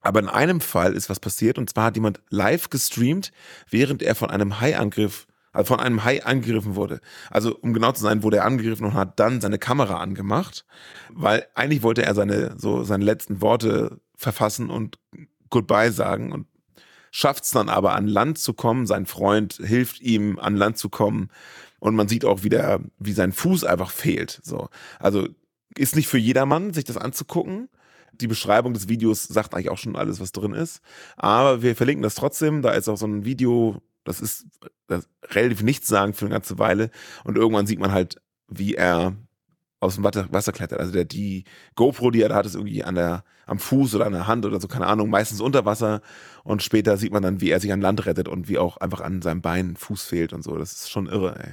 Aber 0.00 0.20
in 0.20 0.28
einem 0.28 0.60
Fall 0.60 0.94
ist 0.94 1.10
was 1.10 1.20
passiert 1.20 1.58
und 1.58 1.68
zwar 1.68 1.84
hat 1.84 1.96
jemand 1.96 2.22
live 2.30 2.70
gestreamt, 2.70 3.32
während 3.68 4.02
er 4.02 4.14
von 4.14 4.30
einem 4.30 4.58
Hai-Angriff, 4.58 5.26
also 5.52 5.74
von 5.74 5.80
einem 5.80 6.04
Hai 6.04 6.24
angegriffen 6.24 6.74
wurde. 6.74 7.00
Also 7.28 7.54
um 7.56 7.74
genau 7.74 7.92
zu 7.92 8.02
sein, 8.02 8.22
wurde 8.22 8.38
er 8.38 8.46
angegriffen 8.46 8.86
und 8.86 8.94
hat 8.94 9.20
dann 9.20 9.42
seine 9.42 9.58
Kamera 9.58 9.98
angemacht, 9.98 10.64
weil 11.10 11.46
eigentlich 11.54 11.82
wollte 11.82 12.02
er 12.02 12.14
seine 12.14 12.54
so 12.56 12.82
seine 12.82 13.04
letzten 13.04 13.42
Worte 13.42 14.00
verfassen 14.16 14.70
und 14.70 14.98
Goodbye 15.50 15.92
sagen 15.92 16.32
und 16.32 16.46
schafft 17.10 17.44
es 17.44 17.50
dann 17.50 17.68
aber 17.68 17.94
an 17.94 18.06
Land 18.06 18.38
zu 18.38 18.54
kommen. 18.54 18.86
Sein 18.86 19.04
Freund 19.04 19.54
hilft 19.62 20.00
ihm 20.00 20.38
an 20.38 20.56
Land 20.56 20.78
zu 20.78 20.88
kommen 20.88 21.28
und 21.78 21.94
man 21.94 22.08
sieht 22.08 22.24
auch 22.24 22.42
wieder, 22.42 22.80
wie 22.98 23.12
sein 23.12 23.32
Fuß 23.32 23.64
einfach 23.64 23.90
fehlt. 23.90 24.40
So, 24.42 24.68
also 24.98 25.28
ist 25.76 25.96
nicht 25.96 26.08
für 26.08 26.18
jedermann, 26.18 26.72
sich 26.72 26.84
das 26.84 26.96
anzugucken. 26.96 27.68
Die 28.20 28.26
Beschreibung 28.26 28.74
des 28.74 28.88
Videos 28.88 29.24
sagt 29.24 29.54
eigentlich 29.54 29.70
auch 29.70 29.78
schon 29.78 29.96
alles, 29.96 30.20
was 30.20 30.32
drin 30.32 30.52
ist. 30.52 30.80
Aber 31.16 31.62
wir 31.62 31.76
verlinken 31.76 32.02
das 32.02 32.14
trotzdem. 32.14 32.62
Da 32.62 32.72
ist 32.72 32.88
auch 32.88 32.96
so 32.96 33.06
ein 33.06 33.24
Video, 33.24 33.80
das 34.04 34.20
ist, 34.20 34.46
das 34.86 35.08
relativ 35.30 35.62
nichts 35.62 35.88
sagen 35.88 36.12
für 36.12 36.26
eine 36.26 36.34
ganze 36.34 36.58
Weile. 36.58 36.90
Und 37.24 37.36
irgendwann 37.36 37.66
sieht 37.66 37.78
man 37.78 37.92
halt, 37.92 38.20
wie 38.48 38.74
er 38.74 39.16
aus 39.80 39.94
dem 39.94 40.04
Wasser, 40.04 40.30
Wasser 40.30 40.52
klettert. 40.52 40.78
Also 40.78 40.92
der, 40.92 41.04
die 41.04 41.44
GoPro, 41.74 42.10
die 42.10 42.20
er 42.20 42.28
da 42.28 42.36
hat, 42.36 42.46
ist 42.46 42.54
irgendwie 42.54 42.84
an 42.84 42.94
der, 42.94 43.24
am 43.46 43.58
Fuß 43.58 43.94
oder 43.94 44.06
an 44.06 44.12
der 44.12 44.26
Hand 44.26 44.44
oder 44.44 44.60
so, 44.60 44.68
keine 44.68 44.86
Ahnung, 44.86 45.08
meistens 45.08 45.40
unter 45.40 45.64
Wasser. 45.64 46.02
Und 46.44 46.62
später 46.62 46.98
sieht 46.98 47.12
man 47.12 47.22
dann, 47.22 47.40
wie 47.40 47.50
er 47.50 47.60
sich 47.60 47.72
an 47.72 47.80
Land 47.80 48.04
rettet 48.06 48.28
und 48.28 48.48
wie 48.48 48.58
auch 48.58 48.76
einfach 48.76 49.00
an 49.00 49.22
seinem 49.22 49.40
Bein 49.40 49.76
Fuß 49.76 50.04
fehlt 50.04 50.32
und 50.32 50.42
so. 50.42 50.56
Das 50.56 50.72
ist 50.72 50.90
schon 50.90 51.06
irre, 51.06 51.36
ey. 51.38 51.52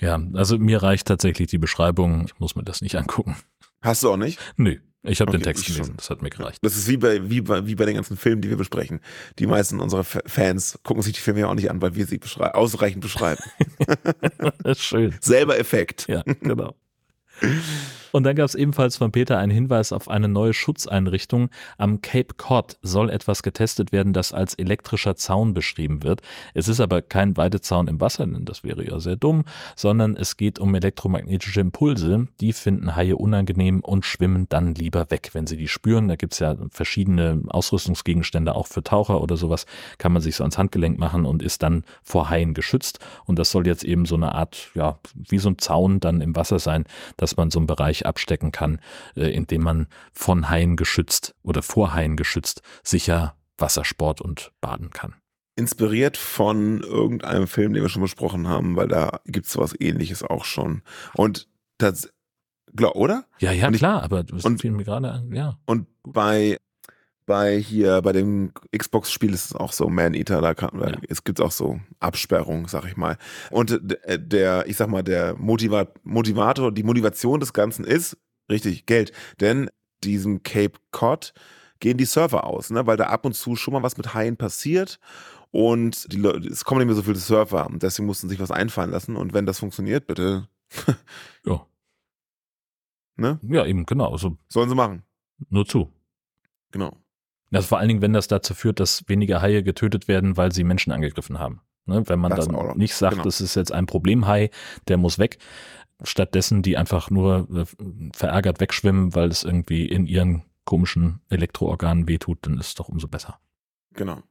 Ja, 0.00 0.18
also 0.32 0.58
mir 0.58 0.82
reicht 0.82 1.06
tatsächlich 1.08 1.48
die 1.48 1.58
Beschreibung. 1.58 2.24
Ich 2.24 2.38
muss 2.40 2.56
mir 2.56 2.64
das 2.64 2.80
nicht 2.80 2.96
angucken. 2.96 3.36
Hast 3.82 4.02
du 4.02 4.10
auch 4.10 4.16
nicht? 4.16 4.38
Nö, 4.56 4.78
ich 5.02 5.20
habe 5.20 5.30
Okay, 5.30 5.38
den 5.38 5.44
Text 5.44 5.66
gelesen. 5.66 5.84
schon. 5.86 5.96
Das 5.96 6.10
hat 6.10 6.22
mir 6.22 6.30
gereicht. 6.30 6.58
Das 6.62 6.76
ist 6.76 6.88
wie 6.88 6.96
bei, 6.96 7.30
wie, 7.30 7.40
bei, 7.40 7.66
wie 7.66 7.74
bei 7.74 7.86
den 7.86 7.94
ganzen 7.94 8.16
Filmen, 8.16 8.42
die 8.42 8.50
wir 8.50 8.56
besprechen. 8.56 9.00
Die 9.38 9.46
meisten 9.46 9.80
unserer 9.80 10.04
Fans 10.04 10.78
gucken 10.82 11.02
sich 11.02 11.14
die 11.14 11.20
Filme 11.20 11.40
ja 11.40 11.48
auch 11.48 11.54
nicht 11.54 11.70
an, 11.70 11.80
weil 11.80 11.94
wir 11.94 12.06
sie 12.06 12.18
beschrei 12.18 12.52
ausreichend 12.54 13.02
beschreiben. 13.02 13.42
Schön. 14.76 15.14
Selber 15.20 15.58
Effekt. 15.58 16.06
Ja, 16.08 16.22
genau. 16.22 16.74
Und 18.12 18.24
dann 18.24 18.36
gab 18.36 18.46
es 18.46 18.54
ebenfalls 18.54 18.96
von 18.96 19.12
Peter 19.12 19.38
einen 19.38 19.52
Hinweis 19.52 19.92
auf 19.92 20.08
eine 20.08 20.28
neue 20.28 20.52
Schutzeinrichtung. 20.52 21.50
Am 21.78 22.00
Cape 22.00 22.34
Cod 22.36 22.76
soll 22.82 23.10
etwas 23.10 23.42
getestet 23.42 23.92
werden, 23.92 24.12
das 24.12 24.32
als 24.32 24.54
elektrischer 24.54 25.16
Zaun 25.16 25.54
beschrieben 25.54 26.02
wird. 26.02 26.22
Es 26.54 26.68
ist 26.68 26.80
aber 26.80 27.02
kein 27.02 27.36
Weidezaun 27.36 27.88
im 27.88 28.00
Wasser, 28.00 28.26
denn 28.26 28.44
das 28.44 28.64
wäre 28.64 28.84
ja 28.84 28.98
sehr 29.00 29.16
dumm, 29.16 29.44
sondern 29.76 30.16
es 30.16 30.36
geht 30.36 30.58
um 30.58 30.74
elektromagnetische 30.74 31.60
Impulse. 31.60 32.28
Die 32.40 32.52
finden 32.52 32.96
Haie 32.96 33.16
unangenehm 33.16 33.80
und 33.80 34.04
schwimmen 34.04 34.48
dann 34.48 34.74
lieber 34.74 35.10
weg, 35.10 35.30
wenn 35.32 35.46
sie 35.46 35.56
die 35.56 35.68
spüren. 35.68 36.08
Da 36.08 36.16
gibt's 36.16 36.38
ja 36.38 36.56
verschiedene 36.70 37.42
Ausrüstungsgegenstände, 37.48 38.54
auch 38.54 38.66
für 38.66 38.82
Taucher 38.82 39.20
oder 39.20 39.36
sowas, 39.36 39.66
kann 39.98 40.12
man 40.12 40.22
sich 40.22 40.36
so 40.36 40.44
ans 40.44 40.58
Handgelenk 40.58 40.98
machen 40.98 41.26
und 41.26 41.42
ist 41.42 41.62
dann 41.62 41.84
vor 42.02 42.30
Haien 42.30 42.54
geschützt. 42.54 42.98
Und 43.24 43.38
das 43.38 43.50
soll 43.50 43.66
jetzt 43.66 43.84
eben 43.84 44.06
so 44.06 44.16
eine 44.16 44.34
Art, 44.34 44.70
ja, 44.74 44.98
wie 45.14 45.38
so 45.38 45.50
ein 45.50 45.58
Zaun 45.58 46.00
dann 46.00 46.20
im 46.20 46.34
Wasser 46.34 46.58
sein, 46.58 46.84
dass 47.16 47.36
man 47.36 47.50
so 47.50 47.58
einen 47.58 47.66
Bereich 47.66 47.99
abstecken 48.06 48.52
kann, 48.52 48.80
äh, 49.16 49.30
indem 49.30 49.62
man 49.62 49.86
von 50.12 50.48
Haien 50.48 50.76
geschützt 50.76 51.34
oder 51.42 51.62
vor 51.62 51.94
Haien 51.94 52.16
geschützt 52.16 52.62
sicher 52.82 53.36
Wassersport 53.58 54.20
und 54.20 54.52
baden 54.60 54.90
kann. 54.90 55.14
Inspiriert 55.56 56.16
von 56.16 56.80
irgendeinem 56.82 57.46
Film, 57.46 57.74
den 57.74 57.82
wir 57.82 57.88
schon 57.90 58.02
besprochen 58.02 58.48
haben, 58.48 58.76
weil 58.76 58.88
da 58.88 59.20
gibt's 59.26 59.52
sowas 59.52 59.74
ähnliches 59.78 60.22
auch 60.22 60.44
schon. 60.44 60.82
Und 61.14 61.48
das, 61.78 62.08
oder? 62.94 63.24
Ja, 63.40 63.52
ja, 63.52 63.68
ich- 63.70 63.78
klar, 63.78 64.02
aber 64.02 64.22
das 64.24 64.44
und- 64.44 64.60
fiel 64.60 64.70
mir 64.70 64.84
gerade 64.84 65.10
an, 65.10 65.32
ja. 65.34 65.58
Und 65.66 65.86
bei, 66.02 66.56
bei 67.30 67.56
hier, 67.60 68.02
bei 68.02 68.10
dem 68.10 68.52
Xbox-Spiel 68.76 69.32
ist 69.32 69.44
es 69.46 69.54
auch 69.54 69.72
so, 69.72 69.88
Man-Eater, 69.88 70.40
da 70.40 70.52
kann, 70.54 70.76
da, 70.80 70.98
es 71.08 71.22
gibt 71.22 71.40
auch 71.40 71.52
so 71.52 71.78
Absperrungen, 72.00 72.66
sag 72.66 72.84
ich 72.86 72.96
mal. 72.96 73.18
Und 73.52 73.70
d- 73.80 74.18
der, 74.18 74.66
ich 74.66 74.76
sag 74.76 74.88
mal, 74.88 75.04
der 75.04 75.36
Motiva 75.36 75.86
Motivator, 76.02 76.72
die 76.72 76.82
Motivation 76.82 77.38
des 77.38 77.52
Ganzen 77.52 77.84
ist, 77.84 78.16
richtig, 78.50 78.84
Geld. 78.86 79.12
Denn 79.40 79.70
diesem 80.02 80.42
Cape 80.42 80.78
Cod 80.90 81.32
gehen 81.78 81.98
die 81.98 82.04
Surfer 82.04 82.44
aus, 82.44 82.70
ne? 82.70 82.84
weil 82.88 82.96
da 82.96 83.04
ab 83.06 83.24
und 83.24 83.34
zu 83.34 83.54
schon 83.54 83.74
mal 83.74 83.84
was 83.84 83.96
mit 83.96 84.12
Haien 84.12 84.36
passiert 84.36 84.98
und 85.52 86.12
die 86.12 86.16
Leute, 86.18 86.48
es 86.48 86.64
kommen 86.64 86.80
nicht 86.80 86.88
mehr 86.88 86.96
so 86.96 87.02
viele 87.02 87.16
Surfer 87.16 87.66
und 87.68 87.82
deswegen 87.84 88.06
mussten 88.06 88.28
sich 88.28 88.40
was 88.40 88.50
einfallen 88.50 88.90
lassen 88.90 89.14
und 89.14 89.34
wenn 89.34 89.46
das 89.46 89.60
funktioniert, 89.60 90.06
bitte. 90.08 90.48
ja. 91.46 91.64
Ne? 93.16 93.38
Ja, 93.42 93.64
eben, 93.66 93.86
genau. 93.86 94.10
Also 94.12 94.36
Sollen 94.48 94.68
sie 94.68 94.74
machen. 94.74 95.04
Nur 95.48 95.64
zu. 95.64 95.92
Genau. 96.72 96.96
Also 97.52 97.66
vor 97.68 97.78
allen 97.78 97.88
Dingen, 97.88 98.02
wenn 98.02 98.12
das 98.12 98.28
dazu 98.28 98.54
führt, 98.54 98.80
dass 98.80 99.04
weniger 99.08 99.42
Haie 99.42 99.62
getötet 99.62 100.08
werden, 100.08 100.36
weil 100.36 100.52
sie 100.52 100.64
Menschen 100.64 100.92
angegriffen 100.92 101.38
haben. 101.38 101.62
Ne? 101.86 102.02
Wenn 102.08 102.18
man 102.20 102.30
Das 102.30 102.46
dann 102.46 102.76
nicht 102.76 102.94
sagt, 102.94 103.14
Genau. 103.14 103.24
das 103.24 103.40
ist 103.40 103.56
jetzt 103.56 103.72
ein 103.72 103.86
Problemhai, 103.86 104.50
der 104.88 104.96
muss 104.96 105.18
weg, 105.18 105.38
stattdessen 106.02 106.62
die 106.62 106.76
einfach 106.76 107.10
nur 107.10 107.48
äh, 107.52 107.64
verärgert 108.14 108.60
wegschwimmen, 108.60 109.14
weil 109.14 109.28
es 109.28 109.42
irgendwie 109.44 109.86
in 109.86 110.06
ihren 110.06 110.44
komischen 110.64 111.20
Elektroorganen 111.28 112.06
wehtut, 112.06 112.38
dann 112.42 112.58
ist 112.58 112.68
es 112.68 112.74
doch 112.74 112.88
umso 112.88 113.08
besser. 113.08 113.40
Genau. 113.94 114.22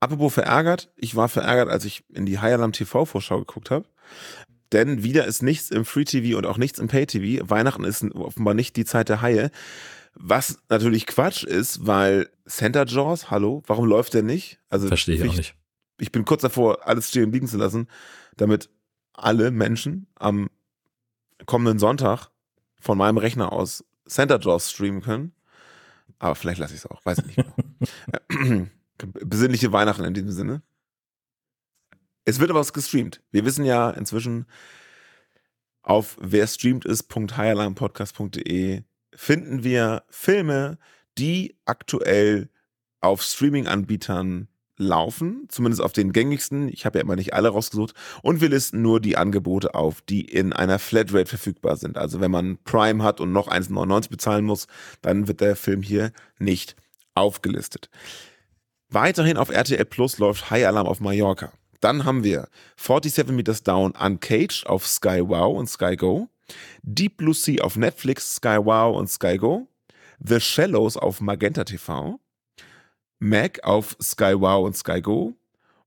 Apropos 0.00 0.34
verärgert, 0.34 0.92
ich 0.96 1.16
war 1.16 1.28
verärgert, 1.28 1.68
als 1.68 1.84
ich 1.84 2.04
in 2.12 2.26
die 2.26 2.38
High 2.38 2.58
TV-Vorschau 2.72 3.38
geguckt 3.40 3.70
habe. 3.70 3.86
Denn 4.72 5.02
wieder 5.02 5.26
ist 5.26 5.42
nichts 5.42 5.70
im 5.70 5.84
Free 5.84 6.04
TV 6.04 6.36
und 6.36 6.46
auch 6.46 6.58
nichts 6.58 6.78
im 6.78 6.88
Pay 6.88 7.06
TV. 7.06 7.48
Weihnachten 7.48 7.84
ist 7.84 8.02
offenbar 8.14 8.54
nicht 8.54 8.76
die 8.76 8.84
Zeit 8.84 9.08
der 9.08 9.22
Haie. 9.22 9.50
Was 10.18 10.62
natürlich 10.70 11.06
Quatsch 11.06 11.44
ist, 11.44 11.86
weil 11.86 12.30
Santa 12.46 12.84
Jaws, 12.84 13.30
hallo, 13.30 13.62
warum 13.66 13.84
läuft 13.84 14.14
der 14.14 14.22
nicht? 14.22 14.58
Also 14.70 14.88
Verstehe 14.88 15.16
ich 15.16 15.28
auch 15.28 15.34
nicht. 15.34 15.54
Ich 15.98 16.10
bin 16.10 16.24
kurz 16.24 16.40
davor, 16.40 16.86
alles 16.88 17.10
stehen 17.10 17.24
und 17.24 17.32
liegen 17.32 17.48
zu 17.48 17.58
lassen, 17.58 17.86
damit 18.36 18.70
alle 19.12 19.50
Menschen 19.50 20.06
am 20.14 20.48
kommenden 21.44 21.78
Sonntag 21.78 22.30
von 22.80 22.96
meinem 22.96 23.18
Rechner 23.18 23.52
aus 23.52 23.84
Santa 24.06 24.38
Jaws 24.38 24.70
streamen 24.70 25.02
können. 25.02 25.34
Aber 26.18 26.34
vielleicht 26.34 26.60
lasse 26.60 26.72
ich 26.72 26.80
es 26.80 26.86
auch, 26.86 27.04
weiß 27.04 27.18
ich 27.18 27.26
nicht 27.26 27.36
mehr. 27.36 28.70
Besinnliche 29.26 29.70
Weihnachten 29.72 30.04
in 30.04 30.14
diesem 30.14 30.30
Sinne. 30.30 30.62
Es 32.24 32.40
wird 32.40 32.48
aber 32.50 32.60
was 32.60 32.72
gestreamt. 32.72 33.22
Wir 33.32 33.44
wissen 33.44 33.66
ja 33.66 33.90
inzwischen 33.90 34.46
auf 35.82 36.16
wer 36.20 36.46
streamt 36.46 36.86
ist.highalarmpodcast.de 36.86 38.82
finden 39.16 39.64
wir 39.64 40.04
Filme, 40.10 40.78
die 41.18 41.56
aktuell 41.64 42.48
auf 43.00 43.22
Streaming-Anbietern 43.22 44.48
laufen, 44.78 45.46
zumindest 45.48 45.82
auf 45.82 45.92
den 45.92 46.12
gängigsten. 46.12 46.68
Ich 46.68 46.84
habe 46.84 46.98
ja 46.98 47.02
immer 47.04 47.16
nicht 47.16 47.34
alle 47.34 47.48
rausgesucht. 47.48 47.94
Und 48.22 48.40
wir 48.40 48.48
listen 48.48 48.82
nur 48.82 49.00
die 49.00 49.16
Angebote 49.16 49.74
auf, 49.74 50.02
die 50.02 50.22
in 50.22 50.52
einer 50.52 50.78
Flatrate 50.78 51.26
verfügbar 51.26 51.76
sind. 51.76 51.96
Also 51.96 52.20
wenn 52.20 52.30
man 52.30 52.58
Prime 52.64 53.02
hat 53.02 53.20
und 53.20 53.32
noch 53.32 53.48
1,99 53.48 54.10
bezahlen 54.10 54.44
muss, 54.44 54.66
dann 55.02 55.28
wird 55.28 55.40
der 55.40 55.56
Film 55.56 55.82
hier 55.82 56.12
nicht 56.38 56.76
aufgelistet. 57.14 57.88
Weiterhin 58.88 59.36
auf 59.36 59.50
RTL 59.50 59.84
Plus 59.86 60.18
läuft 60.18 60.50
High 60.50 60.66
Alarm 60.66 60.86
auf 60.86 61.00
Mallorca. 61.00 61.52
Dann 61.80 62.04
haben 62.04 62.24
wir 62.24 62.48
47 62.76 63.28
Meters 63.34 63.62
Down 63.62 63.92
Uncaged 63.92 64.66
auf 64.66 64.86
Sky 64.86 65.22
Wow 65.24 65.56
und 65.58 65.68
Sky 65.68 65.96
Go. 65.96 66.28
Deep 66.82 67.16
Blue 67.16 67.34
Sea 67.34 67.60
auf 67.62 67.76
Netflix, 67.76 68.36
Sky 68.36 68.58
Wow 68.62 68.96
und 68.96 69.08
Sky 69.08 69.36
Go. 69.36 69.68
The 70.18 70.40
Shallows 70.40 70.96
auf 70.96 71.20
Magenta 71.20 71.64
TV. 71.64 72.18
Mac 73.18 73.62
auf 73.64 73.96
Sky 74.00 74.34
Wow 74.38 74.66
und 74.66 74.76
Sky 74.76 75.00
Go. 75.00 75.34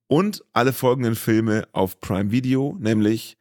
Und 0.08 0.44
alle 0.54 0.74
folgenden 0.74 1.16
Filme 1.16 1.68
auf 1.72 2.00
Prime 2.02 2.32
Video, 2.32 2.76
nämlich 2.80 3.38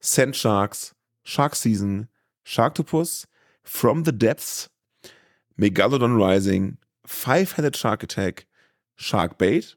Sand 0.00 0.36
Sharks, 0.36 0.94
Shark 1.24 1.56
Season, 1.56 2.08
Sharktopus, 2.44 3.26
From 3.64 4.04
the 4.04 4.12
Depths, 4.12 4.70
Megalodon 5.56 6.16
Rising, 6.16 6.78
Five-Headed 7.04 7.76
Shark 7.76 8.02
Attack, 8.02 8.46
Shark 8.96 9.38
Bait, 9.38 9.76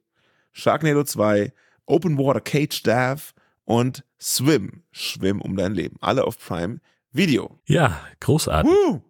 Sharknado 0.54 1.04
2, 1.04 1.52
Open 1.88 2.18
Water 2.18 2.40
Cage 2.40 2.82
Dive 2.82 3.34
und 3.66 4.04
Swim, 4.20 4.84
Schwimm 4.92 5.42
um 5.42 5.56
dein 5.58 5.74
Leben. 5.74 5.98
Alle 6.02 6.24
auf 6.26 6.40
Prime 6.40 6.80
Video. 7.12 7.60
Ja, 7.66 8.00
großartig. 8.20 8.72
Woo! 8.72 9.02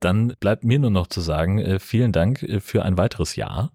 Dann 0.00 0.36
bleibt 0.40 0.64
mir 0.64 0.78
nur 0.78 0.90
noch 0.90 1.06
zu 1.06 1.20
sagen, 1.20 1.58
äh, 1.58 1.78
vielen 1.78 2.12
Dank 2.12 2.42
äh, 2.42 2.60
für 2.60 2.84
ein 2.84 2.98
weiteres 2.98 3.36
Jahr. 3.36 3.72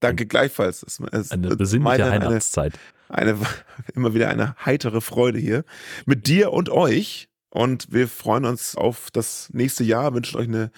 Danke 0.00 0.26
gleichfalls. 0.26 0.82
Es, 0.82 1.00
es, 1.12 1.30
Eine 1.30 1.56
besinnliche 1.56 2.04
meine- 2.04 2.24
Weihnachtszeit. 2.24 2.78
Eine, 3.08 3.32
eine, 3.32 3.46
immer 3.94 4.14
wieder 4.14 4.28
eine 4.28 4.56
heitere 4.64 5.00
Freude 5.00 5.38
hier 5.38 5.64
mit 6.04 6.26
dir 6.26 6.52
und 6.52 6.68
euch. 6.68 7.28
Und 7.50 7.86
wir 7.90 8.08
freuen 8.08 8.44
uns 8.44 8.76
auf 8.76 9.10
das 9.12 9.48
nächste 9.52 9.84
Jahr, 9.84 10.12
wünschen 10.12 10.38
euch 10.38 10.48
eine 10.48 10.70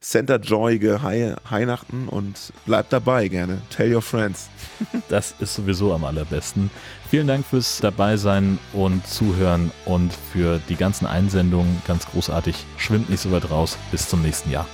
Center-joyige 0.00 1.02
Weihnachten 1.02 2.08
und 2.08 2.52
bleibt 2.66 2.92
dabei 2.92 3.28
gerne. 3.28 3.60
Tell 3.70 3.94
your 3.94 4.02
friends. 4.02 4.48
Das 5.08 5.34
ist 5.40 5.54
sowieso 5.54 5.92
am 5.92 6.04
allerbesten. 6.04 6.70
Vielen 7.10 7.26
Dank 7.26 7.44
fürs 7.44 7.78
dabei 7.78 8.16
sein 8.16 8.58
und 8.72 9.06
zuhören 9.06 9.72
und 9.84 10.12
für 10.12 10.60
die 10.68 10.76
ganzen 10.76 11.06
Einsendungen. 11.06 11.82
Ganz 11.86 12.06
großartig. 12.06 12.54
Schwimmt 12.76 13.10
nicht 13.10 13.20
so 13.20 13.32
weit 13.32 13.50
raus. 13.50 13.76
Bis 13.90 14.08
zum 14.08 14.22
nächsten 14.22 14.50
Jahr. 14.50 14.66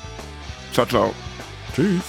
Ciao, 0.72 0.86
ciao. 0.86 1.14
Tschüss. 1.74 2.02